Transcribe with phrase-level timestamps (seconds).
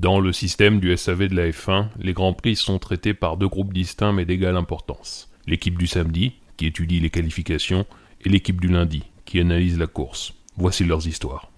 [0.00, 3.48] Dans le système du SAV de la F1, les Grands Prix sont traités par deux
[3.48, 5.28] groupes distincts mais d'égale importance.
[5.44, 7.84] L'équipe du samedi, qui étudie les qualifications,
[8.24, 10.34] et l'équipe du lundi, qui analyse la course.
[10.56, 11.50] Voici leurs histoires.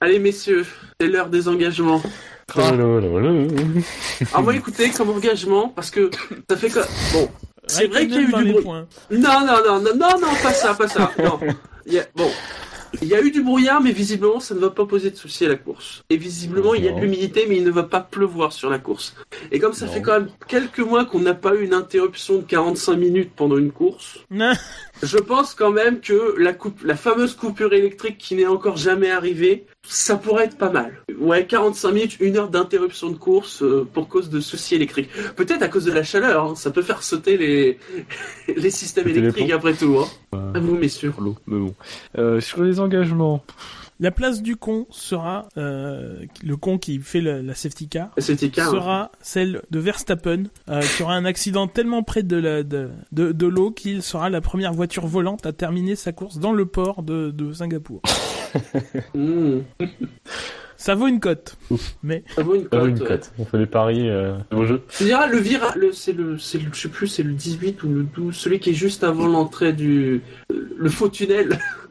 [0.00, 0.64] Allez messieurs,
[0.98, 2.00] c'est l'heure des engagements.
[2.56, 2.68] Ah.
[2.68, 6.10] Alors moi écoutez, comme engagement, parce que
[6.48, 6.80] ça fait que...
[7.12, 7.30] Bon,
[7.66, 8.54] c'est vrai qu'il y a eu du bruit.
[8.64, 11.12] Non, non, non, non, non, non, pas ça, pas ça.
[11.18, 11.38] Non.
[12.16, 12.30] Bon.
[13.00, 15.44] Il y a eu du brouillard, mais visiblement, ça ne va pas poser de souci
[15.46, 16.02] à la course.
[16.10, 18.78] Et visiblement, il y a de l'humidité, mais il ne va pas pleuvoir sur la
[18.78, 19.14] course.
[19.50, 19.92] Et comme ça Non.
[19.92, 23.56] fait quand même quelques mois qu'on n'a pas eu une interruption de 45 minutes pendant
[23.56, 24.52] une course, Non.
[25.02, 29.10] je pense quand même que la, coupe, la fameuse coupure électrique qui n'est encore jamais
[29.10, 30.92] arrivée, ça pourrait être pas mal.
[31.18, 35.10] Ouais, 45 minutes, une heure d'interruption de course euh, pour cause de soucis électriques.
[35.36, 37.78] Peut-être à cause de la chaleur, hein, ça peut faire sauter les,
[38.56, 39.98] les systèmes électriques après tout.
[39.98, 40.52] Hein.
[40.54, 41.12] À vous, messieurs.
[41.18, 41.74] l'eau, mais bon.
[42.16, 43.44] Euh, sur les engagements,
[44.02, 49.12] La place du con sera euh, le con qui fait le- la safety car sera
[49.20, 53.46] celle de Verstappen euh, qui aura un accident tellement près de la de, de, de
[53.46, 57.30] l'eau qu'il sera la première voiture volante à terminer sa course dans le port de,
[57.30, 58.02] de Singapour.
[59.14, 59.60] Mmh.
[60.76, 61.56] Ça vaut une cote.
[62.02, 63.32] Mais Ça vaut une cote.
[63.38, 64.82] On fait les paris euh, au jeu.
[64.98, 67.82] Tu diras, le virage, le, c'est le, c'est le, je sais plus, c'est le 18
[67.84, 71.58] ou le 12, celui qui est juste avant l'entrée du, le faux tunnel.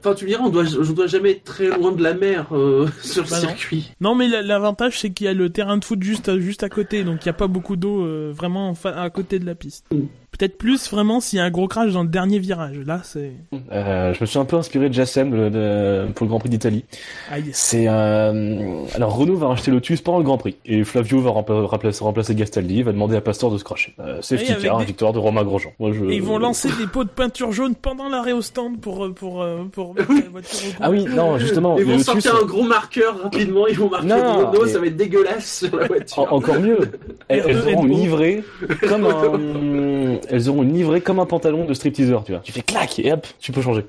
[0.00, 2.46] enfin, tu me diras, on doit, je dois jamais être très loin de la mer,
[2.52, 3.48] euh, sur le Bah non.
[3.48, 3.92] circuit.
[4.00, 6.62] non, mais la- l'avantage c'est qu'il y a le terrain de foot juste à, juste
[6.62, 9.54] à côté, donc il y a pas beaucoup d'eau euh, vraiment à côté de la
[9.54, 9.84] piste.
[9.92, 10.02] Mm.
[10.30, 12.78] Peut-être plus vraiment s'il y a un gros crash dans le dernier virage.
[12.86, 13.32] Là, c'est
[13.72, 16.50] Euh, je me suis un peu inspiré de Jassem de- de- pour le Grand Prix
[16.50, 16.84] d'Italie.
[17.30, 17.46] aïe.
[17.52, 18.84] C'est euh...
[18.94, 22.34] alors Renault va racheter Lotus pendant le Grand Prix et Flavio va rempla- remplacer, remplacer
[22.36, 23.94] Gastaldi, va demander à Pastor de se cracher.
[23.98, 25.72] Euh, safety car, des- victoire de Romain Grosjean.
[25.80, 26.04] Moi, je...
[26.04, 29.42] Et ils vont lancer des pots de peinture jaune pendant l'arrêt au stand pour pour
[29.42, 31.78] euh, pour mettre la voiture au Ah oui, non, justement.
[31.78, 34.86] Ils vont sortir un gros marqueur rapidement, ils vont marquer Non, Renault, mais- ça va
[34.86, 36.18] être dégueulasse sur la voiture.
[36.32, 36.78] En- encore mieux.
[37.28, 38.42] Elles, elles R2, auront livrée
[38.88, 42.40] comme un, elles auront une livrée comme un pantalon de stripteaseur, tu vois.
[42.42, 43.84] Tu fais clac et hop, tu peux changer.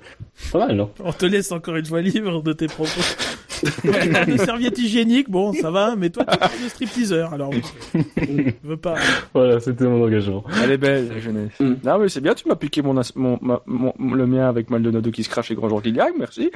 [0.51, 0.89] Pas mal, non?
[1.03, 2.89] On te laisse encore une fois libre de tes propos.
[3.61, 7.33] Toi, tu parles de serviettes hygiéniques, bon, ça va, mais toi, tu parles de stripteaseur,
[7.33, 7.51] alors,
[7.93, 8.95] je veux pas.
[9.33, 10.43] Voilà, c'était mon engagement.
[10.63, 11.51] Elle est belle, la jeunesse.
[11.59, 11.73] Mm.
[11.83, 14.69] Non, mais c'est bien, tu m'as piqué mon, as- mon, ma- mon- le mien avec
[14.69, 16.51] Maldonado qui se crache et Grosjean qui gagne, merci.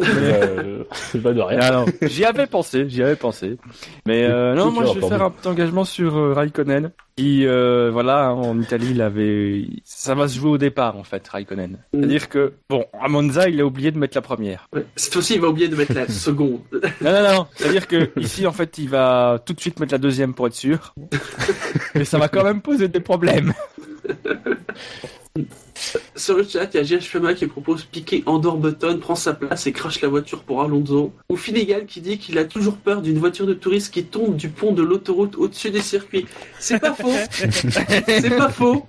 [0.00, 1.58] Euh, c'est pas de rien.
[1.62, 3.58] Ah j'y avais pensé, j'y avais pensé.
[4.06, 6.90] Mais euh, non, moi je vais faire un petit engagement sur euh, Raikkonen.
[7.16, 11.26] Qui, euh, voilà, en Italie, il avait, ça va se jouer au départ en fait,
[11.28, 11.76] Raikkonen.
[11.92, 14.68] C'est-à-dire que, bon, à Monza, il a oublié de mettre la première.
[14.72, 14.86] Ouais.
[14.96, 16.39] Cette fois-ci, il va oublier de mettre la seconde.
[16.40, 17.46] Non, non, non.
[17.54, 20.54] C'est-à-dire que ici, en fait, il va tout de suite mettre la deuxième pour être
[20.54, 20.94] sûr.
[21.94, 23.52] Mais ça va quand même poser des problèmes.
[26.16, 29.66] Sur le chat, il y a GHFMA qui propose Piqué Andor Button, prend sa place
[29.66, 31.12] et crache la voiture pour Alonso.
[31.28, 34.48] Ou Finnegan qui dit qu'il a toujours peur d'une voiture de touriste qui tombe du
[34.48, 36.26] pont de l'autoroute au-dessus des circuits.
[36.58, 37.12] C'est pas faux.
[37.32, 38.86] C'est pas faux.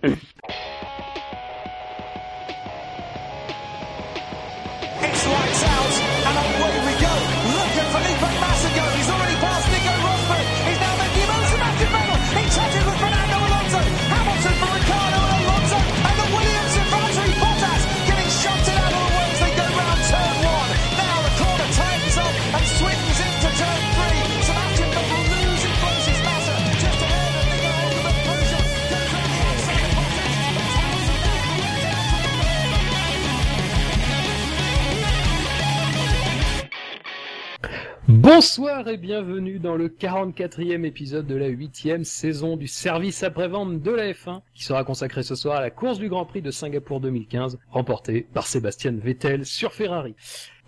[38.14, 43.92] Bonsoir et bienvenue dans le 44e épisode de la 8e saison du service après-vente de
[43.92, 47.00] la F1 qui sera consacré ce soir à la course du Grand Prix de Singapour
[47.00, 50.14] 2015 remportée par Sébastien Vettel sur Ferrari.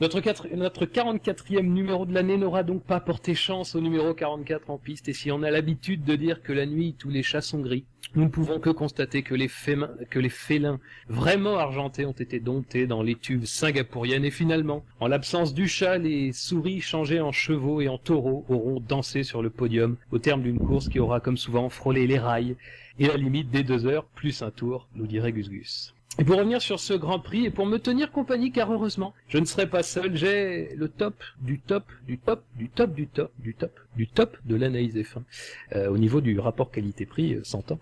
[0.01, 4.69] Notre, quatre- notre 44e numéro de l'année n'aura donc pas porté chance au numéro 44
[4.69, 7.41] en piste et si on a l'habitude de dire que la nuit tous les chats
[7.41, 12.05] sont gris, nous ne pouvons que constater que les, fémin- que les félins vraiment argentés
[12.05, 17.21] ont été domptés dans l'étuve singapourienne et finalement, en l'absence du chat, les souris changées
[17.21, 20.99] en chevaux et en taureaux auront dansé sur le podium au terme d'une course qui
[20.99, 22.55] aura comme souvent frôlé les rails
[22.99, 25.93] et la limite des deux heures plus un tour, nous dirait Gus Gus.
[26.19, 29.39] Et pour revenir sur ce Grand Prix et pour me tenir compagnie, car heureusement, je
[29.39, 33.31] ne serai pas seul, j'ai le top du top du top du top du top
[33.39, 35.21] du top du top de l'analyse F1
[35.75, 37.79] euh, au niveau du rapport qualité-prix, euh, 100 ans.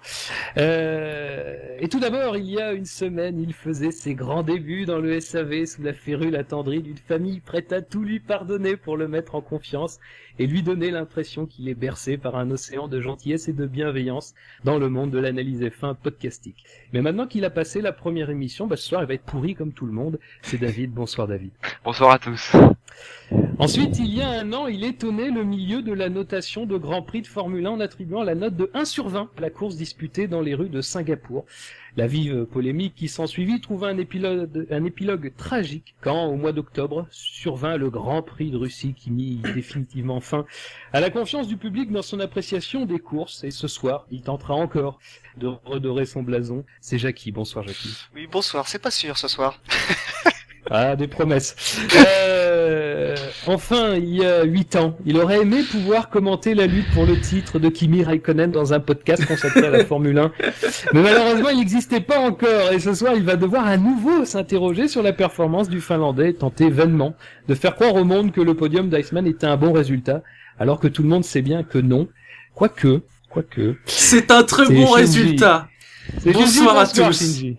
[0.57, 4.99] Euh, et tout d'abord, il y a une semaine, il faisait ses grands débuts dans
[4.99, 9.07] le SAV sous la férule attendrie d'une famille prête à tout lui pardonner pour le
[9.07, 9.99] mettre en confiance
[10.39, 14.33] et lui donner l'impression qu'il est bercé par un océan de gentillesse et de bienveillance
[14.63, 16.63] dans le monde de l'analyse F1 podcastique.
[16.93, 19.55] Mais maintenant qu'il a passé la première émission, bah, ce soir il va être pourri
[19.55, 20.19] comme tout le monde.
[20.41, 21.51] C'est David, bonsoir David.
[21.83, 22.55] Bonsoir à tous.
[23.59, 27.01] Ensuite, il y a un an, il étonnait le milieu de la notation de Grand
[27.01, 29.75] Prix de Formule 1 en attribuant la note de 1 sur 20 à la course
[29.75, 31.45] disputée dans les rues de Singapour.
[31.97, 37.05] La vive polémique qui s'ensuivit trouva un épilogue, un épilogue tragique quand, au mois d'octobre,
[37.11, 40.45] survint le Grand Prix de Russie qui mit définitivement fin
[40.93, 43.43] à la confiance du public dans son appréciation des courses.
[43.43, 44.99] Et ce soir, il tentera encore
[45.37, 46.63] de redorer son blason.
[46.79, 47.31] C'est Jackie.
[47.31, 47.95] Bonsoir Jackie.
[48.15, 49.59] Oui, bonsoir, c'est pas sûr ce soir.
[50.69, 51.55] Ah, des promesses.
[51.93, 52.40] Euh,
[53.47, 57.19] enfin, il y a huit ans, il aurait aimé pouvoir commenter la lutte pour le
[57.19, 60.31] titre de Kimi Raikkonen dans un podcast consacré à la Formule 1.
[60.93, 62.71] Mais malheureusement, il n'existait pas encore.
[62.71, 66.33] Et ce soir, il va devoir à nouveau s'interroger sur la performance du Finlandais et
[66.33, 67.15] tenter vainement
[67.47, 70.23] de faire croire au monde que le podium d'Iceman était un bon résultat,
[70.59, 72.07] alors que tout le monde sait bien que non.
[72.53, 73.77] Quoique, quoique.
[73.85, 74.93] C'est un très bon Shinji.
[74.95, 75.67] résultat.
[76.25, 77.17] Bonsoir à tous.
[77.17, 77.57] Shinji.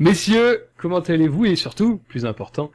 [0.00, 1.46] Messieurs, comment allez-vous?
[1.46, 2.72] Et surtout, plus important,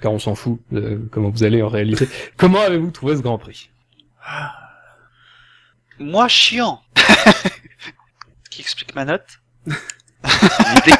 [0.00, 3.38] car on s'en fout de comment vous allez en réalité, comment avez-vous trouvé ce Grand
[3.38, 3.70] Prix?
[5.98, 6.80] Moi, chiant.
[8.50, 9.40] Qui explique ma note?
[9.66, 10.98] Il était,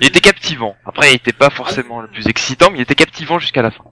[0.00, 0.76] il était captivant.
[0.84, 3.84] Après, il était pas forcément le plus excitant, mais il était captivant jusqu'à la fin.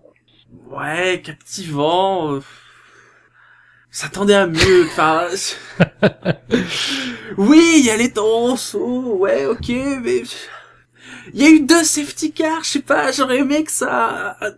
[0.66, 2.32] Ouais, captivant.
[2.34, 2.42] euh,
[3.90, 4.84] S'attendait à mieux.
[4.86, 5.28] Enfin,
[7.38, 9.16] oui, il y a les Toronto.
[9.18, 9.68] Ouais, ok,
[10.02, 10.22] mais
[11.32, 12.62] il y a eu deux safety cars.
[12.64, 14.50] Je sais pas, j'aurais aimé que ça, là,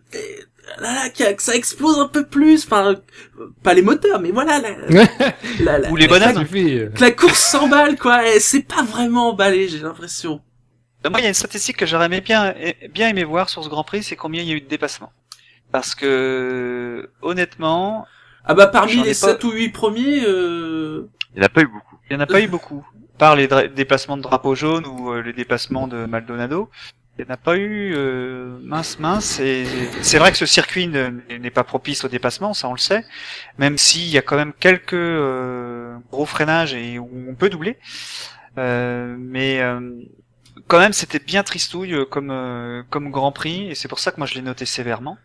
[0.80, 2.64] là, que ça explose un peu plus.
[2.64, 2.96] Enfin,
[3.62, 4.58] pas les moteurs, mais voilà.
[4.60, 4.70] La,
[5.60, 6.88] la, la- Ou les suffit, euh.
[6.90, 8.28] que la course s'emballe, quoi.
[8.28, 10.40] Et c'est pas vraiment emballé, j'ai l'impression.
[11.04, 13.48] Euh, Moi, il y a une statistique que j'aurais aimé bien, eh, bien aimé voir
[13.48, 15.12] sur ce Grand Prix, c'est combien il y a eu de dépassements.
[15.72, 18.06] Parce que, honnêtement,
[18.44, 21.08] Ah bah parmi les pas- 7 ou 8 premiers, euh...
[21.34, 21.96] Il n'y en a pas eu beaucoup.
[22.08, 22.86] il n'y en a pas eu beaucoup.
[23.18, 26.68] Par les déplacements de drapeau jaune ou euh, les dépassements de Maldonado,
[27.18, 29.40] il n'y en a pas eu euh, mince mince.
[29.40, 29.64] Et
[30.02, 31.08] c'est vrai que ce circuit ne-
[31.38, 33.04] n'est pas propice au dépassement, ça on le sait.
[33.58, 37.78] Même s'il y a quand même quelques euh, gros freinages et où on peut doubler.
[38.58, 39.80] Euh, mais euh,
[40.68, 44.12] quand même, c'était bien tristouille euh, comme euh, comme Grand Prix et c'est pour ça
[44.12, 45.16] que moi je l'ai noté sévèrement.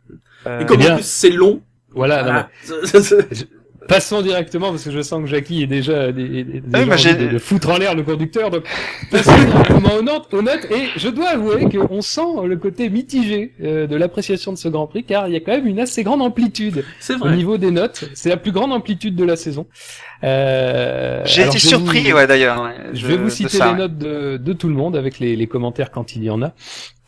[0.47, 1.61] Euh, et comme eh bien- en plus c'est long.
[1.93, 2.99] Voilà, non, mais
[3.91, 6.91] passons directement parce que je sens que Jackie est déjà, des, des- des- Ah oui,
[6.91, 8.49] envie de, de foutre en l'air le conducteur.
[8.49, 8.63] Donc
[9.11, 10.65] passons directement aux notes, aux notes.
[10.71, 14.87] Et je dois avouer qu'on sent le côté mitigé euh, de l'appréciation de ce Grand
[14.87, 17.71] Prix car il y a quand même une assez grande amplitude c'est au niveau des
[17.71, 18.05] notes.
[18.13, 19.67] C'est la plus grande amplitude de la saison.
[20.23, 22.63] Euh, J'ai été surpris, vous- ouais, d'ailleurs.
[22.63, 23.77] ouais, Je vais vous citer ça, les ouais.
[23.79, 26.53] notes de, de tout le monde avec les, les commentaires quand il y en a.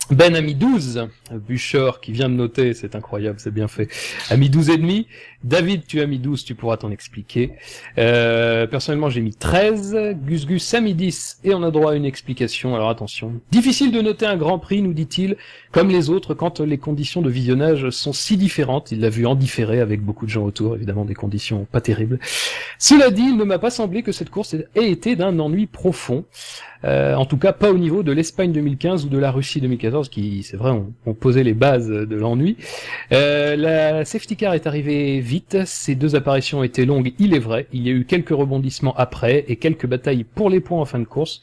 [0.09, 1.07] Ben a mis 12,
[1.47, 3.87] Buchor qui vient de noter, c'est incroyable, c'est bien fait,
[4.29, 5.07] a mis 12 et demi.
[5.43, 7.53] David, tu as mis 12, tu pourras t'en expliquer.
[7.97, 10.15] Euh, personnellement, j'ai mis 13.
[10.25, 12.75] Gus Gus a mis 10 et on a droit à une explication.
[12.75, 13.41] Alors attention.
[13.51, 15.35] Difficile de noter un grand prix, nous dit-il,
[15.71, 18.91] comme les autres quand les conditions de visionnage sont si différentes.
[18.91, 22.19] Il l'a vu en différé avec beaucoup de gens autour, évidemment des conditions pas terribles.
[22.77, 26.25] Cela dit, il ne m'a pas semblé que cette course ait été d'un ennui profond.
[26.85, 30.09] Euh, en tout cas, pas au niveau de l'Espagne 2015 ou de la Russie 2014,
[30.09, 32.57] qui, c'est vrai, ont, posé les bases de l'ennui.
[33.11, 35.57] Euh, la safety car est arrivée vite.
[35.65, 37.67] Ces deux apparitions étaient longues, il est vrai.
[37.71, 40.99] Il y a eu quelques rebondissements après et quelques batailles pour les points en fin
[40.99, 41.41] de course.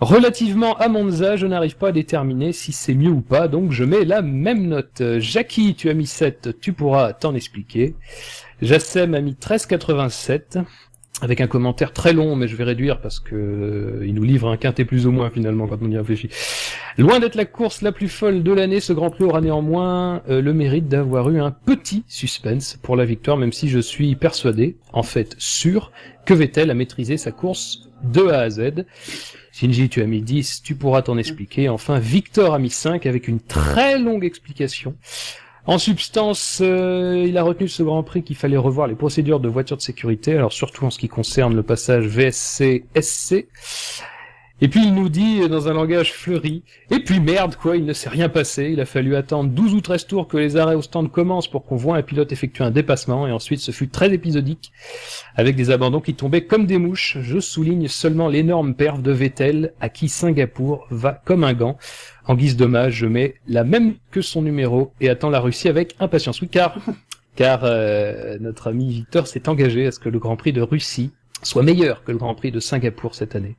[0.00, 3.84] Relativement à Monza, je n'arrive pas à déterminer si c'est mieux ou pas, donc je
[3.84, 5.02] mets la même note.
[5.18, 7.94] Jackie, tu as mis 7, tu pourras t'en expliquer.
[8.62, 10.64] Jassem a mis 13,87
[11.22, 14.48] avec un commentaire très long, mais je vais réduire parce que euh, il nous livre
[14.48, 16.30] un quintet plus ou moins finalement quand on y réfléchit.
[16.98, 20.40] Loin d'être la course la plus folle de l'année, ce Grand Prix aura néanmoins euh,
[20.40, 24.76] le mérite d'avoir eu un petit suspense pour la victoire, même si je suis persuadé,
[24.92, 25.92] en fait sûr,
[26.24, 28.84] que Vettel a maîtrisé sa course de A à Z.
[29.52, 31.68] Shinji, tu as mis 10, tu pourras t'en expliquer.
[31.68, 34.94] Enfin, Victor a mis 5 avec une très longue explication.
[35.66, 39.48] En substance, euh, il a retenu ce Grand Prix qu'il fallait revoir les procédures de
[39.48, 43.46] voitures de sécurité, alors surtout en ce qui concerne le passage VSC-SC.
[44.62, 47.84] Et puis il nous dit euh, dans un langage fleuri, et puis merde quoi, il
[47.86, 50.74] ne s'est rien passé, il a fallu attendre 12 ou 13 tours que les arrêts
[50.74, 53.88] au stand commencent pour qu'on voit un pilote effectuer un dépassement, et ensuite ce fut
[53.88, 54.72] très épisodique,
[55.34, 57.16] avec des abandons qui tombaient comme des mouches.
[57.22, 61.78] Je souligne seulement l'énorme perf de Vettel, à qui Singapour va comme un gant.
[62.26, 65.96] En guise d'hommage, je mets la même que son numéro et attends la Russie avec
[66.00, 66.42] impatience.
[66.42, 66.76] Oui, car,
[67.34, 71.12] car euh, notre ami Victor s'est engagé à ce que le Grand Prix de Russie
[71.42, 73.56] soit meilleur que le Grand Prix de Singapour cette année.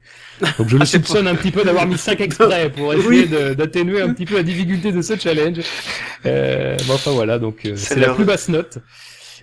[0.58, 3.26] Donc je le Ah, c'est soupçonne un petit peu d'avoir mis 5 exprès pour essayer
[3.56, 5.60] d'atténuer un petit peu la difficulté de ce challenge.
[6.26, 8.78] Euh, bon, enfin voilà, donc euh, C'est la le- plus basse note.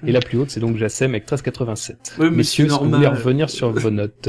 [0.06, 1.96] Et la plus haute, c'est donc Jassem avec 13,87.
[2.18, 4.28] Oui, mais Messieurs, que vous voulez revenir sur vos notes?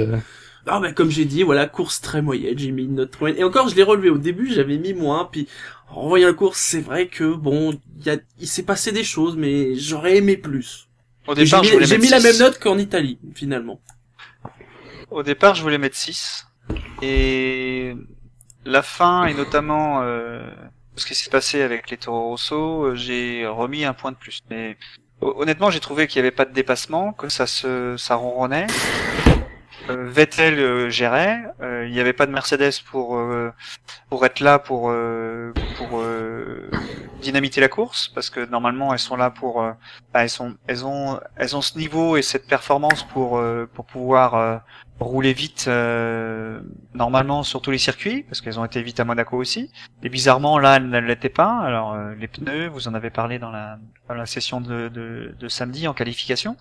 [0.66, 3.40] Ah bah comme j'ai dit, voilà, course très moyenne, j'ai mis une note moyenne.
[3.40, 5.48] Et encore, je l'ai relevé au début, j'avais mis moins, puis
[5.90, 9.04] En revoyant la course, c'est vrai que bon, il y a, il s'est passé des
[9.04, 10.88] choses, mais j'aurais aimé plus.
[11.28, 12.24] Au J'ai départ, mis, j'ai mis la 6.
[12.24, 13.80] même note qu'en Italie, finalement.
[15.12, 16.48] Au départ, je voulais mettre 6.
[17.02, 17.96] Et
[18.66, 20.42] la fin, et notamment euh,
[20.96, 24.42] ce qui s'est passé avec les Toro Rosso, euh, j'ai remis un point de plus.
[24.50, 24.78] Mais
[25.22, 28.68] ho- honnêtement, j'ai trouvé qu'il n'y avait pas de dépassement, que ça se ça ronronnait.
[29.90, 31.40] Euh, Vettel euh, gérait,
[31.86, 33.20] il n'y avait pas de Mercedes pour
[34.10, 34.94] pour être là pour
[35.78, 36.04] pour
[37.22, 39.62] dynamiter la course parce que normalement elles sont là pour
[40.14, 43.42] bah, elles sont elles ont elles ont ce niveau et cette performance pour
[43.74, 44.62] pour pouvoir
[45.00, 46.60] rouler vite euh,
[46.94, 49.72] normalement sur tous les circuits parce qu'elles ont été vite à Monaco aussi.
[50.04, 51.60] Et bizarrement là elles ne l'étaient pas.
[51.60, 55.36] Alors euh, les pneus vous en avez parlé dans la dans la session de, de,
[55.40, 56.58] de samedi en qualification.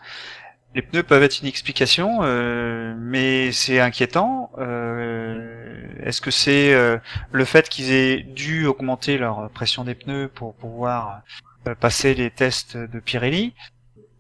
[0.75, 4.51] Les pneus peuvent être une explication euh, mais c'est inquiétant.
[4.59, 6.99] Euh, est-ce que c'est euh,
[7.33, 11.23] le fait qu'ils aient dû augmenter leur pression des pneus pour pouvoir
[11.67, 13.55] euh, passer les tests de Pirelli?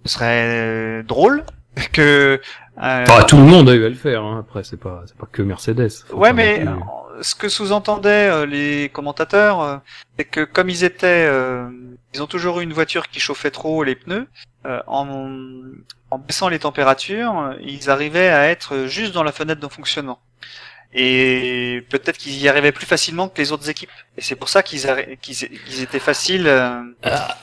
[0.05, 1.03] Ce serait euh,
[1.93, 2.41] que
[2.81, 4.23] euh, Enfin, tout le monde a eu à le faire.
[4.25, 4.39] Hein.
[4.41, 5.89] Après, c'est pas, c'est pas que Mercedes.
[6.13, 6.69] Ouais, mais plus-
[7.23, 9.77] ce que sous-entendaient euh, les commentateurs, euh,
[10.17, 11.69] c'est que comme ils étaient, euh,
[12.15, 14.29] ils ont toujours eu une voiture qui chauffait trop les pneus,
[14.67, 15.07] euh, en,
[16.11, 20.21] en baissant les températures, ils arrivaient à être juste dans la fenêtre de fonctionnement.
[20.95, 23.91] Et peut-être qu'ils y arrivaient plus facilement que les autres équipes.
[24.17, 24.87] Et c'est pour ça qu'ils
[25.83, 26.47] étaient faciles.
[26.47, 26.81] euh,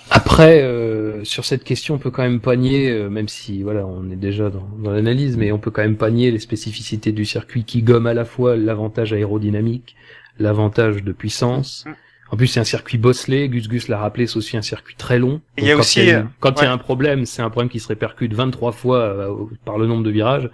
[0.10, 4.10] Après, euh, sur cette question, on peut quand même panier, euh, même si voilà, on
[4.10, 7.64] est déjà dans, dans l'analyse, mais on peut quand même panier les spécificités du circuit
[7.66, 9.96] qui gomme à la fois l'avantage aérodynamique,
[10.40, 11.84] l'avantage de puissance.
[11.86, 11.92] Mm.
[12.32, 13.48] En plus, c'est un circuit bosselé.
[13.48, 15.42] Gus Gus l'a rappelé, c'est aussi un circuit très long.
[15.58, 16.70] Et il y a quand aussi, il y a, euh, une- quand il y a
[16.70, 16.74] ouais.
[16.74, 19.32] un problème, c'est un problème qui se répercute 23 fois euh,
[19.64, 20.50] par le nombre de virages.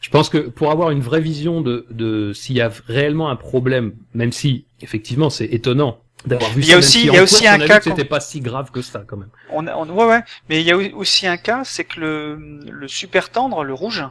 [0.00, 3.36] Je pense que pour avoir une vraie vision de, de s'il y a réellement un
[3.36, 7.18] problème, même si effectivement c'est étonnant d'avoir vu Il y a aussi- si il y
[7.18, 9.30] a aussi un cas c'était pas si grave que ça quand même.
[9.50, 12.88] On, on, ouais, ouais, mais il y a aussi un cas, c'est que le, le
[12.88, 14.04] super tendre, le rouge,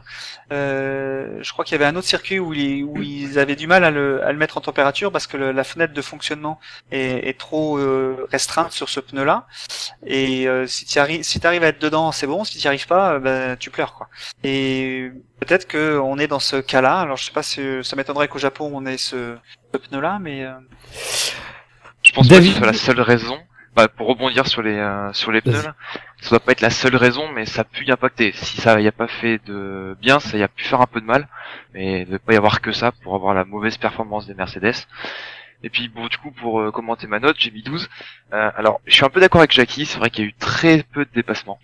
[0.52, 3.66] euh, je crois qu'il y avait un autre circuit où, ils- où ils avaient du
[3.66, 6.58] mal à le, à le mettre en température parce que le- la fenêtre de fonctionnement
[6.90, 9.46] est, est trop euh, restreinte sur ce pneu-là.
[10.06, 12.44] Et euh, si tu arrives, si t'arrives à être dedans, c'est bon.
[12.44, 14.08] Si tu arrives pas, ben, tu pleures quoi.
[14.42, 17.00] Et peut-être que on est dans ce cas-là.
[17.00, 19.36] Alors je sais pas si ça m'étonnerait qu'au Japon on ait ce,
[19.72, 20.52] ce pneu-là, mais euh,
[22.10, 23.38] Je pense pas que David- ce soit la seule raison.
[23.76, 25.76] Bah, pour rebondir sur les euh, sur les pneus, là,
[26.20, 28.32] ça doit pas être la seule raison, mais ça a pu y impacter.
[28.34, 31.00] Si ça y a pas fait de bien, ça y a pu faire un peu
[31.00, 31.28] de mal,
[31.72, 34.34] mais il ne devait pas y avoir que ça pour avoir la mauvaise performance des
[34.34, 34.74] Mercedes.
[35.62, 37.88] Et puis bon, du coup, pour euh, commenter ma note, j'ai mis 12.
[38.32, 40.34] Euh, alors, je suis un peu d'accord avec Jackie, c'est vrai qu'il y a eu
[40.34, 41.60] très peu de dépassements.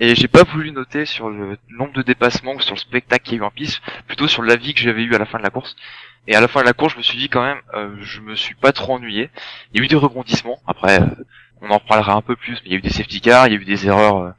[0.00, 3.34] Et j'ai pas voulu noter sur le nombre de dépassements ou sur le spectacle qu'il
[3.34, 5.44] y a eu en piste, plutôt sur l'avis que j'avais eu à la fin de
[5.44, 5.76] la course.
[6.26, 8.20] Et à la fin de la course, je me suis dit quand même, euh, je
[8.20, 9.30] me suis pas trop ennuyé.
[9.72, 10.58] Il y a eu des rebondissements.
[10.66, 11.06] Après, euh,
[11.60, 13.52] on en parlera un peu plus, mais il y a eu des safety cars, il
[13.52, 14.30] y a eu des erreurs euh,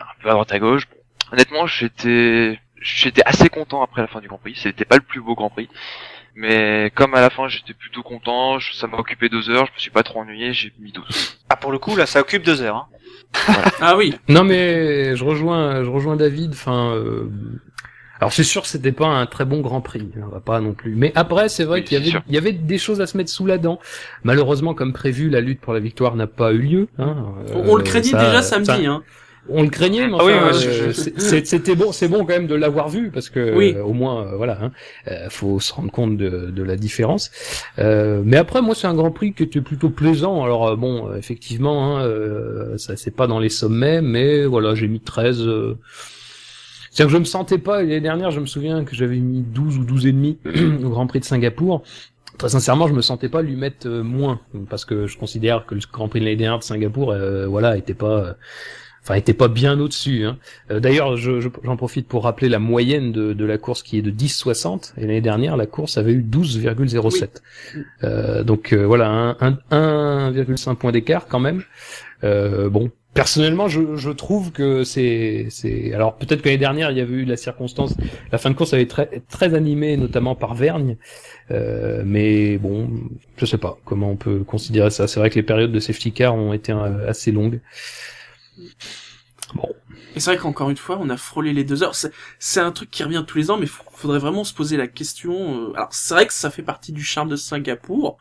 [0.00, 0.84] un peu à droite à gauche.
[1.32, 4.54] Honnêtement, j'étais j'étais assez content après la fin du Grand Prix.
[4.56, 5.68] C'était pas le plus beau Grand Prix,
[6.34, 9.72] mais comme à la fin j'étais plutôt content, je- ça m'a occupé deux heures, je
[9.72, 11.38] me suis pas trop ennuyé, j'ai mis 12.
[11.50, 12.76] ah pour le coup là, ça occupe deux heures.
[12.76, 13.54] Hein.
[13.80, 14.14] Ah oui.
[14.28, 16.52] Non mais je rejoins, je rejoins David.
[16.52, 17.28] Enfin, euh,
[18.20, 20.72] alors c'est sûr que c'était pas un très bon Grand Prix, on va pas non
[20.72, 20.94] plus.
[20.96, 23.16] Mais après, c'est vrai Oui, qu'il y avait, il y avait des choses à se
[23.16, 23.78] mettre sous la dent.
[24.24, 26.88] Malheureusement, comme prévu, la lutte pour la victoire n'a pas eu lieu.
[26.98, 27.16] Hein.
[27.54, 29.02] On, on le Euh, craignait ça- déjà samedi, ça- hein.
[29.50, 32.54] On le craignait, mais Ah oui, euh, je- c'était bon, c'est bon quand même de
[32.54, 33.72] l'avoir vu parce que Oui.
[33.74, 34.72] euh, au moins, euh, voilà, hein,
[35.10, 37.30] euh, faut se rendre compte de, de la différence.
[37.78, 40.44] Euh, mais après, moi, c'est un Grand Prix qui était plutôt plaisant.
[40.44, 44.74] Alors euh, bon, euh, effectivement, hein, euh, ça c'est pas dans les sommets, mais voilà,
[44.74, 45.42] j'ai mis 13.
[46.98, 49.78] C'est-à-dire que je me sentais pas, l'année dernière, je me souviens que j'avais mis 12
[49.78, 50.36] ou 12 et demi
[50.84, 51.84] au Grand Prix de Singapour.
[52.38, 55.76] Très sincèrement, je me sentais pas lui mettre euh, moins, parce que je considère que
[55.76, 58.32] le Grand Prix de l'année dernière de Singapour, euh, voilà, était pas, euh,
[59.04, 60.24] enfin, était pas bien au-dessus.
[60.24, 60.38] Hein.
[60.72, 63.96] Euh, D'ailleurs, je- je- j'en profite pour rappeler la moyenne de, de la course qui
[63.98, 67.42] est de 10,60, et l'année dernière, la course avait eu 12,07.
[68.02, 71.62] Euh, donc euh, voilà, un, un- 1,5 point d'écart quand même.
[72.24, 75.92] Euh, bon, personnellement, je, je trouve que c'est, c'est.
[75.92, 77.94] Alors peut-être que l'année dernière, il y avait eu la circonstance.
[78.32, 80.96] La fin de course avait été très, très animée, notamment par Vergne.
[81.50, 82.88] Euh, mais bon,
[83.36, 85.08] je sais pas comment on peut considérer ça.
[85.08, 87.60] C'est vrai que les périodes de safety car ont été euh, assez longues.
[89.54, 89.68] Bon,
[90.14, 91.94] Et c'est vrai qu'encore une fois, on a frôlé les deux heures.
[91.94, 95.70] C'est, un truc qui revient tous les ans, mais faudrait vraiment se poser la question.
[95.70, 98.18] euh, Alors, c'est vrai que ça fait partie du charme de Singapour,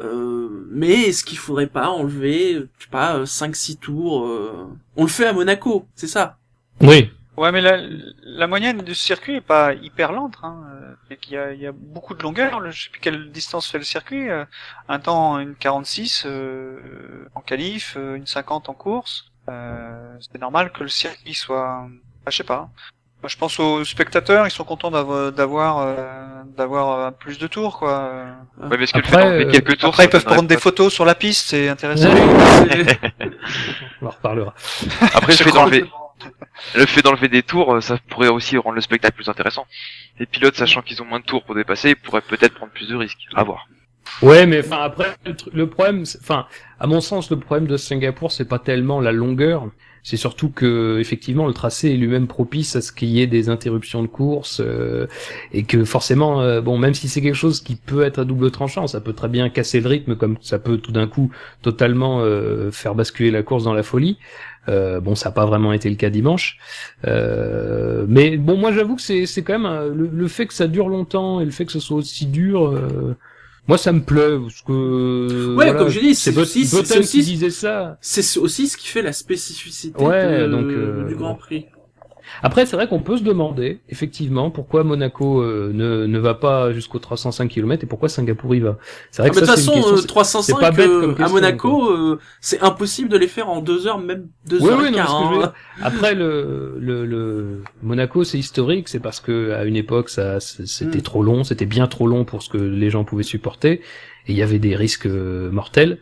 [0.00, 5.08] euh, mais est-ce qu'il faudrait pas enlever, je sais pas, 5-6 tours euh, On le
[5.08, 6.38] fait à Monaco, c'est ça?
[6.80, 7.78] Oui, Ouais, mais la,
[8.22, 10.36] la moyenne du circuit est pas hyper lente.
[10.44, 10.62] Hein.
[11.10, 12.70] euh, qu'il y a, il y a beaucoup de longueur.
[12.70, 14.30] Je sais plus quelle distance fait le circuit.
[14.30, 14.44] euh,
[14.88, 19.32] Un temps une 46 euh, en qualif, euh, une 50 en course.
[19.48, 21.88] Euh, c'est normal que le circuit soit.
[22.24, 22.70] Ah, je sais pas.
[23.24, 27.46] Moi, je pense aux spectateurs, ils sont contents d'avoir d'avoir euh, d'avoir euh, plus de
[27.46, 28.26] tours, quoi.
[28.58, 30.46] Ouais, mais est-ce que le fait Après, d'enlever euh, quelques tours, Après, ils peuvent prendre
[30.46, 32.10] des photos sur la piste, c'est intéressant.
[34.02, 34.52] On en reparlera.
[35.14, 35.86] Après, le Je fait d'enlever,
[36.74, 39.66] le fait d'enlever des tours, euh, ça pourrait aussi rendre le spectacle plus intéressant.
[40.18, 42.94] Les pilotes, sachant qu'ils ont moins de tours pour dépasser, pourraient peut-être prendre plus de
[42.94, 43.26] risques.
[43.34, 43.66] À voir.
[44.22, 45.16] Ouais, mais enfin après
[45.52, 46.46] le, problème, enfin
[46.78, 49.68] à mon sens, le problème de Singapour, c'est pas tellement la longueur,
[50.02, 53.48] c'est surtout que effectivement le tracé est lui-même propice à ce qu'il y ait des
[53.48, 55.06] interruptions de course euh,
[55.52, 58.50] et que forcément, euh, bon, même si c'est quelque chose qui peut être à double
[58.50, 61.30] tranchant, ça peut très bien casser le rythme, comme ça peut tout d'un coup
[61.62, 64.18] totalement euh, faire basculer la course dans la folie.
[64.68, 66.58] Euh, bon, ça n'a pas vraiment été le cas dimanche,
[67.06, 70.88] Euh, mais bon, moi j'avoue que c'est quand même le, le fait que ça dure
[70.88, 72.66] longtemps et le fait que ce soit aussi dur.
[72.68, 73.16] euh,
[73.66, 75.48] moi, ça me plaît parce que.
[75.48, 77.96] Ouais, voilà, comme je dis, c'est aussi- c'est Button aussi- qui disait ça.
[78.00, 81.66] C'est aussi ce qui fait la spécificité Ouais, de- donc, euh, du Grand Prix.
[82.42, 86.72] Après, c'est vrai qu'on peut se demander, effectivement, pourquoi Monaco euh, ne, ne va pas
[86.72, 88.78] jusqu'au 305 km et pourquoi Singapour y va.
[89.10, 89.92] C'est vrai Ah, que mais de toute façon, question.
[89.94, 93.28] euh, c'est- 305 c'est pas bête euh, comme à Monaco, euh, c'est impossible de les
[93.28, 95.52] faire en deux heures, même deux Oui, heures oui, et non, hein.
[95.82, 100.98] Après, le, le, le Monaco, c'est historique, c'est parce que à une époque, ça, c'était
[100.98, 101.02] Mm.
[101.02, 103.80] trop long, c'était bien trop long pour ce que les gens pouvaient supporter,
[104.26, 105.98] et il y avait des risques euh, mortels.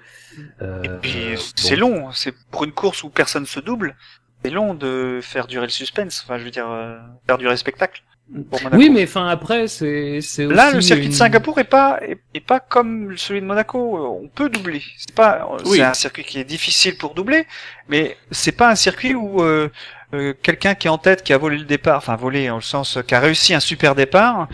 [0.62, 1.36] Euh, Puis bon.
[1.56, 3.96] c'est long, c'est pour une course où personne se double,
[4.44, 6.22] c'est long de faire durer le suspense.
[6.24, 6.96] Enfin, je veux dire, euh,
[7.26, 8.02] faire durer le spectacle.
[8.50, 8.76] Pour Monaco.
[8.78, 11.98] Oui, mais enfin après, c'est c'est Là, aussi le circuit une- de Singapour est pas
[12.02, 14.18] est, est pas comme celui de Monaco.
[14.22, 14.80] On peut doubler.
[14.96, 15.76] C'est pas Oui.
[15.78, 17.46] c'est un circuit qui est difficile pour doubler,
[17.88, 19.68] mais c'est pas un circuit où euh,
[20.14, 22.62] euh, quelqu'un qui est en tête, qui a volé le départ, enfin volé en le
[22.62, 24.48] sens qui a réussi un super départ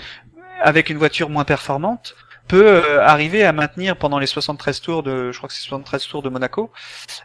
[0.61, 2.17] avec une voiture moins performante,
[2.49, 6.07] peut euh, arriver à maintenir pendant les 73 tours de, je crois que c'est 73
[6.07, 6.73] tours de Monaco,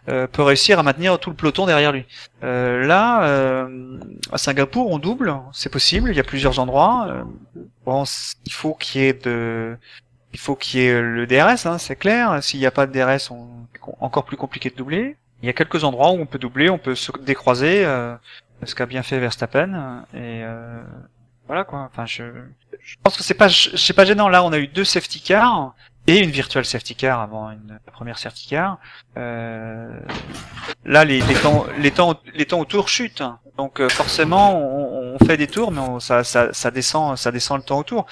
[0.10, 2.06] euh, peut réussir à maintenir tout le peloton derrière lui.
[2.44, 3.98] Euh, là, euh,
[4.32, 6.10] à Singapour, on double, c'est possible.
[6.12, 7.08] Il y a plusieurs endroits.
[7.10, 7.24] Euh,
[7.86, 8.04] bon,
[8.46, 9.78] il faut qu'il y ait de,
[10.34, 12.44] il faut qu'il y ait le DRS, hein, c'est clair.
[12.44, 13.48] S'il n'y a pas de DRS, on...
[14.00, 15.16] encore plus compliqué de doubler.
[15.42, 18.16] Il y a quelques endroits où on peut doubler, on peut se décroiser, euh,
[18.64, 20.06] ce qu'a bien fait Verstappen.
[20.14, 20.82] Et euh,
[21.48, 21.90] voilà quoi.
[21.92, 22.24] Enfin, je,
[22.84, 24.30] je pense que c'est pas, c'est pas gênant.
[24.30, 25.74] Là, on a eu deux safety cars
[26.06, 28.78] et une virtual safety car avant une première safety car.
[29.18, 30.00] Euh,
[30.86, 33.24] là, les, temps, les temps, les temps autour chutent.
[33.58, 37.32] Donc euh, forcément, on, on fait des tours, mais on- ça, ça, ça descend, ça
[37.32, 38.06] descend le temps autour.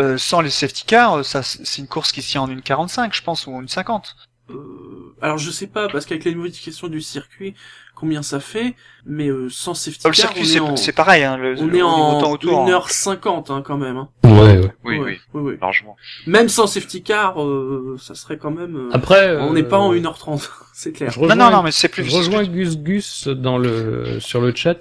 [0.00, 3.22] Euh, sans les safety cars, ça, c'est une course qui tient en une 45, je
[3.22, 4.16] pense, ou une 50.
[4.48, 7.54] Euh, alors je sais pas, parce qu'avec les modifications du circuit,
[7.96, 8.74] combien ça fait,
[9.06, 11.36] mais euh, sans safety Euh, le car, circuit, on c'est, est en, c'est pareil, hein,
[11.36, 12.60] le, on au est en autour.
[12.60, 12.68] hein.
[12.70, 13.96] 1h50 hein, quand même.
[13.96, 14.08] Hein.
[14.24, 14.60] Ouais, ouais.
[14.84, 15.58] Oui, Ouais, oui, oui, oui.
[15.60, 15.96] largement.
[16.26, 18.76] Même sans safety car, euh, ça serait quand même...
[18.76, 21.10] euh, Après, on n'est euh, pas en 1h30, c'est clair.
[21.10, 22.04] Je Non, rejoins, non, non, mais c'est plus.
[22.04, 24.78] je rejoins Gus Gus dans le sur le chat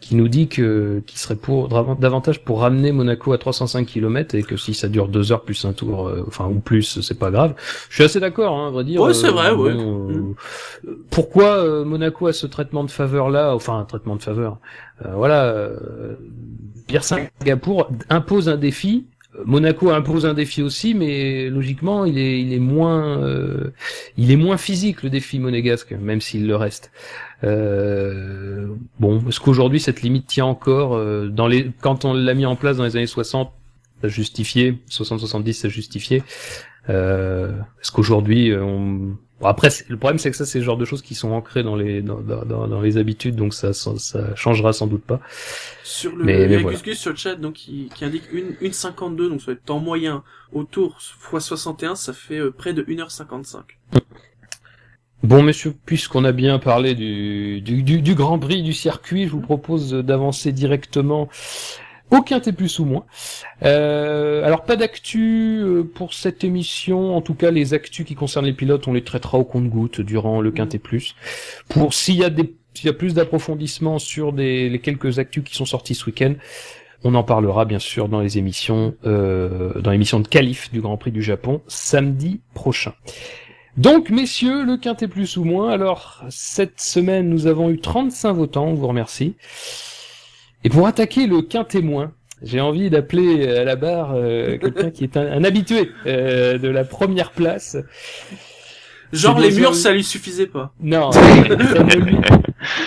[0.00, 4.42] qui nous dit que qui serait pour davantage pour ramener Monaco à 305 km et
[4.42, 7.30] que si ça dure deux heures plus un tour, euh, enfin ou plus, c'est pas
[7.30, 7.54] grave.
[7.88, 9.00] Je suis assez d'accord, hein, à vrai dire.
[9.00, 9.70] Ouais, c'est vrai, ouais.
[9.72, 10.34] euh, Mm.
[11.10, 14.58] Pourquoi euh, Monaco a ce traitement de faveur là, enfin un traitement de faveur.
[15.04, 16.16] Euh, voilà, euh,
[16.86, 19.06] Pierre Singapour impose un défi.
[19.44, 23.72] Monaco impose un défi aussi, mais logiquement, il est, moins, euh,
[24.16, 26.92] il est moins physique le défi monégasque, même s'il le reste.
[27.42, 28.68] Euh,
[29.00, 32.54] bon, est-ce qu'aujourd'hui cette limite tient encore euh, dans les, quand on l'a mis en
[32.54, 33.52] place dans les années 60,
[34.02, 36.22] ça justifié, 60-70, ça justifié.
[36.88, 39.16] Euh, est-ce qu'aujourd'hui, euh, on...
[39.40, 41.62] bon, après, le problème c'est que ça, c'est le genre de choses qui sont ancrées
[41.62, 45.20] dans les, dans, dans, dans- les habitudes, donc ça, ça, ça changera sans doute pas.
[45.82, 46.76] Sur le, Mais- il y a mais voilà.
[46.78, 49.52] Gus Gus sur le chat donc qui, qui indique une, une 52, donc ça va
[49.52, 50.98] être temps moyen au tour
[51.32, 53.62] x 61, ça fait euh, près de 1h55.
[55.22, 59.30] Bon, messieurs, puisqu'on a bien parlé du, du, du, du Grand Prix du circuit, je
[59.30, 61.30] vous propose d'avancer directement
[62.14, 63.04] au Quintet plus ou moins.
[63.62, 67.16] Euh, alors, pas d'actu euh, pour cette émission.
[67.16, 70.40] En tout cas, les actus qui concernent les pilotes, on les traitera au compte-goutte durant
[70.40, 71.14] le Quintet plus.
[71.68, 75.44] Pour s'il y a des s'il y a plus d'approfondissement sur des, les quelques actus
[75.44, 76.34] qui sont sortis ce week-end,
[77.04, 80.96] on en parlera bien sûr dans les émissions, euh, dans l'émission de qualif du Grand
[80.96, 82.94] Prix du Japon samedi prochain.
[83.76, 85.70] Donc, messieurs, le quintet plus ou moins.
[85.70, 89.34] Alors, cette semaine, nous avons eu 35 votants, on vous remercie.
[90.64, 95.04] Et pour attaquer le quintet moins, j'ai envie d'appeler à la barre euh, quelqu'un qui
[95.04, 97.76] est un, un habitué euh, de la première place.
[99.12, 100.74] Genre les murs, ça lui suffisait pas.
[100.80, 102.16] Non, ça ne lui,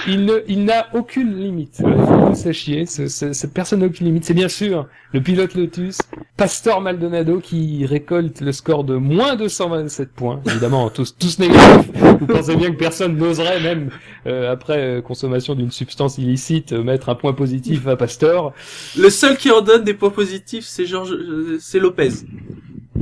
[0.07, 1.81] il ne, il n'a aucune limite.
[1.81, 4.25] Vous sachiez, ce, ce- cette personne n'a aucune limite.
[4.25, 5.99] C'est bien sûr le pilote Lotus,
[6.35, 10.41] Pastor Maldonado, qui récolte le score de moins de 127 points.
[10.47, 11.89] Évidemment, tous, tous négatifs.
[12.19, 13.89] Vous pensez bien que personne n'oserait, même
[14.25, 18.53] euh, après euh, consommation d'une substance illicite, euh, mettre un point positif à Pastor.
[18.97, 22.09] Le seul qui en donne des points positifs, c'est Georges, euh, c'est Lopez.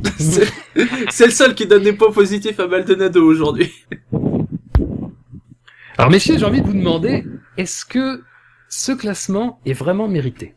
[1.10, 3.72] c'est le seul qui donne des points positifs à Maldonado aujourd'hui.
[5.98, 7.24] Alors messieurs, j'ai envie de vous demander,
[7.56, 8.22] est-ce que
[8.68, 10.54] ce classement est vraiment mérité?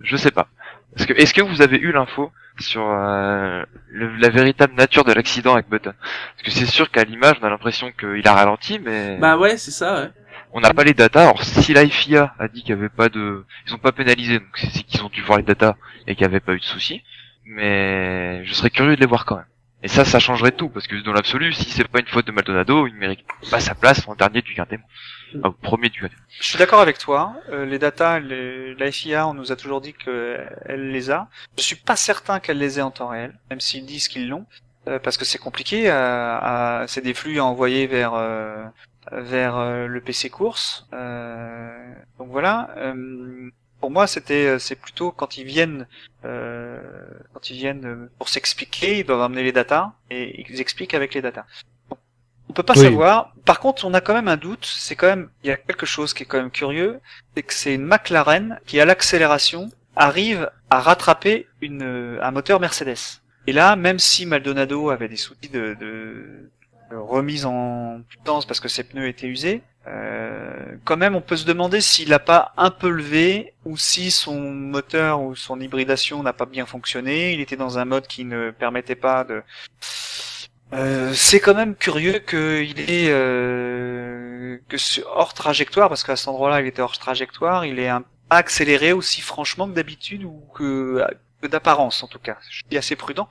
[0.00, 0.48] Je sais pas.
[0.96, 5.12] Est-ce que, est-ce que vous avez eu l'info sur euh, le- la véritable nature de
[5.12, 5.92] l'accident avec Button?
[6.00, 9.56] Parce que c'est sûr qu'à l'image, on a l'impression qu'il a ralenti, mais Bah ouais,
[9.56, 10.10] c'est ça, ouais.
[10.52, 11.22] on n'a pas les datas.
[11.22, 14.38] Alors si la FIA a dit qu'il n'y avait pas de, ils ont pas pénalisé,
[14.40, 15.76] donc c'est c'est qu'ils ont dû voir les datas
[16.06, 17.02] et qu'il n'y avait pas eu de soucis.
[17.44, 19.44] Mais je serais curieux de les voir quand même.
[19.82, 22.32] Et ça, ça changerait tout, parce que dans l'absolu, si c'est pas une faute de
[22.32, 24.78] Maldonado, il mérite pas sa place en dernier du quintet.
[25.42, 26.16] Ah, au premier du quintet.
[26.38, 27.34] Je suis d'accord avec toi.
[27.50, 31.28] Euh, les datas, les- la FIA, on nous a toujours dit qu'elle les a.
[31.56, 34.44] Je suis pas certain qu'elle les ait en temps réel, même s'ils disent qu'ils l'ont,
[34.88, 35.88] euh, parce que c'est compliqué.
[35.88, 38.62] À, à- c'est des flux à envoyer vers euh,
[39.12, 40.86] vers euh, le PC course.
[40.92, 42.68] Euh, donc voilà.
[43.80, 45.86] Pour moi, c'était euh, c'est plutôt quand ils viennent
[46.24, 46.80] euh,
[47.32, 51.14] quand ils viennent euh, pour s'expliquer, ils doivent amener les datas et ils expliquent avec
[51.14, 51.46] les datas.
[52.48, 52.82] On peut pas Oui.
[52.84, 53.32] savoir.
[53.44, 54.66] Par contre, on a quand même un doute.
[54.66, 57.00] C'est quand même, il y a quelque chose qui est quand même curieux,
[57.34, 63.20] c'est que c'est une McLaren qui, à l'accélération, arrive à rattraper une, un moteur Mercedes.
[63.46, 66.50] Et là, même si Maldonado avait des soucis de, de,
[66.90, 71.36] de remise en puissance parce que ses pneus étaient usés, euh, quand même, on peut
[71.36, 76.22] se demander s'il n'a pas un peu levé ou si son moteur ou son hybridation
[76.22, 77.32] n'a pas bien fonctionné.
[77.32, 79.42] Il était dans un mode qui ne permettait pas de.
[80.72, 84.58] Euh, c'est quand même curieux qu'il est euh,
[85.06, 87.64] hors trajectoire parce qu'à cet endroit-là, il était hors trajectoire.
[87.64, 87.90] Il est
[88.28, 91.04] accéléré aussi franchement que d'habitude ou que,
[91.42, 92.36] que d'apparence en tout cas.
[92.50, 93.28] Je suis assez prudent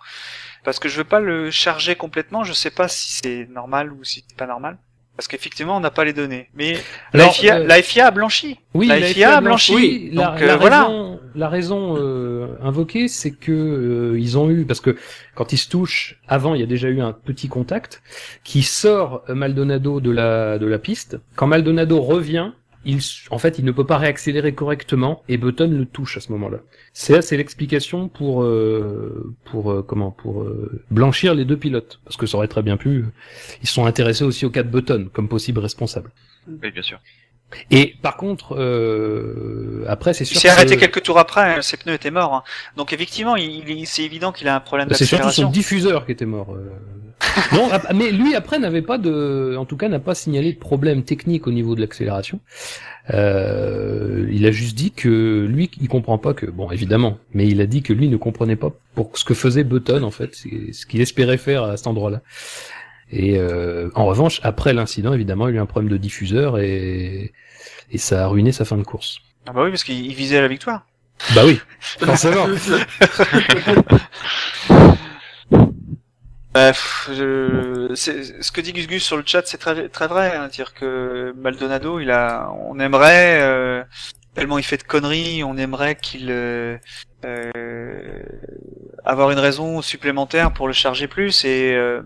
[0.63, 2.43] parce que je veux pas le charger complètement.
[2.43, 4.77] Je sais pas si c'est normal ou si c'est pas normal.
[5.19, 6.47] Parce qu'effectivement, on n'a pas les données.
[6.55, 6.77] Mais
[7.11, 8.57] la, FIA, euh, la FIA a blanchi.
[8.73, 9.75] Oui, la, FIA a blanchi.
[9.75, 10.85] Oui, la, Donc la euh, voilà.
[10.85, 14.95] raison, la raison euh, invoquée, c'est que euh, ils ont eu parce que
[15.35, 18.01] quand ils se touchent, avant il y a déjà eu un petit contact
[18.45, 21.17] qui sort Maldonado de la de la piste.
[21.35, 22.51] Quand Maldonado revient,
[22.85, 26.31] il en fait il ne peut pas réaccélérer correctement et Button le touche à ce
[26.31, 26.59] moment-là.
[26.93, 32.17] C'est c'est l'explication pour euh, pour euh, comment pour euh, blanchir les deux pilotes parce
[32.17, 33.05] que ça aurait très bien pu.
[33.61, 36.11] Ils sont intéressés aussi au cas de Button comme possible responsable.
[36.47, 36.99] Oui, bien sûr.
[37.71, 40.37] Et par contre, euh, après, c'est sûr.
[40.37, 42.33] Il s'est que- arrêté quelques tours après, hein, ses pneus étaient morts.
[42.33, 42.43] hein.
[42.77, 45.49] Donc effectivement, il, il- c'est évident qu'il a un problème C'est surtout son d'accélération.
[45.51, 46.53] diffuseur qui était mort.
[46.55, 46.69] euh.
[47.53, 51.03] non, mais lui après n'avait pas de, en tout cas n'a pas signalé de problème
[51.03, 52.39] technique au niveau de l'accélération.
[53.13, 57.59] Euh, il a juste dit que lui, il comprend pas que, bon, évidemment, mais il
[57.61, 60.85] a dit que lui ne comprenait pas pour ce que faisait Button en fait, ce
[60.85, 62.21] qu'il espérait faire à cet endroit-là.
[63.11, 67.31] Et euh, en revanche, après l'incident, évidemment, il a eu un problème de diffuseur et
[67.91, 69.19] et ça a ruiné sa fin de course.
[69.47, 70.85] Ah bah oui, parce qu'il il visait la victoire.
[71.35, 72.45] Bah oui, forcément.
[76.53, 77.91] Bref, je...
[77.95, 80.35] c'est- ce que dit Gus Gus sur le chat, c'est très, très vrai.
[80.35, 83.83] Hein, dire que Maldonado, il a, on aimerait euh,
[84.33, 86.77] tellement il fait de conneries, on aimerait qu'il euh,
[87.25, 88.23] euh,
[89.05, 92.01] avoir une raison supplémentaire pour le charger plus et euh,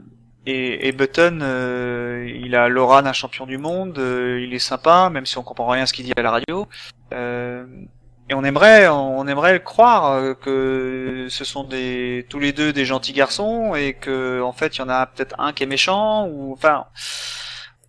[0.46, 5.10] et, et Button, euh, il a l'aura d'un champion du monde, euh, il est sympa,
[5.10, 6.68] même si on comprend rien à ce qu'il dit à la radio.
[7.14, 7.66] Euh,
[8.30, 12.86] et on aimerait, on aimerait croire euh, que ce sont des tous les deux des
[12.86, 16.28] gentils garçons et que en fait il y en a peut-être un qui est méchant
[16.28, 16.86] ou enfin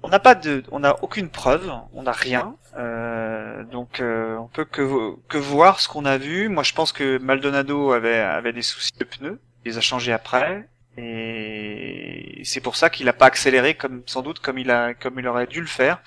[0.02, 2.56] on n'a pas de, on n'a aucune preuve, on n'a rien.
[2.76, 6.48] Euh, donc euh, on peut que que voir ce qu'on a vu.
[6.48, 10.12] Moi je pense que Maldonado avait avait des soucis de pneus, il les a changés
[10.12, 14.94] après et c'est pour ça qu'il a pas accéléré comme sans doute comme il a
[14.94, 16.00] comme il aurait dû le faire.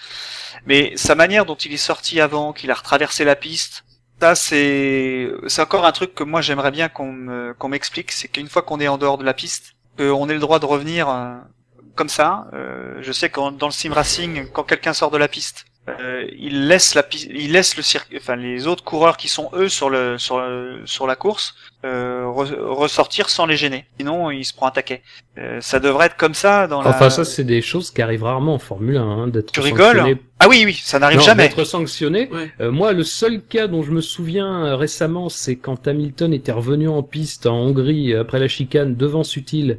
[0.65, 3.83] Mais sa manière dont il est sorti avant, qu'il a retraversé la piste,
[4.21, 8.47] ça c'est c'est encore un truc que moi j'aimerais bien qu'on qu'on m'explique, c'est qu'une
[8.47, 11.35] fois qu'on est en dehors de la piste, qu'on ait le droit de revenir euh,
[11.95, 12.47] comme ça.
[12.53, 16.25] Euh, je sais que dans le sim racing, quand quelqu'un sort de la piste, euh,
[16.37, 19.69] il laisse la piste, il laisse le circuit, enfin les autres coureurs qui sont eux
[19.69, 23.85] sur le sur le- sur la course euh, re- ressortir sans les gêner.
[23.97, 25.01] Sinon, il se prend un taquet.
[25.37, 26.89] Euh, ça devrait être comme ça dans la.
[26.89, 29.97] Enfin, ça, c'est des choses qui arrivent rarement en Formule 1, hein, d'être Tu rigoles
[29.97, 30.21] sanctionné.
[30.39, 31.47] Ah oui, oui, ça n'arrive jamais.
[31.47, 32.29] D'être sanctionné.
[32.31, 32.51] Ouais.
[32.59, 36.51] Euh, moi, le seul cas dont je me souviens euh, récemment, c'est quand Hamilton était
[36.51, 39.77] revenu en piste en Hongrie après la chicane devant Sutil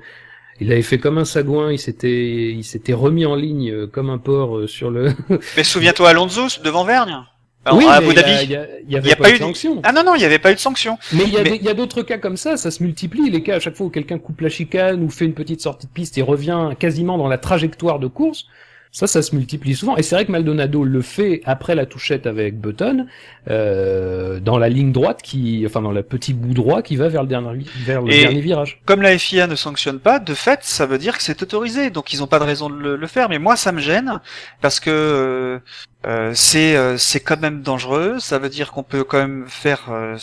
[0.60, 4.10] Il avait fait comme un sagouin, il s'était, il s'était remis en ligne euh, comme
[4.10, 5.12] un porc euh, sur le.
[5.56, 7.16] Mais souviens-toi Alonso devant Vergne.
[7.64, 9.34] Alors, oui, à il y a- y, a- y avait y a pas, pas eu
[9.34, 9.80] de sanction.
[9.84, 10.96] Ah non non, il n'y avait pas eu de sanction.
[11.12, 13.60] Mais y il y a d'autres cas comme ça, ça se multiplie les cas à
[13.60, 16.22] chaque fois où quelqu'un coupe la chicane ou fait une petite sortie de piste et
[16.22, 18.46] revient quasiment dans la trajectoire de course.
[18.90, 19.96] Ça, ça se multiplie souvent.
[19.96, 23.06] Et c'est vrai que Maldonado le fait après la touchette avec Button,
[23.48, 27.22] euh, dans la ligne droite qui, enfin dans le petit bout droit qui va vers
[27.22, 28.80] le dernier, vers le Et- dernier virage.
[28.86, 31.90] Comme la FIA ne sanctionne pas, de fait, ça veut dire que c'est autorisé.
[31.90, 33.28] Donc ils n'ont pas de raison de le, le faire.
[33.28, 34.20] Mais moi, ça me gêne
[34.60, 35.58] parce que euh,
[36.06, 38.16] euh, c'est euh, c'est quand même dangereux.
[38.20, 39.90] Ça veut dire qu'on peut quand même faire.
[39.90, 40.16] euh,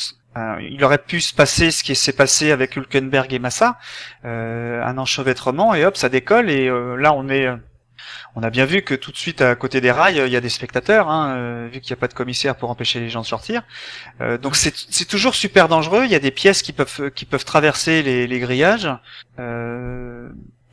[0.70, 3.78] il aurait pu se passer ce qui s'est passé avec Hülkenberg et Massa,
[4.26, 6.50] euh, un enchevêtrement et hop, ça décolle.
[6.50, 7.56] Et euh, là, on est euh,
[8.36, 10.42] on a bien vu que tout de suite à côté des rails, il y a
[10.42, 13.22] des spectateurs, hein, euh, vu qu'il n'y a pas de commissaire pour empêcher les gens
[13.22, 13.64] de sortir.
[14.22, 16.04] Euh, donc c'est c'est toujours super dangereux.
[16.06, 18.90] Il y a des pièces qui peuvent qui peuvent traverser les, les grillages.
[19.40, 20.30] Euh,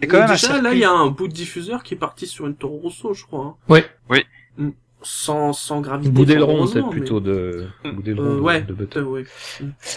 [0.09, 2.57] quand même là, il y a un bout de diffuseur qui est parti sur une
[2.57, 3.45] Toro Rosso, je crois.
[3.45, 3.55] hein.
[3.69, 3.85] Ouais.
[4.11, 4.25] Oui.
[4.57, 4.71] Mm.
[5.05, 6.11] Sans, sans gravité.
[6.13, 8.63] Bout d'aileron, fort c'est plutôt de, Euh, de- ouais.
[8.63, 9.25] de euh, ouais.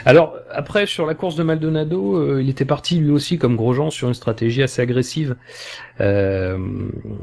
[0.06, 3.90] Alors après sur la course de Maldonado, euh, il était parti lui aussi comme Grosjean
[3.92, 5.36] sur une stratégie assez agressive,
[6.02, 6.58] euh,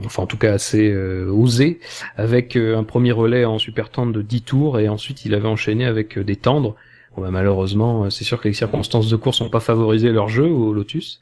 [0.04, 1.80] enfin en tout cas assez euh, osée,
[2.16, 5.48] avec euh, un premier relais en super tendre de 10 tours et ensuite il avait
[5.48, 6.76] enchaîné avec euh, des tendres.
[7.16, 10.28] Bon, bah, malheureusement, euh, c'est sûr que les circonstances de course n'ont pas favorisé leur
[10.28, 11.20] jeu au Lotus,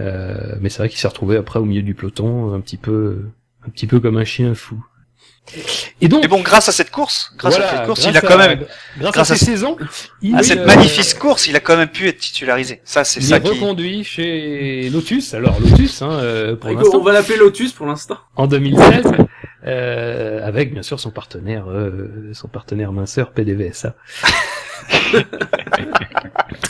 [0.00, 3.18] Euh, mais c'est vrai qu'il s'est retrouvé après au milieu du peloton, un petit peu,
[3.66, 4.84] un petit peu comme un chien fou.
[6.00, 8.16] Et donc, Mais bon, grâce à cette course, grâce voilà, à cette course, grâce il
[8.16, 8.64] a à- quand même,
[8.98, 9.76] grâce, grâce à à ces ce- saisons,
[10.22, 12.80] il à est, cette euh, magnifique course, il a quand même pu être titularisé.
[12.84, 13.48] Ça, c'est Il ça est qui.
[13.48, 15.34] reconduit chez Lotus.
[15.34, 18.18] Alors Lotus, hein, euh, pour l'instant, on va l'appeler Lotus pour l'instant.
[18.36, 19.04] en 2016,
[19.66, 23.94] euh, avec bien sûr son partenaire, euh, son partenaire minceur PDVSA.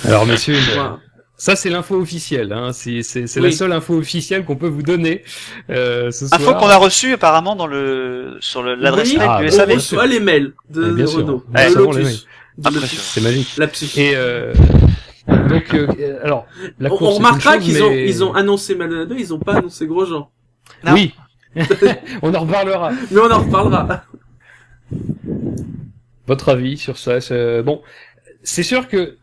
[0.05, 0.99] Alors messieurs, Voilà.
[1.39, 2.53] Ça c'est l'info officielle.
[2.53, 3.47] Hein, c'est c'est c'est Oui.
[3.47, 5.23] la seule info officielle qu'on peut vous donner
[5.71, 6.39] euh, ce soir.
[6.41, 9.51] Info qu'on a reçue apparemment dans le sur le- l'adresse Oui, mail Ah, du on
[9.51, 9.69] SAV.
[9.71, 9.77] sûr.
[9.77, 11.05] reçoit les mails de, de.
[11.05, 11.45] Renault.
[11.49, 12.27] Nous de Lotus.
[12.59, 12.71] De.
[12.75, 13.01] Lotus.
[13.01, 13.57] C'est magique.
[13.57, 13.67] La.
[13.97, 14.53] Et euh,
[15.49, 16.47] donc euh, alors
[16.81, 19.39] la on, course, on remarquera chose, qu'ils ont, mais- ils ont annoncé Maldonado, ils ont
[19.39, 20.29] pas annoncé Grosjean.
[20.85, 20.93] Non.
[20.93, 21.15] Oui.
[22.23, 22.91] on en reparlera.
[23.11, 24.03] Mais on en reparlera.
[26.27, 27.81] Votre avis sur ça c'est- Bon,
[28.43, 29.17] c'est sûr que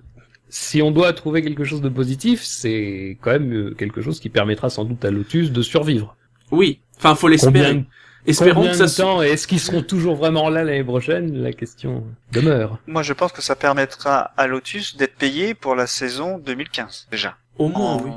[0.58, 4.30] si on doit trouver quelque chose de positif, c'est quand même euh, quelque chose qui
[4.30, 6.16] permettra sans doute à Lotus de survivre.
[6.50, 6.80] Oui.
[6.98, 7.86] Enfin, faut Combien, l'espérer.
[8.26, 9.02] Espérons combien que ça de se...
[9.02, 11.44] temps et est-ce qu'ils seront toujours vraiment là l'année prochaine?
[11.44, 12.80] La question demeure.
[12.88, 17.36] Moi, je pense que ça permettra à Lotus d'être payé pour la saison 2015 déjà.
[17.58, 18.12] Au moins, En- oui.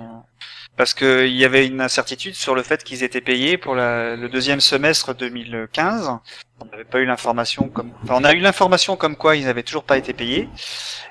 [0.78, 4.14] Parce que il y avait une incertitude sur le fait qu'ils étaient payés pour la-
[4.14, 6.12] le deuxième semestre 2015.
[6.60, 9.64] On n'avait pas eu l'information comme, enfin, on a eu l'information comme quoi ils n'avaient
[9.64, 10.48] toujours pas été payés.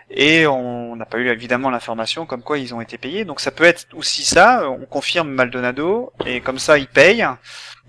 [0.10, 3.26] Et on n'a pas eu évidemment l'information comme quoi ils ont été payés.
[3.26, 7.28] Donc ça peut être aussi ça, on confirme Maldonado, et comme ça ils payent.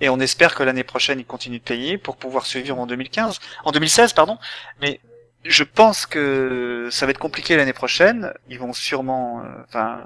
[0.01, 3.39] Et on espère que l'année prochaine ils continuent de payer pour pouvoir suivre en 2015,
[3.65, 4.37] en 2016 pardon.
[4.81, 5.01] Mais
[5.49, 8.33] je pense que ça va être compliqué l'année prochaine.
[8.49, 10.01] Ils vont sûrement, euh, enfin,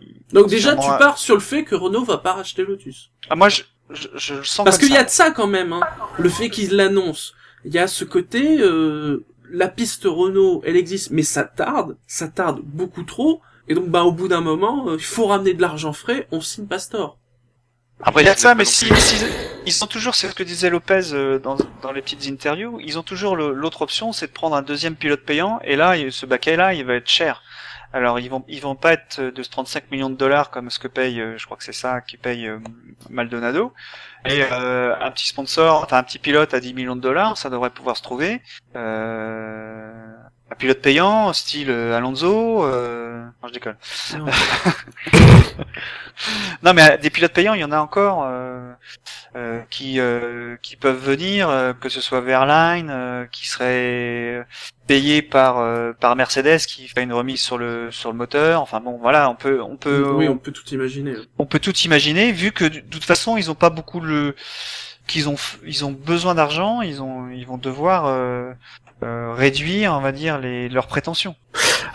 [0.00, 3.10] ils- Donc déjà, tu pars sur le fait que Renault va pas racheter Lotus.
[3.28, 5.72] Ah, moi, je, je, je le sens Parce qu'il y a de ça quand même,
[5.72, 5.80] hein.
[6.18, 7.32] Le fait qu'ils l'annoncent.
[7.64, 12.28] Il y a ce côté, euh, la piste Renault, elle existe, mais ça tarde, ça
[12.28, 13.40] tarde beaucoup trop.
[13.68, 16.40] Et donc, bah, au bout d'un moment, euh, il faut ramener de l'argent frais, on
[16.42, 17.18] signe Pastor.
[18.06, 19.24] Après, Il y a ça, mais si, si-
[19.66, 22.98] ils ont toujours, c'est ce que disait Lopez euh, dans, dans les petites interviews, ils
[22.98, 26.74] ont toujours l'autre option, c'est de prendre un deuxième pilote payant, et là, ce baquet-là,
[26.74, 27.42] il va être cher.
[27.94, 30.88] Alors, ils vont, ils vont pas être de 35 millions de dollars comme ce que
[30.88, 32.58] paye, euh, je crois que c'est ça qui paye euh,
[33.08, 33.72] Maldonado.
[34.26, 37.50] Et euh, un petit sponsor, enfin un petit pilote à 10 millions de dollars, ça
[37.50, 38.42] devrait pouvoir se trouver.
[38.74, 39.92] Euh,
[40.54, 43.24] un pilote payant, style euh, Alonso, euh...
[43.42, 43.76] non, je déconne.
[44.16, 44.26] Non.
[46.62, 48.72] Non, mais euh, des pilotes payants, il y en a encore euh,
[49.34, 54.46] euh, qui euh, qui peuvent venir, euh, que ce soit Verline, euh, qui serait
[54.86, 58.62] payé par euh, par Mercedes, qui fait une remise sur le sur le moteur.
[58.62, 61.14] Enfin bon, voilà, on peut on peut oui, on peut tout imaginer.
[61.38, 64.36] on peut tout imaginer, vu que de toute façon, ils ont pas beaucoup le
[65.06, 65.36] qu'ils ont
[65.66, 68.52] ils ont besoin d'argent, ils ont ils vont devoir euh,
[69.04, 71.34] euh, réduire, on va dire, les leurs prétentions.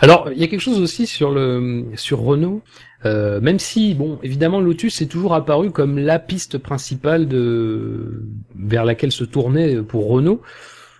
[0.00, 2.62] Alors, il y a quelque chose aussi sur le sur Renault.
[3.06, 8.22] Euh, même si, bon, évidemment, Lotus est toujours apparu comme la piste principale de
[8.54, 10.42] vers laquelle se tournait pour Renault.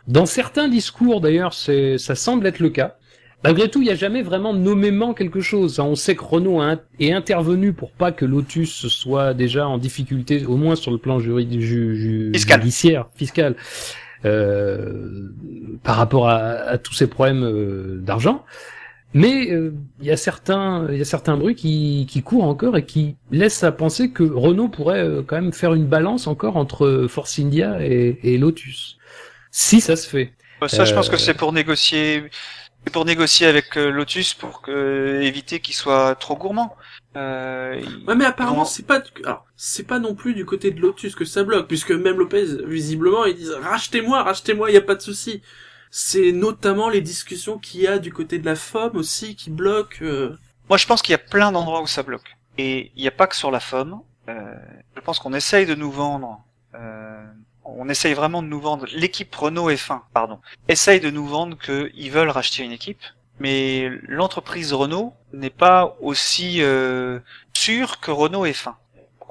[0.09, 2.97] Dans certains discours, d'ailleurs, c'est ça semble être le cas.
[3.43, 5.79] Malgré tout, il n'y a jamais vraiment nommément quelque chose.
[5.81, 6.61] On sait que Renault
[6.99, 11.21] est intervenu pour pas que Lotus soit déjà en difficulté, au moins sur le plan
[11.21, 12.61] juridique, ju, ju- Fiscal.
[12.61, 13.57] judiciaire, fiscal,
[15.83, 18.45] par rapport à, à tous ces problèmes euh, d'argent.
[19.13, 22.77] Mais euh, il y a certains, il y a certains bruits qui, qui courent encore
[22.77, 26.57] et qui laissent à penser que Renault pourrait euh, quand même faire une balance encore
[26.57, 28.99] entre Force India et, et Lotus.
[29.51, 30.35] Si ça se fait.
[30.61, 32.31] Bah, Ça, je pense Euh, que c'est pour négocier,
[32.93, 36.77] pour négocier avec euh, Lotus pour que, éviter qu'il soit trop gourmand.
[37.17, 40.81] Euh, il- Ouais, mais apparemment, c'est pas, alors, c'est pas non plus du côté de
[40.81, 44.95] Lotus que ça bloque, puisque même Lopez, visiblement, ils disent, rachetez-moi, rachetez-moi, y a pas
[44.95, 45.43] de souci.
[45.91, 49.97] C'est notamment les discussions qu'il y a du côté de la FOM aussi qui bloquent,
[50.03, 50.37] euh,
[50.69, 52.37] Moi, je pense qu'il y a plein d'endroits où ça bloque.
[52.59, 54.01] Et il n'y a pas que sur la FOM.
[54.29, 54.55] Euh,
[54.95, 56.45] je pense qu'on essaye de nous vendre.
[56.77, 57.25] Euh,
[57.65, 58.87] on essaye vraiment de nous vendre.
[58.95, 63.01] L'équipe Renault F1, pardon, essaye de nous vendre qu'ils veulent racheter une équipe.
[63.41, 67.19] Mais l'entreprise Renault n'est pas aussi euh,
[67.55, 68.75] sûre que Renault F1.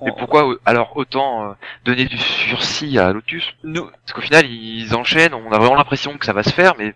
[0.02, 1.54] Mais pourquoi alors autant euh,
[1.86, 3.43] donner du sursis à Lotus?
[3.63, 6.74] Nous, Parce qu'au final, ils enchaînent, on a vraiment l'impression que ça va se faire,
[6.78, 6.95] mais...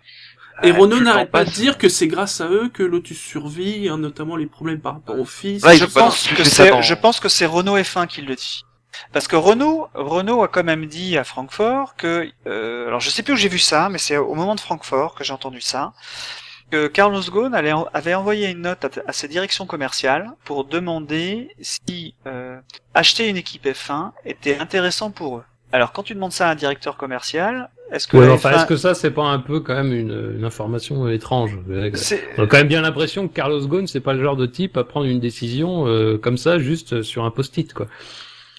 [0.62, 3.88] Et euh, Renault n'arrête pas de dire que c'est grâce à eux que Lotus survit,
[3.88, 5.62] hein, notamment les problèmes par rapport au fils.
[5.64, 8.64] Ouais, je pense que c'est, dans- je pense que c'est Renault F1 qui le dit.
[9.12, 13.22] Parce que Renault, Renault a quand même dit à Francfort que, euh, alors je sais
[13.24, 15.92] plus où j'ai vu ça, mais c'est au moment de Francfort que j'ai entendu ça,
[16.70, 22.58] que Carlos Ghosn avait envoyé une note à, ses directions commerciales pour demander si euh,
[22.94, 25.44] acheter une équipe F1 était intéressant pour eux.
[25.72, 28.66] Alors quand tu demandes ça à un directeur commercial, est-ce que Ouais, enfin, F1 est-ce
[28.66, 32.56] que ça, c'est pas un peu quand même une, une information étrange On a quand
[32.56, 35.20] même bien l'impression que Carlos Ghosn, c'est pas le genre de type à prendre une
[35.20, 37.86] décision euh, comme ça, juste sur un post-it, quoi.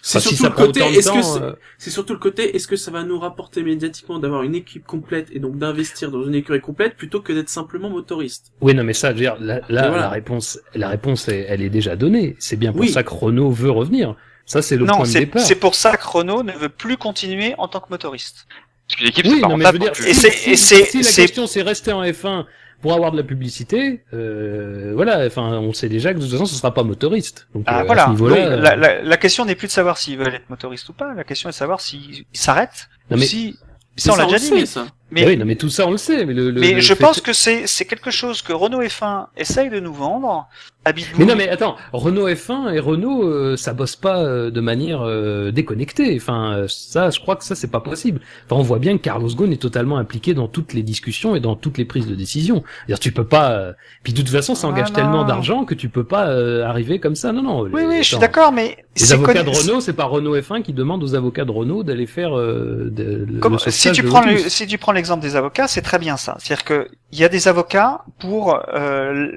[0.07, 2.67] C'est Enfin, si surtout le côté, est-ce que c'est, euh, c'est surtout le côté, est-ce
[2.67, 6.35] que ça va nous rapporter médiatiquement d'avoir une équipe complète et donc d'investir dans une
[6.35, 8.51] écurie complète plutôt que d'être simplement motoriste?
[8.61, 10.03] Oui, non, mais ça, je veux dire, là, là, voilà.
[10.03, 12.35] la réponse, la réponse, est- elle est déjà donnée.
[12.37, 12.89] C'est bien pour Oui.
[12.89, 14.15] ça que Renault veut revenir.
[14.45, 15.41] Ça, c'est le non, point de c'est, départ.
[15.41, 18.45] c'est pour ça que Renault ne veut plus continuer en tant que motoriste.
[18.87, 19.91] Parce qu'une équipe, Oui, c'est pas non, mais je veux dire.
[20.07, 22.45] Et si, c'est- si- et c'est- si la c'est- question c'est rester en F1
[22.85, 26.45] pour avoir de la publicité, euh, voilà, enfin, on sait déjà que de toute façon,
[26.45, 27.47] ce sera pas motoriste.
[27.55, 28.11] Donc, Ah euh, voilà.
[28.11, 30.93] Oui, euh, la, la, la question n'est plus de savoir s'ils veulent être motoristes ou
[30.93, 31.15] pas.
[31.15, 33.57] La question est de savoir s'ils ils s'arrêtent Non, ou mais- si.
[33.97, 34.45] Ça, on l'a déjà dit.
[34.45, 34.85] sait, Mais, ça.
[35.11, 36.25] Mais, oui, non, mais tout ça, on le sait.
[36.25, 38.81] Mais, le, le- mais le je fait- pense que c'est c'est quelque chose que Renault
[38.81, 40.47] F1 essaye de nous vendre.
[40.93, 41.17] Bitbull.
[41.17, 45.01] Mais non, mais attends, Renault F1 et Renault, euh, ça bosse pas euh, de manière
[45.01, 46.15] euh, déconnectée.
[46.15, 48.21] Enfin, euh, ça, je crois que ça, c'est pas possible.
[48.45, 51.39] Enfin, on voit bien que Carlos Ghosn est totalement impliqué dans toutes les discussions et
[51.39, 52.63] dans toutes les prises de décision.
[52.85, 53.53] C'est-à-dire, tu peux pas.
[53.53, 54.93] euh, Puis de toute façon, ça Ah, engage non.
[54.95, 57.31] tellement d'argent que tu peux pas euh, arriver comme ça.
[57.31, 57.61] Non, non.
[57.61, 60.61] Oui, oui, je suis d'accord, mais Les c'est avocats de Renault, c'est pas Renault F1
[60.61, 64.03] qui demande aux avocats de Renault d'aller faire euh, de, le Comme, si sauvetage tu
[64.03, 66.35] prends le, si tu prends l'exemple des avocats, c'est très bien ça.
[66.39, 69.31] C'est-à-dire que il y a des avocats pour, euh,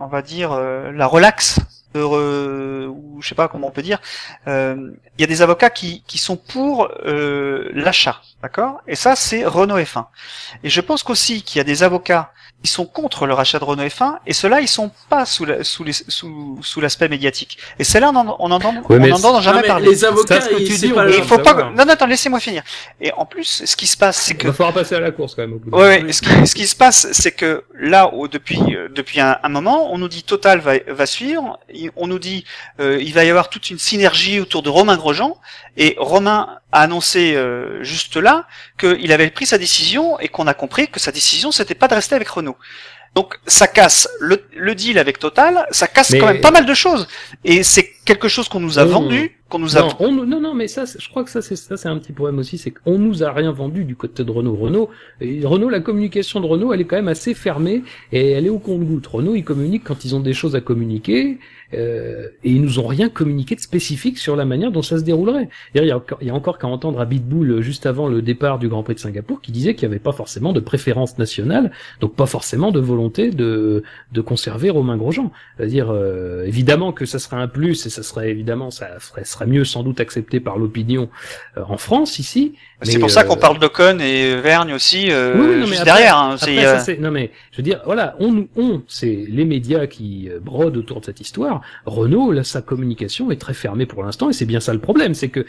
[0.00, 1.58] on va dire, euh, la relax,
[1.94, 4.00] de re- ou je sais pas comment on peut dire.
[4.46, 8.80] Euh, Il y a des avocats qui, qui sont pour euh, l'achat, d'accord?
[8.86, 10.06] Et ça, c'est Renault F1.
[10.64, 13.64] Et je pense qu'aussi qu'il y a des avocats qui sont contre le rachat de
[13.64, 17.56] Renault F1, et ceux-là, ils sont pas sous la- sous les- sous sous l'aspect médiatique.
[17.78, 19.88] Et c'est là on en on entend Ouais, on mais en entend jamais Non, parler.
[19.90, 21.54] les avocats, ce que tu dis, pas il faut pas.
[21.54, 22.64] Non, non, attends, laissez-moi finir.
[23.00, 24.48] Et en plus, ce qui se passe, c'est Il que.
[24.48, 25.70] va falloir passer à la course quand même au bout.
[25.76, 29.20] Ouais, ouais, ce qui, ce qui se passe, c'est que là, au- depuis euh, depuis
[29.20, 31.60] un, un moment, on nous dit Total va, va suivre.
[31.72, 32.44] Il- On nous dit
[32.80, 35.36] euh, il va y avoir toute une synergie autour de Romain Grosjean.
[35.76, 38.27] Et Romain a annoncé euh, juste là
[38.78, 41.94] qu'il avait pris sa décision et qu'on a compris que sa décision, c'était pas de
[41.94, 42.56] rester avec Renault.
[43.14, 46.66] Donc ça casse le, le deal avec Total, ça casse Mais- quand même pas mal
[46.66, 47.08] de choses.
[47.44, 50.40] Et c'est quelque chose qu'on nous a On- vendu, qu'on nous a Non, on, non,
[50.40, 52.70] non, mais ça, je crois que ça, c'est ça, c'est un petit problème aussi, c'est
[52.72, 54.56] qu'on nous a rien vendu du côté de Renault.
[54.56, 54.90] Renault,
[55.20, 58.50] et Renault, la communication de Renault, elle est quand même assez fermée et elle est
[58.50, 59.06] au compte-goutte.
[59.06, 61.38] Renault, ils communiquent quand ils ont des choses à communiquer
[61.74, 65.02] euh, et ils nous ont rien communiqué de spécifique sur la manière dont ça se
[65.04, 65.48] déroulerait.
[65.74, 68.08] Il y a, encore- il y a encore qu'à entendre à Bitbull euh, juste avant
[68.08, 70.60] le départ du Grand Prix de Singapour qui disait qu'il n'y avait pas forcément de
[70.60, 75.30] préférence nationale, donc pas forcément de volonté de, de conserver Romain Grosjean.
[75.58, 79.46] C'est-à-dire, euh, évidemment que ça serait un plus et ça serait évidemment, ça ferait, serait
[79.46, 81.08] mieux sans doute accepté par l'opinion
[81.56, 82.54] euh, en France ici.
[82.82, 85.66] C'est pour ça qu'on euh, parle d'Ocon et Vergne aussi, euh, oui, oui, non, mais
[85.66, 86.16] juste après- derrière.
[86.16, 86.36] hein.
[86.40, 89.86] Après, ça, euh, non mais je veux dire, voilà, on, nous- on, c'est les médias
[89.88, 91.60] qui euh, brodent autour de cette histoire.
[91.86, 95.14] Renault, là, sa communication est très fermée pour l'instant, et c'est bien ça le problème,
[95.14, 95.44] c'est que,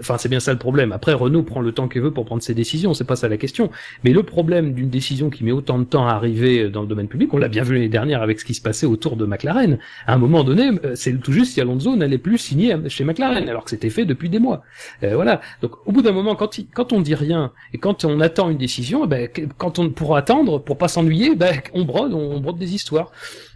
[0.00, 0.90] enfin, c'est bien ça le problème.
[0.90, 3.36] Après, Renault prend le temps qu'il veut pour prendre ses décisions, c'est pas ça la
[3.36, 3.70] question.
[4.02, 7.06] Mais le problème d'une décision qui met autant de temps à arriver dans le domaine
[7.08, 9.78] public, on l'a bien vu l'année dernière avec ce qui se passait autour de McLaren.
[10.08, 13.48] À un moment donné, c'est tout juste si Alonso n'allait plus signer à- chez McLaren,
[13.48, 14.62] alors que c'était fait depuis des mois.
[15.02, 15.40] Euh, voilà.
[15.60, 19.04] Donc, au bout d'un moment, quand, on dit rien et quand on attend une décision,
[19.04, 22.74] eh ben, quand on pour attendre, pour pas s'ennuyer, ben, on brode, on, brode des
[22.74, 23.10] histoires.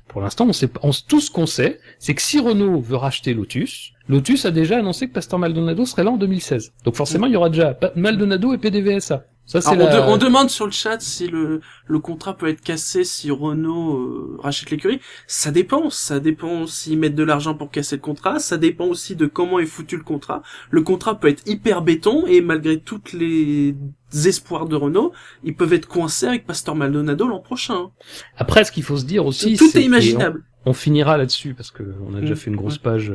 [0.08, 0.68] Pour l'instant, on sait,
[1.08, 5.08] tout ce qu'on sait, c'est que si Renault veut racheter Lotus, Lotus a déjà annoncé
[5.08, 6.72] que Pastor Maldonado serait là en 2016.
[6.84, 9.24] Donc forcément, il y aura déjà Maldonado et PDVSA.
[9.47, 12.49] Ça, c'est on, la- de- on demande sur le chat si le, le contrat peut
[12.49, 15.01] être cassé si Renault euh, rachète l'écurie.
[15.28, 15.88] Ça dépend.
[15.88, 18.40] Ça dépend s'ils mettent de l'argent pour casser le contrat.
[18.40, 20.42] Ça dépend aussi de comment est foutu le contrat.
[20.70, 23.76] Le contrat peut être hyper béton et malgré toutes les
[24.24, 25.12] espoirs de Renault,
[25.44, 27.90] ils peuvent être coincés avec Pastor Maldonado l'an prochain.
[28.36, 30.44] Après, ce qu'il faut se dire aussi, Tout est imaginable.
[30.66, 32.36] On finira là-dessus parce que on a déjà Mm.
[32.36, 33.12] fait une grosse page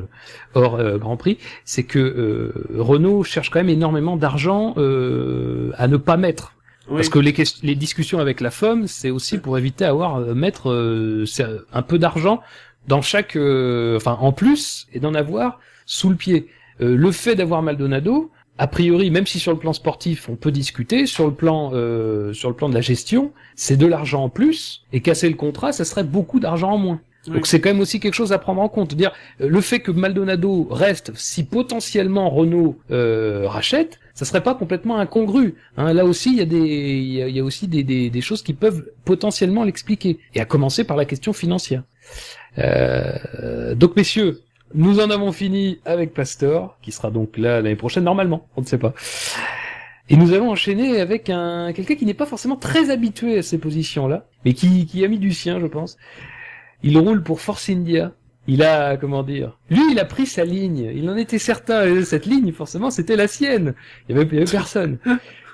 [0.56, 5.88] hors euh, Grand Prix, c'est que euh, Renault cherche quand même énormément d'argent euh, à
[5.88, 6.54] ne pas mettre.
[6.89, 6.95] Oui.
[6.97, 7.34] Parce que les,
[7.64, 11.82] les discussions avec la FOM, c'est aussi pour éviter avoir euh, mettre euh, euh, un
[11.84, 12.41] peu d'argent
[12.88, 16.47] dans chaque, euh, enfin en plus et d'en avoir sous le pied.
[16.82, 20.52] Euh, le fait d'avoir Maldonado, a priori, même si sur le plan sportif on peut
[20.52, 24.30] discuter, sur le plan euh, sur le plan de la gestion, c'est de l'argent en
[24.30, 27.02] plus et casser le contrat, ça serait beaucoup d'argent en moins.
[27.28, 27.34] Oui.
[27.34, 28.96] Donc c'est quand même aussi quelque chose à prendre en compte.
[28.96, 29.12] Dire
[29.42, 34.98] euh, le fait que Maldonado reste, si potentiellement Renault euh, rachète, ça serait pas complètement
[34.98, 35.56] incongru.
[35.78, 37.84] Hein, là aussi, il y a des, il y a, il y a aussi des,
[37.84, 40.20] des, des choses qui peuvent potentiellement l'expliquer.
[40.34, 41.84] Et à commencer par la question financière.
[42.58, 44.42] Euh, donc messieurs,
[44.74, 48.66] nous en avons fini avec Pastor, qui sera donc là l'année prochaine normalement, on ne
[48.66, 48.94] sait pas.
[50.10, 53.58] Et nous allons enchaîner avec un quelqu'un qui n'est pas forcément très habitué à ces
[53.58, 55.98] positions-là, mais qui, qui a mis du sien, je pense.
[56.84, 58.12] Il roule pour Force India.
[58.48, 60.92] Il a, comment dire, lui, il a pris sa ligne.
[60.96, 61.86] Il en était certain.
[61.86, 63.76] Et cette ligne, forcément, c'était la sienne.
[64.10, 64.98] Il y avait, il y avait personne.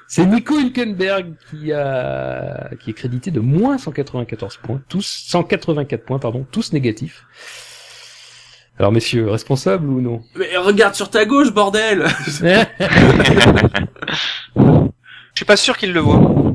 [0.09, 6.17] C'est Nico Hülkenberg qui a, qui est crédité de moins 194 points, tous 184 points,
[6.17, 7.25] pardon, tous négatifs.
[8.80, 10.21] Alors, messieurs, responsables ou non?
[10.38, 12.05] Mais regarde sur ta gauche, bordel
[14.55, 14.89] Je
[15.36, 16.46] suis pas sûr qu'il le voit.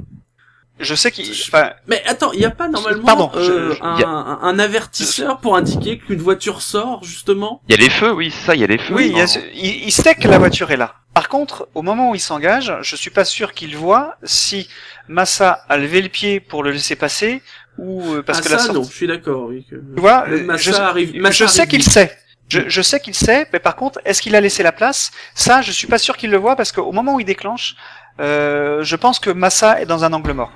[0.83, 1.31] Je sais qu'il.
[1.31, 4.09] Enfin, Mais attends, il n'y a pas normalement Pardon, euh, je- je- un, y a-
[4.09, 7.63] un- un avertisseur pour indiquer qu'une voiture sort, justement?
[7.69, 8.93] Il y a les feux, oui, c'est ça, il y a les feux.
[8.95, 10.95] oui, il, y a dans- ce- il, il sait que la voiture est là.
[11.15, 14.69] Par contre, au moment où il s'engage, je suis pas sûr qu'il voit si
[15.09, 17.43] Massa a levé le pied pour le laisser passer
[17.79, 18.79] ou euh, parce ah, que ça, la sortie.
[18.81, 19.47] non, je suis d'accord.
[19.49, 19.77] Oui, que...
[19.77, 22.17] Tu vois, Massa je, arrive- Massa je sais qu'il sait.
[22.49, 25.11] Je, je sais qu'il sait, mais par contre, est-ce qu'il a laissé la place?
[25.35, 27.77] Ça, je suis pas sûr qu'il le voit parce qu'au moment où il déclenche,
[28.21, 30.53] euh, je pense que Massa est dans un angle mort.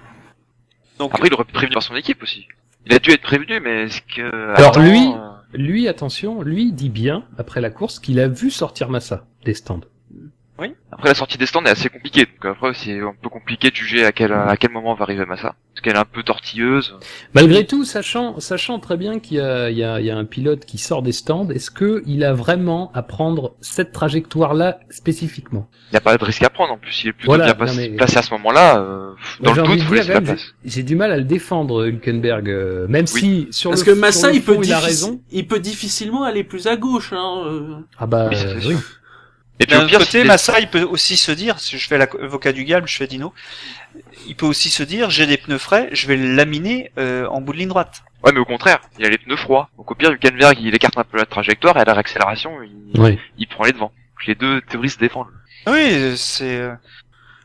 [0.98, 2.46] Donc, Après, il aurait pu prévenir son équipe aussi.
[2.86, 4.22] Il a dû être prévenu, mais est-ce que...
[4.54, 5.28] Alors, Attends, lui- euh,
[5.58, 9.80] Lui, attention, lui dit bien, après la course, qu'il a vu sortir Massa des stands.
[10.92, 12.24] Après, la sortie des stands est assez compliquée.
[12.26, 15.26] Donc après, c'est un peu compliqué de juger à quel, à quel moment va arriver
[15.26, 15.54] Massa.
[15.74, 16.96] Parce qu'elle est un peu tortilleuse.
[17.34, 20.16] Malgré tout, sachant, sachant très bien qu'il y a, il y, a, il y a
[20.16, 24.78] un pilote qui sort des stands, est-ce que il a vraiment à prendre cette trajectoire-là
[24.88, 25.68] spécifiquement?
[25.90, 26.72] Il n'y a pas de risque à prendre.
[26.72, 28.78] En plus, il est plutôt Voilà, bien placé, mais- placé à ce moment-là.
[28.80, 30.54] euh, dans le doute, dire, la même, place.
[30.64, 34.20] j'ai du mal à le défendre, Hülkenberg, euh, même si sur Parce le que Massa,
[34.20, 35.20] sur le il peut, fond, il a raison.
[35.30, 37.12] il peut difficilement aller plus à gauche.
[37.12, 37.74] Hein, euh.
[37.98, 38.30] Ah bah
[38.66, 38.74] Oui,
[39.58, 41.96] Et puis D'un au pire, côté, Massa, il peut aussi se dire, si je fais
[41.96, 43.32] l'avocat du diable, je fais Dino,
[44.26, 47.40] il peut aussi se dire, j'ai des pneus frais, je vais le laminer euh, en
[47.40, 48.02] bout de ligne droite.
[48.22, 49.70] Ouais, mais au contraire, il a les pneus froids.
[49.78, 53.00] Donc au pire, Hülkenberg, il écarte un peu la trajectoire et à la réaccélération, il,
[53.00, 53.18] Oui.
[53.38, 53.92] il prend les devants.
[54.14, 55.28] Donc les deux théories se défendent.
[55.66, 56.58] Oui, c'est...
[56.60, 56.74] euh,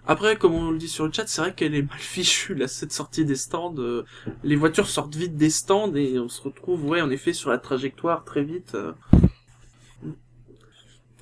[0.06, 2.68] Après, comme on le dit sur le chat, c'est vrai qu'elle est mal fichue, là,
[2.68, 3.76] cette sortie des stands.
[3.78, 4.04] euh,
[4.44, 7.58] les voitures sortent vite des stands et on se retrouve, ouais, en effet, sur la
[7.58, 8.76] trajectoire très vite.
[8.76, 8.92] euh.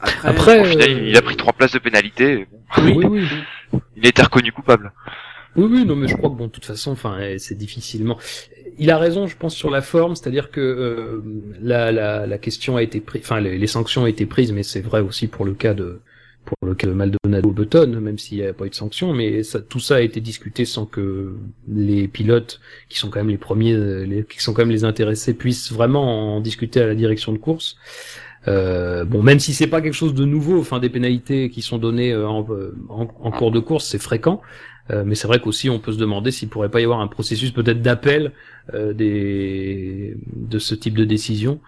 [0.01, 2.47] Après, Après, Au final, euh, il a pris trois places de pénalité.
[2.77, 3.27] Oui, oui, oui,
[3.73, 3.79] oui.
[3.97, 4.91] il a été reconnu coupable.
[5.55, 8.17] Oui, oui, non, mais je crois que bon, de toute façon, enfin, eh, c'est difficilement.
[8.77, 11.21] Il a raison, je pense, sur la forme, c'est-à-dire que euh,
[11.61, 14.63] la, la, la question a été prise, enfin, les, les sanctions ont été prises, mais
[14.63, 16.01] c'est vrai aussi pour le cas de
[16.45, 19.43] pour le cas de Maldonado Button, même s'il n'y a pas eu de sanctions, mais
[19.43, 21.35] ça, tout ça a été discuté sans que
[21.67, 24.83] les pilotes, qui sont quand même les premiers, euh, les, qui sont quand même les
[24.83, 27.77] intéressés, puissent vraiment en discuter à la direction de course.
[28.47, 31.77] Euh, bon, même si c'est pas quelque chose de nouveau, enfin des pénalités qui sont
[31.77, 32.45] données euh, en,
[32.89, 34.41] en, cours de course, c'est fréquent.
[34.91, 37.07] Euh, mais c'est vrai qu'aussi on peut se demander s'il pourrait pas y avoir un
[37.07, 38.31] processus peut-être d'appel
[38.73, 41.59] euh, de ce type de décision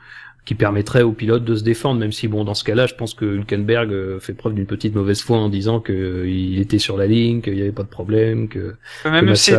[0.46, 3.14] qui permettrait aux pilotes de se défendre, même si bon dans ce cas-là, je pense
[3.14, 6.80] que Hülkenberg euh, fait preuve d'une petite mauvaise foi en disant que euh, il était
[6.80, 9.52] sur la ligne, qu'il n'y avait pas de problème, que, que Même si,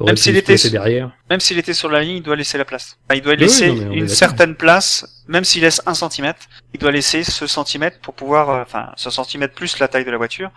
[0.00, 1.12] même s'il était derrière.
[1.30, 2.98] même s'il était sur la ligne, il doit laisser la place.
[3.08, 6.40] Enfin, il doit Oui, laisser non, une certaine place, même s'il laisse un centimètre,
[6.72, 10.10] il doit laisser ce centimètre pour pouvoir, euh, enfin, ce centimètre plus la taille de
[10.10, 10.50] la voiture,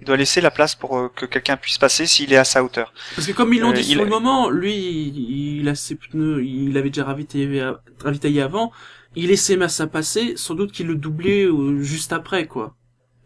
[0.00, 2.64] il doit laisser la place pour euh, que quelqu'un puisse passer s'il est à sa
[2.64, 2.92] hauteur.
[3.14, 5.74] Parce que comme ils l'ont Euh, dit il sur le moment, lui, il, il a
[5.74, 7.70] ses pneus, il avait déjà ravitaillé,
[8.02, 8.72] ravitaillé avant,
[9.16, 12.76] il laissait Massa passer, sans doute qu'il le doublait euh, juste après, quoi.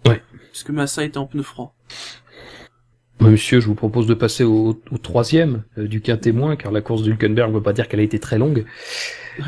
[0.06, 0.22] Ouais.
[0.50, 1.74] Puisque Massa était en pneu froid.
[3.20, 6.72] Moi, Monsieur, je vous propose de passer au, au troisième euh, du quin témoin, car
[6.72, 8.64] la course d'Hulkenberg ne veut pas dire qu'elle a été très longue.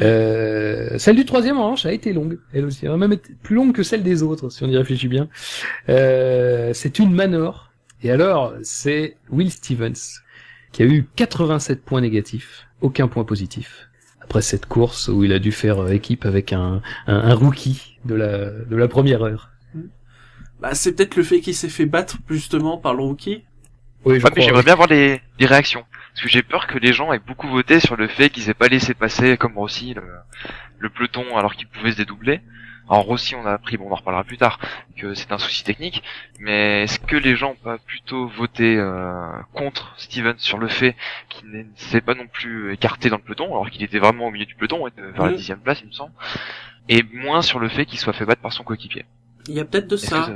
[0.03, 2.39] Euh, celle du troisième, en revanche, a été longue.
[2.53, 2.87] Elle aussi.
[2.87, 5.29] Elle a même été plus longue que celle des autres, si on y réfléchit bien.
[5.89, 7.71] Euh, c'est une Manor
[8.03, 10.23] Et alors, c'est Will Stevens
[10.73, 13.86] qui a eu 87 points négatifs, aucun point positif.
[14.27, 17.97] Après cette course où il a dû faire euh, équipe avec un, un, un rookie
[18.05, 19.51] de la, de la première heure.
[20.61, 23.45] Bah, c'est peut-être le fait qu'il s'est fait battre justement par le rookie.
[24.05, 25.85] Oui, je Ouais, mais j'aimerais bien voir les, les réactions.
[26.13, 28.55] Parce que j'ai peur que les gens aient beaucoup voté sur le fait qu'ils aient
[28.55, 30.03] pas laissé passer, comme Rossi, le,
[30.81, 32.41] le peloton alors qu'il pouvait se dédoubler.
[32.89, 34.61] Alors Rossi, on a appris, bon, on en reparlera plus tard,
[34.97, 36.03] que c'est un souci technique.
[36.39, 40.95] Mais est-ce que les gens ont pas plutôt voté euh, contre Steven sur le fait
[41.29, 44.31] qu'il ne s'est pas non plus écarté dans le peloton, alors qu'il était vraiment au
[44.31, 45.37] milieu du peloton, vers la Mhm.
[45.37, 46.13] dixième place, il me semble.
[46.89, 49.05] Et moins sur le fait qu'il soit fait battre par son coéquipier?
[49.49, 50.29] Il y a peut-être de ça-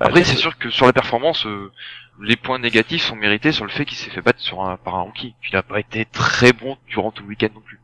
[0.00, 1.70] Après, c'est sûr que sur la performance, euh,
[2.20, 4.96] les points négatifs sont mérités sur le fait qu'il s'est fait battre sur un, par
[4.96, 5.36] un rookie.
[5.48, 7.78] Il n'a pas été très bon durant tout le week-end non plus.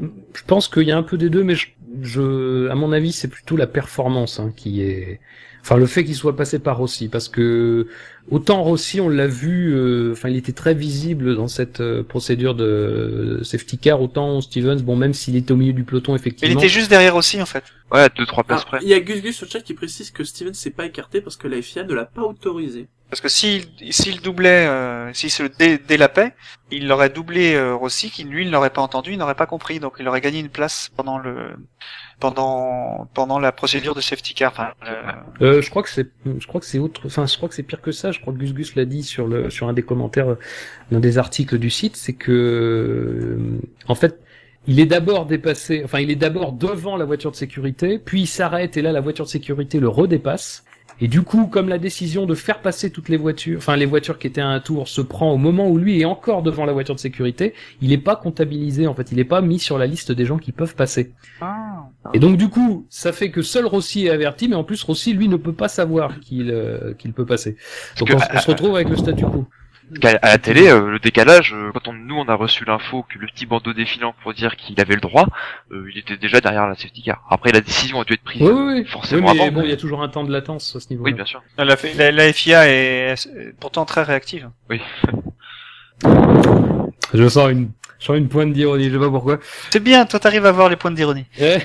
[0.00, 1.68] Je pense qu'il y a un peu des deux, mais je,
[2.02, 5.20] je à mon avis, c'est plutôt la performance hein, qui est,
[5.66, 7.88] enfin le fait qu'il soit passé par Rossi, parce que
[8.30, 12.54] autant Rossi, on l'a vu, euh, enfin il était très visible dans cette euh, procédure
[12.54, 16.58] de safety car, autant Stevens, bon même s'il était au milieu du peloton Il effectivement.
[16.60, 17.64] était juste derrière aussi, en fait.
[17.90, 18.78] Ouais, deux trois places Ah, près.
[18.82, 21.20] il y a Gus Gus sur le chat qui précise que Steven s'est pas écarté
[21.20, 22.86] parce que la FIA ne l'a pas autorisé.
[23.10, 26.32] Parce que s'il s'il doublait, euh, s'il se dé- délapait,
[26.72, 29.78] il l'aurait doublé euh, Rossi, qui lui, il n'aurait pas entendu, il n'aurait pas compris,
[29.78, 31.50] donc il aurait gagné une place pendant le
[32.20, 34.74] pendant pendant la procédure de safety car.
[34.86, 35.12] Euh,
[35.42, 37.62] Euh, je crois que c'est, je crois que c'est autre, enfin, je crois que c'est
[37.62, 38.12] pire que ça.
[38.12, 40.38] Je crois que Gus Gus l'a dit sur le, sur un des commentaires euh,
[40.90, 44.20] d'un des articles du site, c'est que, euh, en fait,
[44.66, 48.26] il est d'abord dépassé, enfin, il est d'abord devant la voiture de sécurité, puis il
[48.26, 50.65] s'arrête et là, la voiture de sécurité le redépasse.
[51.00, 54.18] Et du coup, comme la décision de faire passer toutes les voitures, enfin les voitures
[54.18, 56.72] qui étaient à un tour, se prend au moment où lui est encore devant la
[56.72, 59.86] voiture de sécurité, il n'est pas comptabilisé en fait, il n'est pas mis sur la
[59.86, 61.12] liste des gens qui peuvent passer.
[62.14, 65.12] Et donc du coup, ça fait que seul Rossi est averti, mais en plus Rossi
[65.12, 67.56] lui ne peut pas savoir qu'il euh, qu'il peut passer.
[67.98, 69.46] Donc on, se retrouve avec le statu quo.
[69.88, 72.64] Parce qu'à- à la télé, euh, le décalage, euh, quand on, nous on a reçu
[72.64, 75.26] l'info que le petit bandeau défilant pour dire qu'il avait le droit,
[75.70, 77.22] euh, il était déjà derrière la safety car.
[77.30, 78.84] Après, la décision a dû être prise Oui, oui, oui.
[78.86, 79.52] forcément Oui, mais avant.
[79.52, 81.10] bon, il mais- y a toujours un temps de latence à ce niveau-là.
[81.10, 81.42] Oui, bien sûr.
[81.56, 83.14] la, la, la FIA est,
[83.60, 84.50] pourtant très réactive.
[87.14, 89.38] Je sens une, je sens une pointe d'ironie, je sais pas pourquoi.
[89.70, 91.24] C'est bien, toi t'arrives à voir les points d'ironie.
[91.38, 91.58] Bien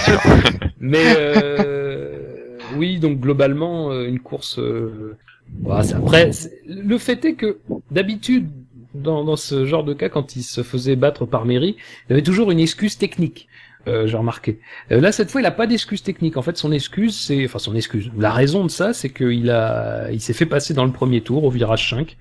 [0.00, 0.20] sûr.
[0.80, 4.58] Mais euh, oui, donc globalement, une course.
[4.58, 5.16] Euh,
[5.62, 6.30] voilà, après,
[6.66, 7.58] le fait est que
[7.90, 8.48] d'habitude,
[8.94, 11.76] dans, dans ce genre de cas, quand il se faisait battre par Mairie,
[12.08, 13.48] il avait toujours une excuse technique.
[13.86, 14.60] Euh, j'ai remarqué.
[14.92, 16.36] Euh, là, cette fois, il a pas d'excuse technique.
[16.36, 18.10] En fait, son excuse, c'est, enfin, son excuse.
[18.18, 21.44] La raison de ça, c'est qu'il a, il s'est fait passer dans le premier tour
[21.44, 22.16] au virage 5.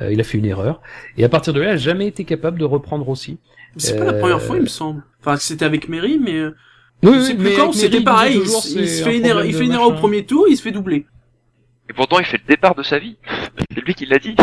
[0.00, 0.80] Euh, il a fait une erreur.
[1.16, 3.38] Et à partir de là, il a jamais été capable de reprendre aussi.
[3.76, 5.02] C'est pas la Euh, première fois, il me semble.
[5.20, 6.54] Enfin, c'était avec Mary, mais euh,
[7.02, 8.36] Oui, sais plus quand, c'était pareil.
[8.36, 10.62] Il, il se fait une erreur, il fait une erreur au premier tour, il se
[10.62, 11.06] fait doubler.
[11.92, 13.18] Et pourtant, il fait le départ de sa vie.
[13.74, 14.34] C'est lui qui l'a dit.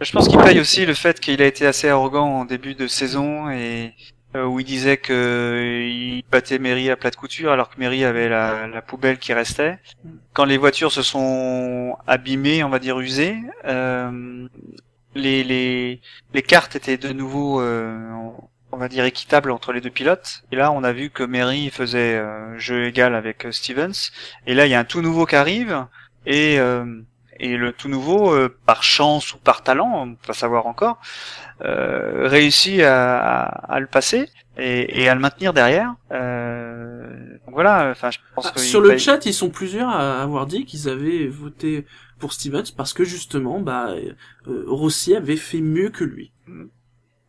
[0.00, 2.86] Je pense qu'il paye aussi le fait qu'il a été assez arrogant en début de
[2.86, 3.94] saison et
[4.36, 8.04] euh, où il disait que il battait Mary à plat de couture alors que Mary
[8.04, 9.80] avait la, la poubelle qui restait.
[10.34, 14.46] Quand les voitures se sont abîmées, on va dire usées, euh,
[15.16, 16.00] les, les,
[16.32, 17.98] les cartes étaient de nouveau, euh,
[18.72, 20.42] on va dire, équitables entre les deux pilotes.
[20.50, 24.10] Et là, on a vu que Mary faisait euh, jeu égal avec euh, Stevens.
[24.46, 25.86] Et là, il y a un tout nouveau qui arrive
[26.26, 26.84] et euh,
[27.40, 31.00] et le tout nouveau, euh, par chance ou par talent, on peut pas savoir encore,
[31.62, 35.94] euh, réussit à, à, à le passer et, et à le maintenir derrière.
[36.12, 37.08] Euh,
[37.46, 40.22] donc voilà, enfin je pense Ah, que sur le paye- chat, ils sont plusieurs à
[40.22, 41.84] avoir dit qu'ils avaient voté
[42.20, 46.32] pour Stevens parce que justement, bah, euh, Rossi avait fait mieux que lui.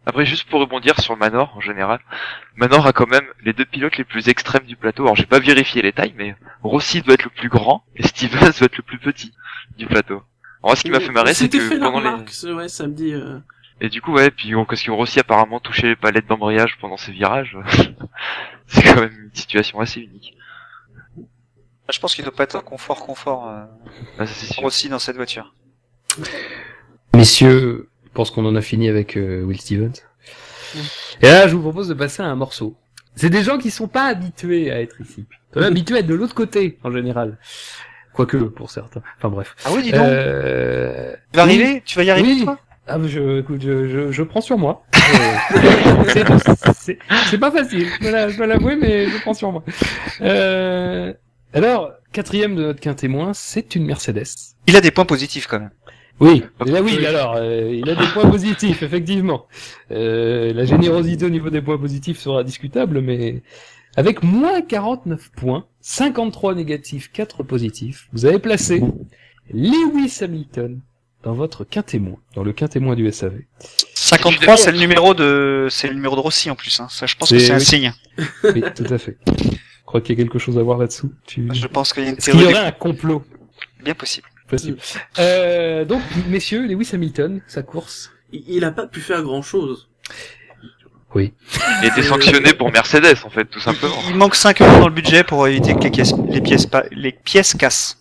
[0.06, 2.00] Après, juste pour rebondir sur Manor en général,
[2.58, 5.04] Manor a quand même les deux pilotes les plus extrêmes du plateau.
[5.04, 8.40] Alors, j'ai pas vérifié les tailles, mais Rossi doit être le plus grand et Stevens
[8.60, 9.34] doit être le plus petit
[9.78, 10.22] du plateau.
[10.62, 12.28] Alors, ce qui m'a fait marrer, c'est C'était que fait la pendant les...
[12.32, 13.14] ce- ouais, samedi.
[13.14, 13.40] euh,
[13.82, 16.98] Et du coup, ouais, puis on- parce que Rossi apparemment touché les palettes d'embrayage pendant
[16.98, 17.58] ses virages,
[18.68, 20.36] c'est quand même une situation assez unique.
[21.92, 23.64] Je pense qu'il doit pas être un confort confort euh,
[24.20, 24.24] Ah,
[24.64, 25.54] aussi dans cette voiture.
[27.16, 29.94] Messieurs, pense qu'on en a fini avec euh, Will Stevens.
[31.22, 32.76] Et là, je vous propose de passer à un morceau.
[33.16, 35.26] C'est des gens qui sont pas habitués à être ici.
[35.56, 37.38] Ils sont habitués à être de l'autre côté, en général.
[38.14, 39.02] Quoique, pour certains.
[39.18, 39.56] Enfin bref.
[39.66, 40.02] Ah oui, dis donc.
[40.02, 41.14] Euh...
[41.32, 41.50] Tu vas oui.
[41.52, 42.44] arriver Tu vas y arriver Oui.
[42.44, 42.58] toi
[42.88, 44.84] Ah, je, écoute, je, je, je prends sur moi.
[46.76, 49.64] C'est- pas facile, je dois l'avouer, mais je prends sur moi.
[50.22, 51.14] Euh,
[51.54, 54.26] alors, quatrième de notre quintémoin, c'est une Mercedes.
[54.68, 55.72] Il a des points positifs quand même.
[56.20, 59.48] Oui, là, oui, alors, euh, il a des points positifs, effectivement.
[59.92, 63.42] Euh, la générosité au niveau des points positifs sera discutable, mais
[63.96, 68.82] Avec moins 49 points, 53 négatifs, 4 positifs, vous avez placé
[69.52, 70.80] Lewis Hamilton
[71.24, 73.34] dans votre quintémoin, dans le quintémoin du SAV.
[73.94, 76.80] 53, c'est le numéro de, c'est le numéro de Rossi en plus.
[76.80, 76.88] Hein.
[76.90, 77.66] Ça, je pense que C'est- c'est un oui.
[77.66, 77.94] signe.
[78.44, 79.18] Oui, tout à fait.
[79.28, 81.12] Je crois qu'il y a quelque chose à voir là-dessous.
[81.28, 81.48] Tu...
[81.54, 83.24] Je pense qu'il y a une Est-ce qu'il y théorie aurait un complot?
[83.84, 84.28] Bien possible.
[84.54, 84.78] Possible
[85.20, 88.12] euh, Donc, messieurs, Lewis Hamilton, sa course.
[88.32, 89.90] Il, a pas pu faire grand chose.
[91.16, 91.32] Il
[91.88, 93.96] était sanctionné pour Mercedes, en fait, tout simplement.
[94.10, 97.12] Il manque 5 euros dans le budget pour éviter que les pièces, les pièces, les
[97.12, 98.00] pièces cassent.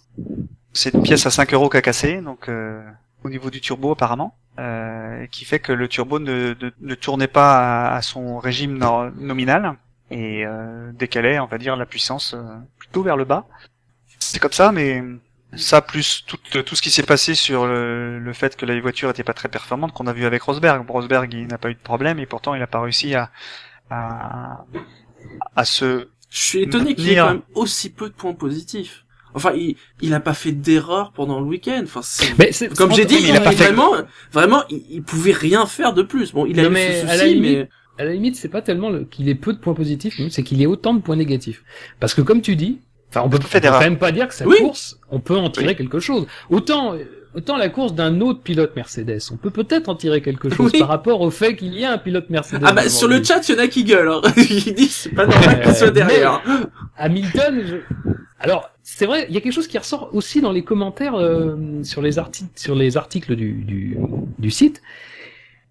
[0.73, 2.81] C'est une pièce à 5 euros qui a cassé, donc euh,
[3.23, 7.27] au niveau du turbo apparemment, euh, qui fait que le turbo ne, ne, ne tournait
[7.29, 9.75] pas à, à son régime no- nominal
[10.11, 12.43] et euh, décalait, on va dire, la puissance euh,
[12.79, 13.47] plutôt vers le bas.
[14.19, 15.03] C'est comme ça, mais
[15.55, 19.11] ça plus tout, tout ce qui s'est passé sur le, le fait que la voiture
[19.11, 20.89] était pas très performante qu'on a vu avec Rosberg.
[20.89, 23.31] Rosberg, il n'a pas eu de problème et pourtant il n'a pas réussi à,
[23.91, 24.65] à,
[25.57, 29.05] à se Je suis étonné qu'il ait quand même aussi peu de points positifs.
[29.35, 31.81] Enfin, il, il a pas fait d'erreur pendant le week-end.
[31.85, 33.93] Enfin, c'est- Mais c'est- comme j'ai dit, mais il a pas fait- vraiment,
[34.31, 36.33] vraiment, il, il pouvait rien faire de plus.
[36.33, 38.37] Bon, il a Non, eu mais ce à la souci, limite- mais à la limite,
[38.37, 41.01] c'est pas tellement le- qu'il ait peu de points positifs, c'est qu'il ait autant de
[41.01, 41.63] points négatifs.
[41.99, 42.81] Parce que comme tu dis,
[43.15, 44.57] enfin, on peut, on peut quand même pas dire que sa Oui.
[44.61, 46.27] course, on peut en tirer quelque chose.
[46.51, 46.95] Autant,
[47.35, 50.81] autant la course d'un autre pilote Mercedes, on peut peut-être en tirer quelque chose Oui.
[50.81, 52.63] par rapport au fait qu'il y a un pilote Mercedes.
[52.65, 54.09] ah bah sur le chat, il y en a qui gueulent.
[54.11, 54.21] Hein.
[54.37, 56.43] il dit c'est pas normal qu'il soit derrière.
[56.97, 60.65] Hamilton, je- alors c'est vrai, il y a quelque chose qui ressort aussi dans les
[60.65, 63.97] commentaires euh, sur les articles, sur les articles du, du,
[64.39, 64.83] du site,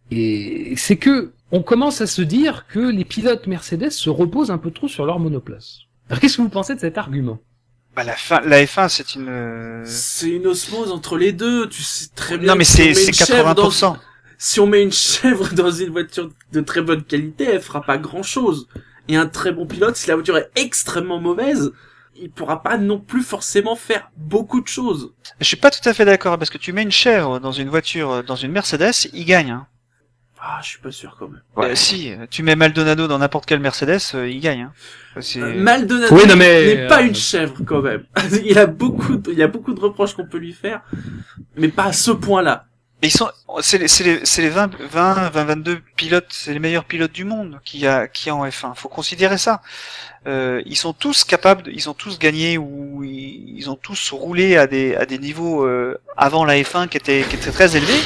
[0.10, 4.58] et c'est que on commence à se dire que les pilotes Mercedes se reposent un
[4.58, 5.80] peu trop sur leur monoplace.
[6.12, 7.40] Alors qu'est-ce que vous pensez de cet argument?
[7.96, 9.28] Bah, la, fin, la F1, c'est une.
[9.30, 11.68] euh, C'est une osmose entre les deux.
[11.68, 12.50] Tu sais très bien.
[12.50, 13.98] Non, mais si c'est met c'est une chèvre dans- 80%.
[14.38, 17.98] si on met une chèvre dans une voiture de très bonne qualité, elle fera pas
[17.98, 18.68] grand chose.
[19.08, 21.72] Et un très bon pilote, si la voiture est extrêmement mauvaise,
[22.16, 25.14] il pourra pas non plus forcément faire beaucoup de choses.
[25.40, 27.68] Je suis pas tout à fait d'accord parce que tu mets une chèvre dans une
[27.70, 29.52] voiture, dans une Mercedes, il gagne.
[29.52, 29.68] Hein.
[30.44, 31.42] Ah, je suis pas sûr quand même.
[31.56, 31.72] Ouais.
[31.72, 34.62] Euh, si, tu mets Maldonado dans n'importe quelle Mercedes, euh, il gagne.
[34.62, 34.74] Hein.
[35.38, 38.06] Euh, Maldonado Oui, non, mais, n'est pas une chèvre quand même.
[38.44, 40.82] il a beaucoup, de, il y a beaucoup de reproches qu'on peut lui faire,
[41.56, 42.66] mais pas à ce point-là.
[43.04, 43.30] Ils sont,
[43.62, 47.12] c'est les, c'est les, c'est les 20, 20, 20, 22 pilotes, c'est les meilleurs pilotes
[47.12, 48.76] du monde qui a, qui a en F1.
[48.76, 49.62] Faut considérer ça.
[50.28, 54.12] Euh, ils sont tous capables, de- ils ont tous gagné ou ils, ils ont tous
[54.12, 57.76] roulé à des, à des niveaux euh, avant la F1 qui étaient, qui étaient très
[57.76, 58.00] élevés.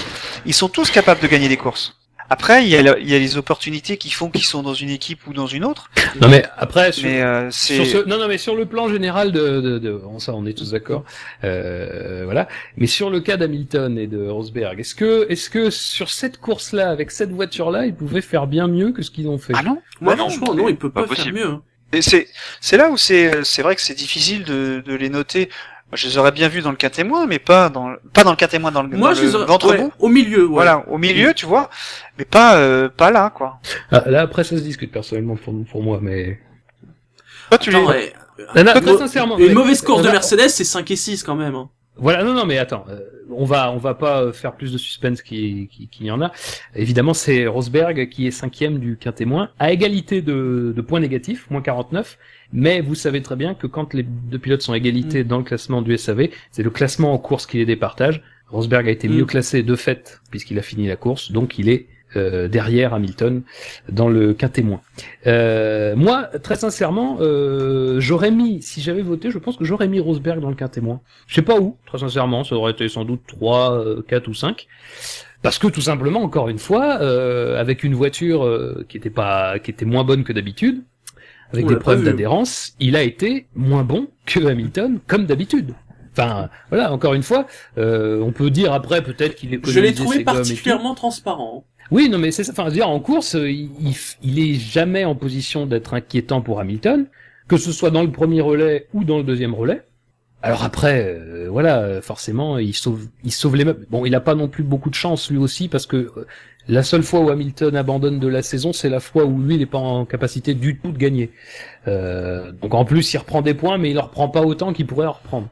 [0.46, 1.98] Ils sont tous capables de gagner des courses.
[2.30, 4.74] Après, il y a, la- il y a les opportunités qui font qu'ils sont dans
[4.74, 5.92] une équipe ou dans une autre.
[6.22, 9.32] Non mais après, sur, Mais euh, sur ce, non non mais sur le plan général
[9.32, 11.04] de, de, de on, ça on est tous d'accord,
[11.44, 12.48] euh, voilà.
[12.78, 16.90] Mais sur le cas d'Hamilton et de Rosberg, est-ce que est-ce que sur cette course-là,
[16.90, 19.54] avec cette voiture-là, ils pouvaient faire bien mieux que ce qu'ils ont fait?
[19.56, 21.46] Ah non, Moi, Bah non, franchement, non, il peut pas pas, faire mieux.
[21.48, 21.62] hein.
[21.94, 22.28] Et c'est
[22.60, 25.50] c'est là où c'est c'est vrai que c'est difficile de, de les noter.
[25.92, 28.24] Moi, Je les aurais bien vus dans le cas témoin, mais pas dans le- pas
[28.24, 29.92] dans le cas témoin dans le, Moi, dans je le les aurais- ventre ouais, bout.
[30.00, 30.52] au milieu, ouais.
[30.54, 31.70] Voilà, au milieu, tu vois,
[32.18, 33.60] mais pas euh, pas là quoi.
[33.92, 36.40] Ah, Là après ça se discute personnellement pour pour moi, mais
[37.50, 38.14] Toi tu les Attends, ouais.
[38.56, 41.54] non, non, sincèrement, Une mais- mauvaise course de Mercedes, c'est 5 et 6 quand même.
[41.56, 41.70] hein.
[41.98, 43.00] Voilà, non, non, mais attends, euh,
[43.32, 46.22] on va, on va pas euh, faire plus de suspense qu'il qui, qu'il y en
[46.22, 46.32] a.
[46.76, 51.62] Évidemment, c'est Rosberg qui est cinquième du quintémoin, à égalité de, de points négatifs, moins
[51.62, 52.18] 49.
[52.56, 55.44] Mais vous savez très bien que quand les deux pilotes sont à égalité dans le
[55.44, 58.24] classement du SAV, c'est le classement en course qui les départage.
[58.50, 59.28] Rosberg a été mieux Mm.
[59.28, 63.42] classé de fait puisqu'il a fini la course, donc il est euh, derrière Hamilton
[63.92, 64.80] dans le quintémoin.
[65.28, 70.00] Euh, moi, très sincèrement, euh, j'aurais mis, si j'avais voté, je pense que j'aurais mis
[70.00, 71.02] Rosberg dans le quintémoin.
[71.28, 74.34] Je sais pas où, très sincèrement, ça aurait été sans doute 3, euh, 4 ou
[74.34, 74.66] 5.
[75.42, 79.60] Parce que tout simplement, encore une fois, euh, avec une voiture euh, qui était pas,
[79.60, 80.84] qui était moins bonne que d'habitude,
[81.56, 85.74] avec On des preuves d'adhérence, il a été moins bon que Hamilton, comme d'habitude.
[86.12, 87.46] Enfin, voilà, encore une fois,
[87.78, 91.66] euh, on peut dire après peut-être qu'il est Je l'ai trouvé particulièrement transparent.
[91.92, 92.54] oui, non, mais c'est ça.
[92.54, 93.94] Enfin, je veux dire, en course, euh, il,
[94.24, 97.08] il, est jamais en position d'être inquiétant pour Hamilton,
[97.48, 99.84] que ce soit dans le premier relais ou dans le deuxième relais.
[100.46, 103.88] Alors après, euh, voilà, forcément, il sauve, il sauve les meubles.
[103.90, 106.28] Bon, il a pas non plus beaucoup de chance lui aussi parce que euh,
[106.68, 109.62] la seule fois où Hamilton abandonne de la saison, c'est la fois où lui, il
[109.62, 111.32] est pas en capacité du tout de gagner.
[111.88, 114.88] Euh, donc en plus, il reprend des points, mais il en reprend pas autant qu'il
[114.88, 115.50] pourrait en reprendre.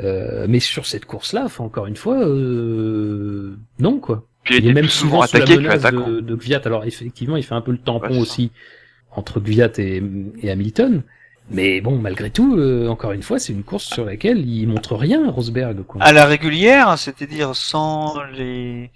[0.00, 4.26] Euh, mais sur cette course-là, enfin, encore une fois, euh, non quoi.
[4.44, 6.62] Puis Il il est même souvent sous la attaqué que menace de, de Kvyat.
[6.64, 8.50] Alors effectivement, il fait un peu le tampon Ouais, aussi
[9.14, 9.42] entre
[9.78, 10.02] et,
[10.42, 11.02] et Hamilton.
[11.50, 14.96] Mais bon, malgré tout, euh, encore une fois, c'est une course sur laquelle il montre
[14.96, 15.82] rien, Rosberg.
[15.82, 16.02] Quoi.
[16.02, 18.90] à la régulière, c'est-à-dire sans les,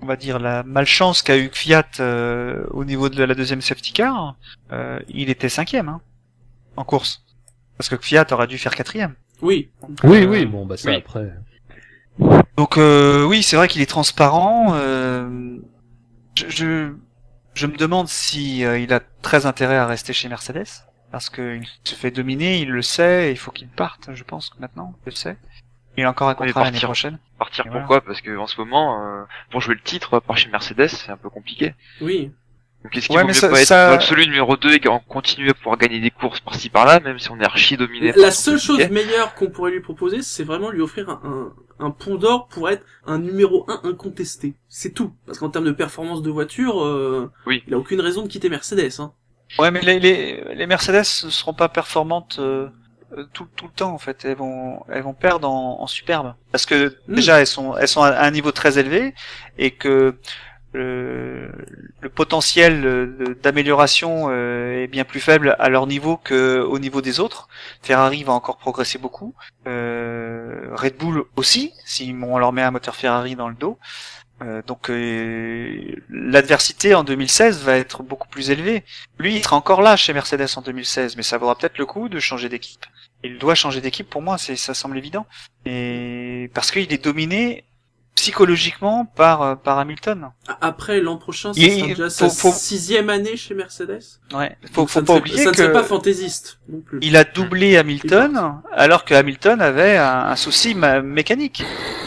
[0.00, 3.92] on va dire la malchance qu'a eu Fiat euh, au niveau de la deuxième safety
[3.92, 4.36] car,
[4.72, 5.88] euh, il était cinquième.
[5.88, 6.00] Hein.
[6.76, 7.24] en course.
[7.76, 9.14] Parce que Fiat aurait dû faire quatrième.
[9.42, 9.70] Oui.
[10.04, 10.96] Oui, Euh, oui, bon, bah ça oui.
[10.96, 11.32] après.
[12.56, 14.74] Donc euh, oui, c'est vrai qu'il est transparent.
[14.74, 15.58] euh,
[16.36, 16.92] je, je
[17.54, 20.66] je me demande si euh, il a très intérêt à rester chez Mercedes
[21.10, 24.10] parce qu'il se fait dominer, il le sait, et il faut qu'il parte.
[24.14, 25.36] Je pense que maintenant, il le sait.
[25.96, 27.18] Il a encore un contrat l'année prochaine.
[27.38, 27.80] Partir Et voilà.
[27.86, 31.10] pourquoi Parce que en ce moment, euh, pour jouer le titre par chez Mercedes, c'est
[31.10, 31.74] un peu compliqué.
[32.00, 32.32] Oui.
[32.84, 34.74] Donc est-ce qu'il Ouais, vaut mais mieux ça- pas être ça- dans l'absolu numéro 2
[34.74, 37.76] et en continuer à pouvoir gagner des courses par-ci par-là, même si on est archi
[37.76, 41.86] dominé La seule chose meilleure qu'on pourrait lui proposer, c'est vraiment lui offrir un, un,
[41.86, 44.54] un pont d'or pour être un numéro 1 incontesté.
[44.68, 45.12] C'est tout.
[45.26, 47.64] Parce qu'en termes de performance de voiture, euh, Oui.
[47.66, 49.00] il a aucune raison de quitter Mercedes.
[49.00, 49.12] Hein.
[49.58, 52.68] Ouais, mais les, les, les Mercedes ne seront pas performantes euh, euh,
[53.32, 54.24] tout, tout le temps en fait.
[54.24, 57.14] Elles vont elles vont perdre en, en superbe parce que Mm.
[57.14, 59.14] déjà elles sont elles sont à un niveau très élevé
[59.58, 60.16] et que
[60.74, 61.50] le,
[62.00, 67.00] le potentiel euh, d'amélioration euh, est bien plus faible à leur niveau que au niveau
[67.00, 67.48] des autres.
[67.82, 69.34] Ferrari va encore progresser beaucoup.
[69.66, 73.78] Euh, Red Bull aussi, si on leur met un moteur Ferrari dans le dos.
[74.40, 78.84] Euh, donc euh, l'adversité en 2016 va être beaucoup plus élevée.
[79.18, 82.08] Lui, il sera encore là chez Mercedes en 2016, mais ça vaudra peut-être le coup
[82.08, 82.86] de changer d'équipe.
[83.24, 85.26] Il doit changer d'équipe pour moi, ça semble évident.
[85.66, 87.64] Et parce qu'il est dominé
[88.18, 90.30] psychologiquement par euh, par Hamilton.
[90.60, 94.00] Après, l'an prochain, ça sera il- déjà faut- sa faut- sixième année chez Mercedes.
[94.34, 94.56] Ouais.
[94.72, 96.98] Faut, faut ça pas oublier Ça que pas fantaisiste non plus.
[97.00, 101.62] il a doublé Hamilton alors que Hamilton avait un, un souci mécanique.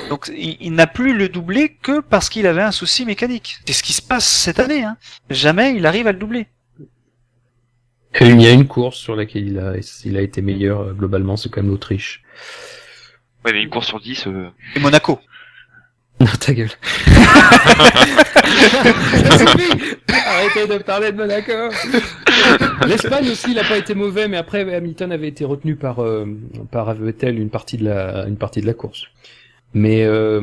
[0.09, 3.59] Donc il, il n'a plus le doublé que parce qu'il avait un souci mécanique.
[3.65, 4.83] C'est ce qui se passe cette année.
[4.83, 4.97] Hein.
[5.29, 6.47] Jamais il arrive à le doubler.
[8.19, 10.91] Et il y a une course sur laquelle il a, il a été meilleur euh,
[10.93, 12.21] globalement, c'est quand même l'Autriche.
[13.45, 15.17] Ouais, mais une course sur 10, euh, Et Monaco.
[16.21, 16.69] Non, ta gueule.
[20.07, 21.51] Arrêtez de parler de Monaco.
[22.85, 26.25] L'Espagne aussi, il a pas été mauvais, mais après Hamilton avait été retenu par euh,
[26.69, 29.05] par Vettel une partie de la une partie de la course.
[29.73, 30.41] Mais euh,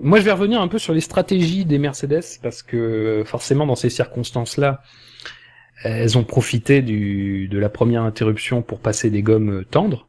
[0.00, 3.74] moi, je vais revenir un peu sur les stratégies des Mercedes parce que forcément, dans
[3.74, 4.82] ces circonstances-là,
[5.82, 10.06] elles ont profité du de la première interruption pour passer des gommes tendres.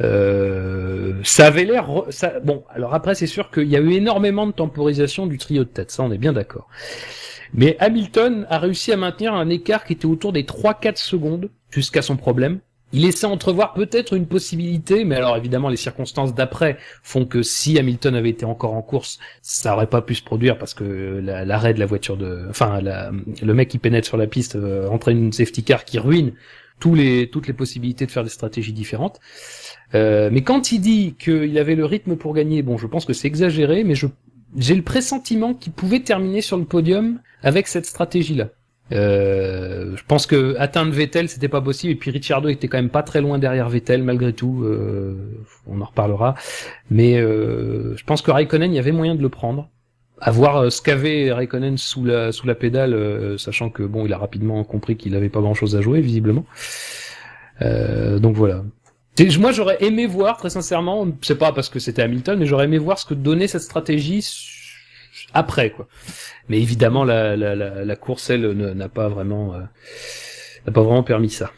[0.00, 4.46] Euh, ça avait l'air, ça, bon, alors après c'est sûr qu'il y a eu énormément
[4.46, 6.68] de temporisation du trio de tête, ça on est bien d'accord.
[7.52, 12.02] Mais Hamilton a réussi à maintenir un écart qui était autour des 3-4 secondes jusqu'à
[12.02, 12.58] son problème.
[12.92, 17.76] Il laissait entrevoir peut-être une possibilité, mais alors évidemment les circonstances d'après font que si
[17.78, 21.44] Hamilton avait été encore en course, ça aurait pas pu se produire parce que la-
[21.44, 25.18] l'arrêt de la voiture de, enfin le mec qui pénètre sur la piste euh, entraîne
[25.18, 26.32] une safety car qui ruine
[26.78, 26.96] toutes
[27.46, 29.20] les possibilités de faire des stratégies différentes.
[29.94, 33.12] Euh, mais quand il dit qu'il avait le rythme pour gagner, bon, je pense que
[33.12, 33.94] c'est exagéré, mais
[34.56, 38.48] j'ai le pressentiment qu'il pouvait terminer sur le podium avec cette stratégie-là.
[38.92, 42.90] Euh, je pense que atteindre Vettel c'était pas possible et puis Ricciardo était quand même
[42.90, 44.62] pas très loin derrière Vettel malgré tout.
[44.62, 46.34] euh, on en reparlera,
[46.90, 49.70] mais je pense que Raikkonen il y avait moyen de le prendre.
[50.26, 54.06] À voir euh, ce qu'avait Raikkonen sous la sous la pédale, euh, sachant que bon
[54.06, 56.46] il a rapidement compris qu'il avait pas grand chose à jouer visiblement.
[57.60, 58.64] Euh, donc voilà.
[59.38, 62.78] Moi, j'aurais aimé voir, très sincèrement, c'est pas parce que c'était Hamilton, mais j'aurais aimé
[62.78, 64.26] voir ce que donnait cette stratégie
[65.34, 65.86] après, quoi.
[66.48, 69.60] Mais évidemment, la, la, la, la course, elle, n'a pas vraiment, euh,
[70.66, 71.52] n'a pas vraiment permis ça.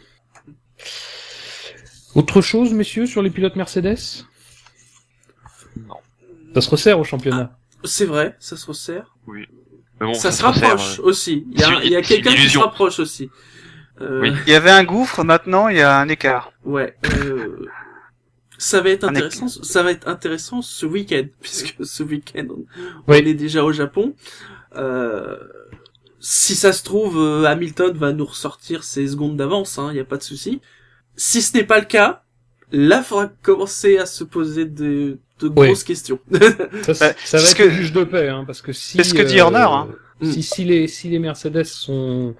[2.14, 4.27] Autre chose, messieurs, sur les pilotes Mercedes?
[5.89, 5.97] Non.
[6.55, 7.57] Ça se resserre au championnat.
[7.85, 9.16] C'est vrai, ça se resserre.
[9.27, 9.47] Mais
[10.01, 11.47] bon, ça, se rapproche euh, aussi.
[11.53, 11.64] Il y
[11.97, 13.31] a, y quelqu'un qui se rapproche aussi.
[14.01, 14.33] Euh, Oui.
[14.47, 16.53] Il y avait un gouffre, maintenant il y a un écart.
[16.64, 16.97] Ouais.
[17.24, 17.66] Euh,
[18.59, 19.49] ça va être Un intéressant.
[19.49, 22.64] Ça va être intéressant ce week-end puisque ce week-end on,
[23.09, 23.20] Oui.
[23.22, 24.14] on est déjà au Japon.
[24.77, 25.39] Euh,
[26.20, 29.79] si ça se trouve, euh, Hamilton va nous ressortir ses secondes d'avance.
[29.91, 30.61] Il n'y a pas de souci.
[31.14, 32.22] Si ce n'est pas le cas,
[32.72, 34.66] là, il faudra commencer à se poser
[35.41, 35.66] de, Oui.
[35.68, 36.18] grosses questions.
[36.82, 39.14] Ça, ça va c'est être que- juge de paix, hein, parce que si c'est ce
[39.14, 39.89] que dit Horner, hein.
[40.22, 42.34] si, si les si les Mercedes sont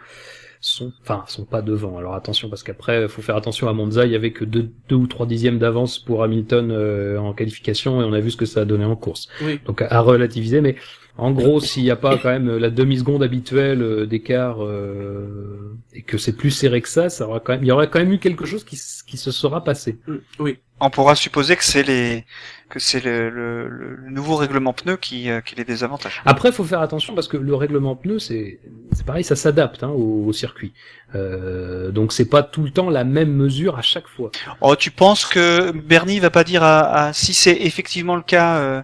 [0.61, 1.99] sont enfin sont pas devant.
[1.99, 4.97] Alors attention parce qu'après faut faire attention à Monza, il y avait que deux, deux
[4.97, 8.47] ou trois dixièmes d'avance pour Hamilton euh, en qualification et on a vu ce que
[8.47, 9.29] ça a donné en course.
[9.43, 9.61] Oui.
[9.67, 10.77] Donc à, à relativiser, mais
[11.19, 15.77] en gros s'il n'y a pas quand même la demi seconde habituelle euh, d'écart euh,
[15.93, 17.99] et que c'est plus serré que ça, ça aura quand même il y aurait quand
[18.01, 19.99] même eu quelque chose qui qui se sera passé.
[20.09, 20.59] Mm, oui.
[20.79, 22.25] On pourra supposer que c'est les
[22.69, 26.21] que c'est le, le, le nouveau règlement pneu qui, euh, qui les désavantage.
[26.25, 28.59] Après, faut faire attention parce que le règlement pneu, c'est
[29.07, 30.73] pareil, ça s'adapte hein, au, au circuit.
[31.15, 34.33] Euh, donc c'est pas tout le temps la même mesure à chaque fois.
[34.61, 38.57] Oh, tu penses que Bernie va pas dire à, à- si c'est effectivement le cas
[38.57, 38.83] euh,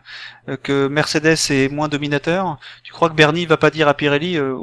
[0.63, 4.55] que Mercedes est moins dominateur Tu crois que Bernie va pas dire à Pirelli euh,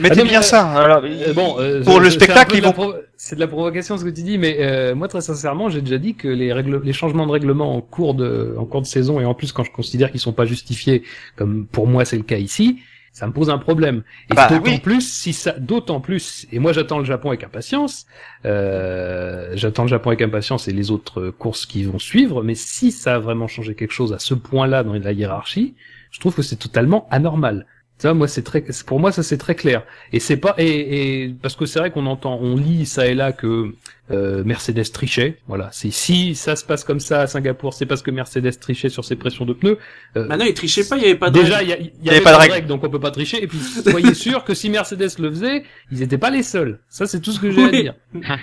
[0.00, 0.70] Mettez Ah non, bien mais, ça.
[0.72, 2.72] Alors, Euh, bon, euh, pour je- le spectacle, de ils la vont.
[2.74, 5.80] provo- C'est de la provocation ce que tu dis, mais euh, moi très sincèrement, j'ai
[5.80, 8.86] déjà dit que les règles, les changements de règlement en cours de, en cours de
[8.86, 11.02] saison et en plus quand je considère qu'ils sont pas justifiés,
[11.34, 12.78] comme pour moi c'est le cas ici,
[13.12, 14.02] ça me pose un problème.
[14.30, 14.78] Et Bah, d'autant oui.
[14.78, 16.46] plus si ça, d'autant plus.
[16.52, 18.06] Et moi j'attends le Japon avec impatience.
[18.44, 22.42] Euh, j'attends le Japon avec impatience et les autres courses qui vont suivre.
[22.42, 25.74] Mais si ça a vraiment changé quelque chose à ce point-là dans la hiérarchie,
[26.10, 27.66] je trouve que c'est totalement anormal.
[27.98, 29.82] Ça, moi, c'est très, pour moi, ça c'est très clair.
[30.12, 33.14] Et c'est pas, et, et parce que c'est vrai qu'on entend, on lit ça et
[33.14, 33.72] là que
[34.10, 35.38] euh, Mercedes trichait.
[35.48, 35.70] Voilà.
[35.72, 39.02] C'est si ça se passe comme ça à Singapour, c'est parce que Mercedes trichait sur
[39.06, 39.78] ses pressions de pneus.
[40.18, 41.70] Euh, Bah non, il trichait pas, il y avait pas de Déjà, règles.
[41.70, 42.52] il y, a- il y avait pas pas de règles.
[42.52, 43.42] règles, donc on peut pas tricher.
[43.42, 46.78] Et puis, soyez sûr que si Mercedes le faisait, ils étaient pas les seuls.
[46.90, 47.82] Ça, c'est tout ce que j'ai à Oui.
[47.82, 47.94] dire.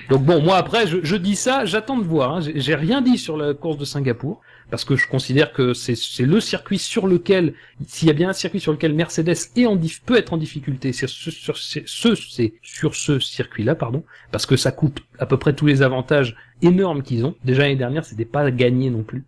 [0.10, 2.32] Donc bon, moi après, je, je dis ça, j'attends de voir.
[2.38, 2.42] Hein.
[2.42, 5.96] J'ai- J'ai rien dit sur la course de Singapour parce que je considère que c'est
[6.26, 7.54] le circuit sur lequel,
[7.88, 10.38] s'il y a bien un circuit sur lequel Mercedes est en dif- peut être en
[10.38, 15.82] difficulté, c'est sur, ce- circuit-là, pardon, parce que ça coupe à peu près tous les
[15.82, 17.36] avantages énormes qu'ils ont.
[17.46, 19.26] Déjà l'année dernière, c'était pas gagné non plus.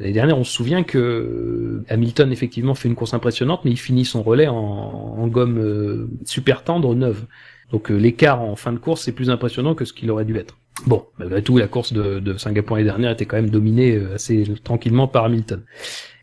[0.00, 4.04] L'année dernière, on se souvient que Hamilton effectivement fait une course impressionnante, mais il finit
[4.04, 7.26] son relais en, en gomme euh, super tendre neuve.
[7.72, 10.36] Donc euh, l'écart en fin de course c'est plus impressionnant que ce qu'il aurait dû
[10.36, 10.56] être.
[10.86, 14.14] Bon, malgré tout, la course de, de Singapour l'année dernière était quand même dominée euh,
[14.14, 15.62] assez tranquillement par Hamilton.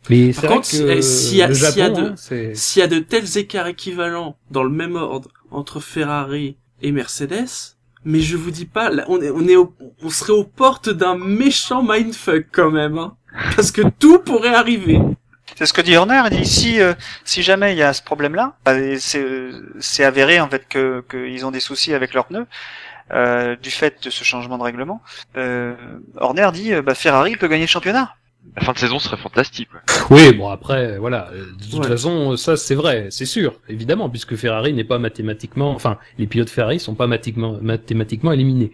[0.10, 2.16] Mais Par contre, que eh, s'il y a- y a de- hein,
[2.80, 7.76] y a de tels écarts équivalents dans le même ordre entre Ferrari et Mercedes,
[8.06, 10.90] mais je vous dis pas, là, on est, on est au- on serait aux portes
[10.90, 13.16] d'un méchant mindfuck quand même, hein.
[13.56, 15.00] Parce que tout pourrait arriver.
[15.58, 16.22] C'est ce que dit Horner.
[16.32, 16.94] Il dit si euh,
[17.24, 21.04] si jamais il y a ce problème-là, bah, c'est euh, c'est avéré en fait que
[21.10, 22.46] qu'ils ont des soucis avec leurs pneus
[23.12, 25.02] euh, du fait de ce changement de règlement.
[25.38, 25.76] Euh,
[26.18, 28.16] Horner dit euh, bah, Ferrari peut gagner le championnat.
[28.56, 29.70] La fin de saison serait fantastique.
[29.74, 29.80] ouais.
[30.12, 31.30] Oui, bon après, voilà.
[31.34, 31.88] euh, De toute Ouais.
[31.90, 36.50] façon, ça c'est vrai, c'est sûr, évidemment, puisque Ferrari n'est pas mathématiquement, enfin, les pilotes
[36.52, 38.72] Ferrari sont pas mathématiquement, mathématiquement éliminés.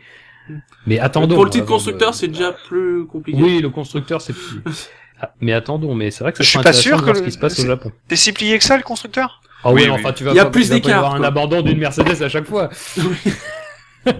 [0.85, 1.35] Mais attendons.
[1.35, 3.41] Pour le titre constructeur, c'est déjà plus compliqué.
[3.41, 4.61] Oui, le constructeur c'est plus.
[5.21, 7.19] Ah, mais attendons, mais c'est vrai que ça Je suis pas sûr de voir que
[7.19, 7.91] ce qui le- se passe au c'est- Japon.
[8.09, 9.41] T'es si plié que ça le constructeur?
[9.63, 10.01] Ah oui, Oui, mais oui.
[10.03, 12.27] enfin, tu vas Il y a pas, plus d'écart, avoir un abandon d'une Mercedes à
[12.29, 12.69] chaque fois.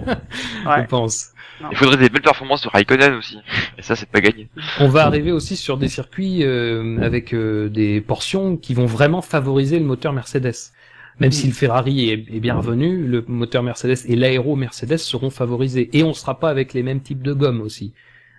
[0.65, 0.84] Ouais.
[0.84, 1.29] Je pense.
[1.71, 3.38] Il faudrait des belles performances de Raikkonen aussi.
[3.77, 4.49] Et ça, c'est pas gagné.
[4.79, 9.21] On va arriver aussi sur des circuits euh, avec euh, des portions qui vont vraiment
[9.21, 10.71] favoriser le moteur Mercedes.
[11.19, 15.29] Même si le Ferrari est, est bien revenu, le moteur Mercedes et l'aéro Mercedes seront
[15.29, 15.89] favorisés.
[15.93, 17.93] Et on sera pas avec les mêmes types de gomme aussi.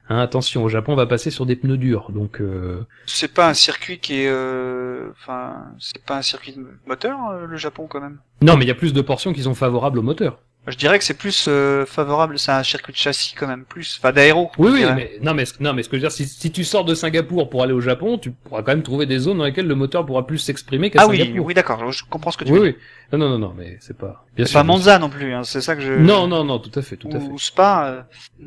[0.09, 2.11] Hein, attention, au Japon, on va passer sur des pneus durs.
[2.11, 6.66] Donc, euh, C'est pas un circuit qui est, euh, enfin, c'est pas un circuit de
[6.86, 8.18] moteur euh, le Japon quand même?
[8.43, 10.40] non, mais il y a plus de portions qui sont favorables au moteur.
[10.69, 13.99] Je dirais que c'est plus euh, favorable, c'est un circuit de châssis quand même, plus,
[13.99, 14.49] enfin d'aéro.
[14.59, 16.63] Oui, oui, mais non, mais non, mais ce que je veux dire, si, si tu
[16.63, 19.45] sors de Singapour pour aller au Japon, tu pourras quand même trouver des zones dans
[19.45, 21.47] lesquelles le moteur pourra plus s'exprimer qu'à Ah oui, Singapour.
[21.47, 22.71] oui d'accord, je comprends ce que tu oui, veux oui.
[22.73, 22.81] dire.
[23.13, 24.25] Non, non, non, non, mais c'est pas.
[24.37, 25.95] Bien sûr, pas Monza non plus, hein, c'est ça que je.
[25.95, 27.27] Non, non, non, tout à fait, tout à fait.
[27.27, 28.07] Ou Spa.
[28.41, 28.47] euh,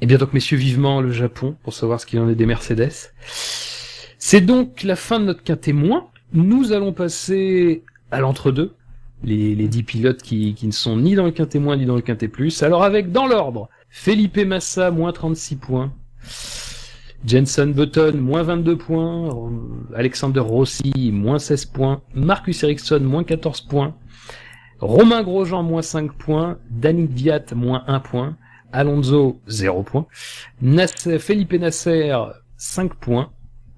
[0.00, 2.92] Eh bien donc messieurs, vivement le Japon pour savoir ce qu'il en est des Mercedes.
[4.18, 6.06] C'est donc la fin de notre quintet moins.
[6.32, 7.82] Nous allons passer
[8.12, 8.74] à l'entre-deux.
[9.24, 11.96] Les, les 10 pilotes qui, qui ne sont ni dans le quintet moins ni dans
[11.96, 12.62] le quintet plus.
[12.62, 15.92] Alors avec dans l'ordre, Felipe Massa, moins 36 points.
[17.26, 19.50] Jenson Button, moins 22 points.
[19.94, 22.02] Alexander Rossi, moins 16 points.
[22.14, 23.94] Marcus Ericsson, moins 14 points.
[24.80, 26.58] Romain Grosjean, moins 5 points.
[26.70, 28.36] Danny Viat, moins 1 point.
[28.72, 30.06] Alonso, 0 points.
[31.18, 32.16] Felipe Nasser,
[32.58, 33.30] 5 points.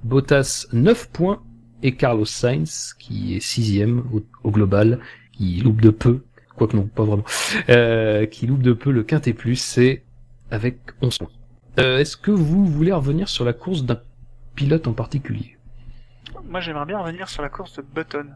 [0.02, 1.42] Bottas, 9 points.
[1.82, 4.98] Et Carlos Sainz, qui est sixième au, au global,
[5.36, 6.24] qui loupe de peu,
[6.56, 7.24] quoique non, pas vraiment,
[7.68, 10.02] euh, qui loupe de peu le quintet plus, c'est
[10.50, 11.28] avec 11 points.
[11.78, 14.00] Euh, Est-ce que vous voulez revenir sur la course d'un
[14.54, 15.58] pilote en particulier?
[16.44, 18.26] Moi j'aimerais bien revenir sur la course de Button.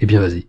[0.00, 0.46] Eh bien, vas-y.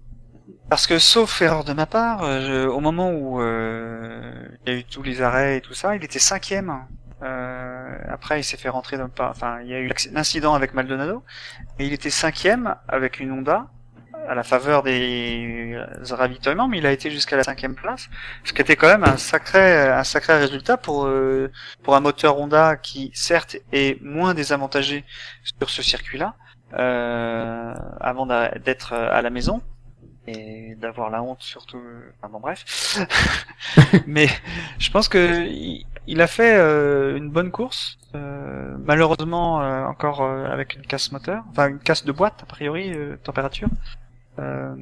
[0.70, 4.76] Parce que sauf erreur de ma part, euh, je- au moment où euh, il y
[4.76, 6.74] a eu tous les arrêts et tout ça, il était cinquième.
[7.22, 9.30] Euh, après, il s'est fait rentrer dans le pas.
[9.30, 11.24] Enfin, il y a eu l'incident avec Maldonado,
[11.80, 13.68] et il était cinquième avec une Honda
[14.28, 15.78] à la faveur des
[16.10, 18.10] ravitaillements, mais il a été jusqu'à la cinquième place,
[18.44, 21.52] ce qui était quand même un sacré, un sacré résultat pour euh,
[21.84, 25.04] pour un moteur Honda qui certes est moins désavantagé
[25.60, 26.36] sur ce circuit-là,
[26.74, 29.62] euh, avant d'être à la maison
[30.28, 31.82] et d'avoir la honte surtout.
[32.22, 32.66] Enfin bon bref.
[34.08, 34.28] Mais
[34.80, 37.98] je pense que il, il a fait euh, une bonne course.
[38.16, 42.46] euh, malheureusement euh, encore euh, avec une casse moteur, enfin une casse de boîte a
[42.46, 43.70] priori euh, température.
[44.40, 44.76] Euh,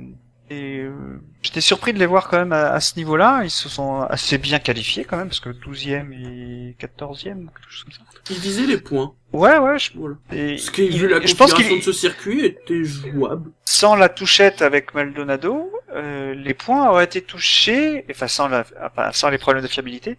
[0.49, 3.41] Et euh, j'étais surpris de les voir quand même à, à ce niveau-là.
[3.45, 7.83] Ils se sont assez bien qualifiés quand même, parce que 12e et 14e, quelque chose
[7.85, 8.01] comme ça.
[8.29, 9.13] Il visait les points.
[9.31, 9.79] Ouais, ouais.
[9.79, 10.15] Je, Voilà.
[10.33, 13.49] et Ce qui, il- vu la je pense qu'il de ce circuit, était jouable.
[13.63, 19.11] sans la touchette avec Maldonado, euh, les points auraient été touchés, enfin sans, la, enfin,
[19.13, 20.17] sans les problèmes de fiabilité,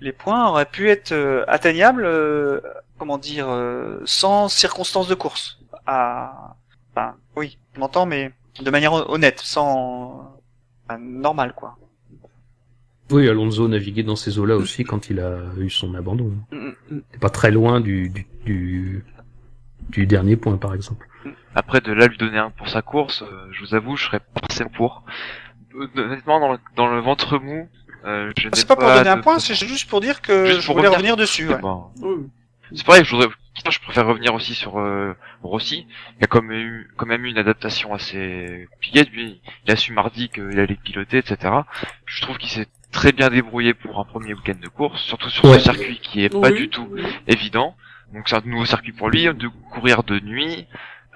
[0.00, 2.58] les points auraient pu être euh, atteignables, euh,
[2.98, 5.58] comment dire, euh, sans circonstances de course.
[5.86, 6.56] À,
[6.94, 10.36] enfin, oui, je m'entends, mais de manière hon- honnête, sans,
[10.88, 11.76] enfin, normal quoi.
[13.10, 16.32] Oui, Alonso naviguait dans ces eaux-là aussi quand il a eu son abandon.
[16.50, 17.00] Mm, mm.
[17.12, 19.04] C'est pas très loin du, du, du,
[19.90, 21.06] du dernier point, par exemple.
[21.54, 24.20] Après, de là, lui donner un pour sa course, euh, je vous avoue, je serais
[24.20, 25.04] pas forcément pour.
[25.96, 27.68] Honnêtement, dans le, dans le ventre mou,
[28.06, 30.46] euh, je n'ai C'est pas pour donner un de- point, c'est juste pour dire que
[30.46, 30.92] Juste je voulais revenir.
[30.98, 31.48] revenir dessus.
[31.48, 31.58] Ouais.
[31.58, 31.84] Bon.
[32.00, 32.26] Oui.
[32.74, 33.28] C'est pareil, je voudrais,
[33.70, 35.86] je préfère revenir aussi sur euh, Rossi,
[36.18, 39.04] qui a quand même eu, quand même eu une adaptation assez compliquée.
[39.12, 41.52] Lui, il a su mardi qu'il allait piloter, etc.
[42.06, 45.44] Je trouve qu'il s'est très bien débrouillé pour un premier week-end de course, surtout sur
[45.44, 45.58] Ouais.
[45.58, 46.88] ce circuit qui est pas du tout
[47.26, 47.76] évident.
[48.12, 50.66] Donc c'est un nouveau circuit pour lui, de courir de nuit,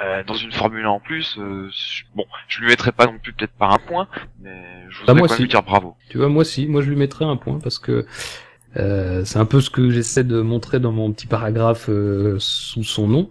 [0.01, 1.37] euh, dans une Formule 1 en plus.
[1.39, 4.09] euh, je- bon, je lui mettrai pas non plus peut-être pas un point,
[4.41, 5.43] mais je voudrais moi quand même si.
[5.43, 5.97] lui dire bravo.
[6.11, 8.07] Tu vois, moi aussi, moi je lui mettrais un point parce que
[8.79, 12.85] euh, c'est un peu ce que j'essaie de montrer dans mon petit paragraphe euh, sous
[12.85, 13.31] son nom.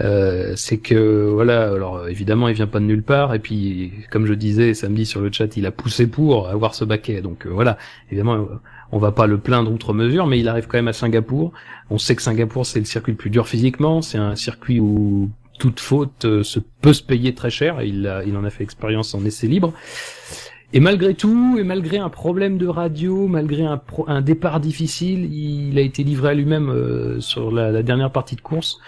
[0.00, 4.26] Euh, c'est que voilà, alors évidemment il vient pas de nulle part et puis comme
[4.26, 7.22] je disais samedi sur le chat, il a poussé pour avoir ce baquet.
[7.22, 7.78] Donc voilà,
[8.10, 8.46] évidemment
[8.92, 11.52] on va pas le plaindre outre mesure, mais il arrive quand même à Singapour.
[11.90, 15.30] On sait que Singapour c'est le circuit le plus dur physiquement, c'est un circuit où
[15.58, 17.80] toute faute se peut se payer très cher.
[17.82, 19.72] Il, il en a fait expérience en essai libre.
[20.72, 25.32] Et malgré tout, et malgré un problème de radio, malgré un, pro- un départ difficile,
[25.32, 28.78] il a été livré à lui-même euh, sur la, dernière partie de course.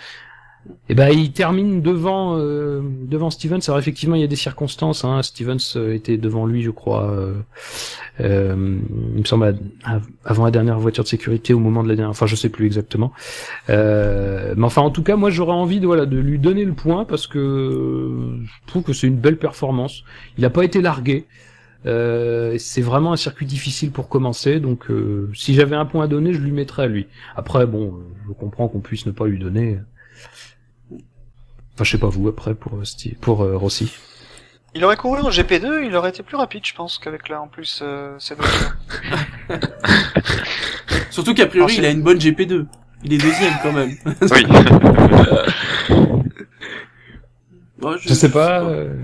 [0.88, 3.60] Et ben, il termine devant euh, devant Stevens.
[3.68, 5.04] Alors effectivement, il y a des circonstances.
[5.04, 5.22] Hein.
[5.22, 7.08] Stevens euh, était devant lui, je crois.
[7.08, 7.34] euh,
[8.18, 8.76] euh,
[9.14, 9.56] il me semble
[10.24, 12.10] avant la dernière voiture de sécurité, au moment de la dernière.
[12.10, 13.12] Enfin, je sais plus exactement.
[13.70, 16.72] Euh, mais enfin, en tout cas, moi, j'aurais envie de voilà de lui donner le
[16.72, 20.02] point parce que je trouve que c'est une belle performance.
[20.36, 21.26] Il n'a pas été largué.
[21.86, 26.08] Euh, c'est vraiment un circuit difficile pour commencer, donc euh, si j'avais un point à
[26.08, 27.06] donner, je lui mettrais à lui.
[27.36, 29.78] Après, bon, euh, je comprends qu'on puisse ne pas lui donner.
[30.92, 32.80] Enfin, je sais pas vous après pour
[33.20, 33.92] pour euh, Rossi.
[34.74, 37.48] Il aurait couru en GP2, il aurait été plus rapide, je pense, qu'avec là en
[37.48, 38.76] plus euh, cette voiture.
[41.10, 42.66] Surtout qu'a priori, c'est- il a une bonne GP2.
[43.04, 43.94] Il est deuxième quand même.
[44.32, 44.46] Oui.
[47.80, 48.62] Moi, Je sais pas.
[48.64, 48.94] euh,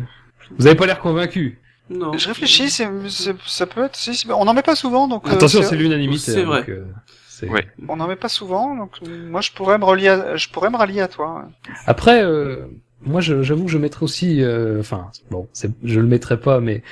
[0.58, 1.58] Vous avez pas l'air convaincu.
[1.90, 2.16] Non.
[2.16, 3.96] Je réfléchis, c'est, c'est- ça peut être.
[3.96, 5.26] si, on n'en met pas souvent, donc.
[5.28, 6.32] euh, Attention, c'est- c'est l'unanimité.
[6.32, 6.60] c'est hein, vrai.
[6.60, 6.84] donc, euh,
[7.28, 7.66] c'est- Ouais.
[7.88, 10.70] On n'en met pas souvent, donc euh, moi je pourrais me relier, à, je pourrais
[10.70, 11.48] me rallier à toi.
[11.86, 12.66] Après, euh,
[13.04, 16.60] moi, je- j'avoue que je mettrais aussi, euh, enfin, bon, c'est- je le mettrais pas,
[16.60, 16.82] mais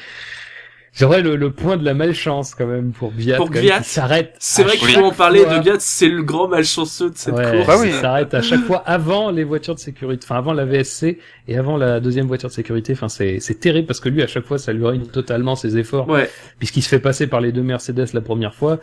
[0.92, 4.34] j'aurais le, le point de la malchance quand même pour Viat, Pour qui s'arrête.
[4.38, 7.50] C'est vrai qu'il faut en parler de Viat, c'est le grand malchanceux de cette Ouais,
[7.50, 7.66] course.
[7.66, 7.88] Bah oui.
[7.88, 11.18] il s'arrête à chaque fois avant les voitures de sécurité, enfin avant la VSC
[11.48, 12.92] et avant la deuxième voiture de sécurité.
[12.92, 15.76] Enfin, c'est c'est terrible parce que lui, à chaque fois, ça lui ruine totalement ses
[15.78, 16.28] efforts Ouais.
[16.58, 18.78] puisqu'il se fait passer par les deux Mercedes la première fois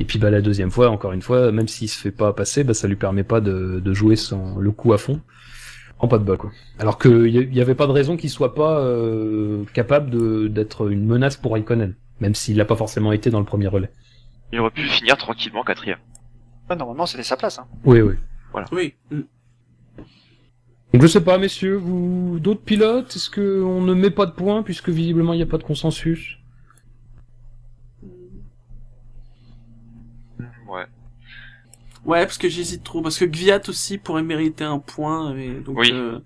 [0.00, 2.64] et puis bah la deuxième fois, encore une fois, même s'il se fait pas passer,
[2.64, 5.20] bah ça lui permet pas de, de jouer son le coup à fond.
[5.98, 6.50] En pas de bol quoi.
[6.78, 10.46] Alors que y, a- y avait pas de raison qu'il soit pas euh, capable de
[10.48, 13.90] d'être une menace pour Raikkonen, même s'il l'a pas forcément été dans le premier relais.
[14.52, 15.98] Il aurait pu finir tranquillement quatrième.
[16.68, 17.58] Ouais, normalement c'était sa place.
[17.58, 17.66] Hein.
[17.84, 18.14] Oui oui.
[18.72, 18.94] Oui.
[19.10, 19.20] Mm.
[20.92, 24.32] Donc je sais pas, messieurs, vous d'autres pilotes, est-ce que on ne met pas de
[24.32, 26.38] points puisque visiblement il n'y a pas de consensus
[30.68, 30.84] Ouais.
[32.06, 33.02] Ouais, parce que j'hésite trop.
[33.02, 35.36] Parce que Gviat aussi pourrait mériter un point.
[35.36, 35.90] Et donc, Oui.
[35.92, 36.18] euh,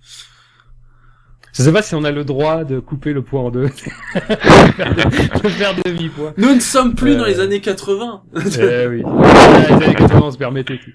[1.53, 3.69] Je sais pas si on a le droit de couper le point en deux, de
[3.71, 4.95] faire
[5.43, 6.33] de faire demi-point.
[6.37, 7.17] Nous ne sommes plus Euh.
[7.19, 8.23] dans les années 80.
[8.35, 9.03] Eh oui.
[9.03, 10.91] Les années 80, on se permettait tout.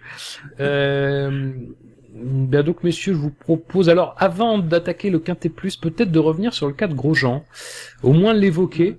[0.61, 1.53] Euh,
[2.15, 6.55] ben donc, messieurs, je vous propose, alors, avant d'attaquer le Quintet Plus, peut-être de revenir
[6.55, 7.45] sur le cas de Grosjean.
[8.03, 8.97] Au moins l'évoquer.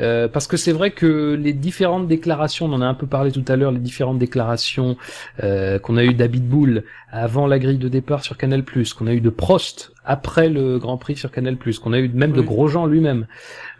[0.00, 3.32] Euh, parce que c'est vrai que les différentes déclarations, on en a un peu parlé
[3.32, 4.96] tout à l'heure, les différentes déclarations
[5.42, 9.20] euh, qu'on a eues d'Abitbull avant la grille de départ sur Canal+, qu'on a eu
[9.20, 12.46] de Prost après le Grand Prix sur Canal+, qu'on a eu même de Oui.
[12.46, 13.26] Grosjean lui-même,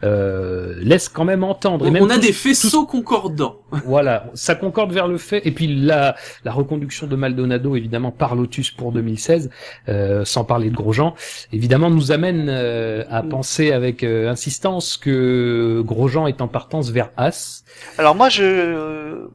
[0.05, 1.87] euh, laissent quand même entendre.
[1.87, 3.57] et même on a des faisceaux concordants.
[3.87, 5.47] voilà, ça concorde vers le fait.
[5.47, 6.15] Et puis la,
[6.45, 9.51] la reconduction de Maldonado, évidemment, par Lotus pour 2016,
[9.89, 11.15] euh, sans parler de Grosjean,
[11.53, 17.11] évidemment, nous amène euh, à penser avec euh, insistance que Grosjean est en partance vers
[17.17, 17.65] As.
[17.97, 19.27] Alors moi je,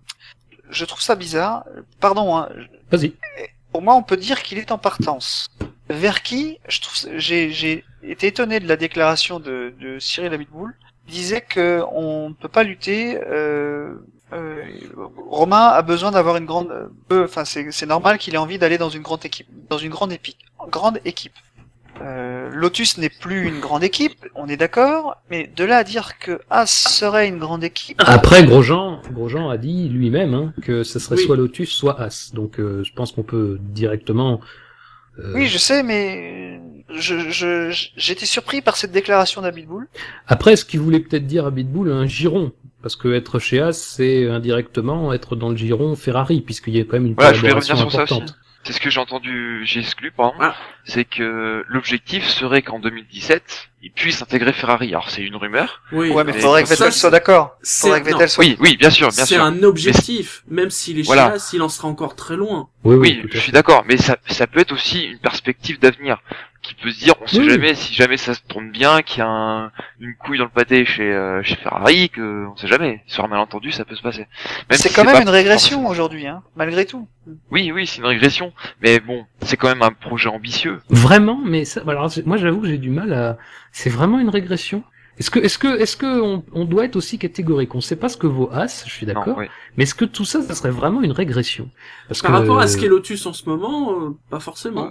[0.70, 1.66] je trouve ça bizarre.
[2.00, 2.50] Pardon, hein.
[2.92, 3.14] Vas-y.
[3.74, 5.50] Pour moi, on peut dire qu'il est en partance.
[5.90, 10.74] Vers qui je trouve, j'ai, j'ai été étonné de la déclaration de, de Cyril Abitboul.
[11.08, 13.20] Il disait que on ne peut pas lutter.
[13.28, 13.96] Euh,
[14.32, 14.64] euh,
[15.28, 16.72] Romain a besoin d'avoir une grande.
[17.12, 20.14] euh, Enfin, c'est, normal qu'il ait envie d'aller dans une grande équipe, dans une grande
[20.14, 21.34] épique, grande équipe.
[22.02, 26.18] Euh, Lotus n'est plus une grande équipe, on est d'accord, mais de là à dire
[26.18, 30.98] que As serait une grande équipe, Après, Grosjean, Grosjean a dit lui-même hein, que ce
[31.00, 31.24] serait Oui.
[31.24, 32.32] soit Lotus, soit As.
[32.34, 34.42] Donc, euh, je pense qu'on peut directement.
[35.20, 39.88] euh, oui, je sais, mais je, je, je- j'étais surpris par cette déclaration d'Abitboul.
[40.28, 42.52] Après, ce qu'il voulait peut-être dire à Bitbull, un giron.
[42.82, 46.84] Parce que être chez As, c'est indirectement être dans le giron Ferrari, puisqu'il y a
[46.84, 48.34] quand même une Voilà, je voulais collaboration revenir sur ça aussi.
[48.66, 50.36] C'est ce que j'ai entendu, j'ai exclu, pardon.
[50.40, 50.56] Ah.
[50.86, 54.88] C'est que l'objectif serait qu'en 2017, il puisse intégrer Ferrari.
[54.90, 55.82] Alors c'est une rumeur.
[55.92, 56.10] Oui.
[56.12, 57.58] Ouais, mais mais faudrait que Vettel c'est- soit d'accord.
[57.62, 58.46] c'est- Faudrait que Vettel soit.
[58.46, 59.44] Oui, oui, bien sûr, bien C'est sûr.
[59.44, 61.36] un objectif, même s'il est Voilà.
[61.52, 62.70] il en sera encore très loin.
[62.86, 66.22] Oui, oui, Oui, je suis d'accord, mais ça, ça peut être aussi une perspective d'avenir
[66.64, 67.50] qui peut se dire, on sait Oui.
[67.50, 70.50] jamais si jamais ça se tourne bien, qu'il y a un- une couille dans le
[70.50, 73.04] pâté chez euh, chez Ferrari, que on sait jamais.
[73.06, 74.20] Sur un malentendu, ça peut se passer.
[74.22, 74.28] Même
[74.72, 77.08] C'est si quand même pas une régression forcément- aujourd'hui, hein, malgré tout.
[77.52, 80.82] Oui, oui, c'est une régression, mais bon, c'est quand même un projet ambitieux.
[80.90, 83.38] Vraiment, mais ça, alors moi j'avoue que j'ai du mal à.
[83.74, 84.84] C'est vraiment une régression.
[85.20, 87.76] Est-ce que, est-ce que, est-ce que on, on doit être aussi catégorique?
[87.76, 89.38] On sait pas ce que vaut As, je suis Non, d'accord.
[89.38, 89.46] oui.
[89.78, 91.70] Mais est-ce que tout ça, ça serait vraiment une régression?
[92.08, 94.90] Parce Par que rapport à ce qu'est Lotus en ce moment, euh, pas forcément.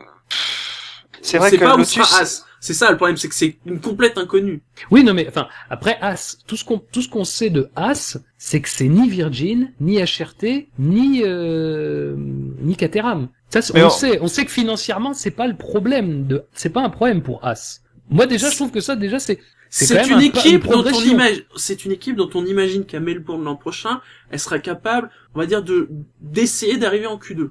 [1.22, 1.94] C'est vrai que pas où Lotus.
[1.94, 2.44] sera As.
[2.60, 4.62] C'est ça le problème, c'est que c'est une complète inconnue.
[4.92, 8.18] Oui, non, mais enfin, après As, tout ce qu'on tout ce qu'on sait de As,
[8.38, 13.28] c'est que c'est ni Virgin, ni HRT, ni euh, ni Caterham.
[13.50, 16.82] Ça, on on- sait, on sait que financièrement, c'est pas le problème de, c'est pas
[16.82, 17.82] un problème pour As.
[18.10, 21.42] Moi déjà, je trouve que ça, déjà, c'est C'est une un équipe dont on imagine,
[21.56, 24.00] c'est une équipe dont on imagine qu'à Melbourne l'an prochain,
[24.30, 25.88] elle sera capable, on va dire, de
[26.20, 27.50] d'essayer d'arriver en Q2.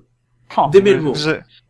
[0.72, 1.18] Dès Melbourne.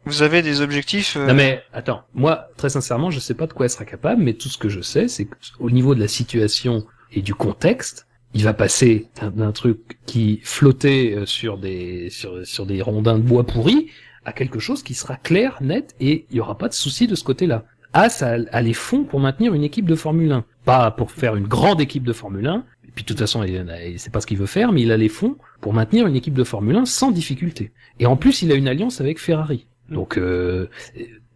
[0.06, 1.16] Vous, avez des objectifs.
[1.18, 4.22] euh, Non mais attends, moi très sincèrement, je sais pas de quoi elle sera capable,
[4.24, 5.28] mais tout ce que je sais, c'est
[5.58, 11.14] qu'au niveau de la situation et du contexte, il va passer d'un- truc qui flottait
[11.16, 13.88] euh, sur des sur, des rondins de bois pourris
[14.26, 17.16] à quelque chose qui sera clair, net et il y aura pas de souci de
[17.16, 17.66] ce côté-là.
[17.94, 21.36] As a, a les fonds pour maintenir une équipe de Formule 1, pas pour faire
[21.36, 22.64] une grande équipe de Formule 1.
[22.88, 24.92] Et puis de toute façon, il, il sait pas ce qu'il veut faire, mais il
[24.92, 27.72] a les fonds pour maintenir une équipe de Formule 1 sans difficulté.
[28.00, 29.66] Et en plus, il a une alliance avec Ferrari.
[29.92, 30.68] Donc euh,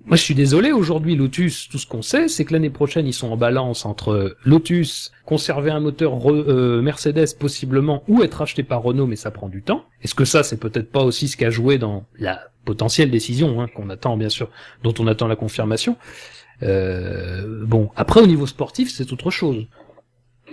[0.05, 3.13] moi, je suis désolé, aujourd'hui, Lotus, tout ce qu'on sait, c'est que l'année prochaine, ils
[3.13, 8.61] sont en balance entre Lotus, conserver un moteur Re- euh, Mercedes possiblement, ou être acheté
[8.63, 9.85] par Renault, mais ça prend du temps.
[10.03, 13.67] Est-ce que ça, c'est peut-être pas aussi ce qu'a joué dans la potentielle décision hein,
[13.75, 14.49] qu'on attend, bien sûr,
[14.83, 15.97] dont on attend la confirmation
[16.61, 19.65] euh, Bon, après, au niveau sportif, c'est autre chose.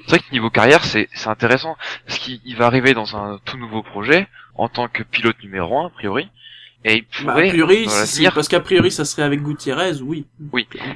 [0.07, 1.77] C'est vrai que niveau carrière, c'est c'est intéressant
[2.07, 5.79] parce qu'il il va arriver dans un tout nouveau projet en tant que pilote numéro
[5.79, 6.29] un a priori,
[6.85, 10.27] et il Bah, pourrait a priori, si- parce qu'a priori, ça serait avec Gutiérrez, oui.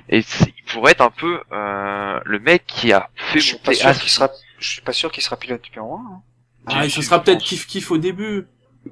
[0.09, 3.57] et c'est- il pourrait être un peu euh, le mec qui a fait Je suis
[3.59, 4.31] pas monter sûr qu'il sera.
[4.59, 5.99] Je suis pas sûr qu'il sera pilote numéro 1.
[5.99, 6.21] Hein.
[6.67, 8.47] Ah, et ça si, sera peut-être kiff kiff au début.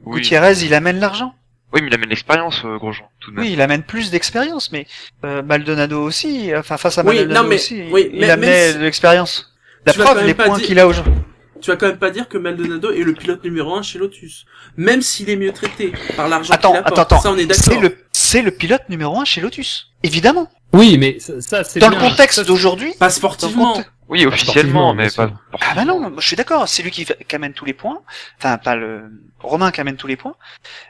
[0.04, 0.20] Oui.
[0.20, 1.34] Gutiérrez, il amène l'argent.
[1.72, 3.44] oui, mais il amène l'expérience, euh, Grosjean, tout de même.
[3.46, 4.86] Oui, il amène plus d'expérience, mais
[5.24, 6.52] euh, Maldonado aussi.
[6.56, 9.52] Enfin, face à Oui, Maldonado non, mais- aussi, oui, il mais- si- de l'expérience.
[9.86, 11.12] La Tu preuve, les points dire- qu'il a aujourd'hui.
[11.60, 14.44] Tu vas quand même pas dire que Maldonado est le pilote numéro un chez Lotus.
[14.76, 16.98] Même s'il est mieux traité par l'argent Attends, qu'il apporte.
[16.98, 17.22] attends, attends.
[17.22, 17.82] Ça, on est C'est d'accord.
[17.82, 19.90] le, c'est le pilote numéro 1 chez Lotus.
[20.02, 20.50] Évidemment.
[20.72, 22.00] Oui, mais ça, ça, c'est Dans bien.
[22.00, 22.92] le contexte Ça, d'aujourd'hui.
[22.98, 23.82] Pas sportivement.
[24.08, 25.30] Oui, officiellement, mais pas.
[25.60, 26.68] Ah bah non, je suis d'accord.
[26.68, 28.00] C'est lui qui, qui amène tous les points.
[28.38, 29.04] Enfin, pas le
[29.40, 30.34] Romain qui amène tous les points.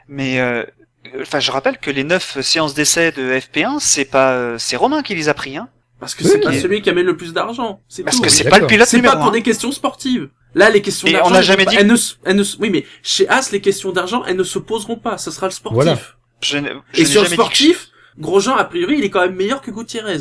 [0.09, 0.65] Mais euh,
[1.21, 5.01] enfin, je rappelle que les neuf séances d'essai de FP1, c'est pas, euh, c'est Romain
[5.03, 5.69] qui les a pris, hein.
[5.99, 6.59] Parce que Oui, c'est pas oui.
[6.59, 7.81] celui qui amène le plus d'argent.
[7.87, 8.21] C'est Parce tout.
[8.23, 8.63] que oui, c'est pas d'accord.
[8.63, 9.31] le pilote C'est numéro pas pour 1.
[9.31, 10.29] des questions sportives.
[10.53, 11.27] Là, les questions Et d'argent.
[11.29, 13.27] on n'a elles jamais pas- dit- elles ne, se- elles ne se- oui, mais chez
[13.29, 15.17] As, les questions d'argent, elles ne se poseront pas.
[15.17, 15.75] Ça sera le sportif.
[15.83, 15.97] Voilà.
[16.41, 17.89] Je, ne- je Et sur le que- sportif,
[18.19, 20.17] Grosjean, a priori, il est quand même meilleur que Gutiérrez.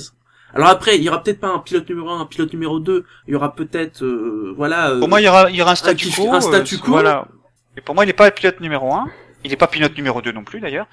[0.55, 3.05] Alors après, il y aura peut-être pas un pilote numéro 1, un pilote numéro 2.
[3.27, 4.91] Il y aura peut-être, euh, voilà.
[4.91, 6.33] euh, Pour moi, il y aura, il y aura un statu kiff- quo.
[6.33, 6.91] un statu euh, quo.
[6.93, 7.27] voilà.
[7.77, 9.07] Et pour moi, il n'est pas le pilote numéro 1.
[9.45, 10.87] Il n'est pas pilote numéro 2 non plus, d'ailleurs.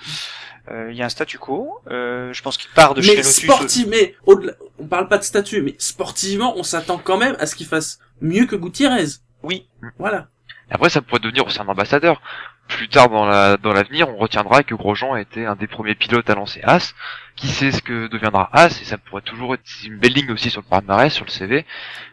[0.69, 1.79] Euh, il y a un statu quo.
[1.89, 3.43] Euh, je pense qu'il part de chez mais Lotus.
[3.43, 7.45] sportif, mais au-delà, on parle pas de statut, mais sportivement, on s'attend quand même à
[7.45, 9.05] ce qu'il fasse mieux que Gutiérrez.
[9.43, 9.65] Oui.
[9.97, 10.27] Voilà.
[10.69, 12.21] Après, ça pourrait devenir aussi un ambassadeur.
[12.67, 16.29] Plus tard dans la dans l'avenir, on retiendra que Grosjean était un des premiers pilotes
[16.29, 16.93] à lancer As.
[17.35, 20.49] Qui sait ce que deviendra As et ça pourrait toujours être une belle ligne aussi
[20.49, 21.65] sur le palmarès, sur le CV,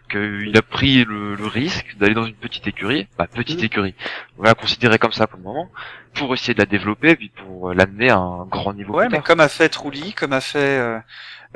[0.09, 3.65] qu'il a pris le, le risque d'aller dans une petite écurie, bah petite Mhm.
[3.65, 3.95] écurie,
[4.39, 5.69] on va la considérer comme ça pour le moment,
[6.15, 8.95] pour essayer de la développer puis pour euh, l'amener à un grand niveau.
[8.95, 10.99] Ouais, mais comme a fait Trulli, comme a fait euh,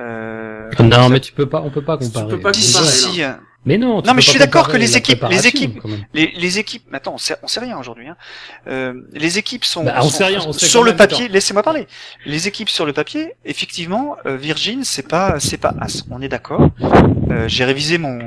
[0.00, 2.28] euh, Non, mais tu peux pas, on peut pas Tu comparer.
[2.28, 3.24] peux pas Si, comparer, si, non.
[3.28, 3.32] euh,
[3.64, 5.80] Mais non, tu Non, peux mais je suis d'accord que les équipes- les équipes-
[6.14, 8.08] les, les équipes, mais attends, on sait, on sait rien aujourd'hui.
[8.08, 8.16] Hein.
[8.66, 11.28] Euh, les équipes sont, Bah, on sont- sait rien, on sait sur le papier.
[11.28, 11.86] Laissez-moi parler.
[12.26, 16.02] Les équipes sur le papier, effectivement, euh, Virgin, c'est pas, c'est pas As.
[16.10, 16.70] On est d'accord.
[17.30, 18.18] Euh, J'ai révisé mon,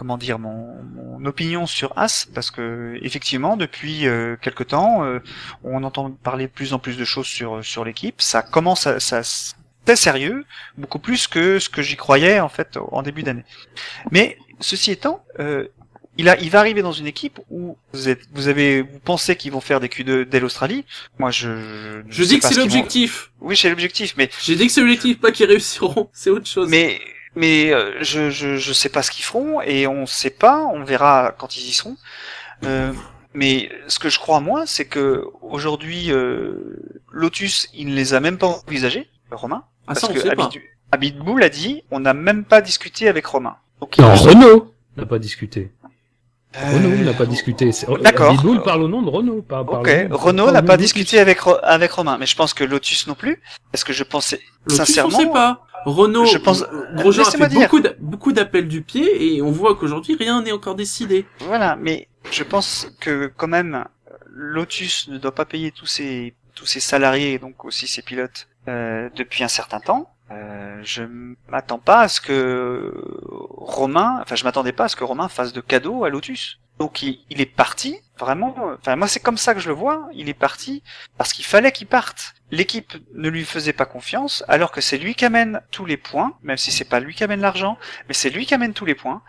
[0.00, 5.18] comment dire, mon, mon opinion sur As parce que effectivement, depuis euh, quelque temps, euh,
[5.62, 8.22] on entend parler de plus en plus de choses sur sur l'équipe.
[8.22, 10.46] Ça commence à, ça, c'est sérieux,
[10.78, 13.44] beaucoup plus que ce que j'y croyais en fait en début d'année.
[14.10, 15.66] Mais ceci étant, euh,
[16.16, 19.36] il, a, il va arriver dans une équipe où vous, êtes, vous avez, vous pensez
[19.36, 20.86] qu'ils vont faire des Q2 dès l'Australie.
[21.18, 22.02] Moi, je.
[22.08, 23.32] Je sais dis que c'est ce qu'ils vont- l'objectif.
[23.42, 26.08] Oui, c'est l'objectif, mais J'ai dit que c'est l'objectif, pas qu'ils réussiront.
[26.14, 26.70] C'est autre chose.
[26.70, 26.98] mais
[27.36, 30.58] mais euh, je, je je sais pas ce qu'ils feront et on sait pas.
[30.72, 31.96] On verra quand ils y seront.
[32.64, 32.92] Euh,
[33.34, 36.76] mais ce que je crois moi, c'est que aujourd'hui, euh,
[37.12, 39.62] Lotus, il ne les a même pas envisagés, Romain.
[39.64, 40.44] ah, Parce ça, on que sait pas.
[40.48, 40.60] Abid-
[40.92, 43.56] Abitbull a dit, on n'a même pas discuté avec Romain.
[43.80, 45.70] Donc, Non, il- Renault n'a pas discuté.
[46.56, 47.70] Euh, Renault n'a pas discuté.
[47.70, 48.30] C'est- D'accord.
[48.30, 51.58] Abitbull parle au nom de Renault, pas parle Ok, Renault n'a pas discuté avec Ro-
[51.62, 53.40] avec Romain, mais je pense que Lotus non plus,
[53.70, 55.16] parce que je pensais Lotus, sincèrement.
[55.16, 55.64] on sait pas.
[55.84, 57.68] Renault, Je pense- euh, Grosjean a fait dire.
[58.00, 61.26] beaucoup d'appels du pied et on voit qu'aujourd'hui rien n'est encore décidé.
[61.40, 63.84] Voilà, mais je pense que quand même
[64.32, 68.48] Lotus ne doit pas payer tous ses tous ses salariés et donc aussi ses pilotes
[68.68, 70.10] euh, depuis un certain temps.
[70.30, 71.02] Euh, je
[71.48, 72.92] m'attends pas à ce que
[73.48, 76.58] Romain, enfin je m'attendais pas à ce que Romain fasse de cadeaux à Lotus.
[76.78, 78.54] Donc il, il est parti vraiment.
[78.78, 80.08] Enfin moi c'est comme ça que je le vois.
[80.12, 80.82] Il est parti
[81.18, 82.34] parce qu'il fallait qu'il parte.
[82.50, 86.36] L'équipe ne lui faisait pas confiance alors que c'est lui qui amène tous les points,
[86.42, 87.78] même si c'est pas lui qui amène l'argent,
[88.08, 89.22] mais c'est lui qui amène tous les points.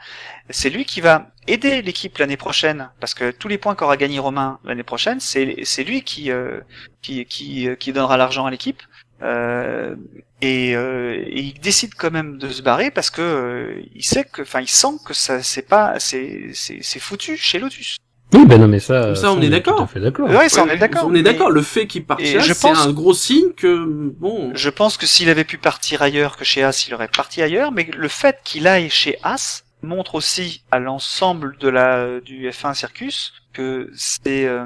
[0.50, 4.20] C'est lui qui va aider l'équipe l'année prochaine parce que tous les points qu'aura gagné
[4.20, 6.62] Romain l'année prochaine, c'est lui qui euh,
[7.02, 8.82] qui qui euh, qui donnera l'argent à l'équipe.
[9.24, 9.96] Euh,
[10.42, 14.24] et, euh, et il décide quand même de se barrer parce que euh, il sait
[14.24, 17.98] que, enfin, il sent que ça, c'est pas, c'est, c'est foutu chez Lotus.
[18.34, 19.02] Oui, ben non, mais ça.
[19.08, 19.88] Comme ça, on est d'accord.
[19.96, 20.30] D'accord.
[20.30, 21.04] Ouais, ça, on est d'accord.
[21.06, 21.50] On est mais d'accord.
[21.52, 23.86] Le fait qu'il parte chez As, c'est pense- un gros signe que
[24.18, 24.52] bon.
[24.56, 27.72] Je pense que s'il avait pu partir ailleurs que chez As, il aurait parti ailleurs.
[27.72, 32.74] Mais le fait qu'il aille chez As montre aussi à l'ensemble de la du F1
[32.74, 34.66] Circus que c'est euh,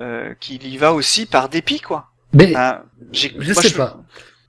[0.00, 2.10] euh, qu'il y va aussi par dépit, quoi.
[2.32, 2.82] Mais Enfin,
[3.12, 4.02] je moi, sais pas.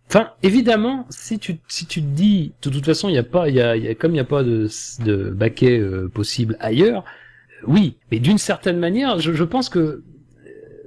[0.09, 3.49] Enfin, évidemment, si tu si tu te dis, de toute façon, il y a pas,
[3.49, 4.67] il y a, il y a comme il y a pas de
[5.03, 7.03] de baquet euh, possible ailleurs.
[7.67, 10.03] Oui, mais d'une certaine manière, je, je pense que euh,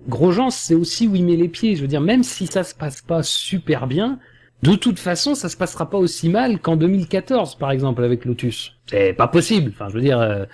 [0.09, 1.77] Grosjean, c'est aussi où il met les pieds.
[1.77, 4.19] Je veux dire, même si ça se passe pas super bien,
[4.63, 8.75] de toute façon, ça se passera pas aussi mal qu'en 2014, par exemple, avec Lotus.
[8.87, 9.71] C'est pas possible.
[9.73, 10.47] Enfin, je veux dire, euh,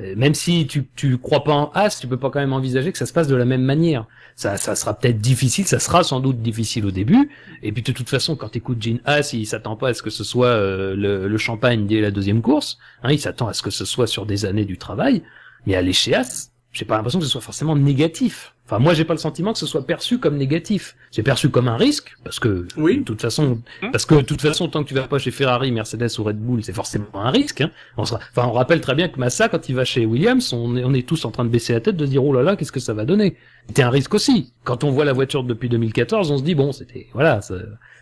[0.00, 2.92] euh, même si tu tu crois pas en As, tu peux pas quand même envisager
[2.92, 4.06] que ça se passe de la même manière.
[4.36, 7.30] Ça, ça sera peut-être difficile, ça sera sans doute difficile au début.
[7.64, 10.10] Et puis de toute façon, quand t'écoutes Gene Haas, il s'attend pas à ce que
[10.10, 12.78] ce soit le, le champagne dès la deuxième course.
[13.02, 15.24] Hein, il s'attend à ce que ce soit sur des années du travail.
[15.68, 18.54] Mais à l'échéance, j'ai pas l'impression que ce soit forcément négatif.
[18.66, 20.94] Enfin, moi, j'ai pas le sentiment que ce soit perçu comme négatif.
[21.10, 22.98] C'est perçu comme un risque, parce que Oui.
[22.98, 23.90] de toute façon, Hmm.
[23.90, 26.38] parce que de toute façon, tant que tu vas pas chez Ferrari, Mercedes ou Red
[26.38, 27.62] Bull, c'est forcément un risque.
[27.62, 27.70] Hein.
[27.96, 30.76] On sera, enfin, on rappelle très bien que Massa, quand il va chez Williams, on
[30.76, 32.42] est, on est tous en train de baisser la tête, de se dire oh là
[32.42, 33.36] là, qu'est-ce que ça va donner?
[33.68, 34.52] C'était un risque aussi.
[34.64, 37.54] Quand on voit la voiture depuis 2014, on se dit bon, c'était voilà, ça-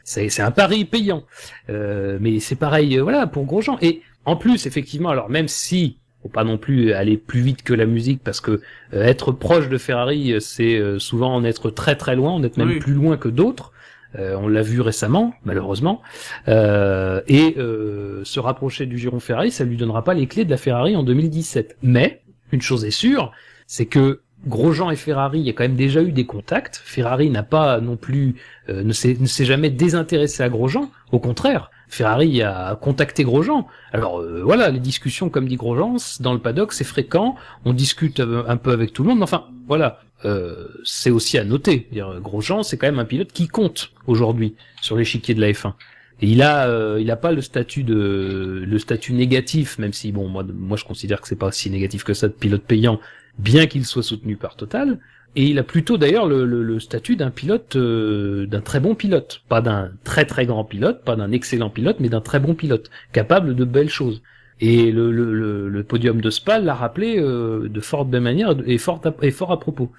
[0.04, 1.24] c'est c'est un pari payant.
[1.70, 3.78] Euh, mais c'est pareil, euh, voilà, pour Grosjean.
[3.82, 7.72] Et en plus, effectivement, alors même si faut pas non plus aller plus vite que
[7.72, 8.60] la musique parce que
[8.94, 12.42] euh, être proche de Ferrari, euh, c'est euh, souvent en être très très loin, en
[12.42, 12.78] être même Oui.
[12.80, 13.72] plus loin que d'autres.
[14.18, 16.00] Euh, on l'a vu récemment, malheureusement.
[16.48, 20.50] Euh, et euh, se rapprocher du giron Ferrari, ça lui donnera pas les clés de
[20.50, 21.76] la Ferrari en 2017.
[21.82, 22.22] Mais
[22.52, 23.32] une chose est sûre,
[23.66, 26.80] c'est que Grosjean et Ferrari, il y a quand même déjà eu des contacts.
[26.84, 28.36] Ferrari n'a pas non plus
[28.68, 30.90] euh, ne s'est ne s'est jamais désintéressé à Grosjean.
[31.12, 33.66] Au contraire, Ferrari a contacté Grosjean.
[33.92, 37.36] Alors euh, voilà, les discussions, comme dit Grosjean, dans le paddock, c'est fréquent.
[37.64, 39.22] On discute euh, un peu avec tout le monde.
[39.22, 41.88] Enfin, voilà, euh, c'est aussi à noter.
[41.92, 45.74] Dire, Grosjean, c'est quand même un pilote qui compte aujourd'hui sur l'échiquier de la F1.
[46.22, 50.12] Et il a, euh, il a pas le statut de, le statut négatif, même si
[50.12, 53.00] bon, moi, moi je considère que c'est pas si négatif que ça de pilote payant,
[53.38, 54.98] bien qu'il soit soutenu par Total.
[55.36, 59.60] Et il a plutôt d'ailleurs le, statut d'un pilote, euh, d'un très bon pilote, pas
[59.60, 63.54] d'un très très grand pilote, pas d'un excellent pilote, mais d'un très bon pilote, capable
[63.54, 64.22] de belles choses.
[64.58, 68.78] Et le, le, le, podium de Spa l'a rappelé euh, de fort belle manière et
[68.78, 69.92] fort à, propos.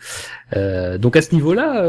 [0.55, 1.83] Euh, donc à ce niveau-là,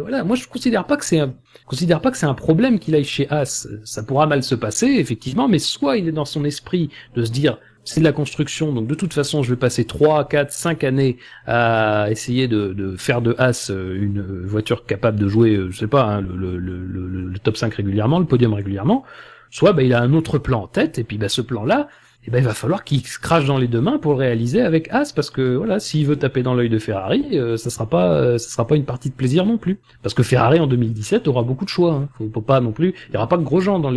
[0.00, 1.34] voilà, moi je considère pas que c'est un,
[1.66, 3.68] considère pas que c'est un problème qu'il aille chez As.
[3.84, 7.30] Ça pourra mal se passer effectivement, mais soit il est dans son esprit de se
[7.30, 7.58] dire
[7.88, 11.16] c'est de la construction, donc de toute façon je vais passer 3, 4, 5 années
[11.46, 15.78] à essayer de, de faire de As euh, une voiture capable de jouer, euh, je
[15.78, 19.04] sais pas, hein, le, le, le, le- top 5 régulièrement, le podium régulièrement.
[19.50, 21.88] soit bah, il a un autre plan en tête, et puis bah, ce plan-là,
[22.26, 24.60] eh ben, il va falloir qu'il se crache dans les deux mains pour le réaliser
[24.60, 27.86] avec As, parce que voilà, s'il veut taper dans l'œil de Ferrari, euh, ça sera
[27.88, 29.78] pas, euh, ça sera pas une partie de plaisir non plus.
[30.02, 31.94] Parce que Ferrari en 2017 aura beaucoup de choix.
[31.94, 32.08] Hein.
[32.34, 33.92] Faut, pas non plus, il y aura pas de gros gens dans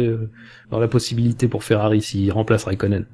[0.70, 3.06] dans la possibilité pour Ferrari s'il remplace Raikkonen.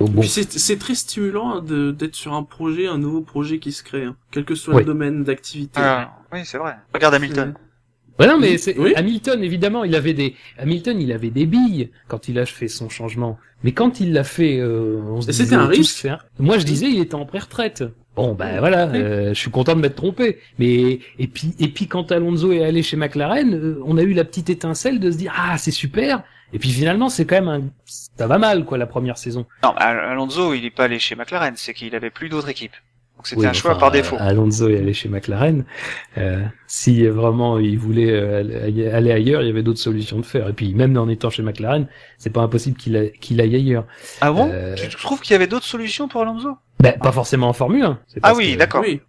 [0.00, 3.70] Bon, c'est c'est très stimulant hein, de- d'être sur un projet, un nouveau projet qui
[3.72, 4.80] se crée, hein, quel que soit Oui.
[4.82, 5.78] le domaine d'activité.
[5.82, 6.76] Ah, oui, c'est vrai.
[6.94, 7.54] Regarde Hamilton.
[8.18, 8.92] Ouais, non, mais Oui.
[8.96, 12.88] Hamilton évidemment, il avait des Hamilton, il avait des billes quand il a fait son
[12.88, 13.38] changement.
[13.62, 16.06] Mais quand il l'a fait, euh, on se c'était un risque.
[16.06, 17.84] un- Moi, je disais, il était en pré-retraite.
[18.16, 20.38] Bon, ben voilà, euh, je suis content de m'être trompé.
[20.58, 24.12] Mais et puis et puis quand Alonso est allé chez McLaren, euh, on a eu
[24.14, 26.22] la petite étincelle de se dire ah c'est super.
[26.52, 27.62] Et puis finalement, c'est quand même un,
[28.20, 29.46] ça va mal quoi la première saison.
[29.62, 32.74] Non, Al- Alonso, il est pas allé chez McLaren, c'est qu'il avait plus d'autres équipes.
[33.16, 34.16] Donc c'était Oui, un choix enfin, par défaut.
[34.18, 35.64] Alonso est allé chez McLaren.
[36.18, 40.48] Euh, si vraiment il voulait euh, aller ailleurs, il y avait d'autres solutions de faire.
[40.50, 41.86] Et puis même en étant chez McLaren,
[42.18, 43.84] c'est pas impossible qu'il a- qu'il aille ailleurs.
[44.20, 46.58] ah bon euh, Tu trouves qu'il y avait d'autres solutions pour Alonso?
[46.80, 47.98] Ben, pas forcément en Formule 1.
[48.06, 48.82] c'est Ah oui, que- d'accord.
[48.86, 49.00] Oui.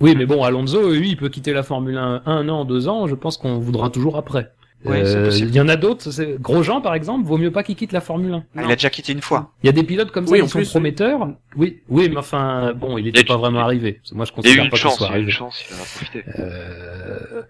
[0.00, 3.06] Oui, mais bon, Alonso, lui, il peut quitter la Formule 1 un an, deux ans.
[3.08, 4.50] Je pense qu'on voudra toujours après.
[4.86, 5.30] Euh.
[5.32, 6.10] Il y en a d'autres.
[6.10, 8.44] c'est- Grosjean, par exemple, vaut mieux pas qu'il quitte la Formule 1.
[8.56, 9.52] Ah, Il a déjà quitté une fois.
[9.62, 11.28] Il y a des pilotes comme ça Oui, qui sont prometteurs.
[11.56, 14.00] Oui, oui, mais enfin, bon, il était Il y a pas vraiment arrivé.
[14.12, 15.20] Moi, je Il y a eu considère pas qu'il chance, soit il y a eu
[15.20, 15.32] une arrivé.
[15.32, 16.24] chance, il en a profité.
[16.38, 17.42] Euh,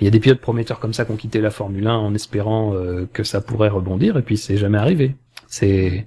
[0.00, 2.14] il y a des pilotes prometteurs comme ça qui ont quitté la Formule 1 en
[2.14, 5.16] espérant euh, que ça pourrait rebondir, et puis c'est jamais arrivé.
[5.48, 6.06] C'est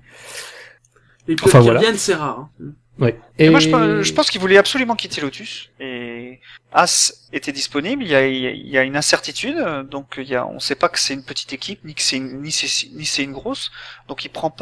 [1.27, 1.79] Les pilotes Enfin, qui voilà.
[1.79, 2.47] reviennent, c'est rare.
[2.61, 2.65] hein.
[2.99, 3.19] ouais.
[3.39, 5.71] Et moi, je, pense- je pense qu'il voulait absolument quitter Lotus.
[5.79, 6.39] Et
[6.77, 8.03] As était disponible.
[8.03, 9.57] Il y a, une incertitude.
[9.89, 13.71] Donc, on sait pas que c'est une petite équipe, ni que c'est une, grosse.
[14.09, 14.53] Donc, il prend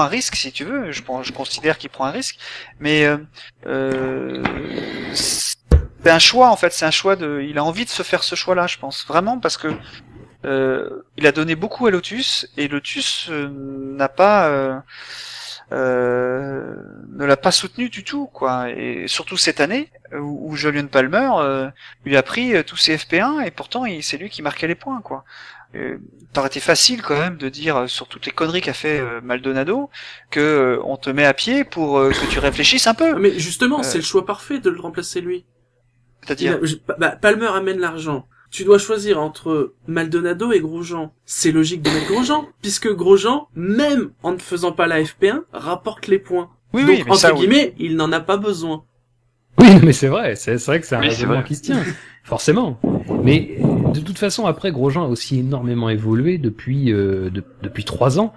[0.00, 0.90] un risque, si tu veux.
[0.92, 2.38] Je, considère qu'il prend un risque.
[2.80, 3.18] Mais, euh,
[3.66, 4.42] euh,
[5.12, 5.58] c'est
[6.06, 6.72] un choix, en fait.
[6.72, 9.04] C'est un choix de, il a envie de se faire ce choix-là, je pense.
[9.06, 9.68] Vraiment, parce que,
[10.46, 14.82] euh, il a donné beaucoup à Lotus et Lotus n'a pas,
[15.72, 16.74] euh,
[17.12, 18.70] ne l'a pas soutenu du tout, quoi.
[18.70, 21.68] Et surtout cette année où, où Julian Palmer euh,
[22.04, 25.00] lui a pris euh, tous ses FP1 et pourtant c'est lui qui marquait les points,
[25.02, 25.24] quoi.
[25.74, 25.98] Euh,
[26.46, 29.90] été facile quand même de dire euh, sur toutes les conneries qu'a fait Maldonado
[30.30, 33.18] que euh, on te met à pied pour euh, que tu réfléchisses un peu.
[33.18, 35.44] Mais justement, c'est le choix parfait de le remplacer lui.
[36.24, 38.26] C'est-à-dire je- bah, Palmer amène l'argent.
[38.50, 41.12] Tu dois choisir entre Maldonado et Grosjean.
[41.26, 46.06] C'est logique de mettre Grosjean, puisque Grosjean, même en ne faisant pas la FP1, rapporte
[46.06, 46.48] les points.
[46.72, 47.40] oui, Donc, oui, mais entre ça, oui.
[47.40, 48.84] guillemets, il n'en a pas besoin.
[49.58, 51.82] Oui, mais c'est vrai, c'est vrai que c'est un Oui, qui se tient,
[52.24, 52.80] forcément.
[53.22, 53.58] Mais
[53.92, 58.32] de toute façon, après, Grosjean a aussi énormément évolué depuis euh, de- depuis trois ans.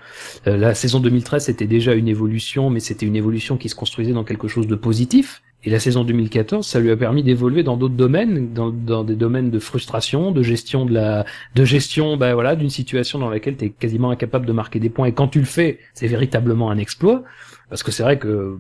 [0.48, 4.14] Euh, la saison 2013 c'était déjà une évolution, mais c'était une évolution qui se construisait
[4.14, 5.42] dans quelque chose de positif.
[5.64, 9.16] Et la saison 2014, ça lui a permis d'évoluer dans d'autres domaines, dans, dans des
[9.16, 11.24] domaines de frustration, de gestion de la,
[11.54, 14.90] de gestion, bah voilà, d'une situation dans laquelle tu es quasiment incapable de marquer des
[14.90, 15.06] points.
[15.06, 17.24] Et quand tu le fais, c'est véritablement un exploit.
[17.70, 18.58] Parce que c'est vrai que, euh,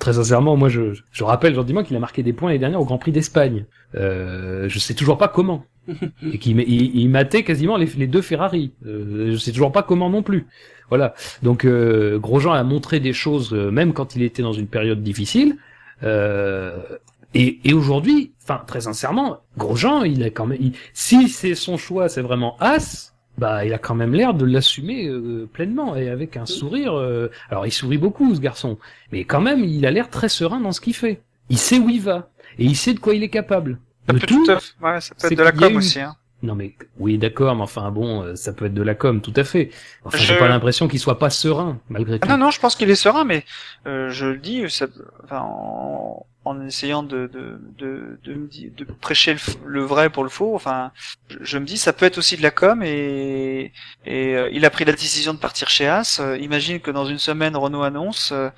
[0.00, 2.84] très sincèrement, moi, je, je rappelle gentiment qu'il a marqué des points l'année dernière au
[2.84, 3.64] Grand Prix d'Espagne.
[3.94, 5.64] Euh, je sais toujours pas comment.
[6.32, 8.72] Et qu'il il, il matait quasiment les, les deux Ferrari.
[8.86, 10.46] Euh, je sais toujours pas comment non plus.
[10.88, 11.14] Voilà.
[11.42, 15.02] Donc, euh, Grosjean a montré des choses, euh, même quand il était dans une période
[15.02, 15.56] difficile.
[16.02, 16.76] Euh,
[17.34, 21.76] et, et aujourd'hui, enfin très sincèrement, Grosjean, il a quand même, il- si c'est son
[21.78, 26.08] choix, c'est vraiment As, bah il a quand même l'air de l'assumer euh, pleinement et
[26.10, 26.92] avec un sourire.
[26.94, 28.78] euh, alors il sourit beaucoup ce garçon,
[29.12, 31.22] mais quand même il a l'air très serein dans ce qu'il fait.
[31.48, 32.28] Il sait où il va
[32.58, 33.78] et il sait de quoi il est capable.
[34.06, 36.00] Ça peut tout, tout à fait- ouais, ça peut être de la com une- aussi.
[36.00, 36.16] Hein.
[36.42, 39.32] Non mais oui d'accord, mais enfin bon, euh, ça peut être de la com, tout
[39.36, 39.70] à fait.
[40.04, 42.28] Enfin Je- j'ai pas l'impression qu'il soit pas serein malgré Ah tout.
[42.28, 43.44] non, non, je pense qu'il est serein, mais
[43.86, 44.86] euh, je le dis, ça,
[45.24, 50.28] enfin, en, en essayant de, de, de, de, de prêcher le, le vrai pour le
[50.30, 50.90] faux, enfin,
[51.28, 53.72] je, je me dis, ça peut être aussi de la com, et,
[54.04, 56.18] et euh, il a pris la décision de partir chez As.
[56.20, 58.48] Euh, imagine que dans une semaine, Renault annonce, euh,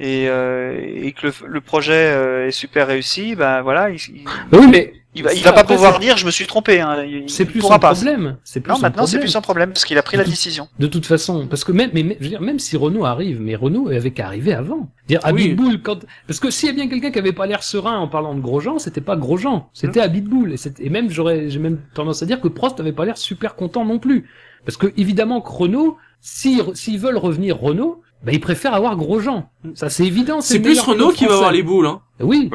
[0.00, 4.24] et, euh, et que le, le projet euh, est super réussi, ben voilà, il, il,
[4.52, 6.80] oui mais il va, il va pas après, pouvoir dire, je me suis trompé.
[6.80, 7.92] Hein, c'est plus son pas.
[7.92, 8.36] problème.
[8.44, 10.28] C'est plus Non, son maintenant c'est plus son problème parce qu'il a pris la De
[10.30, 10.68] décision.
[10.78, 13.40] De toute façon, parce que même, mais, mais, je veux dire, même si Renault arrive,
[13.40, 14.88] mais Renault avait qu'à arriver avant.
[15.08, 15.48] Dire à Oui.
[15.48, 18.08] Bitbull, quand, parce que s'il y a bien quelqu'un qui avait pas l'air serein en
[18.08, 20.52] parlant de Grosjean, c'était pas Grosjean, c'était à Bitbull.
[20.52, 23.16] Et, c'était- et même, j'aurais, j'ai même tendance à dire que Prost avait pas l'air
[23.18, 24.28] super content non plus.
[24.64, 29.48] Parce que, évidemment, que Renault, si, s'ils veulent revenir Renault, bah, ils préfèrent avoir Grosjean.
[29.74, 30.40] Ça, c'est évident.
[30.40, 32.00] C'est plus Renault qui va avoir les boules, hein.
[32.20, 32.50] Oui.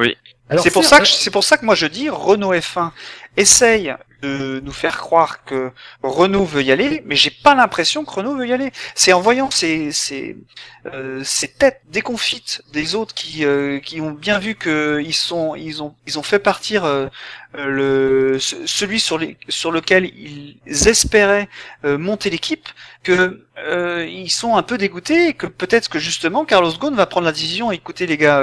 [0.58, 2.90] C'est pour ça que c'est pour ça que moi je dis Renault F1
[3.36, 5.72] essaye de nous faire croire que
[6.02, 8.70] Renault veut y aller, mais j'ai pas l'impression que Renault veut y aller.
[8.94, 10.36] C'est en voyant ces ces,
[10.86, 15.56] euh, ces têtes déconfites des autres qui euh, qui ont bien vu que ils sont
[15.56, 17.08] ils ont ils ont fait partir euh,
[17.54, 21.48] le ce- celui sur les sur lequel ils espéraient
[21.84, 22.68] euh, monter l'équipe
[23.02, 23.44] que
[24.08, 27.32] ils sont un peu dégoûtés et que peut-être que justement Carlos Ghosn va prendre la
[27.32, 27.70] décision.
[27.72, 28.40] Écoutez les gars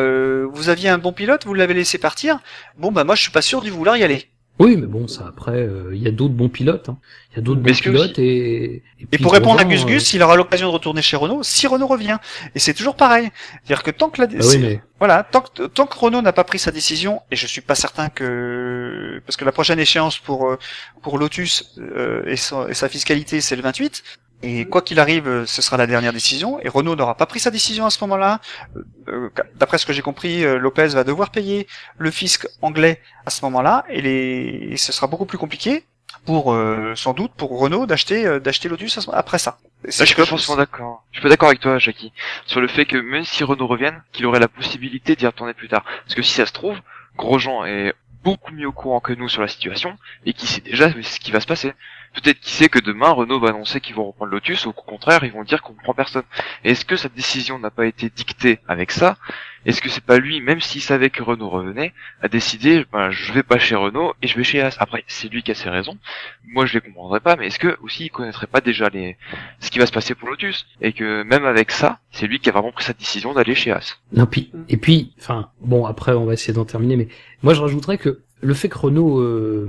[0.53, 2.39] vous aviez un bon pilote vous l'avez laissé partir.
[2.77, 5.25] Bon bah moi je suis pas sûr de vouloir y aller Oui, mais bon, ça
[5.27, 6.89] après, euh, il y a d'autres bons pilotes.
[6.89, 6.97] hein.
[7.31, 8.83] Il y a d'autres bons pilotes et.
[9.11, 11.87] Et, pour répondre à Gus Gus, il aura l'occasion de retourner chez Renault si Renault
[11.87, 12.17] revient.
[12.55, 13.29] Et c'est toujours pareil.
[13.63, 15.97] C'est-à-dire que tant que la euh, bah c'est- oui, mais voilà, tant que tant que
[15.97, 19.53] Renault n'a pas pris sa décision, et je suis pas certain que parce que la
[19.53, 20.57] prochaine échéance pour euh,
[21.01, 24.03] pour Lotus euh, et sa fiscalité c'est le 28.
[24.41, 26.59] Et quoi qu'il arrive, euh, ce sera la dernière décision.
[26.61, 28.39] Et Renault n'aura pas pris sa décision à ce moment-là.
[28.75, 31.67] Euh, euh, D'après ce que j'ai compris, Lopez va devoir payer
[31.97, 34.69] le fisc anglais à ce moment-là, et, les...
[34.71, 35.83] et ce sera beaucoup plus compliqué
[36.25, 39.57] pour euh, sans doute pour Renault d'acheter euh, d'acheter Lotus après ça.
[39.83, 41.03] Là, je suis pas forcément d'accord.
[41.11, 42.11] Je suis pas d'accord avec toi, Jackie,
[42.45, 45.69] sur le fait que même si Renault revienne, qu'il aurait la possibilité d'y retourner plus
[45.69, 45.83] tard.
[46.03, 46.77] Parce que si ça se trouve,
[47.17, 47.93] Grosjean est
[48.23, 49.95] beaucoup mieux au courant que nous sur la situation
[50.25, 51.73] et qui sait déjà ce qui va se passer.
[52.13, 55.23] Peut-être qu'il sait que demain Renault va annoncer qu'ils vont reprendre Lotus ou qu'au contraire
[55.23, 56.23] ils vont dire qu'on ne prend personne.
[56.63, 59.17] Est-ce que sa décision n'a pas été dictée avec ça?
[59.65, 63.33] Est-ce que c'est pas lui, même s'il savait que Renault revenait, a décidé ben, je
[63.33, 64.75] vais pas chez Renault et je vais chez As.
[64.79, 65.97] Après c'est lui qui a ses raisons.
[66.45, 69.17] Moi je les comprendrais pas, mais est-ce que aussi il connaîtrait pas déjà les
[69.59, 70.65] ce qui va se passer pour Lotus?
[70.81, 73.71] Et que même avec ça, c'est lui qui a vraiment pris sa décision d'aller chez
[73.71, 73.99] As.
[74.13, 77.07] Non, puis, et puis, enfin, bon, après, on va essayer d'en terminer, mais
[77.43, 79.67] moi, je rajouterais que le fait que Renault euh,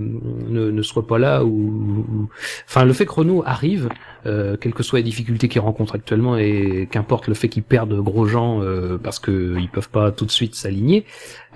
[0.48, 2.28] ne, soit pas là, ou,
[2.66, 3.88] enfin, le fait que Renault arrive,
[4.26, 8.01] euh, quelles que soient les difficultés qu'ils rencontrent actuellement, et qu'importe le fait qu'ils perdent
[8.01, 11.05] Grosjean euh, parce que ils peuvent pas tout de suite s'aligner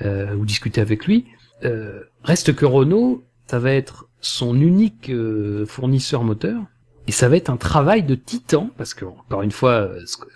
[0.02, 1.26] euh, ou discuter avec lui,
[2.24, 5.10] reste que Renault, ça va être son unique
[5.66, 6.60] fournisseur moteur.
[7.06, 9.90] Et ça va être un travail de titan, parce que encore une fois,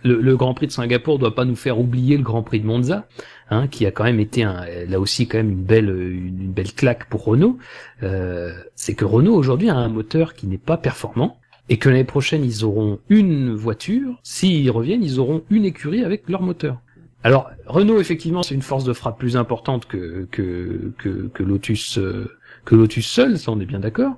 [0.04, 2.66] le, le Grand Prix de Singapour doit pas nous faire oublier le Grand Prix de
[2.66, 3.06] Monza,
[3.50, 6.72] hein, qui a quand même été un, là aussi quand même une belle, une, belle
[6.72, 7.58] claque pour Renault.
[8.02, 11.38] Euh, c'est que Renault aujourd'hui a un moteur qui n'est pas performant,
[11.68, 14.18] et que l'année prochaine ils auront une voiture.
[14.22, 16.80] S'ils reviennent, ils auront une écurie avec leur moteur.
[17.24, 21.98] Alors Renault effectivement c'est une force de frappe plus importante que que que, que Lotus
[21.98, 22.30] euh,
[22.64, 24.16] que Lotus seul, ça on est bien d'accord.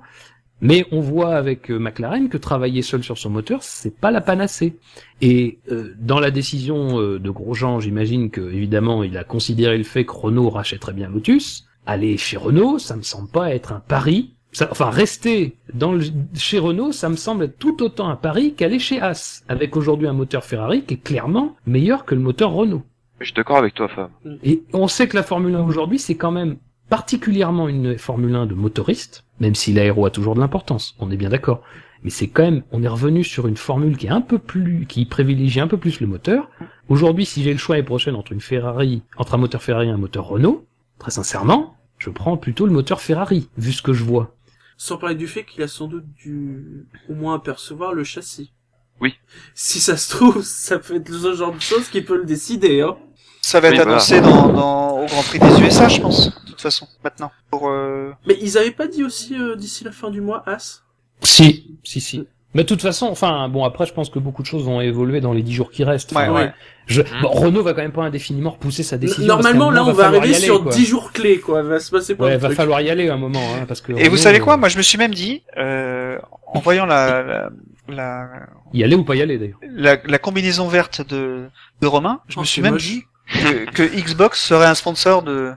[0.61, 4.21] Mais on voit avec euh, McLaren que travailler seul sur son moteur, c'est pas la
[4.21, 4.77] panacée.
[5.21, 9.83] Et euh, dans la décision euh, de Grosjean, j'imagine que évidemment il a considéré le
[9.83, 11.67] fait que Renault rachèterait bien Lotus.
[11.87, 14.35] Aller chez Renault, ça me semble pas être un pari.
[14.51, 16.01] Ça- enfin, rester dans le,
[16.35, 20.07] chez Renault, ça me semble être tout autant un pari qu'aller chez As, avec aujourd'hui
[20.07, 22.83] un moteur Ferrari qui est clairement meilleur que le moteur Renault.
[23.19, 24.09] Je suis d'accord avec toi, Fab.
[24.43, 26.57] Et on sait que la Formule 1 aujourd'hui, c'est quand même
[26.91, 31.15] particulièrement une Formule 1 de motoristes, même si l'aéro a toujours de l'importance, on est
[31.15, 31.63] bien d'accord.
[32.03, 34.85] Mais c'est quand même, on est revenu sur une formule qui est un peu plus,
[34.87, 36.49] qui privilégie un peu plus le moteur.
[36.89, 39.91] Aujourd'hui, si j'ai le choix l'année prochaine entre une Ferrari, entre un moteur Ferrari et
[39.91, 40.65] un moteur Renault,
[40.99, 44.35] très sincèrement, je prends plutôt le moteur Ferrari, vu ce que je vois.
[44.75, 48.51] Sans parler du fait qu'il a sans doute dû au moins apercevoir le châssis.
[48.99, 49.13] Oui.
[49.55, 52.81] Si ça se trouve, ça peut être ce genre de choses qui peut le décider,
[52.81, 52.97] hein.
[53.41, 53.91] Ça va être Oui, voilà.
[53.93, 57.31] annoncé dans, dans, au Grand Prix des USA, je pense, de toute façon, maintenant.
[57.49, 58.11] Pour, euh...
[58.27, 60.83] Mais ils avaient pas dit aussi euh, d'ici la fin du mois, As?
[61.23, 62.27] Si, si, si.
[62.53, 65.21] Mais de toute façon, enfin, bon, après, je pense que beaucoup de choses vont évoluer
[65.21, 66.11] dans les dix jours qui restent.
[66.11, 66.33] Ouais, ouais.
[66.35, 66.53] ouais.
[66.85, 67.01] Je...
[67.01, 67.05] Mm.
[67.21, 69.25] Bon, Renault va quand même pas indéfiniment repousser sa décision.
[69.25, 70.71] Normalement, là, on va arriver aller, sur quoi.
[70.73, 71.63] 10 jours clés, quoi.
[71.63, 73.93] Va se passer plein Ouais, va falloir y aller un moment, hein, parce que.
[73.93, 74.55] Et vous savez quoi?
[74.55, 77.49] Euh, Moi, je me suis même dit, euh, en voyant la, la,
[77.87, 78.27] la,
[78.73, 79.59] Y aller ou pas y aller d'ailleurs.
[79.63, 81.45] la, la combinaison verte de,
[81.81, 82.83] de Romain, je Oh, me suis c'est même moche.
[82.85, 85.53] dit que, que Xbox serait un sponsor de,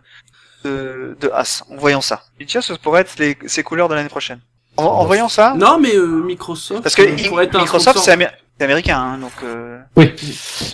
[0.64, 2.22] de, de As, en voyant ça.
[2.40, 4.40] Et tiens, ça pourrait être les, ces couleurs de l'année prochaine.
[4.76, 6.82] En, en voyant ça, Non, mais euh, Microsoft.
[6.82, 10.12] parce que euh, être Microsoft, c'est amé- c'est américain, hein, donc euh, Oui.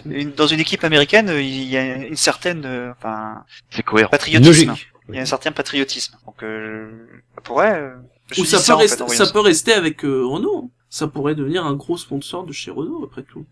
[0.07, 4.11] une- dans une équipe américaine, il y a une certaine, euh, enfin, C'est cohérent.
[4.11, 4.69] patriotisme.
[4.71, 4.87] Logique.
[5.11, 6.17] Il y a un certain patriotisme.
[6.25, 6.89] Donc, euh,
[7.35, 7.75] ça pourrait.
[7.81, 7.95] euh,
[8.39, 10.71] Ou ça peut, en fait, rester, en voyant ça peut rester avec euh, Renault.
[10.89, 13.45] Ça pourrait devenir un gros sponsor de chez Renault, après tout.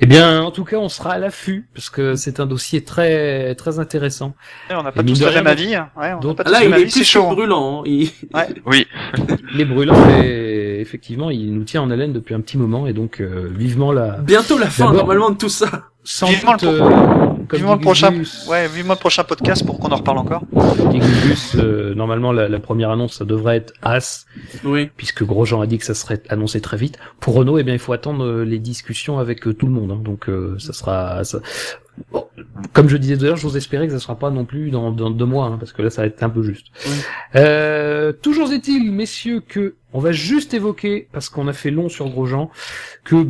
[0.00, 3.54] Eh bien, en tout cas, on sera à l'affût, parce que c'est un dossier très,
[3.54, 4.34] très intéressant.
[4.70, 5.74] Ouais, On n'a pas tous la même avis.
[5.74, 5.88] hein.
[5.96, 7.26] Ouais, on n'a donc- pas tous Là, il est plus chaud.
[7.30, 7.32] hein.
[7.34, 7.80] brûlant.
[7.80, 7.82] hein.
[7.86, 8.10] Il-
[8.66, 8.86] Oui.
[9.54, 13.20] Les brûlants, et effectivement, il nous tient en haleine depuis un petit moment, et donc,
[13.20, 15.84] euh, vivement la, Bientôt la fin, normalement, de tout ça.
[16.04, 18.12] sans Vivement doute, le euh, Vivement le prochain,
[18.48, 20.42] ouais, vivement le prochain podcast pour qu'on en reparle encore.
[20.90, 24.26] Gugus, euh, normalement, la, la première annonce, ça devrait être As,
[24.64, 24.90] Oui.
[24.96, 26.98] puisque Grosjean a dit que ça serait annoncé très vite.
[27.20, 29.90] Pour Renault, eh bien, il faut attendre euh, les discussions avec euh, tout le monde.
[29.92, 30.00] hein.
[30.02, 31.24] donc, euh, ça sera.
[31.24, 31.40] ça-
[32.72, 34.90] Comme je disais tout à l'heure, j'ose espérer que ça sera pas non plus dans,
[34.90, 36.66] dans deux mois, hein, parce que là, ça va être un peu juste.
[37.34, 42.08] Euh, toujours est-il, messieurs, que on va juste évoquer, parce qu'on a fait long sur
[42.08, 42.50] Grosjean,
[43.04, 43.26] que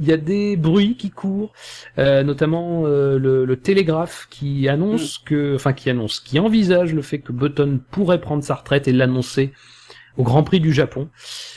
[0.00, 1.52] il y a des bruits qui courent,
[1.98, 7.02] euh, notamment euh, le, le Télégraphe qui annonce que, enfin qui annonce, qui envisage le
[7.02, 9.52] fait que Button pourrait prendre sa retraite et l'annoncer
[10.16, 11.08] au Grand Prix du Japon.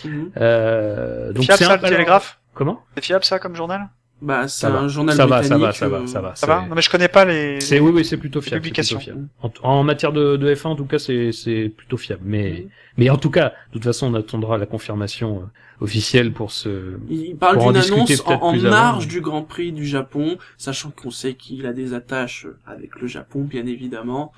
[0.06, 0.32] Mhm.
[0.38, 2.82] Euh, donc fiable c'est un- le Télégraphe Comment?
[2.96, 3.88] C'est fiable ça comme journal?
[4.22, 4.80] Bah, c'est Ça va.
[4.82, 5.66] un journal Ça va, ça britannique.
[5.66, 6.36] va, ça va, euh, ça va.
[6.36, 7.60] Ça va Non mais je connais pas les.
[7.60, 8.62] C'est oui, oui, c'est plutôt fiable.
[8.62, 9.28] plutôt fiable.
[9.42, 12.22] En, en matière de, de F1, en tout cas, c'est c'est plutôt fiable.
[12.26, 12.70] Mais Mhm.
[12.98, 16.98] mais en tout cas, de toute façon, on attendra la confirmation euh, officielle pour ce.
[17.10, 21.34] Il parle d'une annonce en, avant, marge du Grand Prix du Japon, sachant qu'on sait
[21.34, 24.32] qu'il a des attaches avec le Japon, bien évidemment.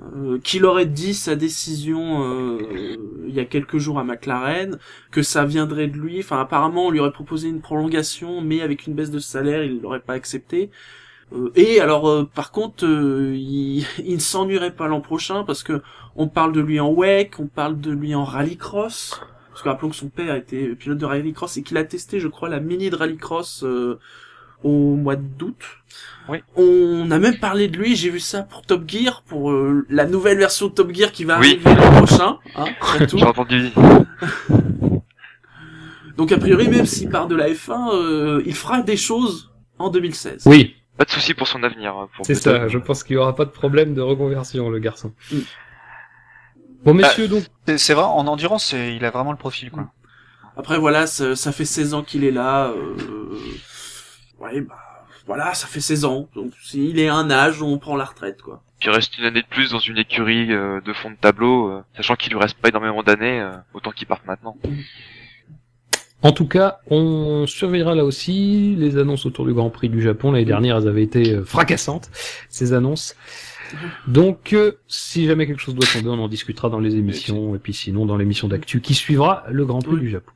[0.00, 2.96] Euh, qu'il aurait dit sa décision euh,
[3.26, 4.78] il y a quelques jours à McLaren,
[5.10, 6.20] que ça viendrait de lui.
[6.20, 9.80] Enfin, apparemment, on lui aurait proposé une prolongation, mais avec une baisse de salaire, il
[9.80, 10.70] l'aurait pas accepté.
[11.32, 15.82] Euh, et alors, euh, par contre, il, il ne s'ennuierait pas l'an prochain parce que
[16.14, 19.20] on parle de lui en WEC, on parle de lui en rallycross.
[19.50, 22.28] Parce que rappelons que son père était pilote de rallycross et qu'il a testé, je
[22.28, 23.64] crois, la mini de rallycross
[24.62, 25.62] au mois d'août.
[26.28, 26.38] Oui.
[26.56, 30.04] On a même parlé de lui, j'ai vu ça pour Top Gear, pour euh, la
[30.04, 31.60] nouvelle version de Top Gear qui va Oui.
[31.64, 32.38] arriver l'an prochain.
[32.56, 32.66] Hein.
[33.14, 33.70] J'ai entendu.
[36.16, 39.88] Donc a priori, même s'il part de la F1, euh, il fera des choses en
[39.88, 40.42] 2016.
[40.46, 41.94] Oui, Pas de souci pour son avenir.
[41.94, 42.66] hein, c'est ça.
[42.68, 45.12] Je pense qu'il y aura pas de problème de reconversion, le garçon.
[45.30, 45.36] Mm.
[46.84, 47.44] Bon, messieurs, donc.
[47.76, 49.90] C'est- vrai, en endurance, il a vraiment le profil quoi.
[50.56, 52.68] Après voilà, ça, ça fait 16 ans qu'il est là.
[52.68, 53.36] Euh...
[54.40, 54.76] Ouais, bah
[55.26, 56.28] voilà, ça fait 16 ans.
[56.34, 58.62] Donc s'il est à un âge où on prend la retraite, quoi.
[58.82, 61.80] Il reste une année de plus dans une écurie euh, de fond de tableau, euh,
[61.96, 64.56] sachant qu'il lui reste pas énormément d'années, euh, autant qu'il parte maintenant.
[66.22, 70.30] En tout cas, on surveillera là aussi les annonces autour du Grand Prix du Japon.
[70.32, 72.08] L'année dernière, elles avaient été fracassantes,
[72.48, 73.16] ces annonces.
[74.06, 77.58] Donc, euh, si jamais quelque chose doit tomber, on en discutera dans les émissions, et
[77.58, 80.00] puis sinon dans l'émission d'actu qui suivra le Grand Prix Oui.
[80.00, 80.32] du Japon.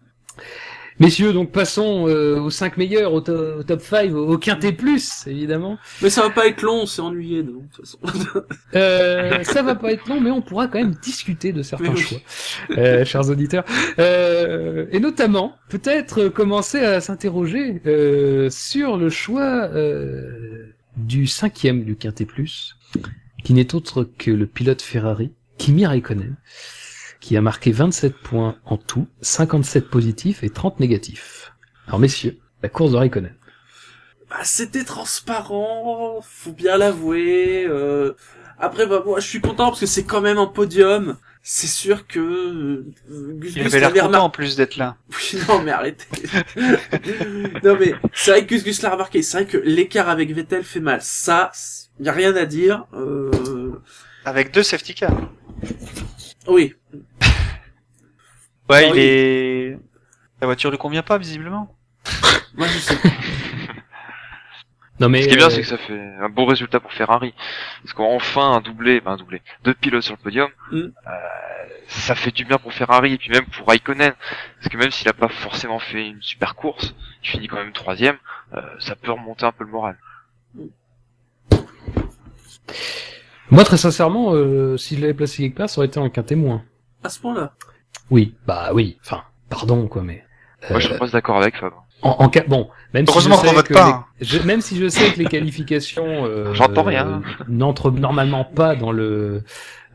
[1.01, 4.73] Messieurs, donc passons euh, aux 5 meilleurs, au, to- au top 5, au, au quintet
[4.73, 5.79] plus, évidemment.
[6.03, 7.99] Mais ça va pas être long, on s'est ennuyé, de toute façon.
[8.75, 12.01] Euh, ça va pas être long, mais on pourra quand même discuter de certains Oui,
[12.01, 12.19] choix,
[12.79, 13.65] euh, chers auditeurs.
[13.99, 21.97] Euh, et notamment, peut-être commencer à s'interroger euh, sur le choix euh, du cinquième du
[21.97, 22.77] Quintet Plus,
[23.45, 26.37] qui n'est autre que le pilote Ferrari, Kimi Raikkonen,
[27.23, 31.55] qui a marqué 27 points en tout, 57 positifs et 30 négatifs.
[31.87, 33.35] Alors messieurs, la course de Raikkonen.
[34.29, 37.65] bah, c'était transparent, faut bien l'avouer.
[37.67, 38.13] Euh...
[38.59, 41.17] Après, bah, moi, je suis content parce que c'est quand même un podium.
[41.45, 42.93] C'est sûr que euh,
[43.39, 44.97] Gus Il Gus avait l'air content en plus d'être là.
[45.11, 46.07] Oui, non, mais arrêtez.
[47.65, 49.23] non, mais c'est vrai que Gus Gus l'a remarqué.
[49.23, 51.01] C'est vrai que l'écart avec Vettel fait mal.
[51.03, 51.53] Ça,
[52.01, 52.87] y a rien à dire.
[52.95, 53.31] Euh...
[54.25, 55.33] Avec deux safety cars.
[56.47, 56.75] Oui.
[58.71, 59.79] Ouais, il est.
[60.41, 61.75] La voiture lui convient pas visiblement.
[62.55, 62.97] Moi, je sais.
[65.01, 66.93] Non mais Ce qui est bien, euh, c'est que ça fait un bon résultat pour
[66.93, 67.35] Ferrari.
[67.83, 70.77] Parce qu'enfin, un doublé, ben un doublé, deux pilotes sur le podium, Mm.
[70.79, 70.91] euh,
[71.89, 74.13] ça fait du bien pour Ferrari, et puis même pour Raikkonen.
[74.59, 76.95] Parce que même s'il a pas forcément fait une super course,
[77.25, 78.17] il finit quand même troisième,
[78.55, 79.97] euh, ça peut remonter un peu le moral.
[83.51, 86.37] Moi, très sincèrement, euh, si je l'avais placé quelque part, ça aurait été en quintet
[86.37, 86.63] moins.
[87.05, 87.53] À ce point-là.
[88.11, 88.99] Oui, bah oui.
[89.05, 90.25] Enfin, pardon, quoi, mais.
[90.71, 91.73] Moi, je euh, suis pas d'accord avec Fab.
[92.03, 94.05] en, en ca- bon, même Heureusement si je sais vote que pas, hein.
[94.21, 97.23] les- je- même si je sais que les qualifications euh, J'entends rien.
[97.41, 99.43] euh, n'entrent normalement pas dans le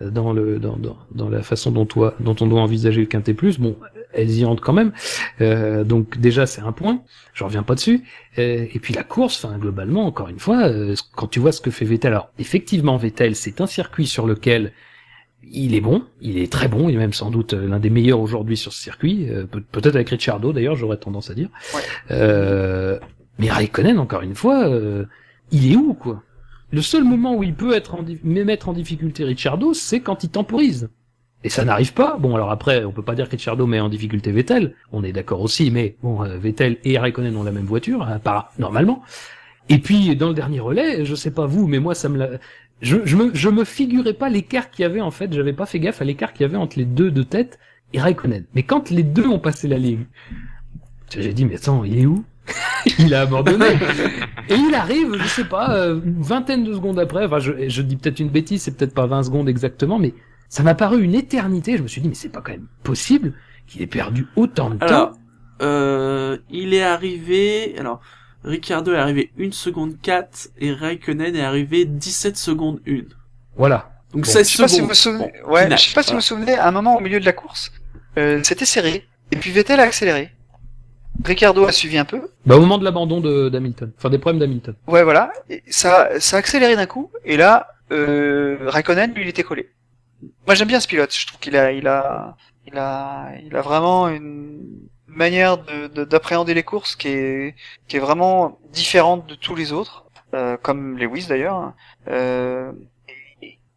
[0.01, 3.33] dans le dans, dans, dans la façon dont toi dont on doit envisager le quintet
[3.33, 3.59] plus.
[3.59, 3.77] Bon,
[4.13, 4.91] elles y entrent quand même.
[5.41, 7.01] Euh, donc déjà c'est un point.
[7.33, 8.03] Je reviens pas dessus.
[8.37, 11.61] Euh, et puis la course, enfin globalement encore une fois, euh, quand tu vois ce
[11.61, 14.73] que fait Vettel, alors effectivement Vettel c'est un circuit sur lequel
[15.43, 17.89] il est bon, il est très bon, il est même sans doute euh, l'un des
[17.89, 21.49] meilleurs aujourd'hui sur ce circuit, euh, peut- peut-être avec Ricciardo d'ailleurs, j'aurais tendance à dire.
[21.73, 21.81] Ouais.
[22.11, 22.99] Euh,
[23.39, 25.05] mais Raikkonen, encore une fois, euh,
[25.51, 26.23] il est où quoi?
[26.71, 30.29] Le seul moment où il peut être en, mettre en difficulté Ricciardo, c'est quand il
[30.29, 30.89] temporise.
[31.43, 32.17] Et ça n'arrive pas.
[32.19, 34.73] Bon, alors après, on peut pas dire que Ricciardo met en difficulté Vettel.
[34.91, 38.51] On est d'accord aussi, mais bon, Vettel et Raikkonen ont la même voiture, hein, par
[38.59, 39.01] normalement.
[39.69, 42.29] Et puis dans le dernier relais, je sais pas vous, mais moi ça me l'a.
[42.81, 45.33] Je, je me je me figurais pas l'écart qu'il y avait en fait.
[45.33, 47.59] J'avais pas fait gaffe à l'écart qu'il y avait entre les deux de tête
[47.93, 48.45] et Raikkonen.
[48.53, 50.05] Mais quand les deux ont passé la ligne,
[51.09, 52.23] j'ai dit mais attends, il est où
[52.99, 53.65] Il a abandonné.
[54.49, 57.25] et il arrive, je sais pas, euh, une vingtaine de secondes après.
[57.25, 60.13] Enfin, je, je dis peut-être une bêtise, c'est peut-être pas 20 secondes exactement, mais
[60.47, 61.77] ça m'a paru une éternité.
[61.77, 63.33] Je me suis dit mais c'est pas quand même possible
[63.67, 64.85] qu'il ait perdu autant de temps.
[64.85, 65.17] Alors,
[65.61, 67.75] euh, il est arrivé.
[67.77, 68.01] Alors,
[68.47, 73.01] Ricardo est arrivé 1 seconde 4 et Raikkonen est arrivé 17 secondes 1.
[73.55, 73.91] Voilà.
[74.13, 75.19] Donc Bon, 16 Je sais pas si vous secondes.
[75.21, 77.01] vous souvenez, Bon, ouais, je sais pas si vous vous souvenez, à un moment au
[77.01, 77.71] milieu de la course,
[78.17, 79.05] euh, c'était serré.
[79.31, 80.31] Et puis Vettel a accéléré.
[81.25, 82.29] Ricardo a suivi un peu.
[82.45, 83.91] Bah, au moment de l'abandon de- d'Hamilton.
[83.97, 84.75] Enfin, des problèmes d'Hamilton.
[84.87, 85.31] Ouais, voilà.
[85.49, 87.11] Et ça, ça a accéléré d'un coup.
[87.25, 89.69] Et là, euh, Raikkonen, lui, il était collé.
[90.45, 91.13] Moi, j'aime bien ce pilote.
[91.13, 92.37] Je trouve qu'il a, il a,
[92.67, 94.61] il a, il a vraiment une
[95.07, 97.55] manière de, de- d'appréhender les courses qui est,
[97.87, 101.73] qui est vraiment différente de tous les autres, euh, comme Lewis d'ailleurs.
[102.09, 102.71] Euh,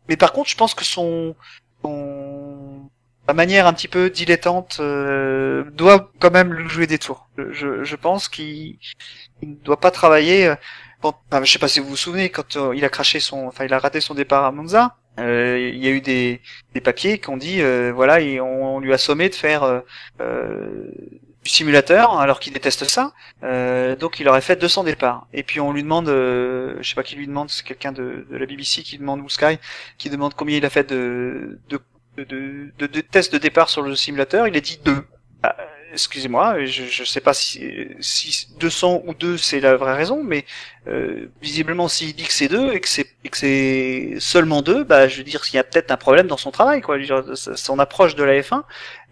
[0.09, 1.35] mais par contre, je pense que son,
[1.83, 2.91] son
[3.29, 7.29] sa manière un petit peu dilettante euh, doit quand même lui jouer des tours.
[7.39, 8.79] Je, je pense qu'il
[9.43, 10.49] il ne doit pas travailler.
[10.49, 10.57] euh,
[11.03, 13.65] Bon, je sais pas si vous vous souvenez quand euh, il a craché son, enfin
[13.67, 14.97] il a raté son départ à Monza.
[15.21, 16.41] Euh, il y a eu des,
[16.75, 19.81] des papiers qui ont dit euh, voilà et on, lui a sommé de faire euh,
[20.21, 20.91] euh,
[21.45, 23.13] du simulateur alors qu'il déteste ça.
[23.43, 25.27] Euh, donc il aurait fait 200 départs.
[25.33, 28.37] Et puis on lui demande, je sais pas qui lui demande, c'est quelqu'un de, de
[28.37, 29.59] la BBC qui demande ou Sky
[29.99, 31.81] qui demande combien il a fait de de,
[32.25, 34.49] de, de, tests de départ sur le simulateur.
[34.49, 35.05] Il a dit deux.
[35.43, 35.57] Ah,
[35.93, 40.45] Excusez-moi, je, je sais pas si, si 200 ou 2 c'est la vraie raison, mais
[40.89, 44.83] euh, visiblement s'il dit que c'est deux et que c'est et que c'est seulement deux,
[44.83, 46.97] bah je veux dire qu'il y a peut-être un problème dans son travail quoi.
[47.35, 48.63] Son approche de la F1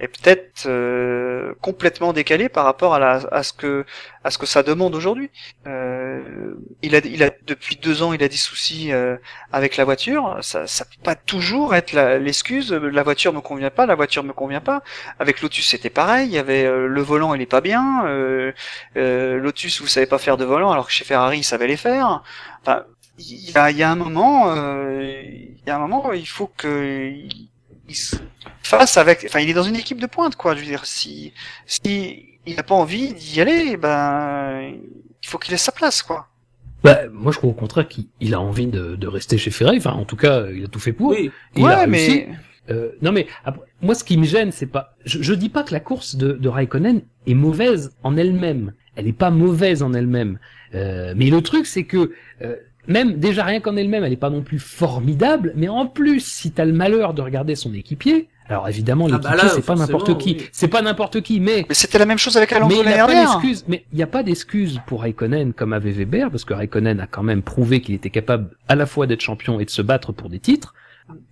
[0.01, 3.85] est peut-être euh, complètement décalée par rapport à, la, à ce que
[4.25, 5.31] à ce que ça demande aujourd'hui.
[5.67, 9.17] Euh, il a il a depuis deux ans il a des soucis euh,
[9.53, 10.39] avec la voiture.
[10.41, 12.73] Ça ça peut pas toujours être la- l'excuse.
[12.73, 14.83] La voiture me convient pas, la voiture me convient pas.
[15.19, 16.29] Avec Lotus c'était pareil.
[16.29, 18.07] Il y avait euh, le volant il est pas bien.
[18.07, 18.53] Euh,
[18.97, 21.77] euh, Lotus vous savez pas faire de volant alors que chez Ferrari ils savaient les
[21.77, 22.23] faire.
[22.63, 22.85] Enfin
[23.19, 26.27] il y a, il y a un moment euh, il y a un moment il
[26.29, 27.49] faut que il,
[27.89, 28.17] il se
[28.63, 29.25] fasse avec.
[29.29, 30.55] Enfin il est dans une équipe de pointe quoi.
[30.55, 31.33] Je veux dire si
[31.67, 34.73] si il n'a pas envie d'y aller, ben
[35.23, 36.29] il faut qu'il laisse sa place quoi.
[36.85, 39.79] Bah, moi, je crois au contraire qu'il il a envie de, de rester chez Ferrari.
[39.79, 41.11] Enfin, en tout cas, il a tout fait pour.
[41.11, 41.31] Oui.
[41.57, 42.27] Il a ouais réussi.
[42.27, 42.29] mais
[42.71, 45.63] Euh, non mais après, moi ce qui me gêne c'est pas je, je dis pas
[45.63, 49.95] que la course de, de Raikkonen est mauvaise en elle-même elle est pas mauvaise en
[49.95, 50.39] elle-même
[50.75, 52.13] Euh, mais le truc c'est que
[52.43, 56.21] euh, même déjà rien qu'en elle-même elle est pas non plus formidable mais en plus
[56.21, 59.65] si t'as le malheur de regarder son équipier alors évidemment Ah l'équipier bah là, c'est
[59.65, 60.49] pas n'importe qui oui.
[60.53, 62.97] c'est pas n'importe qui mais mais c'était la même chose avec Alonso mais il l'année
[62.97, 63.39] n'y a pas dernière.
[63.41, 67.01] d'excuse, mais il n'y a pas d'excuse pour Raikkonen comme avait Weber, parce que Raikkonen
[67.01, 69.83] a quand même prouvé qu'il était capable à la fois d'être champion et de se
[69.83, 70.75] battre pour des titres.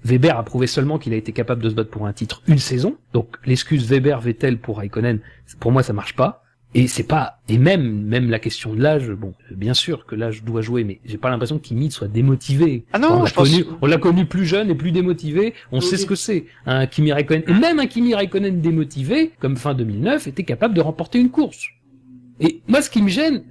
[0.04, 2.58] Weber a prouvé seulement qu'il a été capable de se battre pour un titre une
[2.58, 2.96] saison.
[3.12, 5.20] Donc l'excuse Weber-Vettel pour Raikkonen,
[5.60, 6.44] pour moi ça marche pas.
[6.78, 10.44] Et c'est pas et même même la question de l'âge, bon, bien sûr que l'âge
[10.44, 12.84] doit jouer, mais j'ai pas l'impression qu'Imit soit démotivé.
[12.92, 15.54] Ah non, on l'a pense- connu, on l'a connu plus jeune et plus démotivé.
[15.72, 15.84] On Oui.
[15.84, 16.44] sait ce que c'est.
[16.66, 20.82] Un Kimi Raikkonen et même un Kimi Raikkonen démotivé, comme fin 2009, était capable de
[20.82, 21.64] remporter une course.
[22.40, 23.42] Et moi, ce qui me gêne,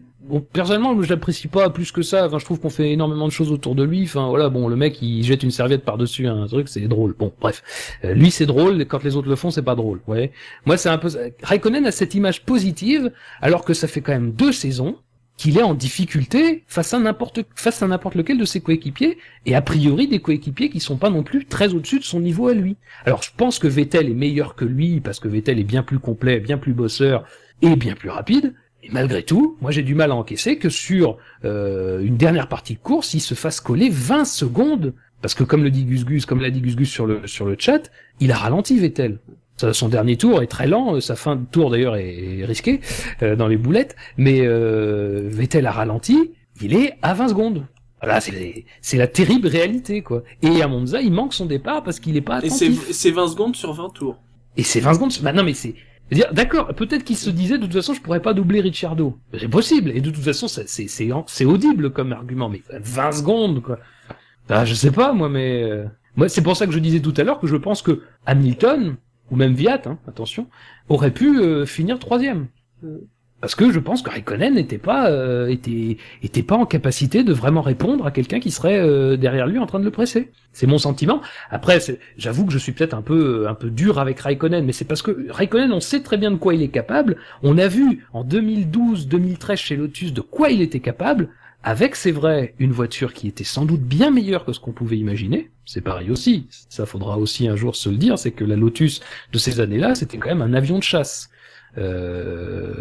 [0.54, 2.26] personnellement, je l'apprécie pas plus que ça.
[2.26, 4.04] Enfin, je trouve qu'on fait énormément de choses autour de lui.
[4.04, 7.16] Enfin, voilà, bon, le mec, il jette une serviette par-dessus un truc, c'est drôle.
[7.18, 7.64] Bon, bref.
[8.04, 8.86] Euh, lui, c'est drôle.
[8.86, 10.02] Quand les autres le font, c'est pas drôle.
[10.08, 10.32] Ouais.
[10.66, 11.10] Moi, c'est un peu.
[11.44, 13.12] Raikkonen a cette image positive,
[13.42, 14.98] alors que ça fait quand même deux saisons
[15.38, 19.56] qu'il est en difficulté face à n'importe face à n'importe lequel de ses coéquipiers et
[19.56, 22.54] a priori des coéquipiers qui sont pas non plus très au-dessus de son niveau à
[22.54, 22.78] lui.
[23.06, 26.00] Alors je pense que Vettel est meilleur que lui parce que Vettel est bien plus
[26.00, 27.26] complet, bien plus bosseur
[27.62, 28.54] et bien plus rapide.
[28.86, 32.76] Et malgré tout, moi j'ai du mal à encaisser que sur euh, une dernière partie
[32.76, 34.94] de course, il se fasse coller 20 secondes
[35.24, 37.48] parce que comme le dit Gus Gus, comme l'a dit Gus Gus sur le sur
[37.48, 39.18] le chat, il a ralenti Vettel.
[39.58, 42.82] Son dernier tour est très lent, sa fin de tour d'ailleurs est, risquée
[43.24, 47.66] euh, dans les boulettes, mais euh, Vettel a ralenti, il est à 20 secondes.
[48.02, 50.22] Voilà, c'est c'est la terrible réalité quoi.
[50.44, 52.92] Et à Monza, il manque son départ parce qu'il est pas Et c'est attentif.
[52.92, 54.20] c'est 20 secondes sur 20 tours.
[54.58, 55.12] Et c'est 20 secondes.
[55.22, 55.74] Bah non, mais c'est.
[56.12, 59.18] D'accord, peut-être qu'il se disait de toute façon je pourrais pas doubler Ricciardo.
[59.40, 59.92] C'est possible.
[59.92, 62.50] Et de toute façon c'est c'est c'est audible comme argument.
[62.50, 63.80] Mais 20 secondes quoi.
[64.50, 67.14] Ah, je sais pas moi, mais euh, moi c'est pour ça que je disais tout
[67.18, 68.98] à l'heure que je pense que Hamilton
[69.32, 70.48] ou même Viat, hein, attention,
[70.90, 72.48] aurait pu euh, finir troisième.
[73.46, 77.32] Parce que je pense que Raikkonen n'était pas euh, était était pas en capacité de
[77.32, 80.32] vraiment répondre à quelqu'un qui serait euh, derrière lui en train de le presser.
[80.52, 81.22] C'est mon sentiment.
[81.52, 81.78] Après,
[82.18, 85.04] j'avoue que je suis peut-être un peu un peu dur avec Raikkonen, mais c'est parce
[85.04, 87.18] que Raikkonen, on sait très bien de quoi il est capable.
[87.44, 91.30] On a vu en 2012-2013 chez Lotus de quoi il était capable.
[91.62, 94.98] Avec, c'est vrai, une voiture qui était sans doute bien meilleure que ce qu'on pouvait
[94.98, 95.52] imaginer.
[95.66, 96.48] C'est pareil aussi.
[96.50, 99.02] Ça faudra aussi un jour se le dire, c'est que la Lotus
[99.32, 101.30] de ces années-là, c'était quand même un avion de chasse.
[101.78, 102.74] Euh,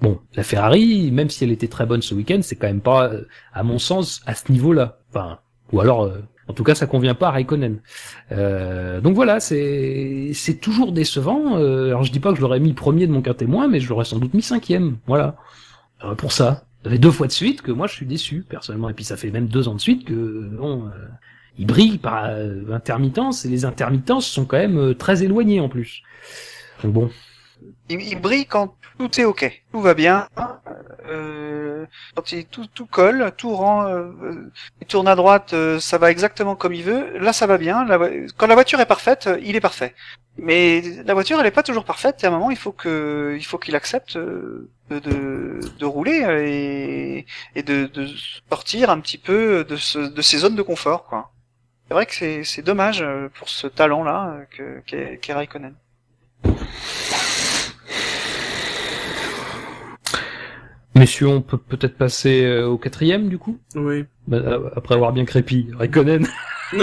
[0.00, 3.08] Bon, la Ferrari, même si elle était très bonne ce week-end, c'est quand même pas,
[3.08, 4.98] euh, à mon sens, à ce niveau-là.
[5.10, 5.38] Enfin,
[5.72, 7.80] ou alors, euh, en tout cas, ça convient pas à Raikkonen.
[8.32, 11.58] Euh, donc voilà, c'est c'est toujours décevant.
[11.58, 13.80] Euh, alors je dis pas que je l'aurais mis premier de mon cas témoin, mais
[13.80, 14.96] je l'aurais sans doute mis cinquième.
[15.06, 15.36] Voilà,
[16.16, 16.64] pour ça.
[16.84, 18.88] Ça fait deux fois de suite que moi je suis déçu personnellement.
[18.88, 21.08] Et puis ça fait même deux ans de suite que bon, euh,
[21.58, 22.30] il brille par
[22.72, 26.02] intermittence et les intermittences sont quand même très éloignées en plus.
[26.82, 27.10] Donc bon,
[27.90, 30.28] il brille quand tout est ok, tout va bien.
[31.08, 31.86] Euh,
[32.50, 33.86] tout, tout colle, tout rend.
[33.86, 34.50] euh, euh,
[34.80, 37.18] il tourne à droite, euh, ça va exactement comme il veut.
[37.18, 37.86] Là, ça va bien.
[38.36, 39.94] Quand la voiture est parfaite, euh, il est parfait.
[40.36, 42.22] Mais la voiture, elle est pas toujours parfaite.
[42.22, 45.84] Et à un moment, il faut que, il faut qu'il accepte euh, de, de, de
[45.86, 47.26] rouler et,
[47.58, 48.06] et de, de
[48.50, 51.30] sortir un petit peu de, ce, de ses zones de confort, quoi.
[51.88, 53.02] C'est vrai que c'est, dommage
[53.38, 55.74] pour ce talent-là que, qu'est, qu'est Raikkonen.
[60.98, 63.58] Messieurs, on peut peut-être passer euh, au quatrième du coup?
[63.74, 64.04] Oui.
[64.26, 66.26] Bah, euh, après avoir bien crépi, Raikkonen.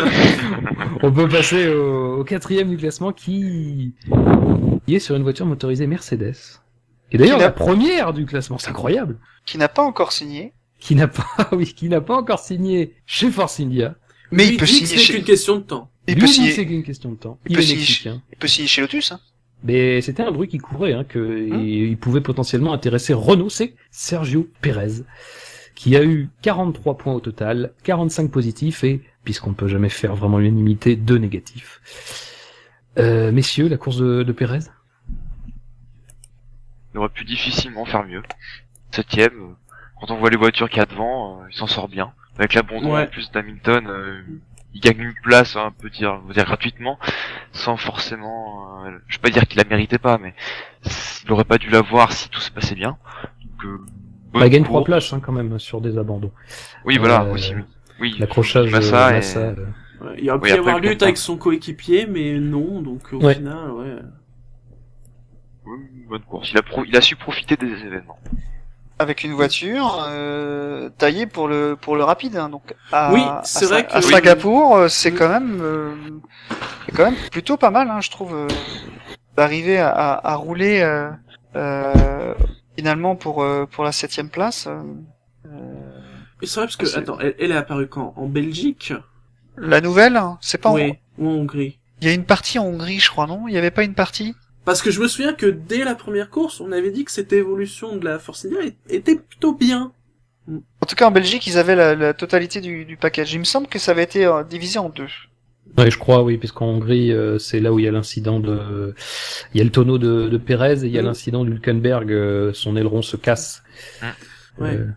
[1.03, 3.93] on peut passer au, au quatrième du classement qui...
[4.87, 6.35] qui est sur une voiture motorisée Mercedes.
[7.11, 9.17] Et d'ailleurs la première du classement, c'est incroyable.
[9.45, 10.53] Qui n'a pas encore signé.
[10.79, 13.95] Qui n'a pas, oui, qui n'a pas encore signé chez Force India.
[14.31, 15.89] Mais Lui il peut signer c'est chez, qu'une question de temps.
[16.07, 17.39] il Lui peut dit signer, que c'est qu'une question de temps.
[17.45, 18.21] il Il, peut est signer mexicain.
[18.31, 19.19] il peut signer chez Lotus, hein.
[19.63, 23.73] Mais c'était un bruit qui courait, hein, que il il pouvait potentiellement intéresser Renault, c'est
[23.89, 25.03] Sergio Pérez,
[25.73, 30.15] qui a eu 43 points au total, 45 positifs et, puisqu'on ne peut jamais faire
[30.15, 31.81] vraiment l'unanimité, 2 négatifs.
[32.99, 34.59] Euh, messieurs, la course de, de Pérez?
[36.93, 38.21] Il aurait pu difficilement faire mieux.
[38.91, 39.53] Septième, euh,
[39.99, 42.13] quand on voit les voitures qu'il y a devant, euh, il s'en sort bien.
[42.37, 43.03] Avec l'abandon Ouais.
[43.03, 44.21] en plus d'Hamilton, euh,
[44.75, 46.99] il gagne une place, hein, on peut dire, on peut dire gratuitement,
[47.53, 50.33] sans forcément, euh, je vais pas dire qu'il la méritait pas, mais
[51.23, 52.97] il aurait pas dû l'avoir si tout se passait bien.
[53.41, 53.79] Donc, euh,
[54.33, 54.63] Bah, Il gagne.
[54.65, 56.31] 3 places hein, quand même sur des abandons.
[56.83, 57.61] Oui, voilà, Euh, aussi, oui.
[58.01, 59.55] Oui, L'accrochage Massa euh, et- Massa, euh,
[60.01, 63.23] Ouais, Il aurait pu Oui, y avoir lutte avec son coéquipier, mais non, donc au
[63.23, 63.35] Ouais.
[63.35, 63.95] final, ouais.
[65.65, 65.79] oui,
[66.09, 66.51] bonne course.
[66.51, 68.19] Il a, pro- il a su profiter des événements.
[68.99, 72.37] Avec une voiture euh, taillée pour le pour le rapide.
[72.37, 72.49] hein.
[72.49, 74.03] Donc à, Oui, à c'est vrai que- à oui.
[74.03, 75.95] Singapour, euh, c'est quand même euh,
[76.85, 78.47] c'est quand même plutôt pas mal, hein, je trouve, euh,
[79.35, 81.09] d'arriver à, à, à rouler euh,
[81.55, 82.33] euh,
[82.77, 84.67] finalement pour euh, pour la septième place.
[86.41, 88.13] Et c'est vrai parce que, attends, elle, elle est apparue quand?
[88.17, 88.93] En Belgique?
[89.57, 90.69] La nouvelle, hein, c'est pas.
[90.69, 91.79] en- Oui, ou en Hongrie?
[92.01, 93.47] Il y a une partie en Hongrie, je crois, non?
[93.47, 94.35] Il y avait pas une partie?
[94.65, 97.31] Parce que je me souviens que dès la première course, on avait dit que cette
[97.33, 98.59] évolution de la Force India
[98.89, 99.91] était plutôt bien.
[100.49, 103.33] En tout cas, en Belgique, ils avaient la, la totalité du, du package.
[103.33, 105.07] Il me semble que ça avait été euh, divisé en deux.
[105.77, 108.93] Ouais, je crois, oui, puisqu'en Hongrie, euh, c'est là où il y a l'incident de,
[109.53, 111.07] il y a le tonneau de, de Pérez et il y a Mhm.
[111.07, 113.63] l'incident d'Hülkenberg, euh, son aileron se casse.
[114.59, 114.75] Ouais.
[114.75, 114.87] Euh,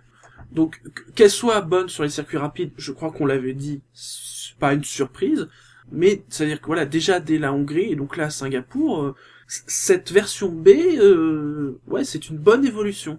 [0.52, 4.56] Donc, que- qu'elle soit bonne sur les circuits rapides, je crois qu'on l'avait dit, c'est
[4.58, 5.48] pas une surprise.
[5.90, 9.14] Mais, c'est-à-dire que voilà, déjà dès la Hongrie, et donc là à Singapour, euh,
[9.48, 10.68] cette version B,
[11.00, 13.18] euh, ouais, c'est une bonne évolution.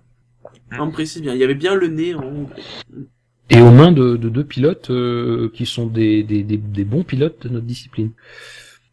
[0.71, 2.63] On me précise bien, il y avait bien le nez en Hongrie.
[3.49, 7.03] et aux mains de, de deux pilotes euh, qui sont des, des, des, des bons
[7.03, 8.11] pilotes de notre discipline.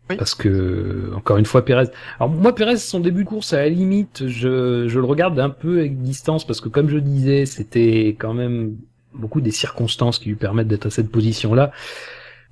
[0.08, 0.16] Oui.
[0.16, 1.88] Parce que, encore une fois, Pérez.
[2.18, 5.50] Alors, moi, Pérez, son début de course, à la limite, je, je le regarde un
[5.50, 8.76] peu avec distance parce que, comme je disais, c'était quand même
[9.14, 11.72] beaucoup des circonstances qui lui permettent d'être à cette position-là.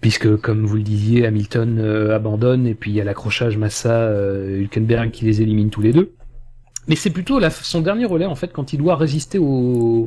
[0.05, 4.03] Puisque, comme vous le disiez, Hamilton euh, abandonne et puis il y a l'accrochage Massa,
[4.03, 6.13] euh, Hülkenberg qui les élimine tous les deux.
[6.89, 9.47] Mais c'est plutôt la, son dernier relais en fait quand il doit résister aux,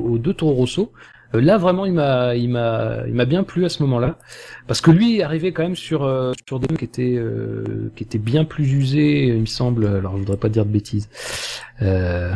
[0.08, 0.92] aux deux Toro Rosso.
[1.34, 4.20] Euh, là vraiment il m'a il m'a il m'a bien plu à ce moment-là
[4.68, 7.20] parce que lui est arrivé quand même sur euh, sur des qui étaient
[7.96, 11.08] qui étaient bien plus usés il me semble alors je voudrais pas dire de bêtises.
[11.82, 12.32] Euh...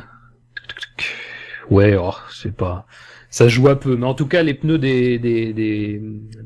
[1.71, 2.87] Ouais, oh, c'est pas
[3.33, 6.01] ça joue un peu mais en tout cas les pneus des des des,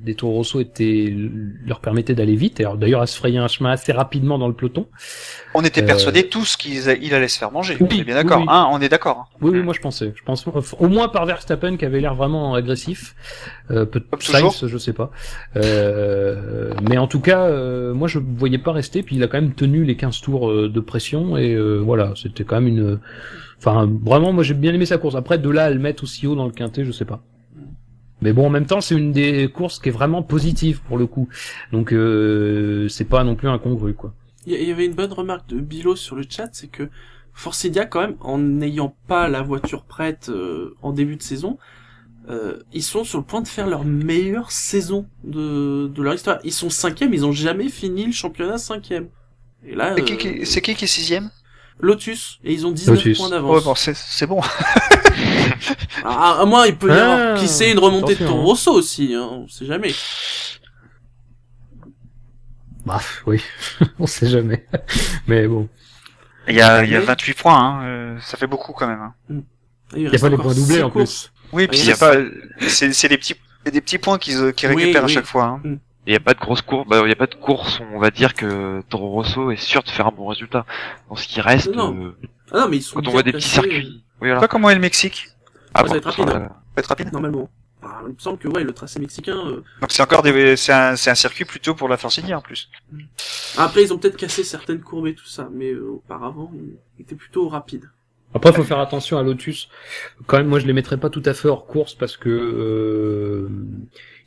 [0.06, 1.12] des Toro Rosso étaient
[1.66, 4.86] leur permettaient d'aller vite d'ailleurs à se frayer un chemin assez rapidement dans le peloton.
[5.52, 7.76] On était Euh, persuadés tous qu'il allait se faire manger.
[7.80, 8.38] Oui, on est bien d'accord.
[8.38, 8.52] oui, oui.
[8.54, 9.28] Hein, on est d'accord.
[9.42, 10.12] Oui, oui, moi je pensais.
[10.14, 10.46] Je pense
[10.78, 13.14] au moins par Verstappen qui avait l'air vraiment agressif.
[13.72, 14.52] Euh, peut Comme toujours.
[14.54, 15.10] Sainz, je sais pas.
[15.56, 19.02] Euh, mais en tout cas, euh, moi je ne voyais pas rester.
[19.02, 22.12] Puis il a quand même tenu les 15 tours euh, de pression et euh, voilà,
[22.14, 23.00] c'était quand même une.
[23.58, 25.14] Enfin, vraiment, moi j'ai bien aimé sa course.
[25.14, 27.22] Après, de là à le mettre aussi haut dans le quintet, je sais pas.
[28.22, 31.06] Mais bon, en même temps, c'est une des courses qui est vraiment positive pour le
[31.06, 31.28] coup.
[31.72, 34.14] Donc euh, c'est pas non plus incongru quoi.
[34.46, 36.88] Il y- avait une bonne remarque de Bilo sur le chat, c'est que
[37.34, 41.58] Force India, quand même, en n'ayant pas la voiture prête euh, en début de saison,
[42.28, 46.38] euh, ils sont sur le point de faire leur meilleure saison de, de leur histoire.
[46.44, 49.08] Ils sont cinquième, ils ont jamais fini le championnat cinquième.
[49.64, 51.30] Et là, C'est qui, euh, qui- c'est qui qui est sixième?
[51.80, 53.18] Lotus, et ils ont 19 Lotus.
[53.18, 53.64] points Ouais, d'avance.
[53.64, 54.40] bon, c'est c'est bon.
[56.04, 58.44] Ah, à moins, il peut y Ah, avoir, qui sait, une remontée de Toro hein.
[58.44, 59.92] Rosso aussi, hein, on sait jamais.
[62.84, 63.42] Bah oui,
[63.98, 64.64] on sait jamais.
[65.26, 65.68] Mais bon.
[66.48, 67.58] Il y a, il y a Mais- 28 points.
[67.58, 67.84] Hein.
[67.86, 69.00] euh, ça fait beaucoup quand même.
[69.00, 69.14] Hein.
[69.94, 71.30] Il Il y a pas les points doublés en courses.
[71.32, 71.32] plus.
[71.52, 72.14] Oui, puis Il c'est y a pas,
[72.68, 73.34] c'est c'est des petits,
[73.64, 75.60] des petits points qu'ils Oui, récupèrent à chaque fois.
[75.64, 75.76] Hein.
[76.06, 77.98] Il n'y a pas de grosse course, bah, il y a pas de course, on
[77.98, 80.64] va dire que Toro Rosso est sûr de faire un bon résultat.
[81.08, 81.96] Dans ce qui reste, Non.
[82.00, 82.16] euh,
[82.52, 84.40] Ah non, mais ils sont quand on voit des petits circuits, oui, Je sais voilà.
[84.40, 85.28] pas comment est le Mexique?
[85.74, 86.40] Ah, ça va être rapide, ça, hein.
[86.42, 87.12] euh, Ça va être rapide.
[87.12, 87.50] Normalement.
[87.82, 89.36] Ah, il me semble que ouais, le tracé mexicain.
[89.36, 92.40] euh, Donc c'est encore des, c'est un, c'est un circuit plutôt pour la Force en
[92.40, 92.70] plus.
[93.58, 97.14] Après, ils ont peut-être cassé certaines courbes et tout ça, mais euh, auparavant, ils étaient
[97.14, 97.88] plutôt rapides.
[98.34, 99.68] Après, faut faire attention à Lotus.
[100.26, 103.48] Quand même, moi, je les mettrais pas tout à fait hors course parce que euh,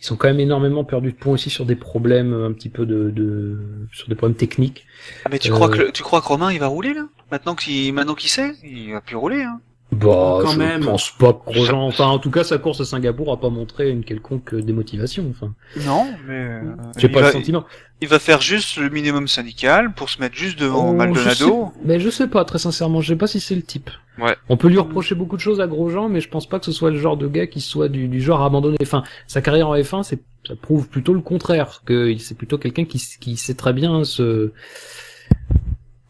[0.02, 2.86] ils sont quand même énormément perdus de points aussi sur des problèmes un petit peu
[2.86, 3.60] de, de
[3.92, 4.86] sur des problèmes techniques.
[5.26, 7.08] Ah mais tu Euh, crois que le- tu crois que Romain il va rouler là?
[7.32, 9.44] Maintenant qu'il maintenant qu'il sait, il va plus rouler.
[9.44, 9.60] Hein.
[9.92, 10.86] Bah, Quand je même.
[10.86, 11.88] pense pas que Grosjean.
[11.88, 15.26] Enfin, en tout cas, sa course à Singapour a pas montré une quelconque démotivation.
[15.32, 15.54] Enfin,
[15.86, 16.62] Non, mais euh,
[16.98, 17.64] j'ai pas va, le sentiment.
[18.00, 21.32] il va faire juste le minimum syndical pour se mettre juste devant Oh, Maldonado.
[21.32, 23.90] je sais- Mais je sais pas, très sincèrement, je sais pas si c'est le type.
[24.20, 24.36] Ouais.
[24.48, 26.72] On peut lui reprocher beaucoup de choses à Grosjean, mais je pense pas que ce
[26.72, 28.78] soit le genre de gars qui soit du, du genre à abandonner.
[28.84, 32.86] Enfin, sa carrière en F1, c'est, ça prouve plutôt le contraire, que c'est plutôt quelqu'un
[32.86, 34.52] qui, qui sait très bien se,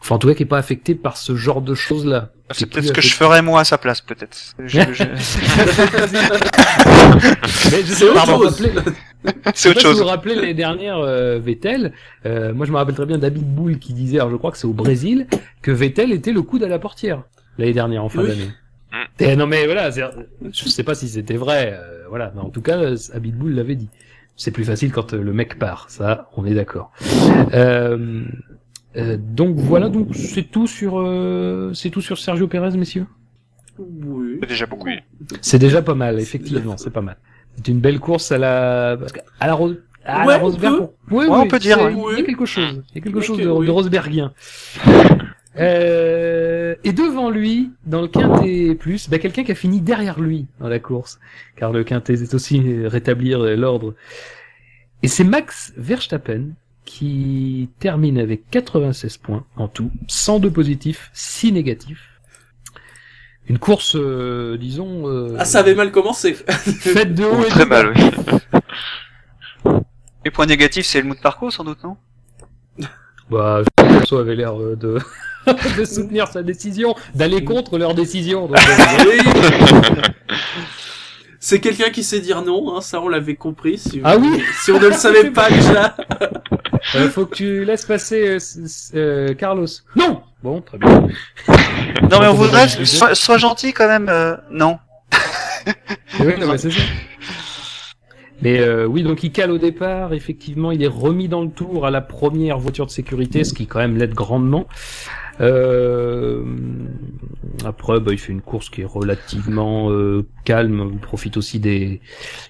[0.01, 2.31] enfin, en tout cas, qui est pas affecté par ce genre de choses-là.
[2.51, 4.35] C'est peut-être ce que je ferais moi à sa place peut-être.
[4.59, 5.03] Je- je-
[7.71, 8.61] Mais je C'est sais pas, autre vous vous chose.
[8.61, 8.91] rappelez-
[9.53, 9.97] C'est autre pas si chose.
[9.97, 11.91] vous vous rappelez l'année dernière euh, Vettel.
[12.26, 14.67] euh, moi, je me rappelle très bien David qui disait, alors je crois que c'est
[14.67, 15.27] au Brésil,
[15.61, 17.23] que Vettel était le coude à la portière
[17.57, 18.27] l'année dernière en fin Oui.
[18.30, 18.49] d'année.
[19.19, 22.61] Et non mais voilà, je sais pas si c'était vrai, euh, voilà, mais en tout
[22.61, 23.89] cas, euh, David Bull l'avait dit.
[24.35, 26.91] C'est plus facile quand euh, le mec part, ça, on est d'accord.
[27.53, 28.23] Euh,
[28.95, 33.05] euh, donc voilà, donc c'est tout sur, euh, c'est tout sur Sergio Pérez, messieurs?
[33.77, 34.39] Oui.
[34.41, 34.89] C'est déjà beaucoup.
[35.41, 37.17] C'est déjà pas mal, effectivement, c'est pas mal.
[37.55, 40.43] C'est une belle course à la, parce que à la Rose, à Ouais, la on
[40.43, 40.77] Rosberg.
[40.77, 40.83] peut.
[41.11, 41.77] Oui, Ouais, oui, on peut dire.
[41.89, 42.83] Il y a quelque chose.
[42.91, 43.65] Il y a quelque chose de, oui.
[43.67, 44.33] de Rosbergien.
[45.57, 50.45] Euh, et devant lui, dans le quintet plus, bah, quelqu'un qui a fini derrière lui
[50.59, 51.19] dans la course,
[51.57, 53.95] car le quintet c'est aussi rétablir euh, l'ordre.
[55.03, 56.49] Et c'est Max Verstappen
[56.89, 62.19] qui termine avec 96 points en tout, 102 positifs, 6 négatifs.
[63.47, 66.33] Une course, euh, disons, euh, Ah, ça avait mal commencé.
[66.49, 69.71] faite de haut et Très mal, oui.
[70.25, 71.95] Les points négatifs c'est le mot de parcours sans doute non?
[73.29, 74.97] Bah, Alonso avait l'air euh, de...
[75.77, 78.47] de soutenir sa décision, d'aller contre leur décision.
[78.47, 80.01] donc, euh.
[81.39, 83.77] C'est quelqu'un qui sait dire non, hein, ça on l'avait compris.
[83.77, 85.95] Si, Ah oui Si on ne le savait pas déjà.
[86.95, 88.39] euh, faut que tu laisses passer euh,
[88.95, 89.67] euh, Carlos.
[89.95, 91.07] Non Bon, très bien.
[92.09, 94.07] Non mais on voudrait, sois, sois gentil quand même.
[94.09, 94.79] euh, non.
[96.19, 96.81] Oui, non, mais c'est ça.
[98.41, 100.13] Mais euh, oui, donc il cale au départ.
[100.13, 103.67] Effectivement, il est remis dans le tour à la première voiture de sécurité, ce qui
[103.67, 104.65] quand même l'aide grandement.
[105.41, 106.43] Euh,
[107.65, 110.89] après, bah, il fait une course qui est relativement euh, calme.
[110.93, 112.01] Il profite aussi des,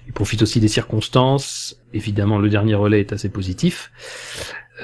[0.06, 1.76] il profite aussi des circonstances.
[1.92, 3.90] Évidemment, le dernier relais est assez positif.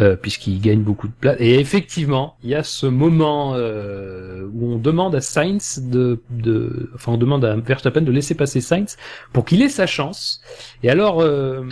[0.00, 1.36] euh, puisqu'il gagne beaucoup de place.
[1.38, 6.90] Et effectivement, il y a ce moment euh, où on demande à Sainz de, de,
[6.94, 8.96] enfin on demande à Verstappen de laisser passer Sainz
[9.32, 10.40] pour qu'il ait sa chance.
[10.82, 11.62] Et alors, euh,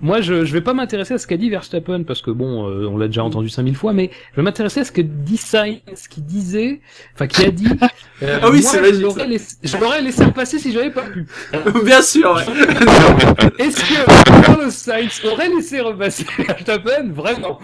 [0.00, 2.86] moi je, je vais pas m'intéresser à ce qu'a dit Verstappen parce que bon, euh,
[2.86, 6.08] on l'a déjà entendu 5000 fois, mais je vais m'intéresser à ce que dit Sainz,
[6.08, 6.80] qui disait,
[7.14, 7.66] enfin qui a dit.
[8.22, 11.26] euh, Ah oui, c'est laissé, je l'aurais laissé passer si j'avais pas pu.
[11.84, 12.44] Bien sûr, ouais.
[13.58, 17.10] Est-ce que Carlos Sainz aurait laissé repasser Verstappen?
[17.12, 17.60] Vraiment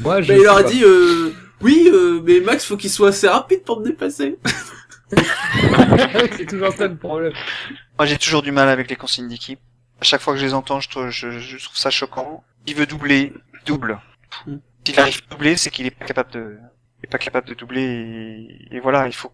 [0.00, 3.08] Moi, je Mais il leur a dit, euh, oui, euh, mais Max, faut qu'il soit
[3.08, 4.38] assez rapide pour me dépasser.
[6.36, 7.32] c'est toujours ça le problème.
[7.98, 9.60] Moi j'ai toujours du mal avec les consignes d'équipe.
[10.00, 12.42] À chaque fois que je les entends, je trouve, je, je trouve ça choquant.
[12.66, 13.32] Il veut doubler,
[13.66, 13.98] double.
[14.46, 14.56] Mm.
[14.84, 16.58] S'il arrive à doubler, c'est qu'il est pas capable de,
[17.00, 19.32] il est pas capable de doubler et, et voilà, il faut,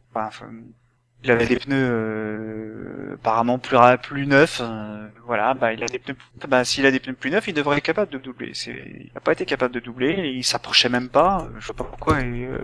[1.22, 5.98] il avait des pneus euh, apparemment plus plus neufs, euh, voilà, bah il a des
[5.98, 6.16] pneus,
[6.48, 8.52] bah s'il a des pneus plus neufs, il devrait être capable de doubler.
[8.54, 11.46] C'est, il a pas été capable de doubler, et il s'approchait même pas.
[11.58, 12.58] Je vois pas pourquoi et, euh,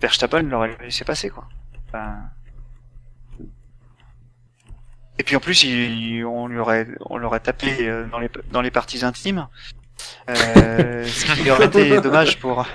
[0.00, 1.46] Verstappen l'aurait laissé passer quoi.
[1.88, 2.16] Enfin,
[5.18, 8.60] et puis en plus, il, on lui aurait, on l'aurait tapé euh, dans les dans
[8.62, 9.46] les parties intimes.
[10.28, 12.66] Euh, ce qui aurait été dommage pour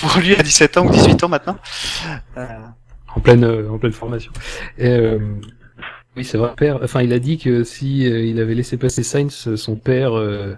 [0.00, 1.56] pour lui à 17 ans ou 18 ans maintenant.
[2.36, 2.46] Euh,
[3.16, 4.32] En pleine, euh, en pleine formation.
[4.78, 5.18] Et, euh,
[6.16, 6.52] oui, c'est vrai.
[6.56, 10.16] Père, enfin, il a dit que si euh, il avait laissé passer Sainz, son père
[10.16, 10.54] euh,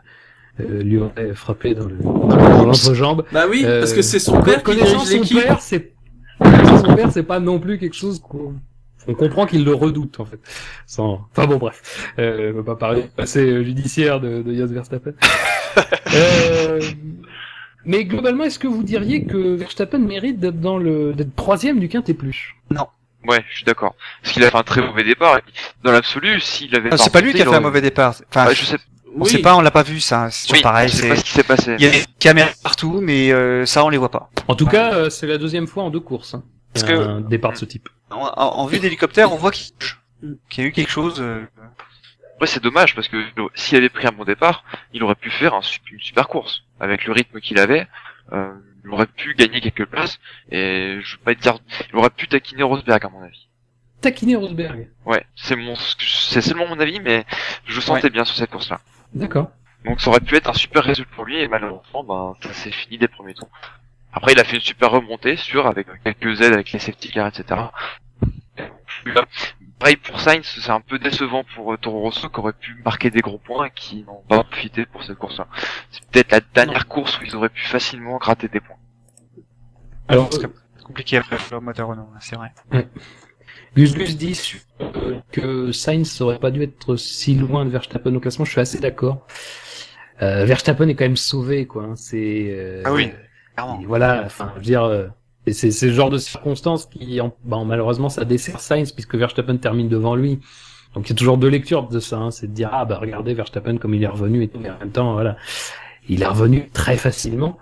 [0.61, 3.25] euh, lui aurait frappé dans le dans l'entrejambe.
[3.33, 5.41] Bah oui, Euh, parce que c'est son père qui dirige son l'équipe.
[5.41, 5.93] père, c'est
[6.39, 8.55] connaissant son père, c'est pas non plus quelque chose qu'on
[9.09, 10.39] on comprend qu'il le redoute en fait.
[10.87, 11.27] Sans...
[11.33, 15.13] Enfin bon bref, euh, on va pas parler passé euh, judiciaire de, de Jos Verstappen.
[16.15, 16.81] euh...
[17.85, 21.89] Mais globalement, est-ce que vous diriez que Verstappen mérite d'être dans le d'être troisième du
[21.89, 22.55] quintet plus?
[23.29, 23.97] Ouais, je suis d'accord.
[24.23, 25.41] Parce qu'il a fait un très mauvais départ.
[25.83, 28.15] Dans l'absolu, s'il avait Ah, c'est pas lui qui a fait un mauvais départ.
[28.29, 28.77] Enfin, Ouais, je sais.
[29.19, 30.29] on sait pas, on l'a pas vu ça.
[30.31, 30.89] C'est Oui, pareil.
[30.89, 31.75] je sais pas ce qui s'est passé.
[31.79, 34.31] Il y a des caméras partout, mais euh, ça on les voit pas.
[34.47, 36.35] En tout cas, euh, c'est la deuxième fois en deux courses.
[36.35, 36.45] Hein.
[36.81, 37.89] Parce que- un départ de ce type.
[38.11, 39.73] En, en- en vue d'hélicoptère, on voit qu'il
[40.59, 41.21] y a eu quelque chose.
[41.21, 41.45] euh,
[42.41, 44.63] Ouais, c'est dommage parce que euh, s'il avait pris un bon départ,
[44.93, 46.65] il aurait pu faire un, une super course.
[46.81, 47.87] Avec le rythme qu'il avait,
[48.33, 48.53] euh,
[48.85, 50.19] il aurait pu gagner quelques places
[50.51, 51.57] et je veux pas dire,
[51.91, 53.49] il aurait pu taquiner Rosberg à mon avis.
[54.03, 54.91] Taquiner Rosberg.
[55.07, 57.25] Ouais, c'est mon, c'est seulement mon avis, mais
[57.65, 58.81] je sentais bien sur cette course-là.
[59.15, 59.51] D'accord.
[59.87, 62.71] Donc ça aurait pu être un super résultat pour lui et malheureusement, ben ça s'est
[62.71, 63.49] fini des premiers tours.
[64.17, 67.29] Après, il a fait une super remontée, sûr, avec quelques aides avec les safety cars,
[67.29, 67.61] etc.
[69.79, 73.11] Pareil pour Sainz, c'est un peu décevant pour euh, Toro Rosso qui aurait pu marquer
[73.11, 75.47] des gros points et qui n'ont pas profité pour cette course-là.
[75.91, 78.79] C'est peut-être la dernière course où ils auraient pu facilement gratter des points.
[80.09, 80.49] Alors, c'est
[80.83, 82.53] compliqué après le moteur Renault, hein, c'est vrai.
[83.77, 84.41] Gus Gus dit
[84.81, 88.47] euh, que Sainz aurait pas dû être si loin de Verstappen au classement.
[88.47, 89.27] Je suis assez d'accord.
[90.23, 91.85] Euh, Verstappen est quand même sauvé, quoi.
[91.85, 91.97] hein.
[91.97, 93.13] C'est euh, Ah oui.
[93.81, 94.23] Et voilà.
[94.27, 95.07] Enfin, je veux dire, euh,
[95.47, 99.15] et c'est c'est le genre de circonstances qui, en- bon, malheureusement, ça dessert Sainz puisque
[99.15, 100.41] Verstappen termine devant lui.
[100.95, 102.17] Donc il y a toujours deux lectures de ça.
[102.19, 102.31] hein.
[102.31, 104.59] C'est de dire ah bah regardez Verstappen comme il est revenu et tout.
[104.59, 105.37] Mais en même temps, voilà,
[106.09, 107.59] il est revenu très facilement.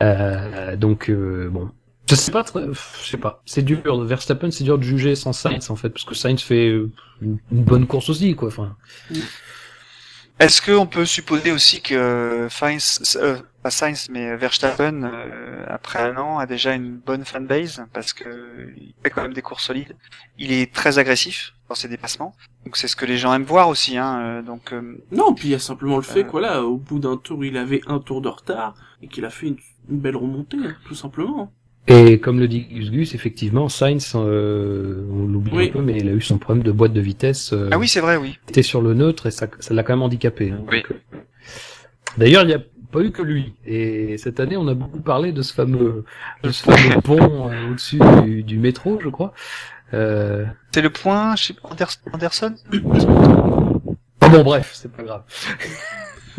[0.00, 1.70] Euh, donc euh, bon,
[2.08, 3.40] je sais pas, très- je sais pas.
[3.46, 4.04] C'est dur.
[4.04, 6.90] Verstappen, c'est dur de juger sans Sainz en fait, parce que Sainz fait euh,
[7.20, 8.48] une, une bonne course aussi, quoi.
[8.48, 8.74] Enfin,
[10.42, 16.16] Est-ce qu'on peut supposer aussi que Sainz, euh, pas Sainz, mais Verstappen, euh, après un
[16.16, 19.94] an, a déjà une bonne fanbase parce que il fait quand même des courses solides.
[20.38, 23.68] Il est très agressif dans ses dépassements, donc c'est ce que les gens aiment voir
[23.68, 23.96] aussi.
[23.96, 26.24] Hein, euh, donc euh, Non, puis il y a simplement le fait Euh.
[26.24, 29.30] que voilà, au bout d'un tour, il avait un tour de retard et qu'il a
[29.30, 29.58] fait une,
[29.88, 31.52] une belle remontée, hein, tout simplement.
[31.88, 35.68] Et comme le dit Gus Gus, effectivement, Sainz, euh, on l'oublie Oui.
[35.68, 37.52] un peu, mais il a eu son problème de boîte de vitesse.
[37.52, 38.38] euh, ah oui, c'est vrai, oui.
[38.46, 40.50] Il était sur le neutre et ça, ça l'a quand même handicapé.
[40.52, 40.60] hein.
[40.70, 40.82] Oui.
[40.90, 41.18] Euh,
[42.18, 42.60] D'ailleurs, il n'y a
[42.92, 43.54] pas eu que lui.
[43.66, 46.04] Et cette année, on a beaucoup parlé de ce fameux,
[46.42, 49.32] de ce fameux pont euh, au-dessus du, du métro, je crois.
[49.94, 50.44] Euh...
[50.72, 52.54] C'est le point, je sais pas, Anders- Anderson?
[54.24, 55.22] Oh bon, bref, c'est pas grave.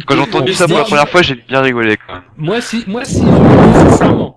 [0.08, 2.24] Quand j'ai entendu ça pour la première fois, j'ai bien rigolé quand même.
[2.38, 4.34] Moi, si, moi, si, je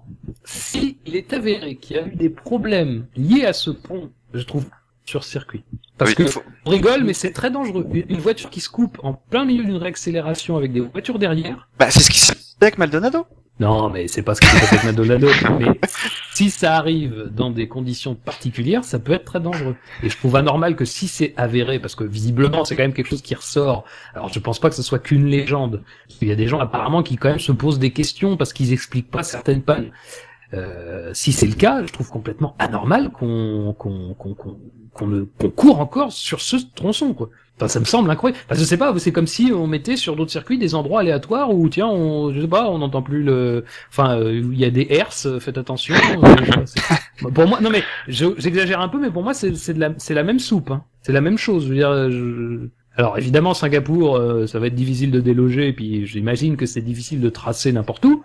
[0.47, 3.53] le dis sincèrement, si il est avéré qu'il y a eu des problèmes liés à
[3.53, 4.67] ce pont, je trouve
[5.05, 5.63] sur circuit.
[5.99, 6.25] Parce Oui.
[6.25, 6.31] que
[6.65, 7.87] on rigole, mais c'est très dangereux.
[8.09, 11.69] Une voiture qui se coupe en plein milieu d'une réaccélération avec des voitures derrière.
[11.79, 13.27] Bah, c'est ce qui s'est passé avec Maldonado.
[13.59, 15.29] Non, mais c'est pas ce qui s'est passé avec Maldonado.
[15.59, 15.81] Mais
[16.35, 19.77] si ça arrive dans des conditions particulières, ça peut être très dangereux.
[20.03, 23.09] Et je trouve anormal que si c'est avéré, parce que visiblement c'est quand même quelque
[23.09, 23.85] chose qui ressort.
[24.15, 25.83] Alors je pense pas que ce soit qu'une légende.
[26.07, 28.53] Parce qu'il y a des gens apparemment qui quand même se posent des questions parce
[28.53, 29.91] qu'ils expliquent pas certaines pannes.
[30.55, 34.35] Euh, si c'est le cas, je trouve complètement anormal qu'on qu'on qu'on
[34.93, 37.31] qu'on qu'on court encore sur ce tronçon quoi.
[37.57, 38.39] Enfin, ça me semble incroyable.
[38.47, 41.55] Enfin, je sais pas, c'est comme si on mettait sur d'autres circuits des endroits aléatoires
[41.55, 44.71] où tiens, on, je sais pas, on n'entend plus le, enfin, euh, il y a
[44.71, 45.95] des herses, euh, faites attention.
[47.35, 50.23] pour moi, non mais je- j'exagère un peu, mais pour moi c'est la c'est la
[50.23, 50.85] même soupe, hein.
[51.03, 51.65] c'est la même chose.
[51.65, 56.57] Je veux dire, je- alors évidemment Singapour, ça va être difficile de déloger, puis j'imagine
[56.57, 58.23] que c'est difficile de tracer n'importe où.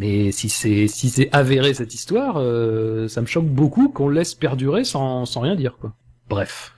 [0.00, 4.14] Mais si c'est si c'est avéré cette histoire, euh, ça me choque beaucoup qu'on le
[4.14, 5.92] laisse perdurer sans sans rien dire quoi.
[6.28, 6.72] Bref.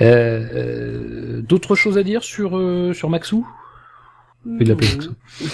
[0.00, 0.06] Euh,
[0.54, 3.44] euh, D'autres choses à dire sur euh, sur Maxou?
[4.46, 5.12] L'appeler Maxou.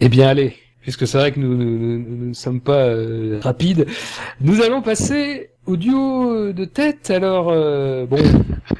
[0.00, 3.86] Eh bien allez, puisque c'est vrai que nous nous, nous- ne sommes pas euh, rapides,
[4.40, 7.10] nous allons passer au duo de tête.
[7.10, 8.18] Alors euh, bon,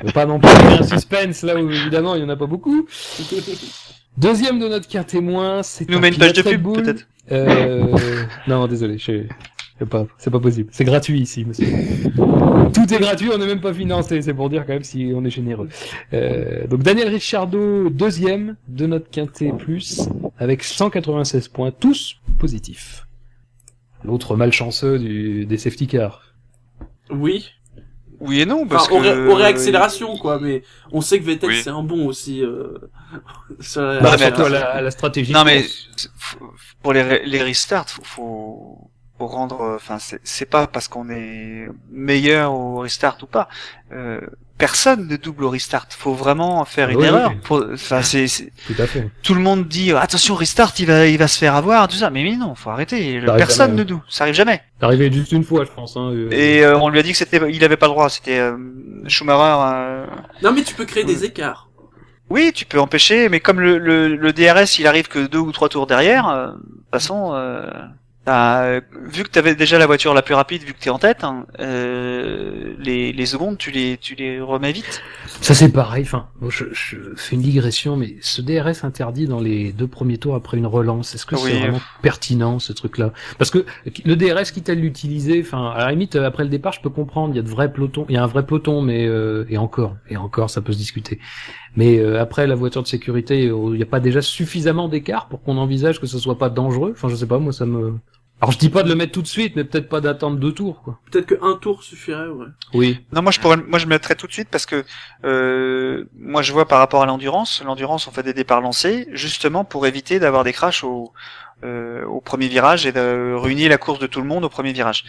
[0.02, 2.46] on va pas non plus un suspense là où évidemment il y en a pas
[2.46, 2.86] beaucoup.
[4.16, 7.06] Deuxième de notre quin témoin, c'est nous un met une page de pub, peut-être.
[7.32, 7.96] Euh,
[8.46, 9.24] non, désolé, je,
[9.78, 10.68] c'est pas, c'est pas possible.
[10.72, 11.66] C'est gratuit ici, monsieur.
[12.72, 14.22] Tout est gratuit, on n'est même pas financé.
[14.22, 15.68] C'est pour dire quand même si on est généreux.
[16.12, 20.08] Euh, donc Daniel Ricciardo, deuxième de notre quintet plus,
[20.38, 23.06] avec 196 points, tous positifs.
[24.04, 26.34] L'autre malchanceux du, des safety cars.
[27.10, 27.50] Oui.
[28.20, 30.62] Oui et non, parce Enfin, que au réaccélération, quoi, mais
[30.92, 31.60] on sait que Vettel, Oui.
[31.62, 32.42] c'est un bon aussi.
[32.42, 32.78] Euh...
[33.60, 35.32] sur la- Bah, mais attends, la, à la stratégie.
[35.32, 35.64] Non mais
[36.82, 39.60] pour les les restarts, faut, faut faut rendre.
[39.62, 43.48] euh, Enfin, c'est c'est pas parce qu'on est meilleur au restart ou pas.
[43.92, 44.20] Euh,
[44.58, 45.86] personne ne double au restart.
[45.90, 47.30] Faut vraiment faire une Oui, erreur.
[47.30, 47.38] oui.
[47.44, 49.10] Faut- Enfin, c'est c'est- Tout à fait.
[49.22, 52.10] tout le monde dit attention restart, il va il va se faire avoir tout ça.
[52.10, 53.20] Mais, mais non, faut arrêter.
[53.26, 54.02] Ça Personne jamais, ne double.
[54.08, 54.62] Ça arrive jamais.
[54.78, 55.96] C'est arrivé juste une fois, je pense.
[55.96, 56.28] Hein, euh.
[56.30, 58.08] Et euh, on lui a dit que c'était il avait pas le droit.
[58.08, 58.56] C'était euh,
[59.06, 59.56] Schumacher.
[59.74, 60.06] euh,
[60.42, 61.68] Non, mais tu peux créer des écarts.
[62.30, 65.52] Oui, tu peux empêcher, mais comme le, le, le DRS, il arrive que deux ou
[65.52, 67.66] trois tours derrière, euh, de toute façon, euh,
[68.24, 70.98] T'as, euh, vu que t'avais déjà la voiture la plus rapide, vu que t'es en
[70.98, 75.02] tête, hein, euh, les, les secondes, tu les, tu les remets vite?
[75.42, 76.04] Ça c'est pareil.
[76.04, 80.16] Enfin, bon, je, je fais une digression, mais ce DRS interdit dans les deux premiers
[80.16, 83.12] tours après une relance, est-ce que c'est vraiment pertinent ce truc-là?
[83.36, 83.66] Parce que
[84.06, 86.90] le DRS, quitte à l'utiliser, enfin, à la limite, euh, après le départ, je peux
[86.90, 87.34] comprendre.
[87.34, 89.58] Il y a de vrais pelotons, il y a un vrai peloton, mais euh, et
[89.58, 91.18] encore, et encore, ça peut se discuter.
[91.76, 95.28] Mais euh, après la voiture de sécurité, euh, il n'y a pas déjà suffisamment d'écart
[95.28, 96.92] pour qu'on envisage que ce soit pas dangereux.
[96.94, 97.94] Enfin, je sais pas, moi ça me.
[98.40, 100.52] Alors je dis pas de le mettre tout de suite, mais peut-être pas d'attendre deux
[100.52, 100.98] tours, quoi.
[101.10, 102.46] Peut-être que un tour suffirait, ouais.
[102.74, 103.00] Oui.
[103.12, 104.84] Non, moi je pourrais, moi je me mettrais tout de suite parce que
[105.24, 109.64] euh, moi je vois par rapport à l'endurance, l'endurance on fait des départs lancés justement
[109.64, 111.12] pour éviter d'avoir des crashs au
[111.64, 114.72] euh, au premier virage et de ruiner la course de tout le monde au premier
[114.72, 115.06] virage.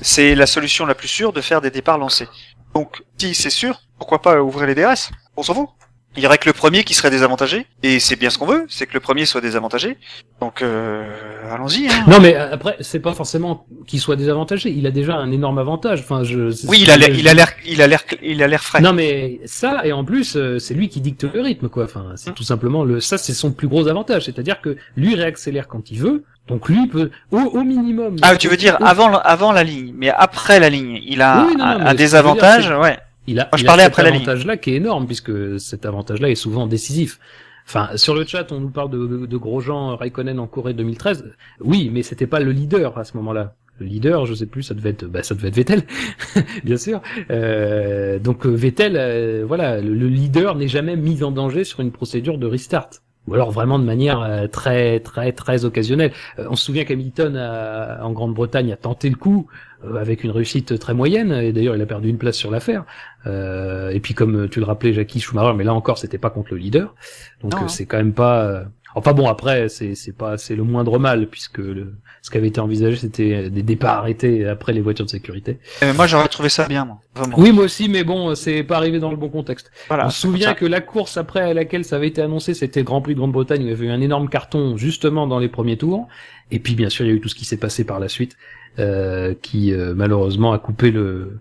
[0.00, 2.28] C'est la solution la plus sûre de faire des départs lancés.
[2.74, 5.68] Donc si c'est sûr, pourquoi pas ouvrir les DRS On s'en fout.
[6.16, 8.66] Il y aurait que le premier qui serait désavantagé et c'est bien ce qu'on veut,
[8.68, 9.96] c'est que le premier soit désavantagé.
[10.40, 11.04] Donc euh,
[11.50, 11.88] allons-y.
[11.88, 12.04] Hein.
[12.06, 14.68] Non, mais après, c'est pas forcément qu'il soit désavantagé.
[14.70, 16.00] Il a déjà un énorme avantage.
[16.00, 16.50] Enfin, je.
[16.68, 18.80] Oui, il a l'air, il a l'air, il a l'air, il a l'air frais.
[18.82, 21.84] Non, mais ça, et en plus, euh, c'est lui qui dicte le rythme, quoi.
[21.84, 22.14] Enfin, Hein.
[22.16, 23.00] c'est tout simplement le.
[23.00, 24.24] Ça, c'est son plus gros avantage.
[24.26, 26.24] C'est-à-dire que lui réaccélère quand il veut.
[26.48, 28.16] Donc lui peut, au, au minimum.
[28.20, 31.54] Ah, tu veux dire avant, avant la ligne, mais après la ligne, il a Oui,
[31.56, 32.98] non, non, un, un désavantage, ouais.
[33.26, 34.30] Il a, Moi, je il a parlais cet après la ligne.
[34.30, 37.18] avantage-là qui est énorme puisque cet avantage-là est souvent décisif.
[37.66, 41.32] Enfin, sur le chat, on nous parle de, de Grosjean, Raikkonen en Corée 2013.
[41.60, 43.54] Oui, mais c'était pas le leader à ce moment-là.
[43.78, 45.84] Le leader, je sais plus, ça devait être, bah, ça devait être Vettel,
[46.64, 47.00] bien sûr.
[47.30, 51.80] Euh, donc euh, Vettel, euh, voilà, le, le leader n'est jamais mis en danger sur
[51.80, 52.90] une procédure de restart.
[53.28, 56.12] Ou alors vraiment de manière euh, très très très occasionnelle.
[56.38, 59.46] Euh, on se souvient qu'Hamilton a- en Grande-Bretagne a tenté le coup
[59.84, 62.84] euh, avec une réussite très moyenne et d'ailleurs il a perdu une place sur l'affaire.
[63.26, 66.48] Euh, et puis comme tu le rappelais, Jackie Schumacher, mais là encore c'était pas contre
[66.52, 66.94] le leader,
[67.42, 68.64] donc euh, c'est quand même pas.
[68.94, 71.94] Enfin bon après c'est c'est pas c'est le moindre mal puisque le...
[72.20, 75.58] ce qui avait été envisagé c'était des départs arrêtés après les voitures de sécurité.
[75.82, 77.00] Euh, moi, j'aurais trouvé ça bien, moi.
[77.14, 77.38] Vraiment.
[77.38, 79.70] Oui moi aussi mais bon c'est pas arrivé dans le bon contexte.
[79.88, 80.06] Voilà.
[80.06, 82.84] On se souvient que la course après à laquelle ça avait été annoncé, c'était le
[82.84, 85.48] Grand Prix de Grande-Bretagne où il y avait eu un énorme carton justement dans les
[85.48, 86.08] premiers tours.
[86.50, 88.08] Et puis bien sûr, il y a eu tout ce qui s'est passé par la
[88.08, 88.36] suite,
[88.78, 91.40] euh, qui euh, malheureusement a coupé le,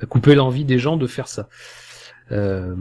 [0.00, 1.48] a coupé l'envie des gens de faire ça.
[2.30, 2.74] Euh,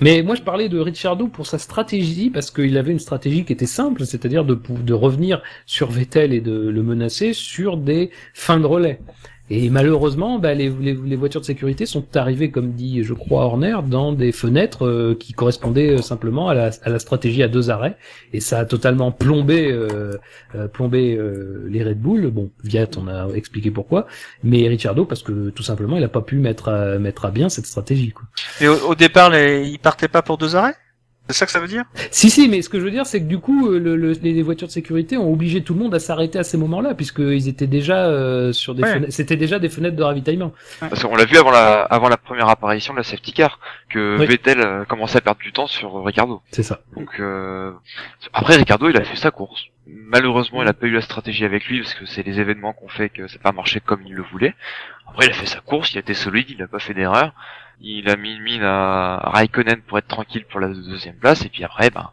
[0.00, 3.52] mais moi, je parlais de Ricciardo pour sa stratégie parce qu'il avait une stratégie qui
[3.52, 8.66] était simple, c'est-à-dire de, revenir sur Vettel et de le menacer sur des fins de
[8.66, 9.00] relais.
[9.48, 13.44] Et malheureusement, bah, les, les, les voitures de sécurité sont arrivées, comme dit, je crois,
[13.44, 17.48] Horner, dans des fenêtres euh, qui correspondaient euh, simplement à la, à la stratégie à
[17.48, 17.96] deux arrêts.
[18.32, 20.18] Et ça a totalement plombé, euh,
[20.56, 22.28] euh, plombé euh, les Red Bull.
[22.30, 24.08] Bon, Viat, on a expliqué pourquoi.
[24.42, 27.48] Mais Ricciardo, parce que tout simplement, il a pas pu mettre à, mettre à bien
[27.48, 28.10] cette stratégie.
[28.10, 28.24] Quoi.
[28.60, 29.68] Mais au, au départ, les...
[29.68, 30.74] ils partaient pas pour deux arrêts?
[31.28, 31.84] C'est ça que ça veut dire?
[32.12, 34.12] Si, si, mais ce que je veux dire, c'est que du coup, euh, le, le-
[34.12, 37.48] les voitures de sécurité ont obligé tout le monde à s'arrêter à ces moments-là, puisqu'ils
[37.48, 38.92] étaient déjà euh, sur des Ouais.
[38.92, 40.52] fenêtres, c'était déjà des fenêtres de ravitaillement.
[40.78, 43.58] Parce qu'on l'a vu avant la, avant la première apparition de la safety car,
[43.90, 44.26] que Oui.
[44.26, 46.42] Vettel euh, commençait à perdre du temps sur Ricardo.
[46.52, 46.80] C'est ça.
[46.96, 47.72] Donc euh,
[48.32, 49.64] après Ricardo, il a fait sa course.
[49.88, 52.88] Malheureusement, il a pas eu la stratégie avec lui parce que c'est les événements qu'on
[52.88, 54.54] fait que ça n'a pas marché comme il le voulait.
[55.08, 57.32] Après, il a fait sa course, il a été solide, il a pas fait d'erreur.
[57.80, 61.48] Il a mis une mine à Raikkonen pour être tranquille pour la deuxième place et
[61.48, 62.10] puis après, ben,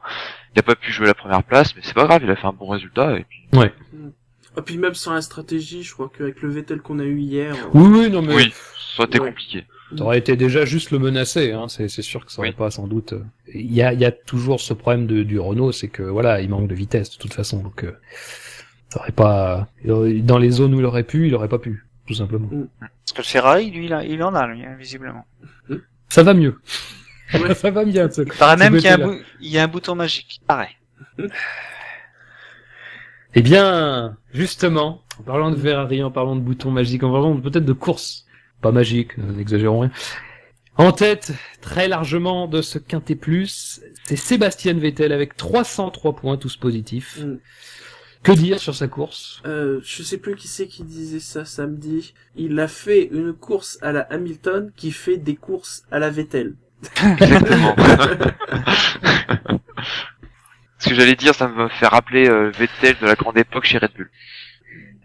[0.56, 2.48] il a pas pu jouer la première place, mais c'est pas grave, il a fait
[2.48, 3.48] un bon résultat et puis
[4.58, 7.56] Et puis même sans la stratégie, je crois qu'avec le Vettel qu'on a eu hier,
[7.56, 8.54] euh, Oui, oui, non, mais oui,
[8.96, 9.30] ça a été Ouais.
[9.30, 9.64] compliqué.
[9.98, 11.68] Ça aurait été déjà juste le menacer, hein.
[11.70, 12.56] c'est, c'est sûr que ça aurait Oui.
[12.56, 13.14] pas sans doute.
[13.14, 13.24] euh,
[13.54, 16.42] Il y a, il y a toujours ce problème de, du Renault, c'est que voilà,
[16.42, 17.92] il manque de vitesse de toute façon, donc euh,
[18.90, 19.68] ça aurait pas.
[19.86, 22.50] Dans les zones où il aurait pu, il aurait pas pu, tout simplement.
[22.80, 25.26] Parce que le Ferrari, lui, il, a- il en a, lui, hein, visiblement.
[26.10, 26.60] Ça va mieux.
[27.34, 27.54] Ouais.
[27.56, 28.10] ça va bien.
[28.12, 29.18] ce- Il paraît même qu'il y, a un côté-là.
[29.18, 30.42] bou- il y a un bouton magique.
[30.48, 30.76] Pareil.
[33.36, 37.66] Eh bien, justement, en parlant de Ferrari, en parlant de boutons magiques, en parlant peut-être
[37.66, 38.26] de course,
[38.62, 39.92] pas magique, euh, n'exagérons rien.
[40.78, 46.58] En tête, très largement de ce quintet plus, c'est Sébastien Vettel avec 303 points, tous
[46.58, 47.20] positifs.
[47.24, 47.38] Mm.
[48.24, 49.42] Que dire sur sa course?
[49.46, 52.14] Euh, je sais plus qui c'est qui disait ça samedi.
[52.36, 56.56] Il a fait une course à la Hamilton qui fait des courses à la Vettel.
[57.20, 57.76] Exactement.
[60.84, 63.78] Ce que j'allais dire, ça me fait rappeler euh, Vettel de la grande époque chez
[63.78, 64.12] Red Bull.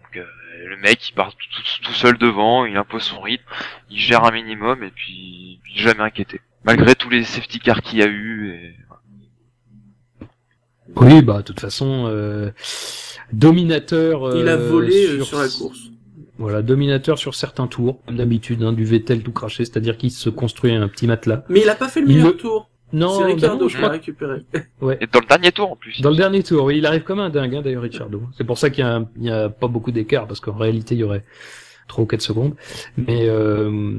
[0.03, 0.25] Donc, euh,
[0.67, 3.45] le mec, il part tout, seul devant, il impose son rythme,
[3.89, 6.41] il gère un minimum et puis il est jamais inquiété.
[6.65, 8.49] Malgré tous les safety cars qu'il y a eu.
[8.49, 8.75] Et...
[10.97, 12.51] Oui, bah de toute façon, euh,
[13.33, 14.35] dominateur.
[14.37, 15.79] Il a euh, volé euh, sur la s- course.
[16.37, 20.29] Voilà, dominateur sur certains tours, comme d'habitude, hein, du Vettel tout craché, c'est-à-dire qu'il se
[20.29, 21.43] construit un petit matelas.
[21.49, 22.69] Mais il a pas fait le Il meilleur le- tour.
[22.91, 23.91] Non, C'est bah Ricardo qui je l'a crois.
[23.93, 24.39] récupéré.
[24.53, 26.01] Et dans le dernier tour en plus.
[26.01, 28.23] Dans le dernier tour, oui, il arrive comme un dingue, hein, d'ailleurs, Richardo.
[28.37, 30.53] C'est pour ça qu'il y a, un- il y a pas beaucoup d'écart, parce qu'en
[30.57, 31.23] réalité, il y aurait
[31.87, 32.55] 3 ou 4 secondes.
[32.97, 33.91] Mais, euh,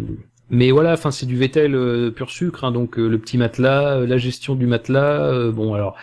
[0.49, 3.99] mais voilà, enfin, c'est du Vettel euh, pur sucre, hein, donc euh, le petit matelas,
[3.99, 5.95] euh, la gestion du matelas, euh, bon, alors,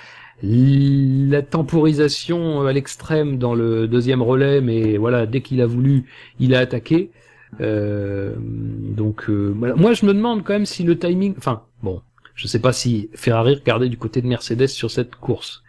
[0.43, 6.05] la temporisation euh, à l'extrême dans le deuxième relais, mais voilà, dès qu'il a voulu,
[6.39, 7.11] il a attaqué.
[7.61, 12.01] Euh, donc, euh, moi, je me demande quand même si le timing, enfin, bon,
[12.35, 15.63] je sais pas si Ferrari regardait du côté de Mercedes sur cette course.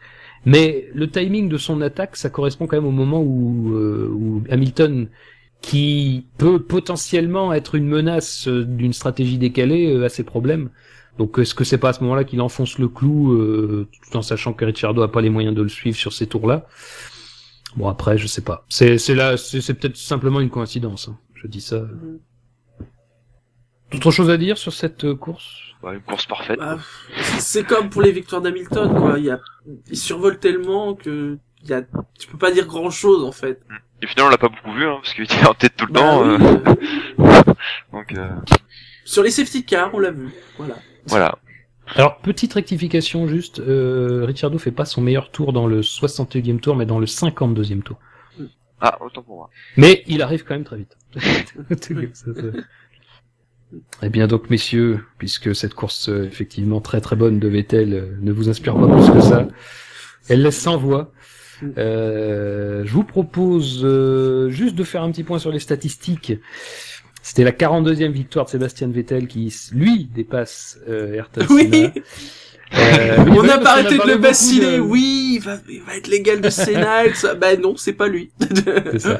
[0.44, 5.08] Mais le timing de son attaque, ça correspond quand même au moment où, où Hamilton,
[5.60, 10.70] qui peut potentiellement être une menace d'une stratégie décalée, a ses problèmes.
[11.18, 14.22] Donc est-ce que c'est pas à ce moment-là qu'il enfonce le clou, euh, tout en
[14.22, 16.66] sachant que Ricciardo a pas les moyens de le suivre sur ces tours-là?
[17.76, 18.64] Bon après, je sais pas.
[18.68, 21.08] C'est c'est là, c'est c'est peut-être simplement une coïncidence.
[21.08, 21.18] hein.
[21.34, 21.82] Je dis ça.
[23.90, 25.44] D'autres choses à dire sur cette euh, course?
[25.82, 26.58] Bah, une course parfaite.
[26.58, 26.78] Bah,
[27.38, 29.18] c'est comme pour les victoires d'Hamilton, quoi.
[29.18, 29.40] Il y a,
[29.90, 31.82] il survole tellement que il y a,
[32.18, 33.60] tu peux pas dire grand chose en fait.
[34.02, 35.92] Et finalement, on l'a pas beaucoup vu, hein, parce qu'il était en tête tout le
[35.92, 36.22] Bah temps.
[36.22, 37.52] oui, euh,
[37.92, 38.30] donc euh,
[39.04, 40.28] sur les safety cars, on l'a vu.
[40.58, 40.76] Voilà.
[41.08, 41.38] Voilà.
[41.94, 46.76] Alors, petite rectification juste, euh, Ricciardo fait pas son meilleur tour dans le 61e tour,
[46.76, 47.98] mais dans le 52e tour.
[48.80, 49.50] Ah, autant pour moi.
[49.76, 50.96] Mais il arrive quand même très vite.
[54.02, 58.16] Eh bien donc, messieurs, puisque cette course euh, effectivement très très bonne de Vettel euh,
[58.22, 59.46] ne vous inspire pas plus que ça,
[60.30, 61.12] elle laisse sans voix.
[61.76, 66.32] Euh, je vous propose euh, juste de faire un petit point sur les statistiques.
[67.28, 71.68] C'était la 42e victoire de Sébastien Vettel qui, lui, dépasse euh, Ayrton Oui.
[71.70, 71.92] Senna.
[72.74, 74.76] Euh, on n'a pas arrêté de le bassiner.
[74.76, 77.34] de- Oui, il va, il va être l'égal de Senna ça.
[77.34, 78.30] Bah non, c'est pas lui.
[78.92, 79.18] C'est ça.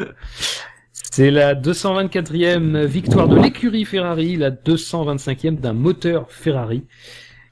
[1.12, 6.84] C'est la 224e victoire de l'écurie Ferrari, la 225e d'un moteur Ferrari.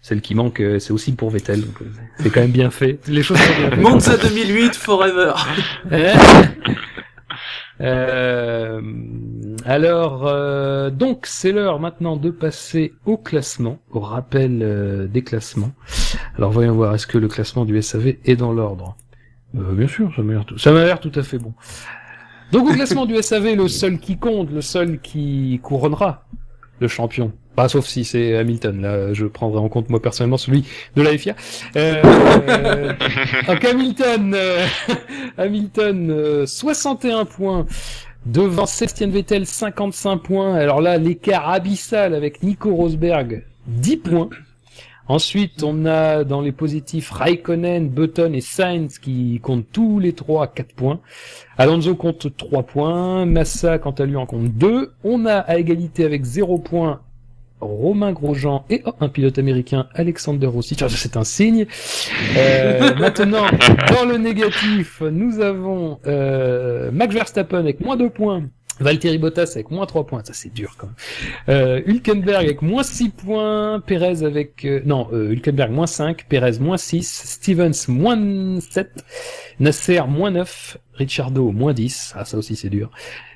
[0.01, 1.61] Celle qui manque, euh, c'est aussi pour Vettel.
[1.63, 1.87] donc, euh,
[2.21, 2.99] C'est quand même bien fait.
[3.09, 3.79] Les choses sont bien faites.
[3.83, 5.33] Monza 2008 forever.
[7.81, 8.81] Euh,
[9.65, 15.73] alors, euh, donc c'est l'heure maintenant de passer au classement, au rappel euh, des classements.
[16.37, 18.97] Alors voyons voir, est-ce que le classement du SAV est dans l'ordre?
[19.57, 21.53] Euh, Bien sûr, ça m'a l'air tout, ça m'a l'air tout à fait bon.
[22.53, 26.25] Donc au classement du SAV, le seul qui compte, le seul qui couronnera
[26.81, 27.33] le champion.
[27.57, 28.83] Pas sauf si c'est Hamilton.
[28.83, 30.65] Là, je prendrai en compte moi personnellement celui
[30.95, 31.35] de la FIA.
[31.77, 32.03] Euh,
[33.49, 34.67] donc Hamilton, euh,
[35.39, 37.67] Hamilton, euh, 61 points.
[38.27, 40.55] Devant Sébastien Vettel, 55 points.
[40.55, 44.29] Alors là, l'écart abyssal avec Nico Rosberg, 10 points.
[45.09, 50.49] Ensuite, on a dans les positifs Raikkonen, Button et Sainz qui comptent tous les trois
[50.49, 51.01] 4 points.
[51.57, 53.25] Alonso compte 3 points.
[53.25, 54.93] Massa, quant à lui, en compte 2.
[55.05, 57.01] On a à égalité avec 0 points
[57.61, 60.77] Romain Grosjean et oh, un pilote américain, Alexander Rossi.
[60.89, 61.67] C'est un signe.
[62.37, 63.47] Euh, maintenant,
[63.91, 68.43] dans le négatif, nous avons euh, Max Verstappen avec moins 2 points.
[68.79, 70.97] Valtteri Bottas avec moins 3 points, ça c'est dur quand même.
[71.49, 74.65] Euh, Hülkenberg avec moins 6 points, Perez avec...
[74.65, 79.03] euh, non, euh, Hülkenberg moins 5, Perez moins 6, Stevens moins 7,
[79.61, 82.91] Nasser moins 9, Ricciardo moins 10, ah ça aussi c'est dur,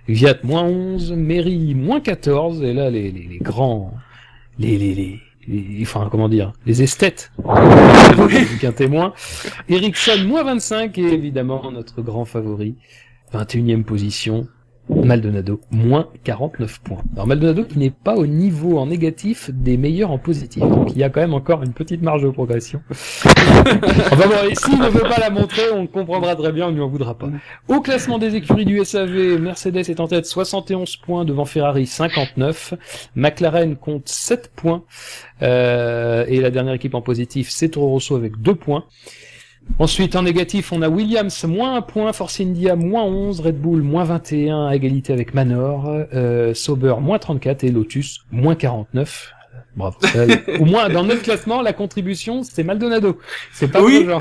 [0.08, 3.94] Viat moins 11, Mary moins 14, et là les, les, les grands...
[4.60, 5.18] Les, les, les,
[5.48, 7.32] les- enfin comment dire, les esthètes.
[7.38, 9.12] Du témoin.
[9.68, 12.76] Ericsson moins 25 et évidemment notre grand favori,
[13.32, 14.46] 21e position,
[14.90, 17.02] Maldonado, moins 49 points.
[17.14, 20.62] Alors Maldonado qui n'est pas au niveau en négatif des meilleurs en positif.
[20.62, 22.82] Donc il y a quand même encore une petite marge de progression.
[22.90, 26.82] enfin bon, s'il ne veut pas la montrer, on comprendra très bien, on ne lui
[26.82, 27.28] en voudra pas.
[27.68, 32.74] Au classement des écuries du SAV, Mercedes est en tête 71 points devant Ferrari 59.
[33.14, 34.84] McLaren compte 7 points.
[35.42, 38.84] Euh, et la dernière équipe en positif, c'est Toro Rosso avec 2 points.
[39.78, 43.82] Ensuite, en négatif, on a Williams, moins 1 point, Force India, moins 11, Red Bull,
[43.82, 49.32] moins 21, à égalité avec Manor, euh, Sauber, moins 34 et Lotus, moins 49.
[49.80, 49.96] Bravo.
[50.16, 53.18] Euh, au moins, dans notre classement, la contribution, c'est Maldonado.
[53.52, 54.06] C'est pas Oui.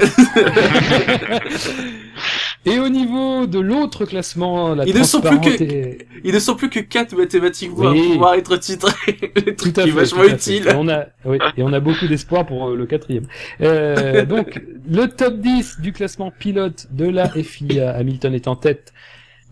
[2.66, 6.56] Et au niveau de l'autre classement, la Ils ne sont plus que- Ils ne sont
[6.56, 8.00] plus que 4 mathématiquement Oui.
[8.10, 9.18] à pouvoir être titrés.
[9.36, 10.36] Le Tout truc à qui est vachement tout à fait.
[10.58, 10.68] utile.
[10.68, 13.26] Et on a, oui, et on a beaucoup d'espoir pour euh, le quatrième.
[13.62, 18.94] Euh, donc, le top 10 du classement pilote de la FIA, Hamilton est en tête.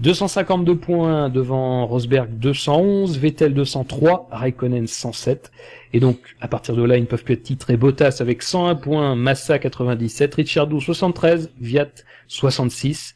[0.01, 5.49] 252 points devant Rosberg 211, Vettel 203, Raikkonen 107.
[5.93, 7.77] Et donc, à partir de là, ils ne peuvent plus être titrés.
[7.77, 11.89] Bottas avec 101 points, Massa 97, Ricciardo 73, Viat
[12.27, 13.13] 66,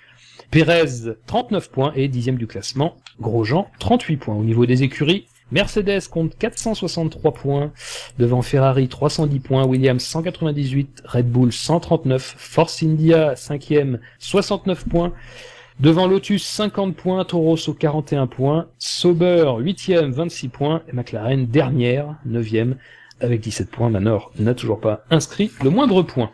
[0.49, 4.35] Perez 39 points et dixième du classement, Grosjean 38 points.
[4.35, 7.71] Au niveau des écuries, Mercedes compte 463 points,
[8.17, 15.13] devant Ferrari 310 points, Williams 198, Red Bull 139, Force India 5e 69 points,
[15.81, 22.15] devant Lotus 50 points, Toro Rosso 41 points, Sauber 8e 26 points, et McLaren dernière
[22.27, 22.75] 9e
[23.19, 23.89] avec 17 points.
[23.89, 26.31] Manor n'a toujours pas inscrit le moindre point.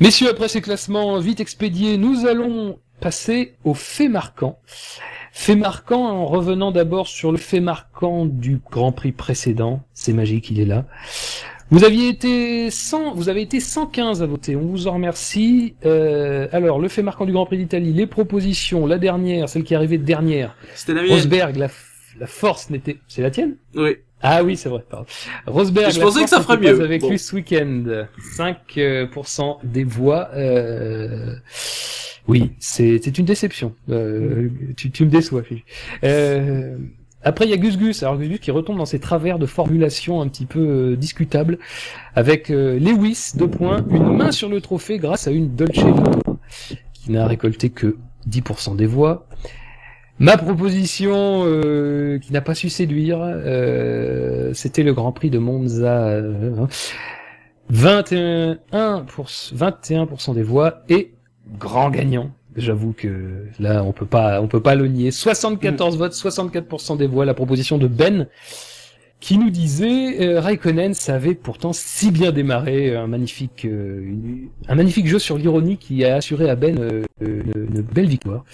[0.00, 4.58] Messieurs, après ces classements vite expédiés, nous allons passer aux faits marquants.
[5.32, 9.82] Fait marquant en revenant d'abord sur le fait marquant du Grand Prix précédent.
[9.92, 10.86] C'est magique, il est là.
[11.70, 14.56] Vous aviez été 100, vous avez été 115 à voter.
[14.56, 15.74] On vous en remercie.
[15.86, 19.74] Euh, alors, le fait marquant du Grand Prix d'Italie, les propositions, la dernière, celle qui
[19.74, 20.56] est arrivée dernière.
[20.74, 21.12] C'était la mienne.
[21.12, 21.68] Rosberg, la,
[22.18, 23.54] la force n'était, c'est la tienne?
[23.76, 23.96] Oui.
[24.20, 24.84] Ah oui, c'est vrai.
[24.90, 25.06] Pardon.
[25.46, 26.80] Rosberg, Je la pensais que ça ferait mieux.
[26.82, 27.10] Avec Bon.
[27.10, 27.84] lui ce week-end,
[28.36, 30.28] 5% des voix.
[30.34, 31.36] Euh...
[32.28, 33.74] Oui, c'est c'est une déception.
[33.88, 35.64] Euh, tu, tu me déçois, Philippe.
[36.04, 36.76] Euh...
[37.22, 38.02] Après, il y a Gus Gus.
[38.02, 41.58] Alors Gus Gus qui retombe dans ses travers de formulation un petit peu euh, discutables,
[42.14, 45.84] avec euh, Lewis deux points, une main sur le trophée grâce à une Dolce
[46.94, 47.96] qui n'a récolté que
[48.28, 49.26] 10% des voix.
[50.18, 53.18] Ma proposition euh, qui n'a pas su séduire,
[54.52, 56.08] c'était le Grand Prix de Monza.
[56.08, 56.66] euh,
[57.72, 61.14] 21%, pour, 21% des voix et
[61.58, 62.30] grand gagnant.
[62.56, 65.10] J'avoue que là on peut pas on peut pas le nier.
[65.10, 67.24] 74 votes, 64% des voix.
[67.24, 68.26] La proposition de Ben
[69.20, 74.74] qui nous disait euh, Raikkonen savait pourtant si bien démarrer un magnifique euh, une- un
[74.74, 78.44] magnifique jeu sur l'ironie qui a assuré à Ben euh, une, une belle victoire.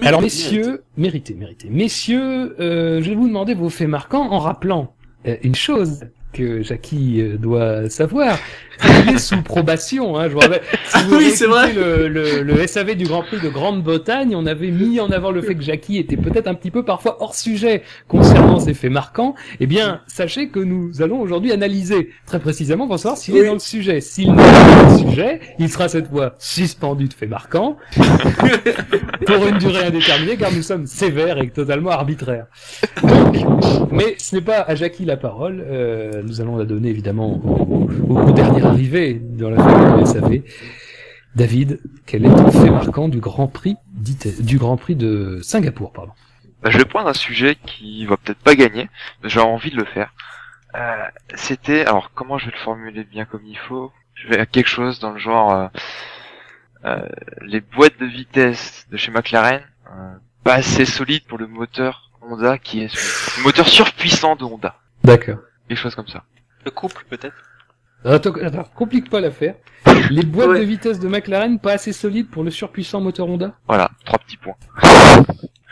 [0.00, 1.68] Alors messieurs, méritez, méritez.
[1.70, 4.94] Messieurs, euh, je vais vous demander vos faits marquants en rappelant
[5.26, 8.38] euh, une chose que Jackie euh, doit savoir.
[9.06, 10.62] Il est sous probation, hein, je vous rappelle.
[10.88, 11.72] Si vous Oui, c'est vrai.
[11.72, 15.42] Le, le, le SAV du Grand Prix de Grande-Bretagne, on avait mis en avant le
[15.42, 19.34] fait que Jackie était peut-être un petit peu parfois hors sujet concernant ces faits marquants.
[19.60, 23.54] Eh bien, sachez que nous allons aujourd'hui analyser très précisément pour savoir s'il est dans
[23.54, 24.00] le sujet.
[24.00, 27.76] S'il n'est pas dans le sujet, il sera cette fois suspendu de faits marquants
[29.26, 32.46] pour une durée indéterminée car nous sommes sévères et totalement arbitraires.
[33.02, 33.36] Donc,
[33.92, 37.88] mais ce n'est pas à Jackie la parole, euh, nous allons la donner évidemment au,
[38.08, 40.42] au- au dernier arrivé dans la famille du SAV.
[41.34, 43.76] David, quel est ton fait marquant du Grand Prix
[44.40, 46.12] du Grand Prix de Singapour, pardon?
[46.62, 48.88] Bah, je vais prendre un sujet qui va peut-être pas gagner,
[49.22, 50.12] mais j'ai envie de le faire.
[50.76, 53.92] Euh, C'était, alors comment je vais le formuler bien comme il faut?
[54.14, 55.66] Je vais à quelque chose dans le genre euh,
[56.84, 57.08] euh,
[57.42, 60.12] les boîtes de vitesse de chez McLaren, euh,
[60.44, 62.94] pas assez solides pour le moteur Honda qui est
[63.38, 64.76] le moteur surpuissant de Honda.
[65.02, 65.38] D'accord.
[65.68, 66.24] Quelque chose comme ça.
[66.64, 67.34] Le couple, peut-être?
[68.04, 69.54] Attends, attends, complique pas l'affaire.
[70.10, 70.60] Les boîtes Ouais.
[70.60, 73.54] de vitesse de McLaren pas assez solides pour le surpuissant moteur Honda?
[73.66, 74.56] Voilà, trois petits points.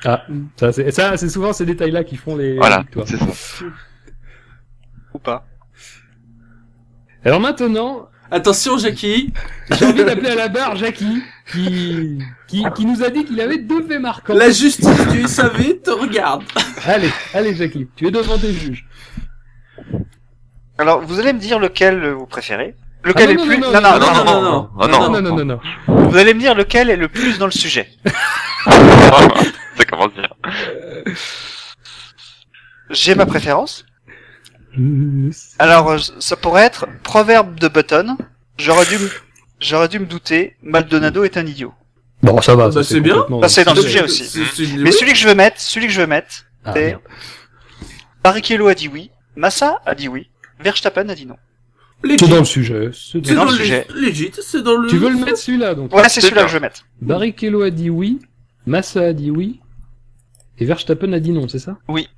[0.04, 0.24] Ah,
[0.56, 3.06] ça c'est ça, c'est souvent ces détails-là qui font les Voilà, victoires.
[3.06, 3.64] c'est ça.
[5.14, 5.46] Ou pas.
[7.24, 9.30] Alors maintenant, Attention, Jackie.
[9.72, 13.58] j'ai envie d'appeler à la barre Jackie, qui, qui, qui nous a dit qu'il avait
[13.58, 14.32] deux faits marquants.
[14.32, 16.42] La justice du SAV te regarde.
[16.86, 18.86] Allez, allez Jackie, tu es devant tes juges.
[20.82, 22.74] Alors, vous allez me dire lequel euh, vous préférez.
[23.04, 23.58] Lequel Ah est le plus...
[23.58, 24.70] non, non, non, non, non, non, non, non.
[24.80, 26.06] Ah Non, non, non, non, non, non.
[26.10, 27.88] Vous allez me dire lequel est le plus dans le sujet.
[28.66, 30.28] ça commence bien.
[32.90, 33.86] J'ai ma préférence.
[35.60, 38.16] Alors, euh, ça pourrait être Proverbe de Button.
[38.58, 39.10] J'aurais dû, me-
[39.60, 40.56] j'aurais dû me douter.
[40.62, 41.72] Maldonado est un idiot.
[42.24, 43.14] Bon, ça va, Bah, c'est bien.
[43.14, 44.24] complètement- Bah, c'est dans le sujet aussi.
[44.78, 46.98] Mais celui que je veux mettre, celui que je veux mettre, Ah, c'est.
[48.24, 50.30] Barrichello a dit oui, Massa a dit oui,
[50.62, 51.36] Verstappen a dit non.
[52.04, 52.90] C'est dans le sujet.
[52.92, 53.86] c'est dans dans le sujet.
[53.94, 54.88] Legit, c'est dans le.
[54.88, 55.90] Tu veux le mettre celui-là, donc.
[55.92, 56.84] Voilà, c'est celui-là que je veux mettre.
[57.00, 58.18] Barrichello a dit oui,
[58.66, 59.60] Massa a dit oui,
[60.58, 61.78] et Verstappen a dit non, c'est ça?
[61.88, 62.08] Oui.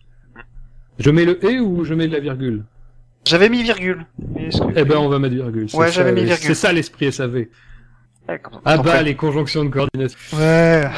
[0.99, 2.65] Je mets le et ou je mets de la virgule?
[3.27, 4.07] J'avais mis virgule.
[4.19, 5.69] Que- Eh ben, on va mettre virgule.
[5.69, 6.47] c'est Ouais, ça, j'avais mis le- virgule.
[6.47, 7.35] C'est ça l'esprit SAV.
[8.29, 9.03] Ouais, comme- Ah comme bah, ça.
[9.03, 10.19] les conjonctions de coordination.
[10.39, 10.89] Ouais.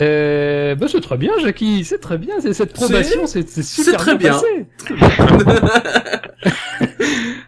[0.00, 3.92] Euh, bah, c'est très bien, Jackie, c'est très bien, c'est cette probation, c'est c'est super
[3.92, 4.40] c'est très bien.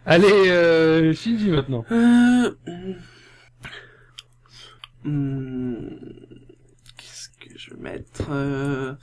[0.07, 1.85] Allez, euh, Shinji maintenant.
[1.91, 2.53] Euh...
[5.03, 5.89] hmm,
[6.97, 8.95] Qu'est-ce que je vais mettre euh...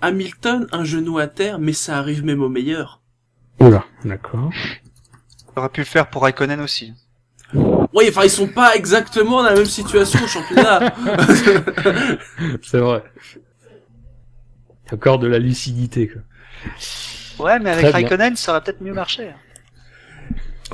[0.00, 3.00] Hamilton, un genou à terre, mais ça arrive même au meilleur.
[3.60, 4.50] Oula, d'accord.
[5.56, 6.94] J'aurais pu le faire pour Raikkonen aussi.
[7.94, 10.94] Oui, enfin, ils sont pas exactement dans la même situation au championnat.
[12.62, 13.02] C'est vrai.
[14.92, 16.22] Encore de la lucidité, quoi.
[17.46, 17.92] Ouais, mais avec.
[17.92, 19.30] Raikkonen, ça aurait peut-être mieux marché.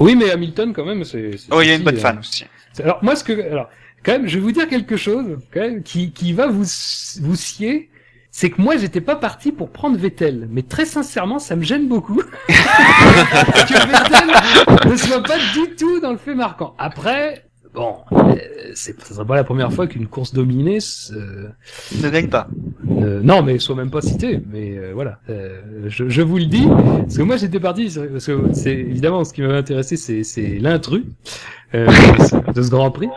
[0.00, 1.30] Oui, mais Hamilton, quand même, c'est...
[1.50, 2.44] Oh, il y a une bonne euh, fan aussi.
[2.82, 3.32] Alors, moi, ce que...
[3.32, 3.68] Alors,
[4.04, 6.64] quand même, je vais vous dire quelque chose, quand même, qui, qui va vous,
[7.20, 7.90] vous scier.
[8.36, 10.48] C'est que moi, j'étais pas parti pour prendre Vettel.
[10.50, 12.20] Mais très sincèrement, ça me gêne beaucoup.
[12.48, 16.74] que Vettel ne soit pas du tout dans le fait marquant.
[16.76, 17.44] Après,
[17.74, 18.34] bon, euh,
[18.74, 21.14] c'est, ce sera pas la première fois qu'une course dominée se-
[22.02, 22.48] Ne gagne pas.
[22.90, 24.40] euh, non, mais soit même pas cité.
[24.50, 26.66] Mais euh, voilà, Euh, je, je vous le dis
[27.02, 31.04] parce que moi j'étais parti parce que c'est évidemment ce qui m'avait intéressé, c'est l'intrus
[31.74, 31.86] euh,
[32.52, 33.10] de ce Grand Prix.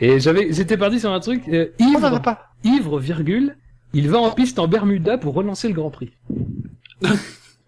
[0.00, 2.20] Et j'avais, j'étais parti sur un truc euh, ivre,
[2.64, 3.56] ivre virgule.
[3.92, 6.12] Il va en piste en Bermuda pour relancer le Grand Prix.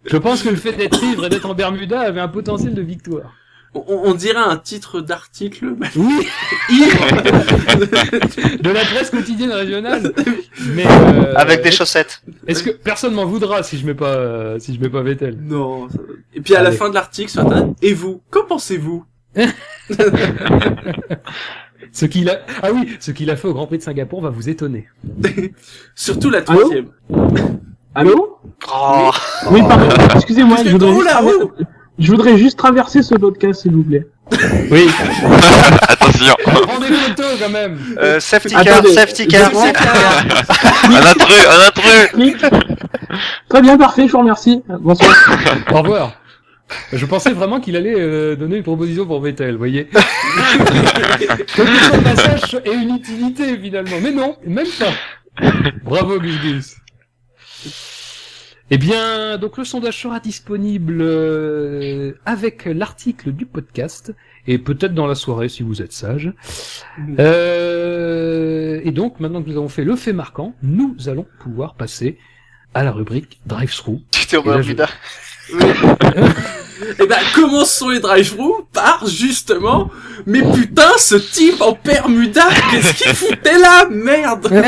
[0.04, 2.82] Je pense que le fait d'être ivre et d'être en Bermuda avait un potentiel de
[2.82, 3.32] victoire.
[3.74, 5.74] On, on dirait un titre d'article.
[5.94, 6.26] Oui,
[6.70, 7.06] Ivre.
[8.62, 10.14] de la presse quotidienne régionale.
[10.74, 12.22] Mais euh, Avec des chaussettes.
[12.46, 15.36] Est-ce que personne m'en voudra si je mets pas euh, si je mets pas Vettel?
[15.42, 15.86] Non.
[15.90, 15.98] ça-
[16.34, 19.04] Et puis à la fin de l'article sur Internet, et vous, qu'en pensez-vous?
[21.92, 24.30] Ce qu'il a, ah oui, ce qu'il a fait au Grand Prix de Singapour va
[24.30, 24.88] vous étonner.
[25.94, 26.86] Surtout la troisième.
[27.94, 28.38] Allô
[28.72, 29.10] Oh,
[29.50, 29.88] Oui, pardon.
[30.16, 31.66] Excusez-moi, je voudrais, juste là-haut traverser-
[31.98, 34.06] je voudrais juste traverser ce podcast, s'il vous plaît.
[34.70, 34.88] Oui.
[35.88, 37.78] Attention, Prends des photos quand même.
[38.00, 38.92] euh, safety car, Attendez.
[38.92, 40.24] safety car, Je- safety car.
[40.84, 42.36] un intrus, un intrus.
[43.48, 44.62] Très bien, parfait, je vous remercie.
[44.80, 45.12] Bonsoir.
[45.72, 46.12] Au revoir.
[46.92, 49.86] Je pensais vraiment qu'il allait euh, donner une proposition pour Vettel, vous voyez.
[51.54, 54.92] Quelque passage et une utilité finalement, mais non, même pas.
[55.84, 56.76] Bravo Gus Gus.
[58.70, 64.14] Eh bien, donc le sondage sera disponible euh, avec l'article du podcast
[64.46, 66.34] et peut-être dans la soirée si vous êtes sage.
[67.18, 72.18] Euh, et donc, maintenant que nous avons fait le fait marquant, nous allons pouvoir passer
[72.74, 74.02] à la rubrique Drive-Through.
[74.10, 74.36] Tu t'es
[75.50, 76.94] Et.
[77.00, 79.90] Eh ben, commençons les drive-through par, justement,
[80.26, 84.64] mais putain, ce type en Bermuda, qu'est-ce qu'il foutait là, merde Moi,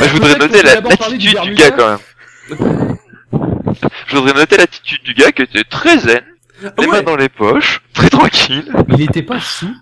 [0.00, 2.96] je voudrais noter la- du l'attitude du gars quand même.
[4.06, 6.22] Je voudrais noter l'attitude du gars qui était très zen,
[6.62, 6.86] les Ouais.
[6.86, 8.72] mains dans les poches, très tranquille.
[8.90, 9.74] Il était pas sous.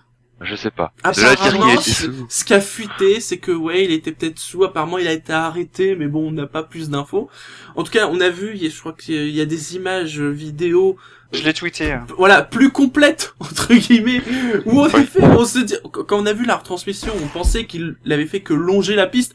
[0.42, 0.92] Je sais pas.
[1.02, 2.26] Apparemment, était ce sous.
[2.28, 4.64] ce qui a fuité, c'est que ouais, il était peut-être sous.
[4.64, 7.28] Apparemment, il a été arrêté, mais bon, on n'a pas plus d'infos.
[7.76, 10.96] En tout cas, on a vu, je crois qu'il y a des images euh, vidéo,
[11.32, 11.92] Je l'ai tweeté.
[11.92, 12.06] hein.
[12.18, 14.20] voilà, plus complètes entre guillemets,
[14.66, 17.96] où en effet, on se dit, quand on a vu la retransmission, on pensait qu'il
[18.10, 19.34] avait fait que longer la piste.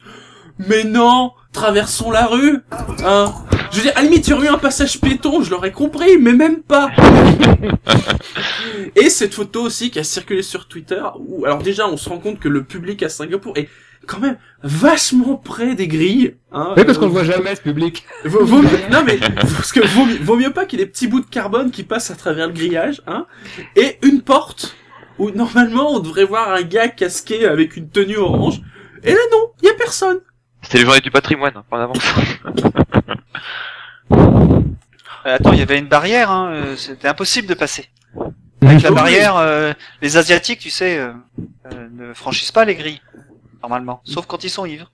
[0.60, 2.60] Mais non, traversons la rue,
[3.06, 3.34] hein.
[3.72, 5.72] Je veux dire, à la limite, il y aurait eu un passage piéton, je l'aurais
[5.74, 6.90] compris, mais même pas.
[8.96, 12.20] Et cette photo aussi qui a circulé sur Twitter, où, alors déjà, on se rend
[12.20, 13.68] compte que le public à Singapour est
[14.06, 16.74] quand même vachement près des grilles, hein.
[16.78, 18.06] Oui, parce qu'on le voit jamais, ce public.
[18.24, 20.86] Vaut, vaut mieux, non mais parce que vaut, mieux- vaut mieux pas qu'il y ait
[20.86, 23.26] des petits bouts de carbone qui passent à travers le grillage, hein,
[23.76, 24.76] et une porte
[25.20, 28.62] où normalement on devrait voir un gars casqué avec une tenue orange.
[29.04, 30.20] Et là non, y a personne.
[30.62, 32.04] C'était les journées du patrimoine, hein, pas en avance.
[35.26, 36.54] Euh, attends, il y avait une barrière, hein.
[36.54, 37.90] euh, C'était impossible de passer.
[38.62, 41.12] Avec la barrière, euh, les Asiatiques, tu sais, euh,
[41.74, 43.02] euh, ne franchissent pas les grilles.
[43.62, 44.00] Normalement.
[44.06, 44.90] Sauf quand ils sont ivres.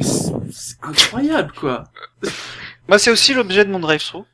[0.00, 1.84] C'est incroyable quoi.
[2.88, 4.24] Moi, c'est aussi l'objet de mon drive-thru.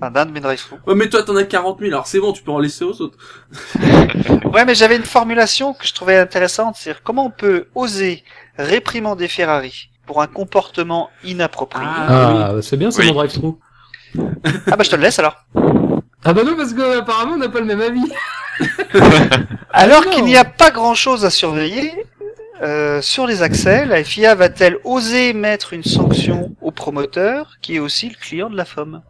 [0.00, 0.76] Enfin, d'un de mes drive-thru.
[0.86, 3.00] Ouais mais toi t'en as 40 000, alors c'est bon, tu peux en laisser aux
[3.00, 3.18] autres.
[4.54, 6.76] Ouais, mais j'avais une formulation que je trouvais intéressante.
[6.78, 8.22] C'est comment on peut oser
[8.56, 11.84] réprimander Ferrari pour un comportement inapproprié.
[11.88, 13.08] Ah, Ah, c'est bien, c'est Oui.
[13.08, 13.58] mon drive-through.
[14.70, 15.36] Ah bah je te le laisse alors.
[16.24, 18.04] Ah bah non, parce que apparemment on n'a pas le même avis.
[19.72, 20.10] Alors non.
[20.12, 21.92] qu'il n'y a pas grand chose à surveiller,
[22.62, 27.80] euh, sur les accès, la FIA va-t-elle oser mettre une sanction au promoteur qui est
[27.80, 29.02] aussi le client de la FOM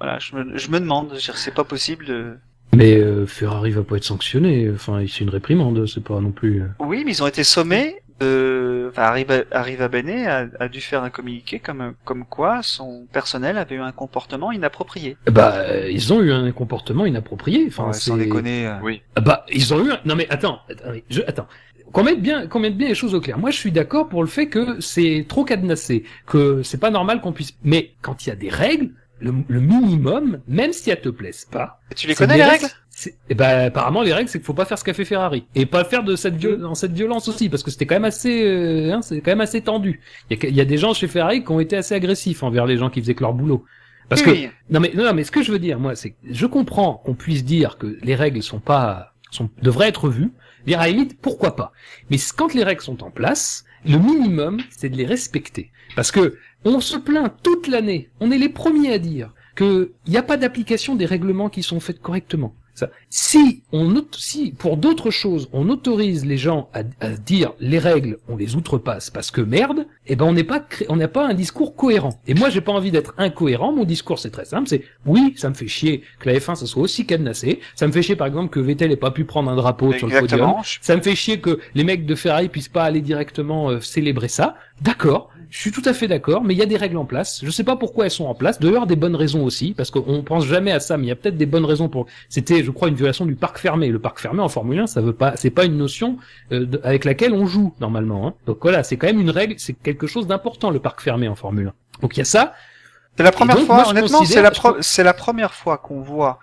[0.00, 2.36] Voilà, je me, je me demande, je veux dire, c'est pas possible de...
[2.74, 4.70] Mais euh, Ferrari va pas être sanctionné.
[4.72, 6.62] Enfin, c'est une réprimande, c'est pas non plus.
[6.62, 6.66] euh.
[6.78, 8.86] Oui, mais ils ont été sommés de...
[8.90, 13.58] Enfin, Arriva, Arriva Bene a, a dû faire un communiqué comme, comme quoi son personnel
[13.58, 15.16] avait eu un comportement inapproprié.
[15.30, 17.64] Bah, euh, ils ont eu un comportement inapproprié.
[17.68, 18.10] Enfin, Ouais, c'est.
[18.10, 18.66] sans déconner.
[18.68, 18.74] euh.
[18.82, 19.02] Oui.
[19.16, 19.90] Ah Bah, ils ont eu.
[19.90, 19.98] Un...
[20.04, 21.22] Non mais attends, attends, je...
[21.26, 21.46] attends.
[21.92, 23.36] Qu'on mette bien, qu'on mette bien les choses au clair.
[23.36, 27.20] Moi, je suis d'accord pour le fait que c'est trop cadenassé, que c'est pas normal
[27.20, 27.54] qu'on puisse.
[27.64, 28.90] Mais quand il y a des règles,
[29.20, 31.80] le, le minimum, même si elles te plaisent pas.
[31.90, 34.52] Et tu les connais les règles c'est- Eh ben, apparemment, les règles, c'est qu'il faut
[34.54, 37.28] pas faire ce qu'a fait Ferrari et pas faire de cette viol- dans cette violence
[37.28, 40.00] aussi, parce que c'était quand même assez, euh, hein, c'est quand même assez tendu.
[40.28, 42.42] Il y, a, il y a des gens chez Ferrari qui ont été assez agressifs
[42.42, 43.64] envers les gens qui faisaient que leur boulot.
[44.08, 44.30] Parce que
[44.70, 47.14] non mais non, mais ce que je veux dire moi c'est que je comprends qu'on
[47.14, 50.32] puisse dire que les règles sont pas sont devraient être vues.
[50.66, 51.70] Dire à la limite pourquoi pas.
[52.10, 55.70] Mais quand les règles sont en place, le minimum c'est de les respecter.
[55.96, 58.10] Parce que on se plaint toute l'année.
[58.20, 61.62] On est les premiers à dire que il n'y a pas d'application des règlements qui
[61.62, 62.54] sont faits correctement.
[62.74, 62.88] Ça.
[63.08, 68.18] Si on si pour d'autres choses on autorise les gens à, à dire les règles
[68.28, 71.34] on les outrepasse parce que merde, eh ben on n'est pas on n'a pas un
[71.34, 72.20] discours cohérent.
[72.26, 73.72] Et moi j'ai pas envie d'être incohérent.
[73.72, 76.66] Mon discours c'est très simple, c'est oui ça me fait chier que la F1 ça
[76.66, 77.60] soit aussi cadenassé.
[77.74, 80.06] Ça me fait chier par exemple que Vettel ait pas pu prendre un drapeau sur
[80.06, 80.54] le podium.
[80.80, 84.28] Ça me fait chier que les mecs de Ferrari puissent pas aller directement euh, célébrer
[84.28, 84.54] ça.
[84.80, 87.40] D'accord, je suis tout à fait d'accord, mais il y a des règles en place.
[87.42, 88.60] Je sais pas pourquoi elles sont en place.
[88.60, 91.16] D'ailleurs, des bonnes raisons aussi, parce qu'on pense jamais à ça, mais il y a
[91.16, 92.06] peut-être des bonnes raisons pour.
[92.28, 93.88] C'était, je crois, une violation du parc fermé.
[93.88, 96.18] Le parc fermé en Formule 1, ça veut pas, c'est pas une notion
[96.52, 98.28] euh, avec laquelle on joue normalement.
[98.28, 98.34] Hein.
[98.46, 101.34] Donc voilà, c'est quand même une règle, c'est quelque chose d'important le parc fermé en
[101.34, 102.00] Formule 1.
[102.02, 102.54] Donc il y a ça.
[103.20, 106.38] C'est la première donc, fois, moi, honnêtement, c'est la, pro- la première fois qu'on voit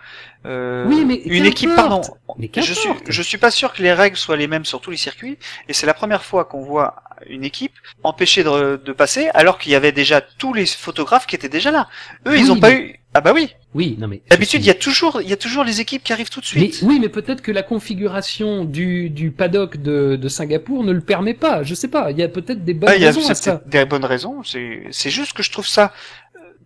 [0.46, 2.02] euh, Oui, mais une équipe, pardon.
[2.38, 4.92] Mais Je suis, je suis pas sûr que les règles soient les mêmes sur tous
[4.92, 7.74] les circuits, et c'est la première fois qu'on voit une équipe
[8.04, 11.72] empêchée de, de passer, alors qu'il y avait déjà tous les photographes qui étaient déjà
[11.72, 11.88] là.
[12.28, 13.00] Eux, Oui, ils ont pas eu.
[13.16, 13.56] Ah bah oui.
[13.74, 14.22] Oui, non mais.
[14.30, 16.46] D'habitude, il y a toujours, il y a toujours les équipes qui arrivent tout de
[16.54, 16.80] Mais suite.
[16.84, 21.34] oui, mais peut-être que la configuration du, du paddock de, de Singapour ne le permet
[21.34, 21.64] pas.
[21.64, 22.12] Je sais pas.
[22.12, 23.62] Il y a peut-être des bonnes Ah, il y a raisons à ça.
[23.66, 24.44] des bonnes raisons.
[24.44, 25.94] C'est, juste que je trouve ça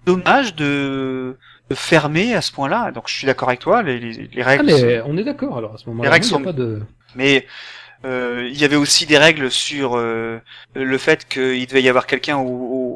[0.06, 1.38] dommage de,
[1.70, 2.92] de fermer à ce point-là.
[2.92, 3.82] Donc, je suis d'accord avec toi.
[3.84, 4.66] Les, les, les Ah règles.
[4.66, 6.08] mais c'est- on est d'accord alors à ce moment-là.
[6.10, 6.82] Les règles sont- pas de.
[7.16, 7.46] Mais
[8.04, 10.40] euh, il y avait aussi des règles sur euh,
[10.74, 12.48] le fait qu'il devait y avoir quelqu'un au,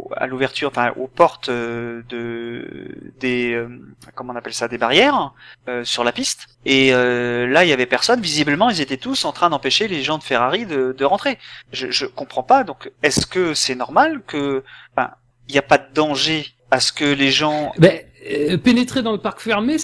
[0.07, 2.87] au- à l'ouverture, enfin aux portes euh, de
[3.19, 3.67] des euh,
[4.15, 5.31] comment on appelle ça, des barrières
[5.67, 6.47] euh, sur la piste.
[6.65, 8.19] Et euh, là, il y avait personne.
[8.19, 11.37] Visiblement, ils étaient tous en train d'empêcher les gens de Ferrari de, de rentrer.
[11.71, 12.63] Je, je comprends pas.
[12.63, 14.63] Donc, est-ce que c'est normal que,
[14.95, 15.11] enfin,
[15.47, 17.99] il n'y a pas de danger à ce que les gens Ben,
[18.31, 19.77] euh, pénétrer dans le parc fermé,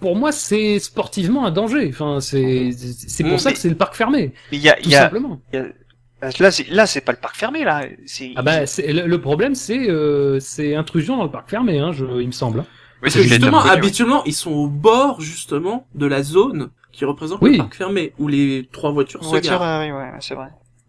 [0.00, 1.88] pour moi, c'est sportivement un danger.
[1.92, 4.82] Enfin, c'est c'est pour Mm, ça que c'est le parc fermé, il y a, tout
[4.84, 5.40] il y a, simplement.
[5.52, 7.84] il y a- là, c'est là, c'est pas le parc fermé là.
[8.06, 11.78] C'est Ah bah, c'est- le, le problème, c'est euh, c'est intrusion dans le parc fermé,
[11.78, 12.60] hein, je, il me semble.
[12.60, 12.64] Oui,
[13.02, 17.40] Parce c'est que justement, habituellement, ils sont au bord, justement, de la zone qui représente
[17.42, 17.52] Oui.
[17.52, 19.62] le parc fermé, où les trois voitures se voiture, garent.
[19.62, 20.48] euh, oui, ouais, c'est vrai.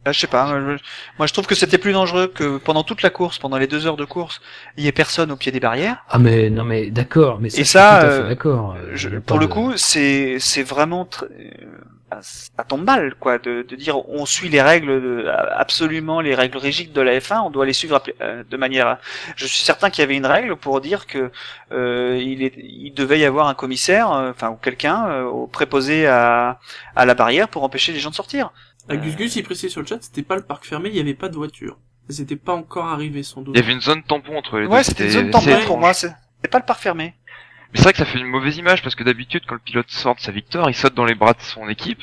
[0.09, 0.83] Euh, je sais pas, moi je,
[1.17, 3.85] moi, je trouve que c'était plus dangereux que pendant toute la course, pendant les deux
[3.87, 4.41] heures de course,
[4.77, 6.03] il y ait personne au pied des barrières.
[6.09, 8.75] Ah mais non mais d'accord, mais ça, Et ça, euh, d'accord.
[8.77, 11.51] euh, pour le de- coup, c'est c'est vraiment tr- euh,
[12.11, 16.33] bah, ça tombe mal, quoi, de, de dire on suit les règles, de- absolument les
[16.35, 18.01] règles rigides de la F1, on doit les suivre
[18.49, 18.97] de manière.
[19.35, 21.31] Je suis certain qu'il y avait une règle pour dire que
[21.71, 26.59] euh, il, est, il devait y avoir un commissaire, enfin ou quelqu'un euh, préposé à
[26.95, 28.51] à la barrière pour empêcher les gens de sortir.
[28.89, 30.99] À Gus Gus, il précise sur le chat, c'était pas le parc fermé, il y
[30.99, 31.77] avait pas de voiture.
[32.09, 33.55] C'était pas encore arrivé, sans doute.
[33.55, 34.73] Il y avait une zone tampon entre les deux.
[34.73, 35.93] Ouais, c'était une zone tampon pour moi.
[35.93, 36.11] C'est
[36.41, 37.13] c'est pas le parc fermé.
[37.71, 39.91] Mais c'est vrai que ça fait une mauvaise image parce que d'habitude, quand le pilote
[39.91, 42.01] sort de sa victoire, il saute dans les bras de son équipe.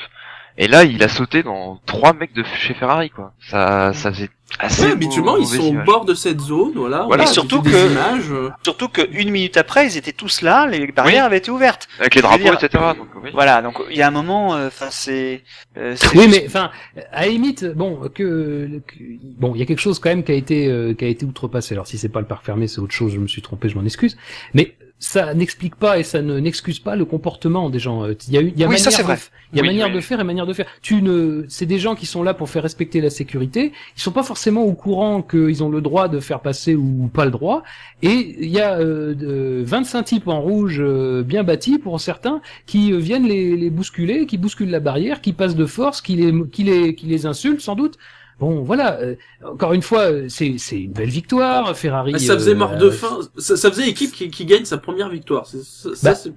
[0.57, 3.33] Et là, il a sauté dans trois mecs de chez Ferrari, quoi.
[3.39, 4.29] Ça, ça faisait
[4.59, 4.83] assez.
[4.85, 7.03] Ouais, habituellement, ils sont au bord de cette zone, voilà.
[7.03, 10.65] Voilà, a surtout que- images, euh, Surtout que une minute après, ils étaient tous là,
[10.67, 11.87] les barrières avaient été ouvertes.
[11.99, 12.83] Avec les drapeaux, dire, etc.
[12.97, 13.29] Donc, oui.
[13.33, 15.43] Voilà, donc il y a un moment, euh, enfin c'est.
[15.77, 16.71] euh, c'est Oui, juste- mais enfin,
[17.11, 18.95] à la limite, bon, que, que-
[19.37, 21.25] bon, il y a quelque chose quand même qui a été euh, qui a été
[21.25, 21.73] outrepassé.
[21.75, 23.13] Alors si c'est pas le parc fermé, c'est autre chose.
[23.13, 24.17] Je me suis trompé, je m'en excuse.
[24.53, 28.03] Mais ça n'explique pas et ça ne n'excuse pas le comportement des gens.
[28.03, 29.17] Euh, Il y a il y a Oui, manière de- vrai.
[29.53, 29.93] Il y a Oui, manière oui.
[29.93, 30.65] de faire et manière de faire.
[30.81, 33.73] Tu ne, c'est des gens qui sont là pour faire respecter la sécurité.
[33.95, 37.25] Ils sont pas forcément au courant qu'ils ont le droit de faire passer ou pas
[37.25, 37.61] le droit.
[38.01, 42.41] Et il y a euh, de- 25 types en rouge euh, bien bâtis pour certains
[42.65, 46.15] qui euh, viennent les, les bousculer, qui bousculent la barrière, qui passent de force, qui
[46.15, 47.97] les, qui les, qui les insultent sans doute.
[48.39, 48.99] Bon, voilà.
[49.01, 51.75] euh, encore une fois, euh, c'est, c'est une belle victoire.
[51.75, 52.11] Ferrari.
[52.15, 53.19] Ah, ça faisait euh, mort de faim.
[53.37, 55.47] Ça, ça faisait équipe qui, qui gagne sa première victoire.
[55.47, 56.13] C'est, Bah.
[56.13, 56.31] c'est,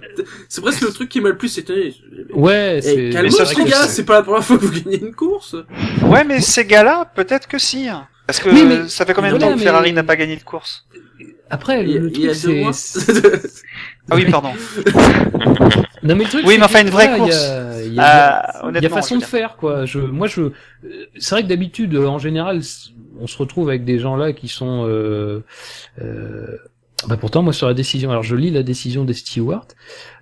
[0.48, 1.94] c'est presque le truc qui m'a le plus étonné.
[2.32, 2.96] Ouais, Eh, c'est.
[2.96, 3.44] mais les gars,
[3.84, 5.56] c'est- c'est pas la première fois que vous gagnez une course.
[6.02, 7.88] Ouais, mais ces gars-là, peut-être que si.
[7.88, 8.06] hein.
[8.26, 10.16] Parce que Oui, mais- ça fait combien de voilà, temps que mais- Ferrari n'a pas
[10.16, 10.86] gagné de course?
[11.52, 12.72] Après, Il y a- le, le il y a truc, deux mois.
[12.72, 13.12] c'est.
[14.10, 14.50] Ah oui, pardon.
[16.02, 17.84] Non mais le truc Oui, c'est mais enfin, une vraie voilà, il y a- course.
[17.86, 19.84] Il y y a- il y a honnêtement, façon de faire quoi.
[19.84, 20.52] Je, moi je, euh,
[21.18, 22.62] c'est vrai que d'habitude euh, en général
[23.20, 24.86] on se retrouve avec des gens là qui sont.
[24.88, 25.44] Euh,
[26.00, 26.56] euh,
[27.06, 29.66] bah pourtant moi sur la décision, alors je lis la décision des stewards.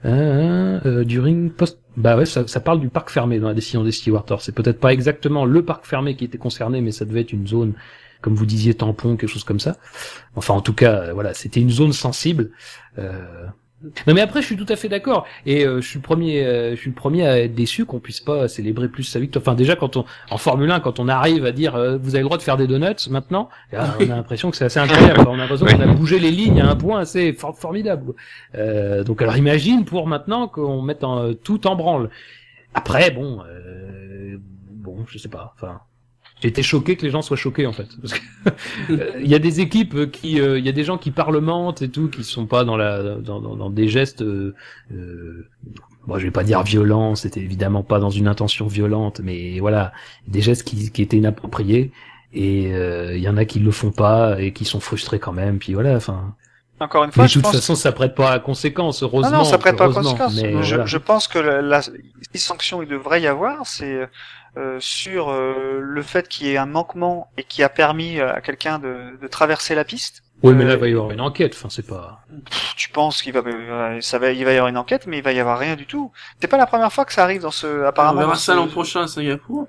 [0.05, 1.79] Hein, euh, during post.
[1.97, 4.25] Bah ouais, ça, ça parle du parc fermé dans la décision des stewards.
[4.29, 7.33] Alors c'est peut-être pas exactement le parc fermé qui était concerné, mais ça devait être
[7.33, 7.75] une zone.
[8.21, 9.77] Comme vous disiez, tampon, quelque chose comme ça.
[10.35, 12.51] Enfin, en tout cas, euh, voilà, c'était une zone sensible.
[12.99, 13.47] Euh,
[14.09, 16.45] non mais après je suis tout à fait d'accord et euh, je suis le premier
[16.45, 19.41] euh, je suis le premier à être déçu qu'on puisse pas célébrer plus sa victoire.
[19.43, 22.23] Enfin déjà quand on en Formule 1 quand on arrive à dire euh, vous avez
[22.23, 25.21] le droit de faire des donuts maintenant, là, on a l'impression que c'est assez incroyable.
[25.29, 28.15] on a l'impression qu'on a bougé les lignes à un point assez for- formidable.
[28.57, 32.11] Euh, donc alors imagine pour maintenant qu'on mette en- tout en branle.
[32.75, 34.39] Après bon euh,
[34.73, 35.81] bon je sais pas enfin
[36.47, 37.89] été choqué que les gens soient choqués en fait.
[38.01, 38.21] Parce que
[38.93, 41.83] euh, il y a des équipes qui, euh, il y a des gens qui parlementent
[41.83, 44.55] et tout, qui sont pas dans la, dans, dans, dans des gestes, euh,
[44.93, 45.49] euh,
[46.07, 49.93] bon, je vais pas dire violent, c'était évidemment pas dans une intention violente, mais voilà,
[50.27, 51.91] des gestes qui, qui étaient inappropriés.
[52.33, 55.33] Et euh, il y en a qui le font pas et qui sont frustrés quand
[55.33, 55.59] même.
[55.59, 56.35] Puis voilà, enfin.
[56.81, 57.57] Encore une fois, Mais de je toute pense.
[57.57, 59.33] façon, ça prête pas à conséquence, heureusement.
[59.33, 60.41] non, non, ça prête pas à conséquence.
[60.41, 60.87] mais je, voilà.
[60.87, 61.81] je pense que la, la
[62.33, 64.07] les sanctions il devrait y avoir, c'est euh,
[64.81, 68.79] sur euh, le fait qu'il y ait un manquement et qui a permis à quelqu'un
[68.79, 70.23] de, de traverser la piste.
[70.45, 71.55] Oui, mais là, Euh, il va y avoir une enquête.
[71.57, 72.21] Enfin, c'est pas.
[72.49, 75.19] Pff, Tu penses qu'il va, euh, ça va, il va y avoir une enquête, mais
[75.19, 76.13] il va y avoir rien du tout.
[76.41, 78.21] C'est pas la première fois que ça arrive dans ce, On apparemment.
[78.21, 79.67] verra dans ça l'an prochain à Singapour.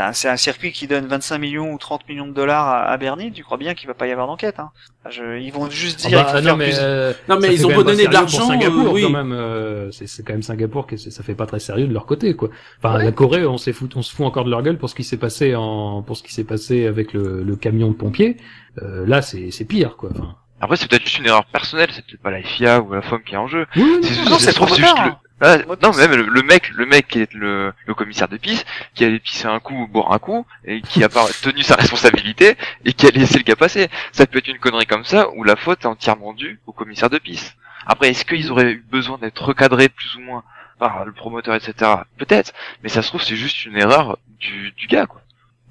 [0.00, 2.96] Ben, c'est un circuit qui donne 25 millions ou 30 millions de dollars à, à
[2.96, 3.32] Bernie.
[3.32, 4.70] Tu crois bien qu'il va pas y avoir d'enquête hein
[5.10, 6.22] Je, Ils vont juste Ah dire.
[6.24, 8.46] bah, il faut non, mais, plus- euh, Non, mais ils ont beau donner de l'argent,
[8.46, 9.02] Singapour, euh, oui.
[9.02, 9.32] quand même.
[9.32, 12.06] euh, c'est c'est quand même Singapour que c'est- ça fait pas très sérieux de leur
[12.06, 12.48] côté, quoi.
[12.82, 14.94] Enfin, la Corée, on s'est fout, on se fout encore de leur gueule pour ce
[14.94, 18.38] qui s'est passé en, pour ce qui s'est passé avec le, le camion de pompiers.
[18.82, 20.08] Euh, là, c'est c'est pire, quoi.
[20.14, 23.02] Enfin, Après, c'est peut-être juste une erreur personnelle, c'est peut-être pas la FIA ou la
[23.02, 23.66] FOM qui est en jeu.
[23.76, 26.84] oui, Ah non, c'est- trop juste tard, le- Ah, non, même le, le mec, le
[26.84, 30.12] mec qui est le, le commissaire de piste, qui allait pisser un coup ou boire
[30.12, 33.56] un coup, et qui a pas tenu sa responsabilité, et qui a laissé le gars
[33.56, 33.88] passer.
[34.12, 37.08] Ça peut être une connerie comme ça, où la faute est entièrement due au commissaire
[37.10, 37.56] de piste.
[37.86, 40.44] Après, est-ce qu'ils auraient eu besoin d'être recadrés plus ou moins
[40.78, 41.72] par le promoteur, etc.
[42.18, 42.52] Peut-être,
[42.82, 45.22] mais ça se trouve c'est juste une erreur du, du gars, quoi.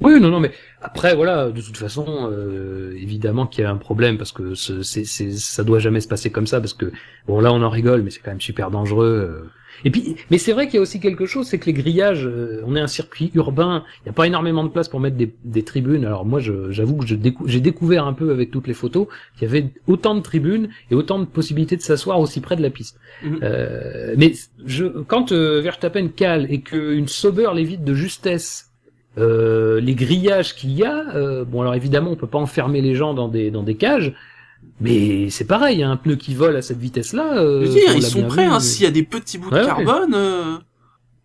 [0.02, 0.52] Oui, non, non, mais
[0.82, 4.82] après, voilà, de toute façon, euh, évidemment qu'il y a un problème parce que ce-
[4.82, 6.90] c'est, c'est, ça doit jamais se passer comme ça parce que
[7.28, 9.52] bon, là, on en rigole, mais c'est quand même super dangereux.
[9.86, 12.26] Et puis, mais c'est vrai qu'il y a aussi quelque chose, c'est que les grillages,
[12.26, 15.18] euh, on est un circuit urbain, il n'y a pas énormément de place pour mettre
[15.18, 16.06] des, des tribunes.
[16.06, 19.08] Alors moi, j'avoue que décou- j'ai découvert un peu avec toutes les photos
[19.38, 22.62] qu'il y avait autant de tribunes et autant de possibilités de s'asseoir aussi près de
[22.62, 23.00] la piste.
[23.24, 23.40] Mhm.
[23.44, 24.34] Euh, mais
[24.66, 28.66] je, quand euh, Verstappen cale et qu'une Sauber l'évite de justesse
[29.18, 32.96] euh, les grillages qu'il y a, euh, bon alors évidemment on peut pas enfermer les
[32.96, 34.14] gens dans des dans des cages,
[34.82, 37.38] mais c'est pareil, un pneu qui vole à cette vitesse-là.
[37.40, 39.60] euh, Je veux dire, ils sont prêts, hein, s'il y a des petits bouts Ouais,
[39.60, 39.68] de ouais.
[39.68, 40.14] carbone.
[40.14, 40.58] euh,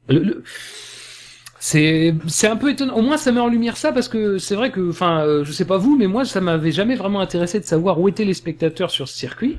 [0.09, 0.43] Le- le-
[1.59, 2.95] C'est c'est un peu étonnant.
[2.95, 5.53] Au moins ça met en lumière ça parce que c'est vrai que, enfin, euh, je
[5.53, 8.35] sais pas vous, mais moi ça m'avait jamais vraiment intéressé de savoir où étaient les
[8.35, 9.59] spectateurs sur ce circuit.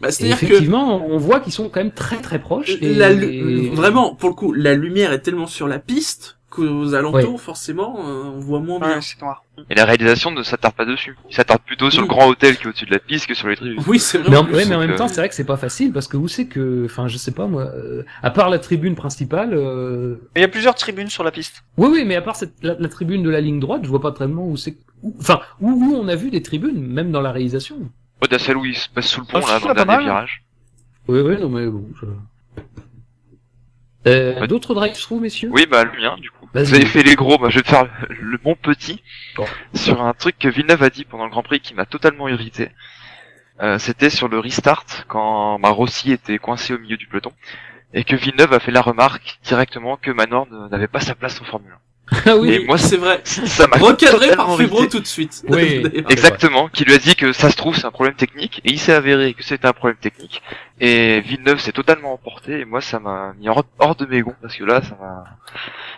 [0.00, 2.76] Bah, C'est-à-dire que effectivement, on voit qu'ils sont quand même très très proches.
[2.80, 6.38] Et, la lu- et- vraiment, pour le coup, la lumière est tellement sur la piste
[6.50, 7.38] qu'aux alentours, Ouais.
[7.38, 8.96] forcément, euh, on voit moins bien.
[8.96, 9.44] Ouais, c'est noir.
[9.70, 11.16] Et la réalisation ne s'attarde pas dessus.
[11.28, 13.48] Il s'attarde plutôt sur le grand hôtel qui est au-dessus de la piste que sur
[13.48, 13.80] les tribunes.
[13.86, 14.30] Oui, c'est vrai.
[14.30, 16.26] Mais en ouais, mais même temps, c'est vrai que c'est pas facile parce que où
[16.28, 20.16] c'est que, enfin, je sais pas moi, euh, à part la tribune principale, euh...
[20.36, 21.62] Il y a plusieurs tribunes sur la piste.
[21.76, 24.00] oui, oui, mais à part cette, la, la tribune de la ligne droite, je vois
[24.00, 27.20] pas tellement où c'est, où- enfin, où, où on a vu des tribunes, même dans
[27.20, 27.76] la réalisation.
[28.22, 29.86] Ouais, t'as celle où il se passe sous le pont, Ah, là, dans le dernier
[29.92, 30.02] mal.
[30.04, 30.42] virage.
[31.08, 31.86] Oui, oui, non mais bon.
[32.00, 32.06] Je...
[34.06, 34.46] Euh, Ouais.
[34.48, 35.50] D'autres drive-through, messieurs?
[35.52, 36.39] Oui, bah, le mien, du coup.
[36.54, 39.02] Vous avez fait les gros, bah, je vais te faire le, bon petit.
[39.36, 39.46] Bon.
[39.74, 42.70] Sur un truc que Villeneuve a dit pendant le Grand Prix qui m'a totalement irrité.
[43.60, 47.32] Euh, c'était sur le restart, quand bah, Rossi était coincé au milieu du peloton.
[47.92, 51.44] Et que Villeneuve a fait la remarque directement que Manor n'avait pas sa place en
[51.44, 51.76] Formule
[52.26, 52.50] Ah oui.
[52.52, 53.22] Et moi, Euh, c'est vrai.
[53.24, 53.46] 1.
[53.46, 55.42] Ça m'a Recadré par Febro tout de suite.
[55.48, 55.82] Oui.
[55.82, 56.10] D'ailleurs.
[56.10, 58.78] Exactement, qui lui a dit que ça se trouve c'est un problème technique, et il
[58.80, 60.42] s'est avéré que c'était un problème technique,
[60.80, 64.34] et Villeneuve s'est totalement emporté, et moi ça m'a mis hors, hors de mes gonds,
[64.42, 65.24] parce que là ça m'a...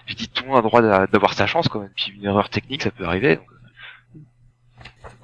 [0.07, 2.13] J'ai dit tout le monde a le droit d'a- d'avoir sa chance quand même, puis
[2.17, 3.47] une erreur technique ça peut arriver, donc...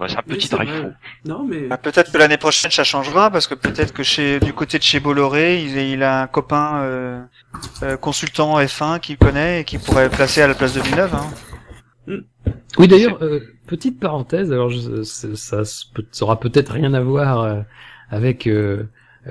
[0.00, 0.94] Ouais, c'est un Oui, petit c'est drive.
[1.24, 1.62] Non, mais.
[1.62, 4.84] Bah, peut-être que l'année prochaine ça changera parce que peut-être que chez du côté de
[4.84, 7.20] chez Bolloré, il, il a un copain euh,
[7.82, 11.14] euh, consultant F1 qu'il connaît et qui pourrait placer à la place de Villeneuve.
[11.14, 11.26] Hein.
[12.78, 16.94] Oui, d'ailleurs, euh, petite parenthèse, alors je, ça, ça, se peut- ça aura peut-être rien
[16.94, 17.60] à voir euh,
[18.10, 18.84] avec euh,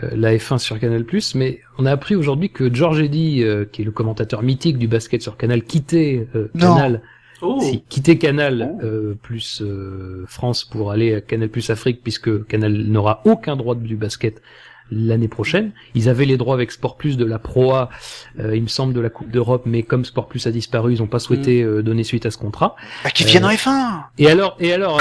[0.03, 1.05] euh, la F1 sur Canal+,
[1.35, 4.87] mais on a appris aujourd'hui que George Eddy, euh, qui est le commentateur mythique du
[4.87, 6.49] basket sur Canal, quittait euh.
[6.59, 7.01] Canal,
[7.39, 7.59] Oh.
[7.61, 7.83] si,
[8.17, 13.55] Canal euh, plus euh, France pour aller à Canal plus Afrique, puisque Canal n'aura aucun
[13.55, 14.41] droit du basket
[14.91, 15.71] l'année prochaine.
[15.95, 17.89] Ils avaient les droits avec Sport Plus de la Proa,
[18.39, 20.99] euh, il me semble, de la Coupe d'Europe, mais comme Sport Plus a disparu, ils
[20.99, 22.75] n'ont pas souhaité euh, donner suite à ce contrat.
[23.03, 24.99] Bah, qui viennent Euh, en F1 Et alors, et alors,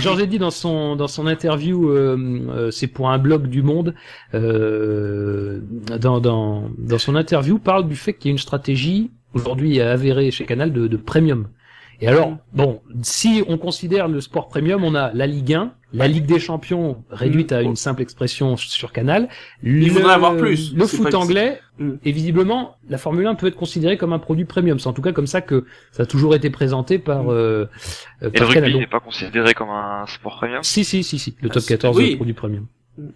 [0.00, 2.16] Georges Eddy dans son dans son interview, euh,
[2.48, 3.94] euh, c'est pour un blog du Monde,
[4.34, 5.60] euh,
[6.00, 10.30] dans dans dans son interview parle du fait qu'il y a une stratégie aujourd'hui avérée
[10.30, 11.48] chez Canal de, de premium.
[12.00, 16.08] Et alors, bon, si on considère le sport premium, on a la Ligue 1, la
[16.08, 19.28] Ligue des Champions réduite à une simple expression sur Canal.
[19.62, 20.74] Il le, faudrait avoir plus.
[20.74, 21.94] Le foot anglais, Mm.
[22.04, 24.78] et visiblement, la Formule 1 peut être considérée comme un produit premium.
[24.78, 27.66] C'est en tout cas comme ça que ça a toujours été présenté par, euh, euh,
[28.22, 30.62] Et le par rugby n'est pas considéré comme un sport premium?
[30.62, 31.34] Si, si, si, si.
[31.40, 32.12] Le Ah, top c'est- 14 oui.
[32.12, 32.66] est produit premium.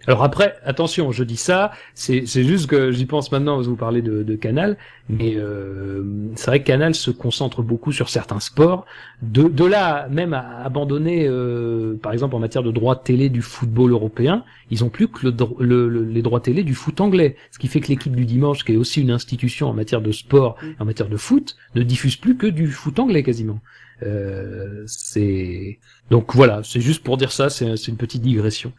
[0.07, 4.23] Alors après, attention, je dis ça, c'est juste que j'y pense maintenant vous parlez de,
[4.23, 4.75] de Canal,
[5.07, 6.03] mais euh,
[6.35, 8.85] c'est vrai que Canal se concentre beaucoup sur certains sports.
[9.21, 13.41] De, de là même à abandonner, euh, par exemple en matière de droits télé du
[13.41, 17.37] football européen, ils ont plus que le, le- le- les droits télé du foot anglais.
[17.51, 20.11] Ce qui fait que l'équipe du dimanche, qui est aussi une institution en matière de
[20.11, 23.61] sport, et en matière de foot, ne diffuse plus que du foot anglais quasiment.
[24.03, 28.73] Euh, c'est donc voilà, c'est juste pour dire ça, c'est c'est une petite digression.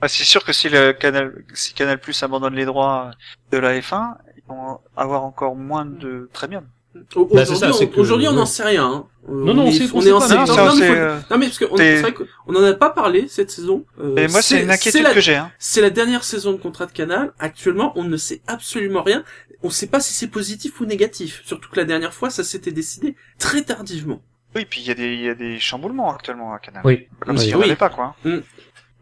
[0.00, 3.10] Bah, c'est sûr que si le Canal, si Canal Plus abandonne les droits
[3.50, 6.64] de la F1, ils vont avoir encore moins de premium.
[6.94, 7.02] Bah,
[7.42, 8.84] Aujourd'hui, on- que- aujourd'hui, on n'en sait rien.
[8.86, 9.06] hein.
[9.28, 10.64] Euh, Non, non, on est, sait- on on sait est en pas, non, septembre.
[10.68, 12.72] Non, mais c'est, faut- euh, non, mais parce que on, c'est vrai qu'on en a
[12.74, 13.84] pas parlé cette saison.
[14.00, 15.36] Euh, Et moi, c'est une inquiétude la, que j'ai.
[15.36, 15.52] Hein.
[15.58, 17.32] C'est la dernière saison de contrat de Canal.
[17.38, 19.22] Actuellement, on ne sait absolument rien.
[19.62, 21.42] On ne sait pas si c'est positif ou négatif.
[21.44, 24.22] Surtout que la dernière fois, ça s'était décidé très tardivement.
[24.56, 26.80] Oui, puis il y a des, il y a des chamboulements actuellement à Canal.
[26.84, 27.06] Oui.
[27.20, 27.46] Comme Oui.
[27.48, 27.64] n'y en Oui.
[27.66, 28.16] avait pas, quoi.
[28.24, 28.38] Mm.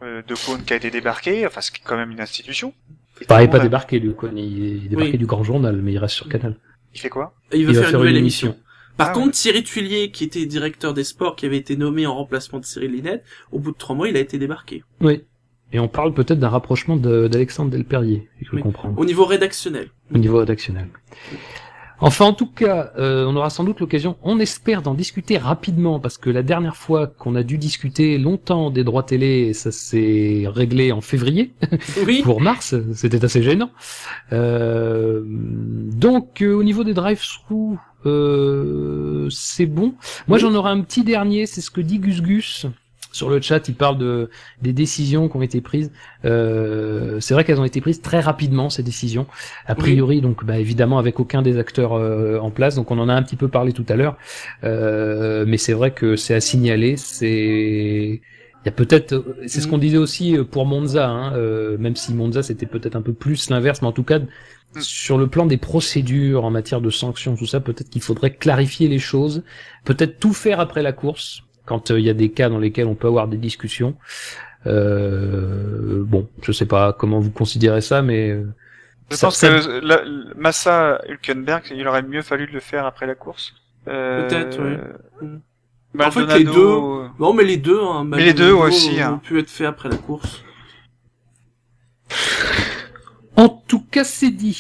[0.03, 2.75] Euh, de Cône qui a été débarqué, enfin, ce qui est quand même une institution.
[3.15, 4.29] Tout le pas a- débarqué, lui, quoi.
[4.35, 5.19] Il il est débarqué Oui.
[5.19, 6.57] du grand journal, mais il reste sur Canal.
[6.95, 8.57] Il fait quoi Et il veut faire, une nouvelle émission.
[8.99, 12.15] Par Ah contre, Thierry Tuilier, qui était directeur des sports, qui avait été nommé en
[12.15, 14.85] remplacement de Cyril Linette, au bout de trois mois, il a été débarqué.
[15.01, 15.23] Oui.
[15.73, 18.63] Et on parle peut-être d'un rapprochement de- d'Alexandre Delperrier, si je Oui.
[18.63, 19.89] comprends, Au niveau rédactionnel.
[20.15, 20.89] au niveau rédactionnel.
[22.01, 25.99] Enfin, en tout cas, euh, on aura sans doute l'occasion, on espère d'en discuter rapidement,
[25.99, 30.45] parce que la dernière fois qu'on a dû discuter longtemps des droits télé, ça s'est
[30.47, 31.53] réglé en février.
[32.07, 32.21] Oui.
[32.23, 33.71] pour mars, c'était assez gênant.
[34.33, 39.95] Euh, donc euh, au niveau des drive-through, euh, c'est bon.
[40.29, 40.41] Moi Oui.
[40.41, 42.67] j'en aurai un petit dernier, c'est ce que dit Gus Gus
[43.17, 43.69] sur le chat.
[43.69, 44.31] Il parle de
[44.63, 45.91] des décisions qui ont été prises.
[46.25, 49.27] Euh, c'est vrai qu'elles ont été prises très rapidement ces décisions.
[49.67, 52.75] A priori donc bah, évidemment avec aucun des acteurs euh, en place.
[52.77, 54.17] Donc on en a un petit peu parlé tout à l'heure.
[54.65, 56.97] Euh, mais c'est vrai que c'est à signaler.
[56.97, 58.21] C'est
[58.67, 61.95] il y a peut-être, c'est ce qu'on disait aussi euh, pour Monza, hein, euh, même
[61.95, 64.19] si Monza c'était peut-être un peu plus l'inverse, mais en tout cas
[64.81, 68.89] sur le plan des procédures en matière de sanctions, tout ça, peut-être qu'il faudrait clarifier
[68.89, 69.45] les choses,
[69.85, 72.87] peut-être tout faire après la course, quand euh, il y a des cas dans lesquels
[72.87, 73.95] on peut avoir des discussions.
[74.67, 78.47] Euh, bon, je sais pas comment vous considérez ça, mais euh,
[79.11, 80.01] Je ça- pense ça- que la,
[80.37, 83.55] Massa Hülkenberg, il aurait mieux fallu le faire après la course.
[83.89, 84.61] Euh, Peut-être.
[85.23, 85.41] Mm.
[86.03, 86.81] En fait, les deux-
[87.21, 89.15] Non, mais les deux, hein, Mais les deux aussi, hein.
[89.15, 90.43] ont pu être faits après la course.
[93.37, 94.59] en tout cas c'est dit.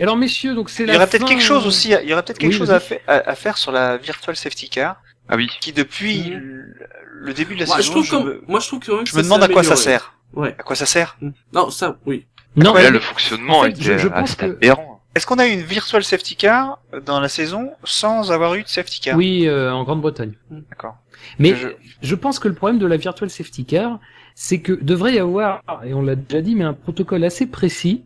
[0.00, 2.22] Alors messieurs, donc c'est Il la y aurait peut-être quelque chose aussi, il y aurait
[2.22, 5.48] peut-être quelque Oui, chose à, à faire sur la virtual safety car, Ah oui.
[5.60, 6.74] qui depuis Mhm.
[7.20, 8.86] le, début de la Moi, je saison, trouve je, comme- me, moi, je trouve que,
[9.04, 10.14] je me demande à quoi ça sert.
[10.34, 10.54] Ouais.
[10.58, 11.16] À quoi ça sert
[11.52, 12.26] Non, ça, oui.
[12.56, 15.02] Non, Là, mais- le fonctionnement en fait, était je- je pense que- aberrant.
[15.14, 18.68] Est-ce qu'on a eu une virtual safety car dans la saison sans avoir eu de
[18.68, 19.16] safety car?
[19.16, 20.32] Oui, euh, en Grande-Bretagne.
[20.50, 20.96] D'accord.
[21.38, 21.68] Mais Je-
[22.02, 22.14] je...
[22.14, 23.98] pense que le problème de la virtual safety car,
[24.34, 28.04] c'est que devrait y avoir, et on l'a déjà dit, mais un protocole assez précis,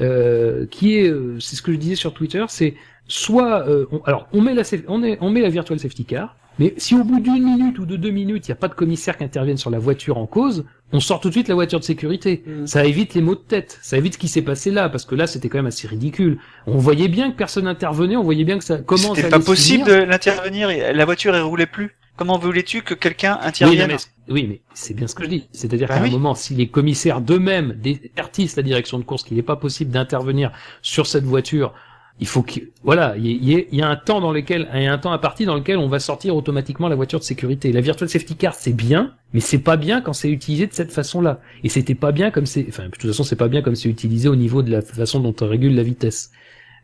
[0.00, 2.74] euh, qui est, euh, c'est ce que je disais sur Twitter, c'est
[3.06, 6.34] soit, euh, on- alors on met la, on, est, on met la virtual safety car,
[6.58, 8.74] mais si au bout d'une minute ou de deux minutes, il n'y a pas de
[8.74, 11.78] commissaire qui intervienne sur la voiture en cause, on sort tout de suite la voiture
[11.78, 12.42] de sécurité.
[12.46, 12.66] Mm.
[12.66, 15.14] Ça évite les maux de tête, ça évite ce qui s'est passé là, parce que
[15.14, 16.38] là c'était quand même assez ridicule.
[16.66, 19.40] On voyait bien que personne n'intervenait, on voyait bien que ça comment ça C'était pas
[19.40, 20.00] possible finir.
[20.00, 21.94] de l'intervenir, et la voiture elle roulait plus.
[22.16, 23.96] Comment voulais-tu que quelqu'un intervienne mais,
[24.28, 25.48] oui, mais c'est bien ce que je dis.
[25.52, 26.08] C'est-à-dire Bah qu'à oui.
[26.08, 27.80] un moment, si les commissaires d'eux-mêmes
[28.16, 30.50] avertissent la direction de course qu'il n'est pas possible d'intervenir
[30.82, 31.74] sur cette voiture,
[32.20, 34.86] il faut que, voilà, il y, a- y y un temps dans lequel, il y
[34.86, 37.72] a un temps imparti dans lequel on va sortir automatiquement la voiture de sécurité.
[37.72, 40.90] La virtual safety car, c'est bien, mais c'est pas bien quand c'est utilisé de cette
[40.90, 41.40] façon-là.
[41.62, 43.88] Et c'était pas bien comme c'est, enfin, de toute façon, c'est pas bien comme c'est
[43.88, 46.30] utilisé au niveau de la façon dont on régule la vitesse,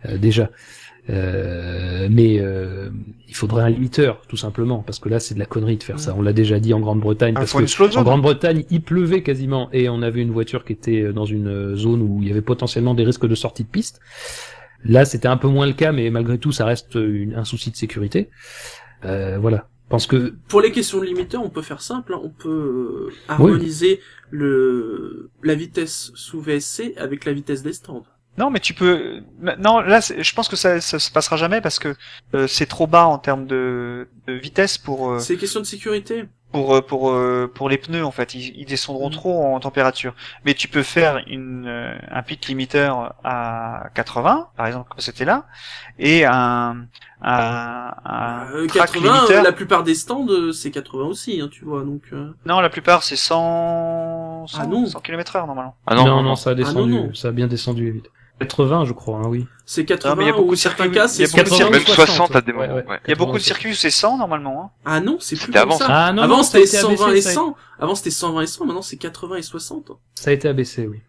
[0.06, 0.50] euh, déjà.
[1.10, 2.88] Euh, mais euh,
[3.28, 5.98] il faudrait un limiteur, tout simplement, parce que là, c'est de la connerie de faire
[5.98, 6.14] ça.
[6.16, 8.02] On l'a déjà dit en Grande-Bretagne, parce que en.
[8.02, 12.20] Grande-Bretagne, il pleuvait quasiment, et on avait une voiture qui était dans une zone où
[12.22, 14.00] il y avait potentiellement des risques de sortie de piste.
[14.84, 17.70] Là, c'était un peu moins le cas, mais malgré tout, ça reste une- un souci
[17.70, 18.30] de sécurité.
[19.04, 19.68] Euh, voilà.
[19.86, 22.14] Je pense que Pour les questions de limiteur, on peut faire simple.
[22.14, 22.20] hein.
[22.22, 28.04] On peut euh, harmoniser le la vitesse sous VSC avec la vitesse des stands.
[28.36, 29.20] Non, mais tu peux.
[29.60, 31.94] Non, là, c'est- je pense que ça, ça se passera jamais parce que
[32.34, 36.24] euh, c'est trop bas en termes de, de vitesse pour euh, C'est question de sécurité.
[36.54, 38.34] Pour euh, pour euh, pour les pneus en fait.
[38.34, 39.14] Ils, ils descendront Mhm.
[39.14, 40.14] trop en température.
[40.44, 45.24] Mais tu peux faire une euh, un pit limiteur à 80, par exemple, comme c'était
[45.24, 45.46] là,
[45.98, 46.86] et un
[47.22, 49.42] un, un Euh, track 80, limiteur.
[49.42, 51.82] la plupart des stands, c'est 80 aussi, hein, tu vois.
[51.82, 54.86] Donc, euh, Non, la plupart c'est 100 100, Ah non.
[54.86, 55.74] 100 km heure normalement.
[55.86, 57.14] Ah non, non, non, ça a Ah, non, descendu, non.
[57.14, 58.06] ça a bien descendu vite.
[58.40, 59.46] 80, je crois, hein, oui.
[59.66, 61.26] C'est 80 Non, mais il y a beaucoup ou de certains circuits- cas, c'est a
[61.26, 61.58] beaucoup de 60.
[61.58, 62.74] Il y a même 60, 60 à des ouais, moments.
[62.80, 62.86] ouais.
[62.86, 63.00] ouais.
[63.06, 63.44] Il y a beaucoup de 80.
[63.46, 64.62] circuits où c'est 100 normalement.
[64.64, 64.70] Hein.
[64.84, 65.86] Ah non, c'est plus comme avant, ça.
[65.88, 67.56] Ah non, Avant c'était ça a été 120 abaissé, et ça a- 100.
[67.78, 69.90] Avant c'était 120 et 100, maintenant c'est 80 et 60.
[70.16, 71.00] Ça a été abaissé, oui.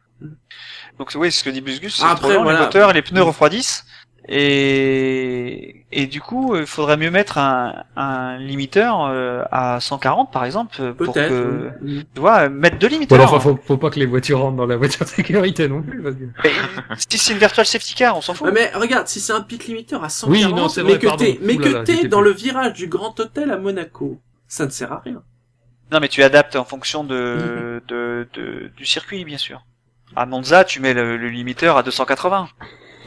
[0.97, 2.59] Donc oui, ce que dit Busgus, c'est Après, trop lent, voilà.
[2.59, 3.85] les moteurs et les pneus refroidissent.
[4.27, 10.45] Et, et du coup, il faudrait mieux mettre un, un limiteur euh, à 140 par
[10.45, 11.29] exemple euh, pour Peut-être.
[11.29, 12.05] que oui.
[12.13, 13.19] tu vois mettre deux Bon, limiteurs.
[13.19, 15.81] alors, enfin, faut, faut pas que les voitures rentrent dans la voiture de sécurité non
[15.81, 16.01] plus.
[16.01, 16.23] Parce que...
[16.43, 18.49] Mais si c'est une virtual safety car, on s'en fout.
[18.53, 21.15] Mais regarde, si c'est un pit limiter à 140, Oui, non, c'est vrai, mais que
[21.17, 22.29] t'es, mais que t'es dans plus.
[22.29, 25.21] le virage du Grand Hôtel à Monaco, ça ne sert à rien.
[25.91, 29.63] Non, mais tu adaptes en fonction de, de, de- du circuit, bien sûr.
[30.15, 32.47] À Monza, tu mets le, le limiteur à 280,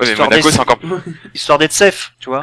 [0.01, 0.79] Ouais, mais Histoire Monaco, d'être- c'est encore
[1.35, 2.43] histoire d'être safe, tu vois.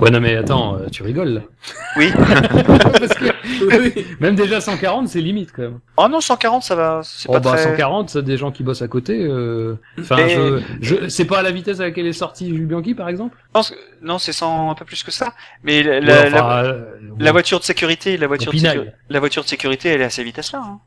[0.00, 1.40] Ouais, non, mais attends, euh, tu rigoles, là.
[1.96, 2.10] Oui.
[2.16, 3.24] Parce que
[3.66, 4.06] Oui.
[4.20, 5.78] même déjà 140, c'est limite, quand même.
[5.96, 7.00] Oh non, 140, ça va.
[7.04, 7.64] C'est Oh, pas bah, très.
[7.64, 9.18] 140, c'est des gens qui bossent à côté.
[9.22, 12.66] euh, Enfin, Mais- je, je, c'est pas à la vitesse à laquelle est sorti Jules
[12.66, 13.36] Bianchi, par exemple?
[13.40, 15.34] Je pense que- Non, c'est 100, un peu plus que ça.
[15.64, 16.84] Mais la, Ouais, la, enfin, la- euh,
[17.18, 20.24] la voiture de sécurité, la voiture de, la voiture de sécurité, elle est à ces
[20.24, 20.62] vitesses-là.
[20.64, 20.78] Hein.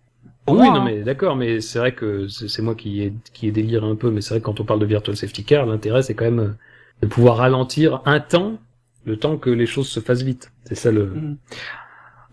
[0.45, 0.85] Pour oui, moi, non, hein.
[0.85, 4.11] mais d'accord, mais c'est vrai que c'est moi qui ai, qui ai déliré un peu,
[4.11, 6.39] mais c'est vrai que quand on parle de virtual safety car, l'intérêt c'est quand même
[6.39, 6.53] euh,
[7.01, 8.57] de pouvoir ralentir un temps,
[9.05, 10.51] le temps que les choses se fassent vite.
[10.65, 11.05] C'est ça le.
[11.05, 11.37] Mhm.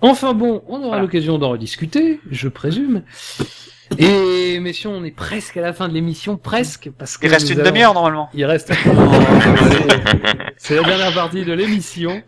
[0.02, 1.02] Enfin bon, on aura Voilà.
[1.02, 3.02] l'occasion d'en rediscuter, je présume.
[3.98, 7.50] Et messieurs, on est presque à la fin de l'émission, presque, parce que Il reste
[7.50, 8.30] une allons- demi-heure normalement.
[8.34, 8.72] Il reste.
[10.56, 12.22] c'est la dernière partie de l'émission.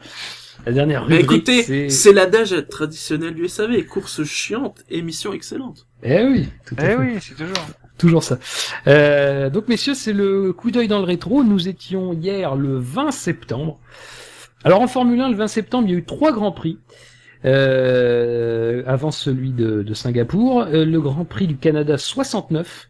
[0.67, 5.87] La dernière Mais écoutez, c'est- c'est l'adage traditionnel du SAV, course chiante, émission excellente.
[6.05, 6.97] Eh oui, tout à Eh fait.
[6.97, 7.67] oui, c'est toujours.
[7.99, 8.39] Toujours ça.
[8.87, 11.45] Euh, donc messieurs, c'est le coup d'œil dans le rétro.
[11.45, 13.81] Nous étions hier le 20 septembre.
[14.65, 16.79] Alors en Formule 1, le 20 septembre, il y a eu trois grands prix.
[17.45, 22.87] Euh, avant celui de, de Singapour, Euh, le Grand Prix du Canada 69,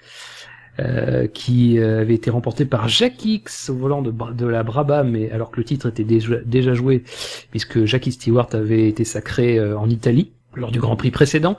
[0.81, 5.11] euh, qui euh, avait été remporté par Jackie X au volant de, de la Brabham,
[5.11, 7.05] mais alors que le titre était déjà, déjà joué,
[7.51, 11.57] puisque Jackie Stewart avait été sacré euh, en Italie lors du Grand Prix précédent.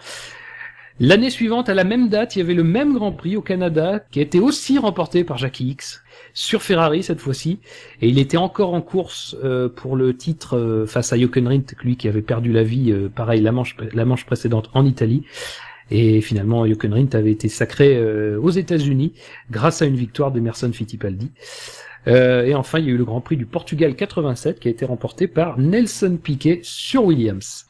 [1.00, 4.00] L'année suivante, à la même date, il y avait le même Grand Prix au Canada
[4.12, 6.04] qui a été aussi remporté par Jackie X
[6.36, 7.60] sur Ferrari cette fois-ci,
[8.02, 11.76] et il était encore en course euh, pour le titre euh, face à Jochen Rindt,
[11.84, 15.24] lui qui avait perdu la vie, euh, pareil la manche la manche précédente en Italie.
[15.96, 19.14] Et finalement, Jochen avait été sacré euh, aux États-Unis
[19.52, 21.30] grâce à une victoire d'Emerson Fittipaldi.
[22.08, 24.72] Euh, et enfin, il y a eu le Grand Prix du Portugal 87 qui a
[24.72, 27.68] été remporté par Nelson Piquet sur Williams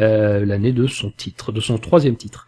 [0.00, 2.46] euh, l'année de son titre, de son troisième titre.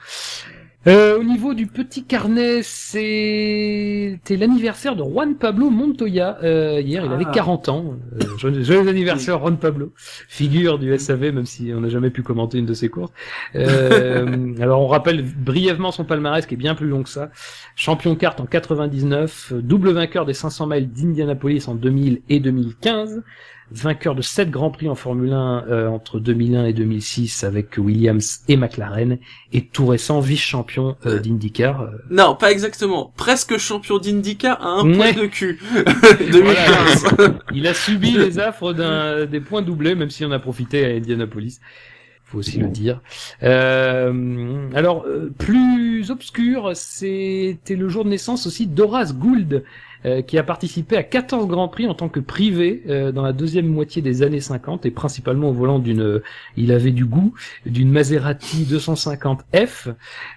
[0.87, 6.39] Euh, au niveau du petit carnet, c'était l'anniversaire de Juan Pablo Montoya.
[6.45, 7.33] Euh, hier, il avait Ah.
[7.35, 7.97] 40 ans.
[8.15, 9.93] Euh, joyeux, joyeux anniversaire, Juan Pablo.
[10.29, 13.13] Figure du SAV, même si on n'a jamais pu commenter une de ses courses.
[13.57, 17.31] Euh, alors, on rappelle brièvement son palmarès, qui est bien plus long que ça.
[17.75, 23.23] Champion kart en 99, euh, double vainqueur des 500 miles d'Indianapolis en 2000 et 2015
[23.71, 28.41] vainqueur de sept grands prix en Formule 1 euh, entre 2001 et 2006 avec Williams
[28.49, 29.19] et McLaren,
[29.53, 31.83] et tout récent vice-champion euh, d'IndyCar.
[31.83, 33.13] euh, Non, pas exactement.
[33.17, 35.13] Presque champion d'IndyCar à un Ouais.
[35.13, 35.61] point de cul.
[36.33, 37.05] 2015.
[37.55, 40.89] Il a subi les affres d'un des points doublés, même si on a profité à
[40.89, 41.61] Indianapolis.
[42.25, 43.01] Faut aussi le dire.
[43.43, 49.65] Euh, alors, euh, plus obscur, c'était le jour de naissance aussi d'Horace Gould,
[50.07, 53.33] euh, qui a participé à 14 grands prix en tant que privé euh, dans la
[53.33, 56.21] deuxième moitié des années 50 et principalement au volant d'une,
[56.57, 57.35] il avait du goût,
[57.67, 59.95] d'une Maserati 250F.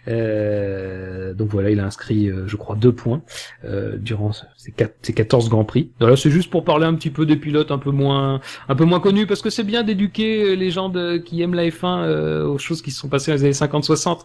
[0.07, 3.21] Euh, donc voilà, il a inscrit, euh, je crois, deux points
[3.65, 5.91] euh, durant ces, quatre- ces 14 grands prix.
[5.99, 8.85] Voilà, c'est juste pour parler un petit peu des pilotes un peu moins, un peu
[8.85, 12.45] moins connus parce que c'est bien d'éduquer les gens de, qui aiment la F1 euh,
[12.47, 14.19] aux choses qui se sont passées dans les années 50-60.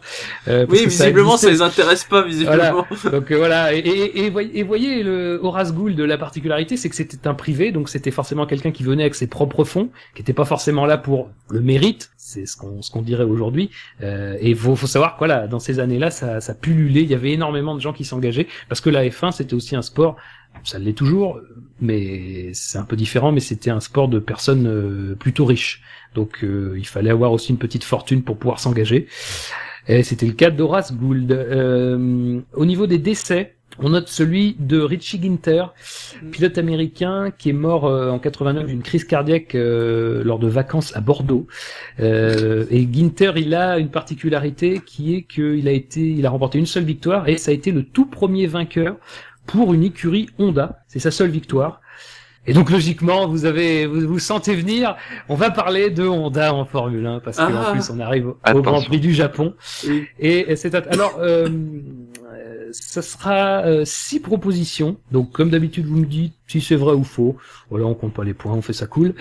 [0.49, 1.53] euh, parce Oui, que ça visiblement, ça existait.
[1.53, 2.87] les intéresse pas, visiblement.
[3.13, 7.27] Donc euh, voilà, et, et, et voyez, et Horace Gould, la particularité, c'est que c'était
[7.27, 10.45] un privé, donc c'était forcément quelqu'un qui venait avec ses propres fonds, qui n'était pas
[10.45, 13.71] forcément là pour le mérite, c'est ce qu'on ce qu'on dirait aujourd'hui.
[14.03, 17.15] Euh, et faut, faut savoir que voilà, dans ces années-là, ça, ça pullulait, il y
[17.15, 20.17] avait énormément de gens qui s'engageaient, parce que la F1 c'était aussi un sport,
[20.65, 21.41] ça l'est toujours,
[21.81, 25.83] mais c'est un peu différent, mais c'était un sport de personnes euh, plutôt riches.
[26.15, 29.07] Donc euh, il fallait avoir aussi une petite fortune pour pouvoir s'engager.
[29.89, 31.31] Et c'était le cas d'Horace Gould.
[32.55, 35.65] Au niveau des décès, on note celui de Richie Ginter,
[36.31, 40.97] pilote américain qui est mort euh, en 89 d'une crise cardiaque euh, lors de vacances
[40.97, 41.47] à Bordeaux.
[42.01, 46.59] Euh, et Ginter, il a une particularité qui est qu'il a été, il a remporté
[46.59, 48.97] une seule victoire et ça a été le tout premier vainqueur
[49.47, 50.81] pour une écurie Honda.
[50.89, 51.81] C'est sa seule victoire.
[52.49, 54.97] Et donc logiquement, vous avez, vous, vous sentez venir.
[55.29, 57.73] On va parler de Honda en Formule 1 parce qu'en Ah.
[57.73, 58.63] plus on arrive au.
[58.63, 59.55] Grand Prix du Japon.
[59.89, 60.07] Oui.
[60.21, 61.49] Et, et c'est alors euh,
[62.73, 64.97] ça sera euh, six propositions.
[65.11, 67.37] Donc, comme d'habitude, vous me dites si c'est vrai ou faux.
[67.71, 69.15] Voilà, on compte pas les points, on fait ça cool.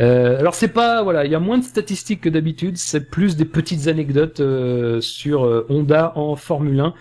[0.00, 2.76] Euh, alors, c'est pas, voilà, il y a moins de statistiques que d'habitude.
[2.76, 6.94] C'est plus des petites anecdotes euh, sur euh, Honda en Formule 1.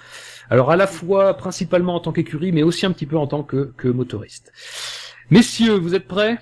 [0.50, 3.44] Alors, à la fois, principalement en tant qu'écurie, mais aussi un petit peu en tant
[3.44, 4.52] que, que motoriste.
[5.30, 6.38] Messieurs, vous êtes prêts?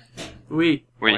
[0.50, 0.84] Oui.
[1.00, 1.12] Oui.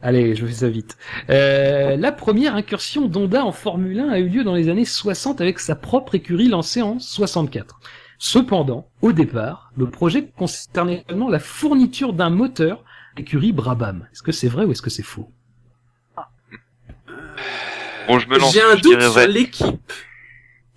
[0.00, 0.96] Allez, je fais ça vite.
[1.28, 5.40] Euh, la première incursion d'Honda en Formule 1 a eu lieu dans les années 60
[5.40, 7.80] avec sa propre écurie lancée en 64.
[8.18, 12.84] Cependant, au départ, le projet concernait seulement la fourniture d'un moteur
[13.18, 14.06] l'écurie Brabham.
[14.12, 15.30] Est-ce que c'est vrai ou est-ce que c'est faux?
[18.06, 18.54] Bon, je me lance.
[18.54, 19.92] J'ai un je doute sur l'équipe.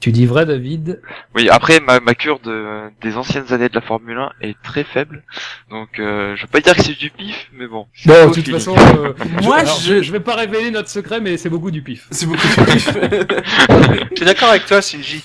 [0.01, 0.99] Tu dis vrai, David?
[1.35, 4.83] Oui, après ma, ma cure de des anciennes années de la Formule 1 est très
[4.83, 5.23] faible,
[5.69, 7.85] donc euh, je veux pas dire que c'est du pif, mais bon.
[8.05, 8.53] Bon, de toute feeling.
[8.53, 9.13] façon, euh,
[9.43, 12.07] Moi, alors, je- je vais pas révéler notre secret, mais c'est beaucoup du pif.
[12.11, 12.89] C'est beaucoup de pif.
[14.11, 15.23] Je suis d'accord avec toi, Shinji.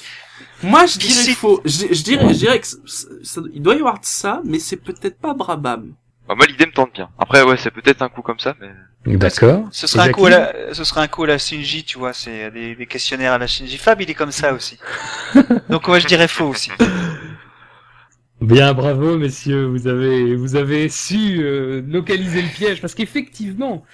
[0.62, 1.60] Moi, je dirais Ici- faux.
[1.64, 4.76] Je, je dirais, je dirais que ça- il doit y avoir de ça, mais c'est
[4.76, 5.92] peut-être pas Brabham.
[6.28, 7.08] Bah, moi l'idée me tente bien.
[7.18, 9.68] Après ouais, c'est peut-être un coup comme ça, mais D'accord.
[9.70, 12.12] Ce serait un coup à la, ce serait un coup à la Shinji, tu vois,
[12.12, 13.78] c'est des, des questionnaires à la Shinji.
[13.78, 14.78] Fab, il est comme ça aussi.
[15.68, 16.70] Donc moi je dirais faux aussi.
[18.40, 19.64] Bien, bravo, messieurs.
[19.64, 23.84] Vous avez, vous avez su euh, localiser le piège parce qu'effectivement,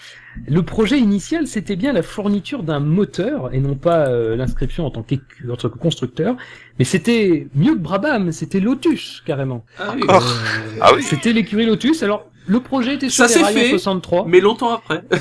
[0.48, 4.90] le projet initial c'était bien la fourniture d'un moteur et non pas euh, l'inscription en
[4.90, 6.36] tant, qu'écu- en tant que constructeur.
[6.78, 9.64] Mais c'était mieux que Brabham, c'était Lotus carrément.
[9.78, 10.02] Ah oui.
[10.08, 10.18] Euh,
[10.80, 11.02] Ah oui.
[11.02, 12.02] C'était l'écurie Lotus.
[12.02, 13.68] Alors le projet était sur Ça les rails en fait.
[13.70, 14.24] 63.
[14.26, 15.02] Mais longtemps après.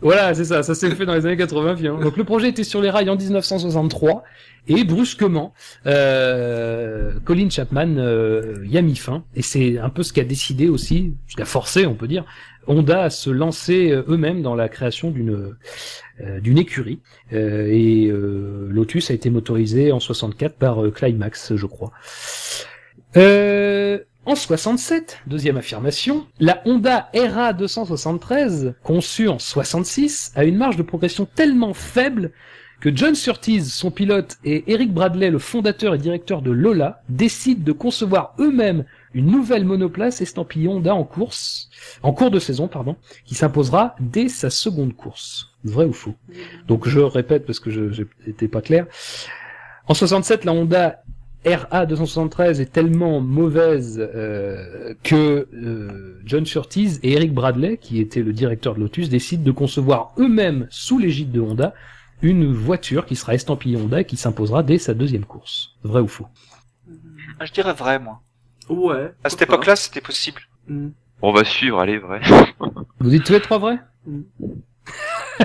[0.00, 1.76] Voilà, c'est ça, ça s'est fait dans les années 80.
[1.76, 1.98] finalement.
[1.98, 4.22] Donc le projet était sur les rails en 1963
[4.68, 5.54] et brusquement,
[5.86, 10.24] euh, Colin Chapman euh, y a mis fin et c'est un peu ce qui a
[10.24, 12.24] décidé aussi, ce qui a forcé, on peut dire,
[12.68, 15.54] Honda se lancer euh, eux-mêmes dans la création d'une
[16.20, 17.00] euh, écurie
[17.32, 21.92] Euh, et Lotus a été motorisé en 64 par Climax, je crois.
[23.16, 30.76] Euh, en 67, deuxième affirmation, la Honda RA 273, conçue en 66, a une marge
[30.76, 32.32] de progression tellement faible
[32.80, 37.64] que John Surtees, son pilote, et Eric Bradley, le fondateur et directeur de Lola, décident
[37.64, 38.84] de concevoir eux-mêmes
[39.14, 41.70] une nouvelle monoplace estampillée Honda en course,
[42.02, 45.50] en cours de saison, pardon, qui s'imposera dès sa seconde course.
[45.64, 46.14] Vrai ou faux?
[46.66, 48.86] Donc je répète parce que je n'étais pas clair.
[49.86, 51.02] En 67, la Honda
[51.46, 58.22] RA 273 est tellement mauvaise euh, que euh, John Surtees et Eric Bradley, qui était
[58.22, 61.74] le directeur de Lotus, décident de concevoir eux-mêmes sous l'égide de Honda
[62.20, 65.76] une voiture qui sera estampillée Honda et qui s'imposera dès sa deuxième course.
[65.84, 66.26] Vrai ou faux?
[67.38, 68.20] Ah, Je dirais vrai, moi.
[68.68, 69.12] Ouais.
[69.24, 70.40] À cette époque-là, c'était possible.
[70.68, 70.88] Hmm.
[71.22, 72.20] on va suivre, allez, vrai.
[73.00, 74.22] Vous dites tous les trois vrai Mm.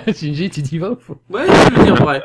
[0.16, 1.18] Shinji, tu dis vrai ou faux?
[1.30, 2.22] Ouais, je veux dire vrai.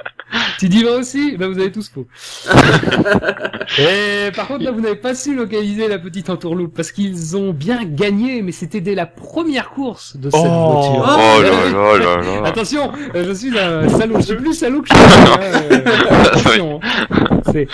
[0.58, 1.36] Tu dis vrai aussi?
[1.36, 2.06] Ben vous avez tous faux.
[3.78, 7.52] Et par contre là vous n'avez pas su localiser la petite entourloupe parce qu'ils ont
[7.52, 11.18] bien gagné mais c'était dès la première course de cette voiture.
[11.18, 12.46] Oh là là là là.
[12.48, 15.20] Attention, euh, je suis un salaud, je suis plus salaud que je suis.
[15.20, 15.40] hein,
[15.72, 16.80] euh, attention.
[16.82, 17.40] hein.
[17.52, 17.66] C'est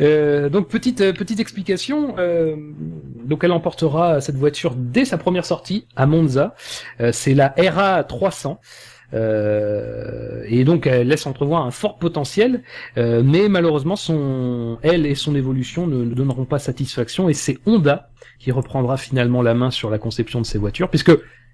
[0.00, 2.14] euh, donc petite euh, petite explication.
[2.18, 2.56] euh,
[3.24, 6.54] donc elle emportera cette voiture dès sa première sortie à Monza.
[7.00, 8.60] Euh, C'est la RA 300.
[9.34, 12.62] Euh, et donc elle laisse entrevoir un fort potentiel,
[12.96, 18.10] mais malheureusement son elle et son évolution ne, ne donneront pas satisfaction et c'est Honda
[18.38, 21.12] qui reprendra finalement la main sur la conception de ces voitures, puisque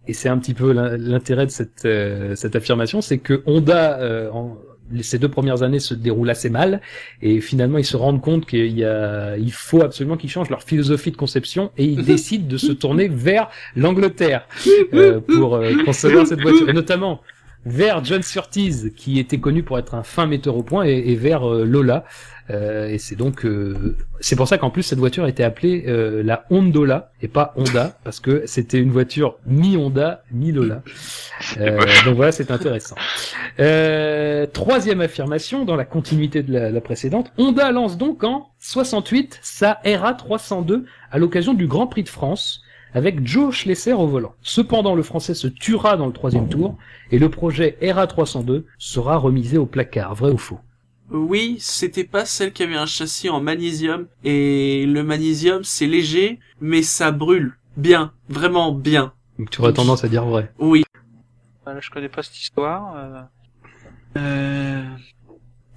[0.09, 3.99] et c'est un petit peu l'in- l'intérêt de cette euh, cette affirmation, c'est que Honda
[4.01, 4.57] euh, en,
[5.03, 6.81] ces deux premières années se déroulent assez mal
[7.23, 10.63] et finalement ils se rendent compte qu'il y a il faut absolument qu'ils changent leur
[10.63, 14.47] philosophie de conception et ils décident de se tourner vers l'Angleterre
[14.95, 16.69] euh, pour euh, concevoir cette voiture.
[16.69, 17.21] Et notamment
[17.67, 21.17] vers John Surtees qui était connu pour être un fin metteur au point et, et
[21.17, 22.05] vers euh, Lola
[22.51, 26.21] Euh, et c'est donc euh, c'est pour ça qu'en plus cette voiture était appelée euh,
[26.25, 30.83] la Hondola et pas Honda parce que c'était une voiture mi Honda mi Lola
[31.59, 32.97] euh, donc voilà, c'est intéressant.
[33.61, 37.33] Euh, troisième affirmation dans la continuité de la, la précédente.
[37.39, 42.63] Honda lance donc en 68 sa RA 302 à l'occasion du Grand Prix de France
[42.95, 44.35] avec Joe Schlesser au volant.
[44.43, 46.77] Cependant, le français se tuera dans le troisième tour
[47.11, 50.15] et le projet RA 302 sera remisé au placard.
[50.15, 50.61] Vrai ou faux?
[51.11, 54.07] Oui, c'était pas celle qui avait un châssis en magnésium.
[54.23, 57.57] Et le magnésium, c'est léger, mais ça brûle.
[57.77, 58.13] Bien.
[58.29, 59.13] Vraiment bien.
[59.39, 60.53] Donc tu aurais tendance à dire vrai.
[60.59, 60.85] Oui.
[61.65, 62.97] Voilà, je connais pas cette histoire.
[62.97, 63.21] Euh...
[64.19, 64.85] Euh...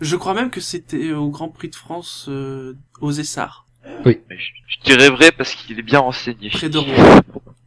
[0.01, 3.62] Je crois même que c'était au Grand Prix de France euh, aux Essarts,
[4.05, 4.35] Mais Je,
[4.67, 6.49] je dirais vrai parce qu'il est bien renseigné.
[6.49, 7.19] près de Rouen.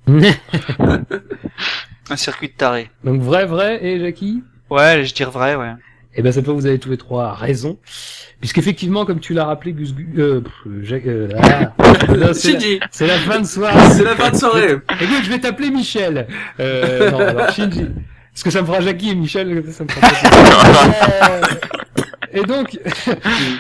[2.11, 2.91] Un circuit de taré.
[3.05, 4.43] donc vrai, vrai et Jackie?
[4.70, 5.73] Ouais, je dirais vrai, ouais.
[6.15, 7.78] Et ben cette fois vous avez tous les trois raison,
[8.41, 10.41] puisqu'effectivement comme tu l'as rappelé Gus, Gus- euh,
[10.83, 13.91] Jacques, euh, ah, non, c'est la- Shinji, c'est la fin de soirée.
[13.91, 14.73] c'est la fin de soirée.
[15.01, 16.27] Écoute, je vais t'appeler Michel.
[16.61, 17.86] Euh, non, alors Shinji.
[18.36, 20.06] Parce que ça me fera Jackie et Michel, ça, me fera.
[22.34, 23.15] Euh, Et donc, comme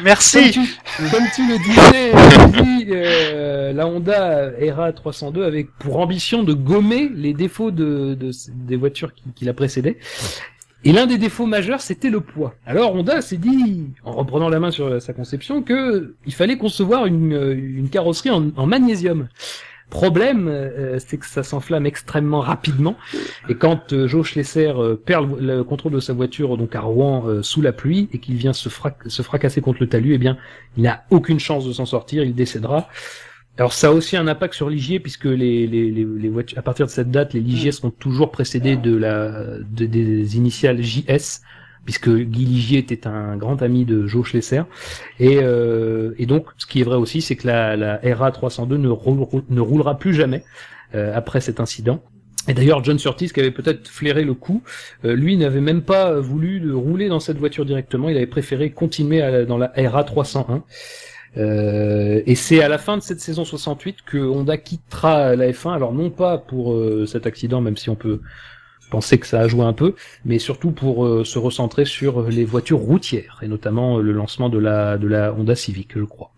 [0.04, 0.50] Merci.
[0.50, 0.60] tu,
[1.10, 7.32] comme tu le disais, euh, la Honda ERA 302 avait pour ambition de gommer les
[7.32, 9.96] défauts de, de- des voitures qui, qui la précédaient.
[10.84, 12.54] Et l'un des défauts majeurs, c'était le poids.
[12.66, 17.06] Alors Honda s'est dit, en reprenant la main sur sa conception, que il fallait concevoir
[17.06, 17.32] une,
[17.76, 19.28] une carrosserie en, en magnésium.
[19.90, 22.96] Problème, euh, c'est que ça s'enflamme extrêmement rapidement.
[23.48, 26.80] Et quand euh, Joe Schlesser euh, perd le, le contrôle de sa voiture donc à
[26.80, 30.14] Rouen euh, sous la pluie et qu'il vient se, frac- se fracasser contre le talus,
[30.14, 30.36] eh bien,
[30.76, 32.88] il n'a aucune chance de s'en sortir, il décédera.
[33.58, 36.62] Alors ça a aussi un impact sur Ligier puisque les, les, les, les voitures, à
[36.62, 41.40] partir de cette date, les Ligier seront toujours précédés de la de- des initiales JS
[41.86, 44.62] puisque Guy Ligier était un grand ami de Joe Schlesser
[45.18, 48.76] et, euh, et donc ce qui est vrai aussi, c'est que la, la RA 302
[48.76, 50.44] ne, roule- ne roulera plus jamais
[50.94, 52.02] euh, après cet incident.
[52.48, 54.62] Et d'ailleurs, John Surtees, qui avait peut-être flairé le coup,
[55.04, 58.08] euh, lui n'avait même pas voulu de rouler dans cette voiture directement.
[58.08, 60.62] Il avait préféré continuer à dans la RA 301.
[61.38, 65.74] Euh, et c'est à la fin de cette saison 68 que Honda quittera la F1.
[65.74, 68.20] Alors non pas pour euh, cet accident, même si on peut
[68.90, 72.44] penser que ça a joué un peu, mais surtout pour euh, se recentrer sur les
[72.44, 76.30] voitures routières et notamment euh, le lancement de la de la Honda Civic, je crois.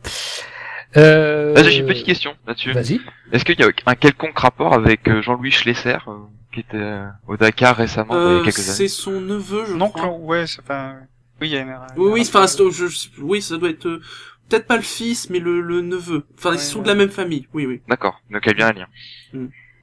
[0.97, 1.53] Euh...
[1.55, 2.73] Vas-y, j'ai une petite question là-dessus.
[2.73, 3.01] Vas-y.
[3.33, 6.13] Est-ce qu'il y a un quelconque rapport avec euh, Jean-Louis Schlesser, euh,
[6.53, 9.67] qui était euh, au Dakar récemment, il y Euh, a quelques c'est années son neveu,
[9.67, 10.11] je Non, crois.
[10.13, 10.95] ouais, c'est pas.
[11.41, 11.77] Oui, il y a une.
[11.97, 14.01] Oui, oui, enfin, c'est- je, je- oui, ça doit être euh,
[14.49, 16.25] peut-être pas le fils, mais le, le neveu.
[16.39, 16.85] Enfin, Ouais, ils sont ouais.
[16.85, 17.47] de la même famille.
[17.53, 17.83] Oui, oui.
[17.89, 18.87] D'accord, donc il y a bien un lien.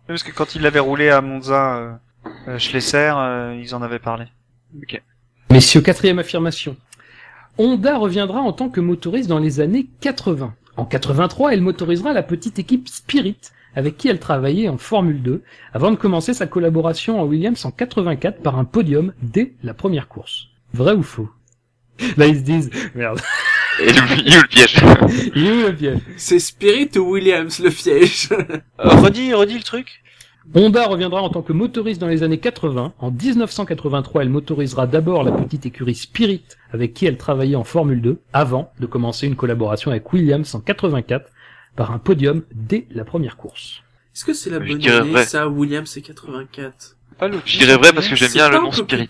[0.07, 1.99] Parce que quand il l'avait roulé à Monza,
[2.47, 4.25] euh, Schlesser, euh, ils en avaient parlé.
[5.49, 6.75] Messieurs, quatrième affirmation.
[7.57, 10.53] Honda reviendra en tant que motoriste dans les années 80.
[10.77, 13.37] En 83, elle motorisera la petite équipe Spirit,
[13.75, 17.71] avec qui elle travaillait en Formule 2, avant de commencer sa collaboration en Williams en
[17.71, 20.47] 84 par un podium dès la première course.
[20.73, 21.29] Vrai ou faux?
[22.17, 23.21] Là, ils se disent, merde,
[23.79, 24.83] Et le, il y a eu le piège.
[24.83, 25.99] où le piège?
[26.17, 28.29] C'est Spirit ou Williams le piège?
[28.31, 30.01] Euh, redis, redis le truc.
[30.53, 32.93] Honda reviendra en tant que motoriste dans les années 80.
[32.99, 38.01] En 1983, elle motorisera d'abord la petite écurie Spirit avec qui elle travaillait en Formule
[38.01, 41.29] 2 avant de commencer une collaboration avec Williams en 84
[41.75, 43.81] par un podium dès la première course.
[44.13, 45.25] Est-ce que c'est la Je bonne dirais année, vrai.
[45.25, 47.39] ça, Williams c'est 84 Pas le.
[47.43, 49.09] Je dirais vrai parce que j'aime bien le nom Spirit.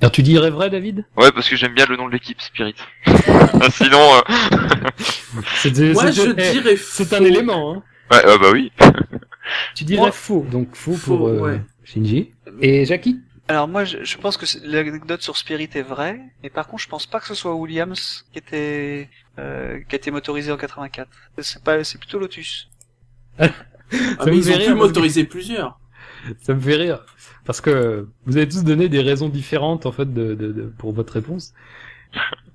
[0.00, 1.04] Alors tu dirais vrai David?
[1.16, 2.74] Ouais, parce que j'aime bien le nom de l'équipe, Spirit.
[3.70, 4.20] Sinon, euh...
[5.56, 7.74] C'est je eh, dirais c'est un élément.
[7.74, 7.82] Hein.
[8.12, 8.72] Ouais, ouais, bah oui.
[9.74, 11.60] Tu dirais Moi- faux, donc faux, Faux, pour euh, ouais.
[11.84, 12.30] Shinji.
[12.60, 13.20] Et Jackie?
[13.48, 16.82] Alors moi, je, je pense que c'est- l'anecdote sur Spirit est vraie, mais par contre,
[16.84, 20.56] je pense pas que ce soit Williams qui était euh, qui a été motorisé en
[20.56, 21.08] 84.
[21.38, 22.70] C'est pas, c'est plutôt Lotus.
[23.38, 23.52] Ah, Ça
[24.26, 25.80] mais me ils fait ont rire, pu parce que- motoriser plusieurs.
[26.42, 27.04] Ça me fait rire
[27.44, 30.92] parce que vous avez tous donné des raisons différentes en fait de, de, de- pour
[30.92, 31.52] votre réponse.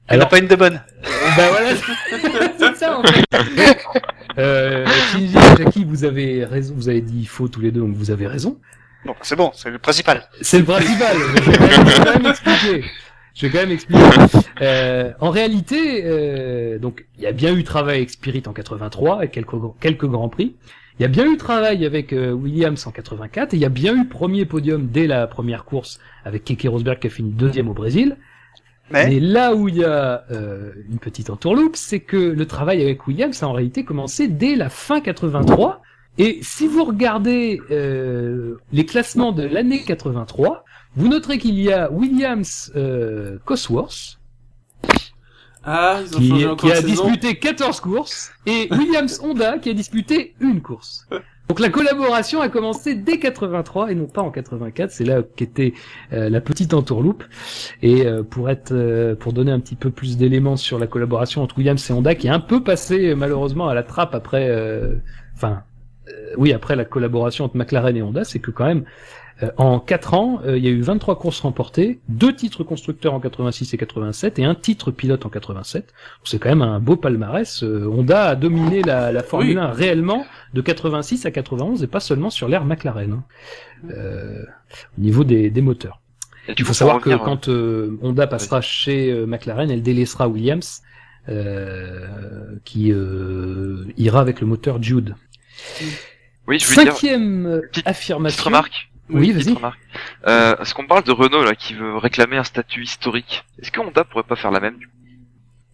[0.09, 0.81] Il n'y en a pas une de bonne.
[1.03, 1.69] Bah voilà,
[2.57, 3.25] c'est ça en fait.
[4.37, 7.95] Euh, Shinji et Jackie, vous avez raison, vous avez dit faux tous les deux, donc
[7.95, 8.57] vous avez raison.
[9.05, 10.23] Bon, c'est bon, c'est le principal.
[10.41, 11.17] C'est le principal.
[11.33, 12.83] mais je vais quand même, je vais quand même expliquer.
[13.33, 14.01] Je vais quand même expliquer.
[14.61, 19.25] Euh, en réalité, euh, donc il y a bien eu travail avec Spirit en 83
[19.25, 20.55] et quelques quelques grands prix.
[20.99, 23.69] Il y a bien eu travail avec euh, Williams en 84 et il y a
[23.69, 27.69] bien eu premier podium dès la première course avec Keke Rosberg qui a fini deuxième
[27.69, 28.17] au Brésil.
[28.89, 32.81] Mais, Mais là où il y a euh, une petite entourloupe, c'est que le travail
[32.81, 35.81] avec Williams a en réalité commencé dès la fin 83.
[36.17, 40.63] Et si vous regardez euh, les classements de l'année 83,
[40.95, 44.19] vous noterez qu'il y a Williams euh, Cosworth
[45.63, 46.87] Ah, ils ont qui, changé qui a saison.
[46.87, 51.07] disputé 14 courses et Williams Honda qui a disputé une course.
[51.47, 54.91] Donc la collaboration a commencé dès 83 et non pas en 84.
[54.91, 55.73] C'est là qu'était
[56.11, 57.23] euh, la petite entourloupe.
[57.81, 61.41] Et euh, pour être, euh, pour donner un petit peu plus d'éléments sur la collaboration
[61.41, 64.49] entre Williams et Honda, qui est un peu passé euh, malheureusement à la trappe après,
[64.49, 64.95] euh,
[65.35, 65.63] enfin,
[66.09, 68.83] euh, oui après la collaboration entre McLaren et Honda, c'est que quand même
[69.43, 73.13] euh, en 4 ans, euh, il y a eu 23 courses remportées, deux titres constructeurs
[73.13, 75.93] en 86 et 87 et un titre pilote en 87.
[76.23, 77.63] C'est quand même un beau palmarès.
[77.63, 79.63] Euh, Honda a dominé la, la Formule Oui.
[79.63, 83.13] 1 réellement de 86 à 91 et pas seulement sur l'ère McLaren.
[83.13, 83.23] hein.
[83.91, 84.43] Euh,
[84.97, 86.01] au niveau des, des moteurs.
[86.47, 90.81] Et Il faut savoir que quand euh, Honda passera chez euh, McLaren, elle délaissera Williams,
[91.29, 92.07] euh,
[92.63, 95.13] qui euh, ira avec le moteur Jude.
[96.47, 98.45] Oui, je voulais dire, Cinquième euh, petite- affirmation.
[98.45, 98.89] remarque.
[99.09, 99.53] Oui, vas-y.
[99.53, 99.79] remarque.
[100.27, 103.45] Euh, Est-ce qu'on parle de Renault là qui veut réclamer un statut historique?
[103.61, 104.93] Est-ce que Honda pourrait pas faire la même du coup?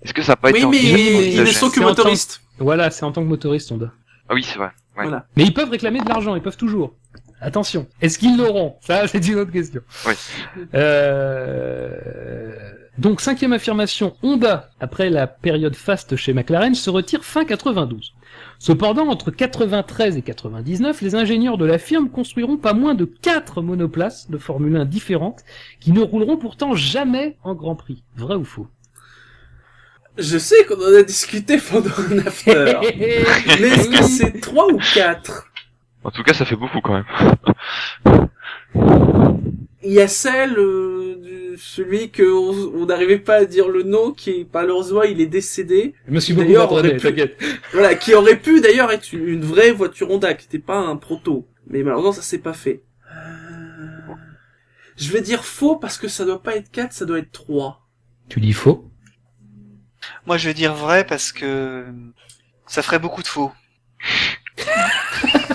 [0.03, 2.41] Est-ce que ça n'a pas Oui, été mais envisagé ils ne sont que motoristes.
[2.59, 3.91] Voilà, c'est en tant que motoriste, Honda.
[4.29, 4.71] Ah oui, c'est vrai.
[4.97, 5.03] Ouais.
[5.03, 5.25] Voilà.
[5.35, 6.93] Mais ils peuvent réclamer de l'argent, ils peuvent toujours.
[7.41, 7.87] Attention.
[8.01, 8.75] Est-ce qu'ils l'auront?
[8.81, 9.81] Ça, c'est une autre question.
[10.07, 10.13] Oui.
[10.75, 11.91] Euh...
[12.97, 18.13] Donc, cinquième affirmation, Honda, après la période faste chez McLaren, se retire fin 92.
[18.63, 23.61] Cependant, entre 93 et 99, les ingénieurs de la firme construiront pas moins de quatre
[23.61, 25.43] monoplaces de Formule 1 différentes
[25.81, 28.03] qui ne rouleront pourtant jamais en Grand Prix.
[28.15, 28.69] Vrai ou faux?
[30.17, 32.77] Je sais qu'on en a discuté pendant un after.
[33.59, 35.45] mais est-ce que c'est 3 ou 4
[36.05, 38.29] En tout cas, ça fait beaucoup quand même.
[38.75, 43.83] Il y a celle, euh, du- celui que on on n'arrivait pas à dire le
[43.83, 45.93] nom, qui malheureusement il est décédé.
[46.33, 47.07] Beaucoup D'ailleurs, aurait pu-.
[47.73, 50.95] Voilà, qui aurait pu d'ailleurs être une une vraie voiture Honda, qui n'était pas un
[50.95, 51.47] proto.
[51.67, 52.83] Mais malheureusement ça s'est pas fait.
[54.95, 57.81] Je vais dire faux parce que ça doit pas être 4, ça doit être 3.
[58.29, 58.89] Tu dis faux?
[60.27, 61.85] Moi, je vais dire vrai parce que
[62.67, 63.51] ça ferait beaucoup de faux.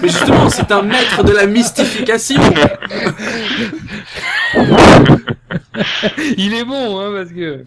[0.03, 2.41] Mais justement, c'est un maître de la mystification.
[6.37, 7.65] Il est bon, hein, parce que...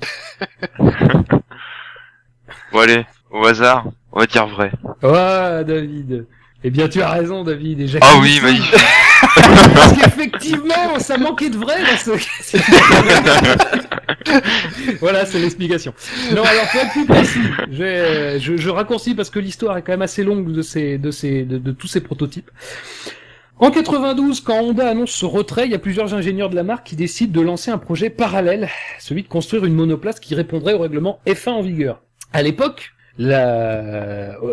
[2.72, 4.72] Bon allez, au hasard, on va dire vrai.
[5.04, 6.26] Ouais, David.
[6.64, 7.88] Eh bien, tu as raison, David.
[7.88, 8.76] Jacques Ah oui, magnifique.
[9.74, 12.12] Parce qu'effectivement, ça manquait de vrai dans ce...
[15.00, 15.94] voilà, c'est l'explication.
[16.36, 17.40] Non, alors pour être plus précis,
[17.72, 21.12] je, je, je raccourcis parce que l'histoire est quand même assez longue de ces, de
[21.12, 22.52] ces, de, de tous ces prototypes.
[23.58, 26.88] En 92, quand Honda annonce ce retrait, il y a plusieurs ingénieurs de la marque
[26.88, 30.80] qui décident de lancer un projet parallèle, celui de construire une monoplace qui répondrait au
[30.80, 32.02] règlement F1 en vigueur.
[32.34, 32.94] À l'époque,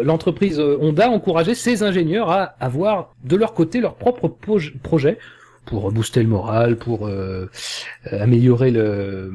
[0.05, 5.19] l'entreprise Honda encourageait ses ingénieurs à avoir de leur côté leur propre proj- projet
[5.65, 7.51] pour booster le moral, pour euh,
[8.13, 9.33] euh, améliorer le,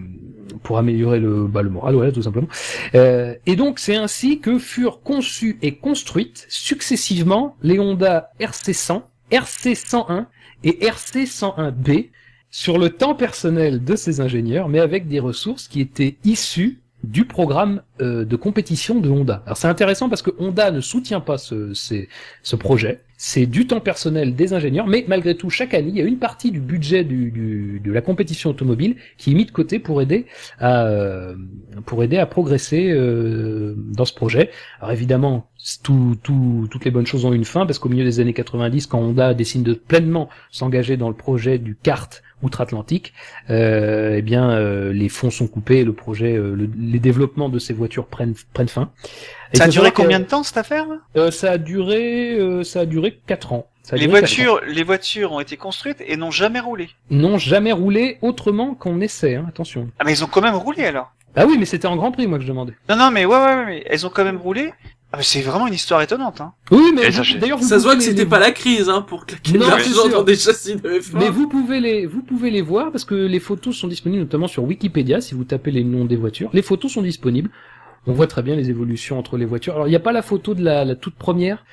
[0.63, 2.47] pour améliorer le, bah, le moral, voilà, tout simplement.
[2.95, 10.25] Euh, et donc c'est ainsi que furent conçues et construites successivement les Honda RC100, RC101
[10.63, 12.09] et RC101B
[12.49, 17.25] sur le temps personnel de ces ingénieurs, mais avec des ressources qui étaient issues du
[17.25, 19.43] programme euh, de compétition de Honda.
[19.45, 23.01] Alors c'est intéressant parce que Honda ne soutient pas ce, ce projet.
[23.17, 26.17] C'est du temps personnel des ingénieurs, mais malgré tout, chaque année, il y a une
[26.17, 30.25] partie du budget du, de la compétition automobile qui est mis de côté pour aider
[30.59, 31.35] à euh,
[31.85, 34.49] pour aider à progresser euh, dans ce projet.
[34.79, 35.49] Alors évidemment,
[35.83, 38.87] tout, tout, toutes les bonnes choses ont une fin parce qu'au milieu des années 90,
[38.87, 43.13] quand Honda décide de pleinement s'engager dans le projet du kart outre-Atlantique,
[43.49, 47.49] euh, eh bien euh, les fonds sont coupés, et le projet, euh, le- les développements
[47.49, 48.91] de ces voitures prennent prennent fin.
[49.53, 52.81] Et Ça a duré combien de temps cette affaire euh, Ça a duré, euh, ça
[52.81, 53.67] a duré quatre ans.
[53.83, 54.35] Ça a Les duré quatre ans.
[54.43, 56.89] voitures, les voitures ont été construites et n'ont jamais roulé.
[57.09, 59.35] n'ont jamais roulé autrement qu'on essaie.
[59.35, 59.89] Hein, attention.
[59.99, 61.11] Ah mais ils ont quand même roulé alors?
[61.35, 62.73] Ah oui, mais c'était en Grand Prix, moi que je demandais.
[62.89, 64.71] Non non mais ouais ouais, ouais mais elles ont quand même roulé.
[65.13, 66.53] Ah, mais c'est vraiment une histoire étonnante hein.
[66.71, 67.07] Oui, mais
[67.39, 69.67] d'ailleurs, vous Ça se voit que les- c'était pas la crise, hein, pour claquer Non,
[69.67, 71.19] de des châssis de F1.
[71.19, 74.47] Mais vous pouvez les, vous pouvez les voir parce que les photos sont disponibles notamment
[74.47, 76.49] sur Wikipédia si vous tapez les noms des voitures.
[76.51, 77.51] Les photos sont disponibles.
[78.05, 79.75] On voit très bien les évolutions entre les voitures.
[79.75, 81.63] Alors il n'y a pas la photo de la, la toute première,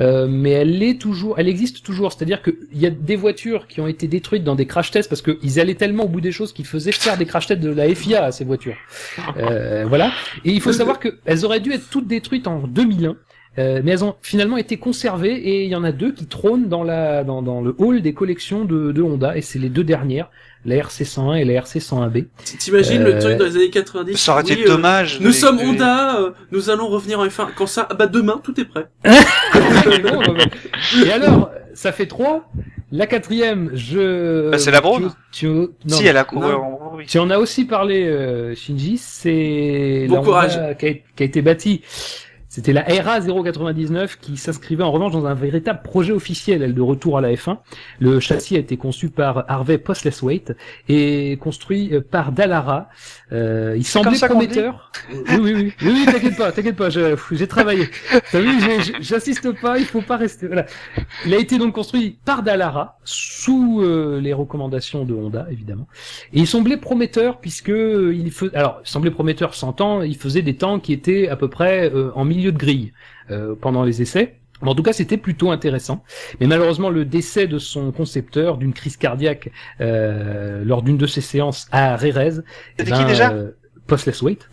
[0.00, 2.12] euh, mais elle est toujours, elle existe toujours.
[2.12, 5.22] C'est-à-dire qu'il y a des voitures qui ont été détruites dans des crash tests parce
[5.22, 7.94] qu'ils allaient tellement au bout des choses qu'ils faisaient faire des crash tests de la
[7.94, 8.76] FIA à ces voitures.
[9.36, 10.12] Euh, voilà.
[10.44, 13.16] Et il faut savoir qu'elles auraient dû être toutes détruites en 2001.
[13.58, 16.68] euh, mais elles ont finalement été conservées et il y en a deux qui trônent
[16.68, 19.84] dans la dans, dans le hall des collections de, de Honda et c'est les deux
[19.84, 20.30] dernières,
[20.64, 22.26] la RC101 et la RC101B.
[22.58, 25.20] T'imagines Euh, le truc dans les années 90 Ça aurait été oui, euh, dommage.
[25.20, 27.48] Nous sommes les- Honda, euh, nous allons revenir en F1.
[27.56, 28.86] Quand ça, ah bah demain, tout est prêt.
[31.04, 32.48] Et alors, ça fait trois.
[32.90, 34.50] La quatrième, je.
[34.50, 35.12] Bah, c'est la Braun.
[35.30, 36.52] Tu, tu- non, Si elle a couru
[36.96, 37.04] oui.
[37.06, 38.96] Tu en as aussi parlé, euh, Shinji.
[38.98, 40.56] C'est Bon la courage.
[40.56, 41.82] Honda qui a, qui a été bâtie.
[42.48, 46.80] C'était la RA 099 qui s'inscrivait en revanche dans un véritable projet officiel, elle de
[46.80, 47.58] retour à la F1.
[48.00, 50.56] Le châssis a été conçu par Harvey Postlethwaite
[50.88, 52.88] et construit euh, par Dallara.
[53.32, 54.90] Euh, il semblait prometteur.
[55.10, 57.88] Oui, oui, oui, oui, oui, t'inquiète pas, t'inquiète pas, j'ai travaillé.
[58.32, 58.50] T'as vu,
[59.00, 60.46] j'insiste pas, il faut pas rester.
[60.46, 60.64] Voilà.
[61.26, 65.86] Il a été donc construit par Dallara sous euh, les recommandations de Honda, évidemment.
[66.32, 70.16] Et il semblait prometteur puisque euh, il faisait, alors il semblait prometteur 100 ans, il
[70.16, 72.92] faisait des temps qui étaient à peu près euh, en milieu de grille
[73.30, 74.36] euh, pendant les essais.
[74.62, 76.02] Mais en tout cas, c'était plutôt intéressant.
[76.40, 79.50] Mais malheureusement, le décès de son concepteur d'une crise cardiaque
[79.80, 82.42] euh, lors d'une de ses séances à Rérez, eh
[82.78, 83.30] C'était qui déjà?
[83.30, 83.50] euh,
[83.86, 84.48] Postlethwaite.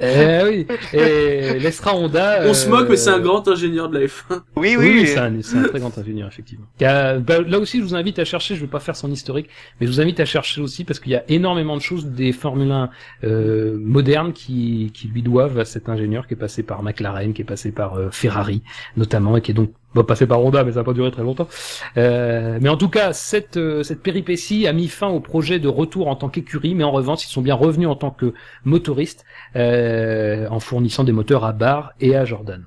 [0.00, 0.66] Eh oui.
[0.92, 2.42] Et Lestra Honda.
[2.44, 4.12] On se moque, mais c'est un euh, grand ingénieur de la F1.
[4.30, 4.90] Oui, Oui, oui.
[5.00, 6.66] oui, c'est un, c'est un très grand ingénieur, effectivement.
[6.82, 9.48] A- bah, là aussi, je vous invite à chercher, je vais pas faire son historique,
[9.80, 12.32] mais je vous invite à chercher aussi parce qu'il y a énormément de choses des
[12.32, 12.90] Formule 1
[13.24, 17.42] euh, modernes qui, qui lui doivent à cet ingénieur qui est passé par McLaren, qui
[17.42, 18.62] est passé par euh, Ferrari,
[18.96, 21.22] notamment, et qui est donc bon, passé par Honda, mais ça n'a pas duré très
[21.22, 21.48] longtemps.
[21.96, 25.68] Euh, mais en tout cas, cette, euh, cette péripétie a mis fin au projet de
[25.68, 28.34] retour en tant qu'écurie, mais en revanche, ils sont bien revenus en tant que
[28.64, 29.24] motoristes,
[29.56, 32.64] euh, en fournissant des moteurs à Barre et à Jordan.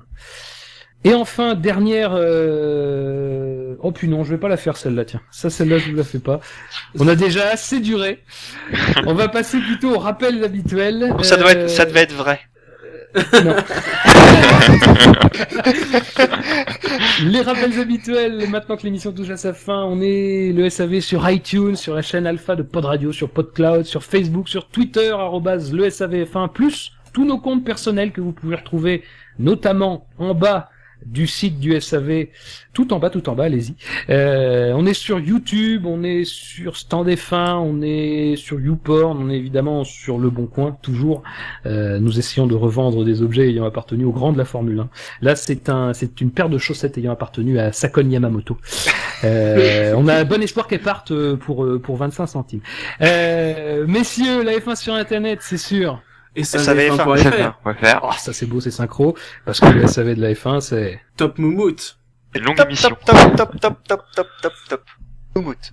[1.06, 2.12] Et enfin, dernière...
[2.14, 3.76] Euh...
[3.82, 5.22] Oh puis non, je vais pas la faire celle-là, tiens.
[5.32, 6.42] Ça, celle-là, je vous la fais pas.
[7.00, 8.22] On a déjà assez duré.
[9.06, 11.16] On va passer plutôt aux rappels habituels.
[11.22, 12.42] Ça doit Euh, être, ça devait être vrai.
[13.46, 13.56] non.
[17.24, 21.30] Les rappels habituels, maintenant que l'émission touche à sa fin, on est le SAV sur
[21.30, 25.74] iTunes, sur la chaîne Alpha de Pod Radio, sur PodCloud, sur Facebook, sur Twitter, arrobase
[25.74, 29.04] le SAVF1, plus tous nos comptes personnels que vous pouvez retrouver
[29.38, 30.70] notamment en bas
[31.06, 32.28] du site du SAV,
[32.74, 33.76] tout en bas, tout en bas, allez-y.
[34.10, 39.30] Euh, on est sur YouTube, on est sur Stand F1, on est sur YouPorn, on
[39.30, 41.24] est évidemment sur Le Bon Coin, toujours.
[41.66, 44.90] Euh, nous essayons de revendre des objets ayant appartenu au grand de la Formule 1.
[45.22, 48.58] Là, c'est un, c'est une paire de chaussettes ayant appartenu à Sakon Yamamoto.
[49.24, 52.62] Euh, on a bon espoir qu'elles partent euh, pour euh, pour 25 centimes.
[53.02, 56.02] Euh, messieurs, la F1 sur Internet, c'est sûr.
[56.36, 57.04] Et ça, Ça avait avait fait faim.
[57.04, 57.60] pour faire.
[57.66, 60.34] On va faire Oh, ça c'est beau, c'est synchro, parce que le SAV de la
[60.34, 61.98] F1, c'est Top Moumout.
[62.36, 62.90] longue Top, émission.
[62.90, 64.82] top, top, top, top, top, top, top, top.
[65.36, 65.72] Moumout.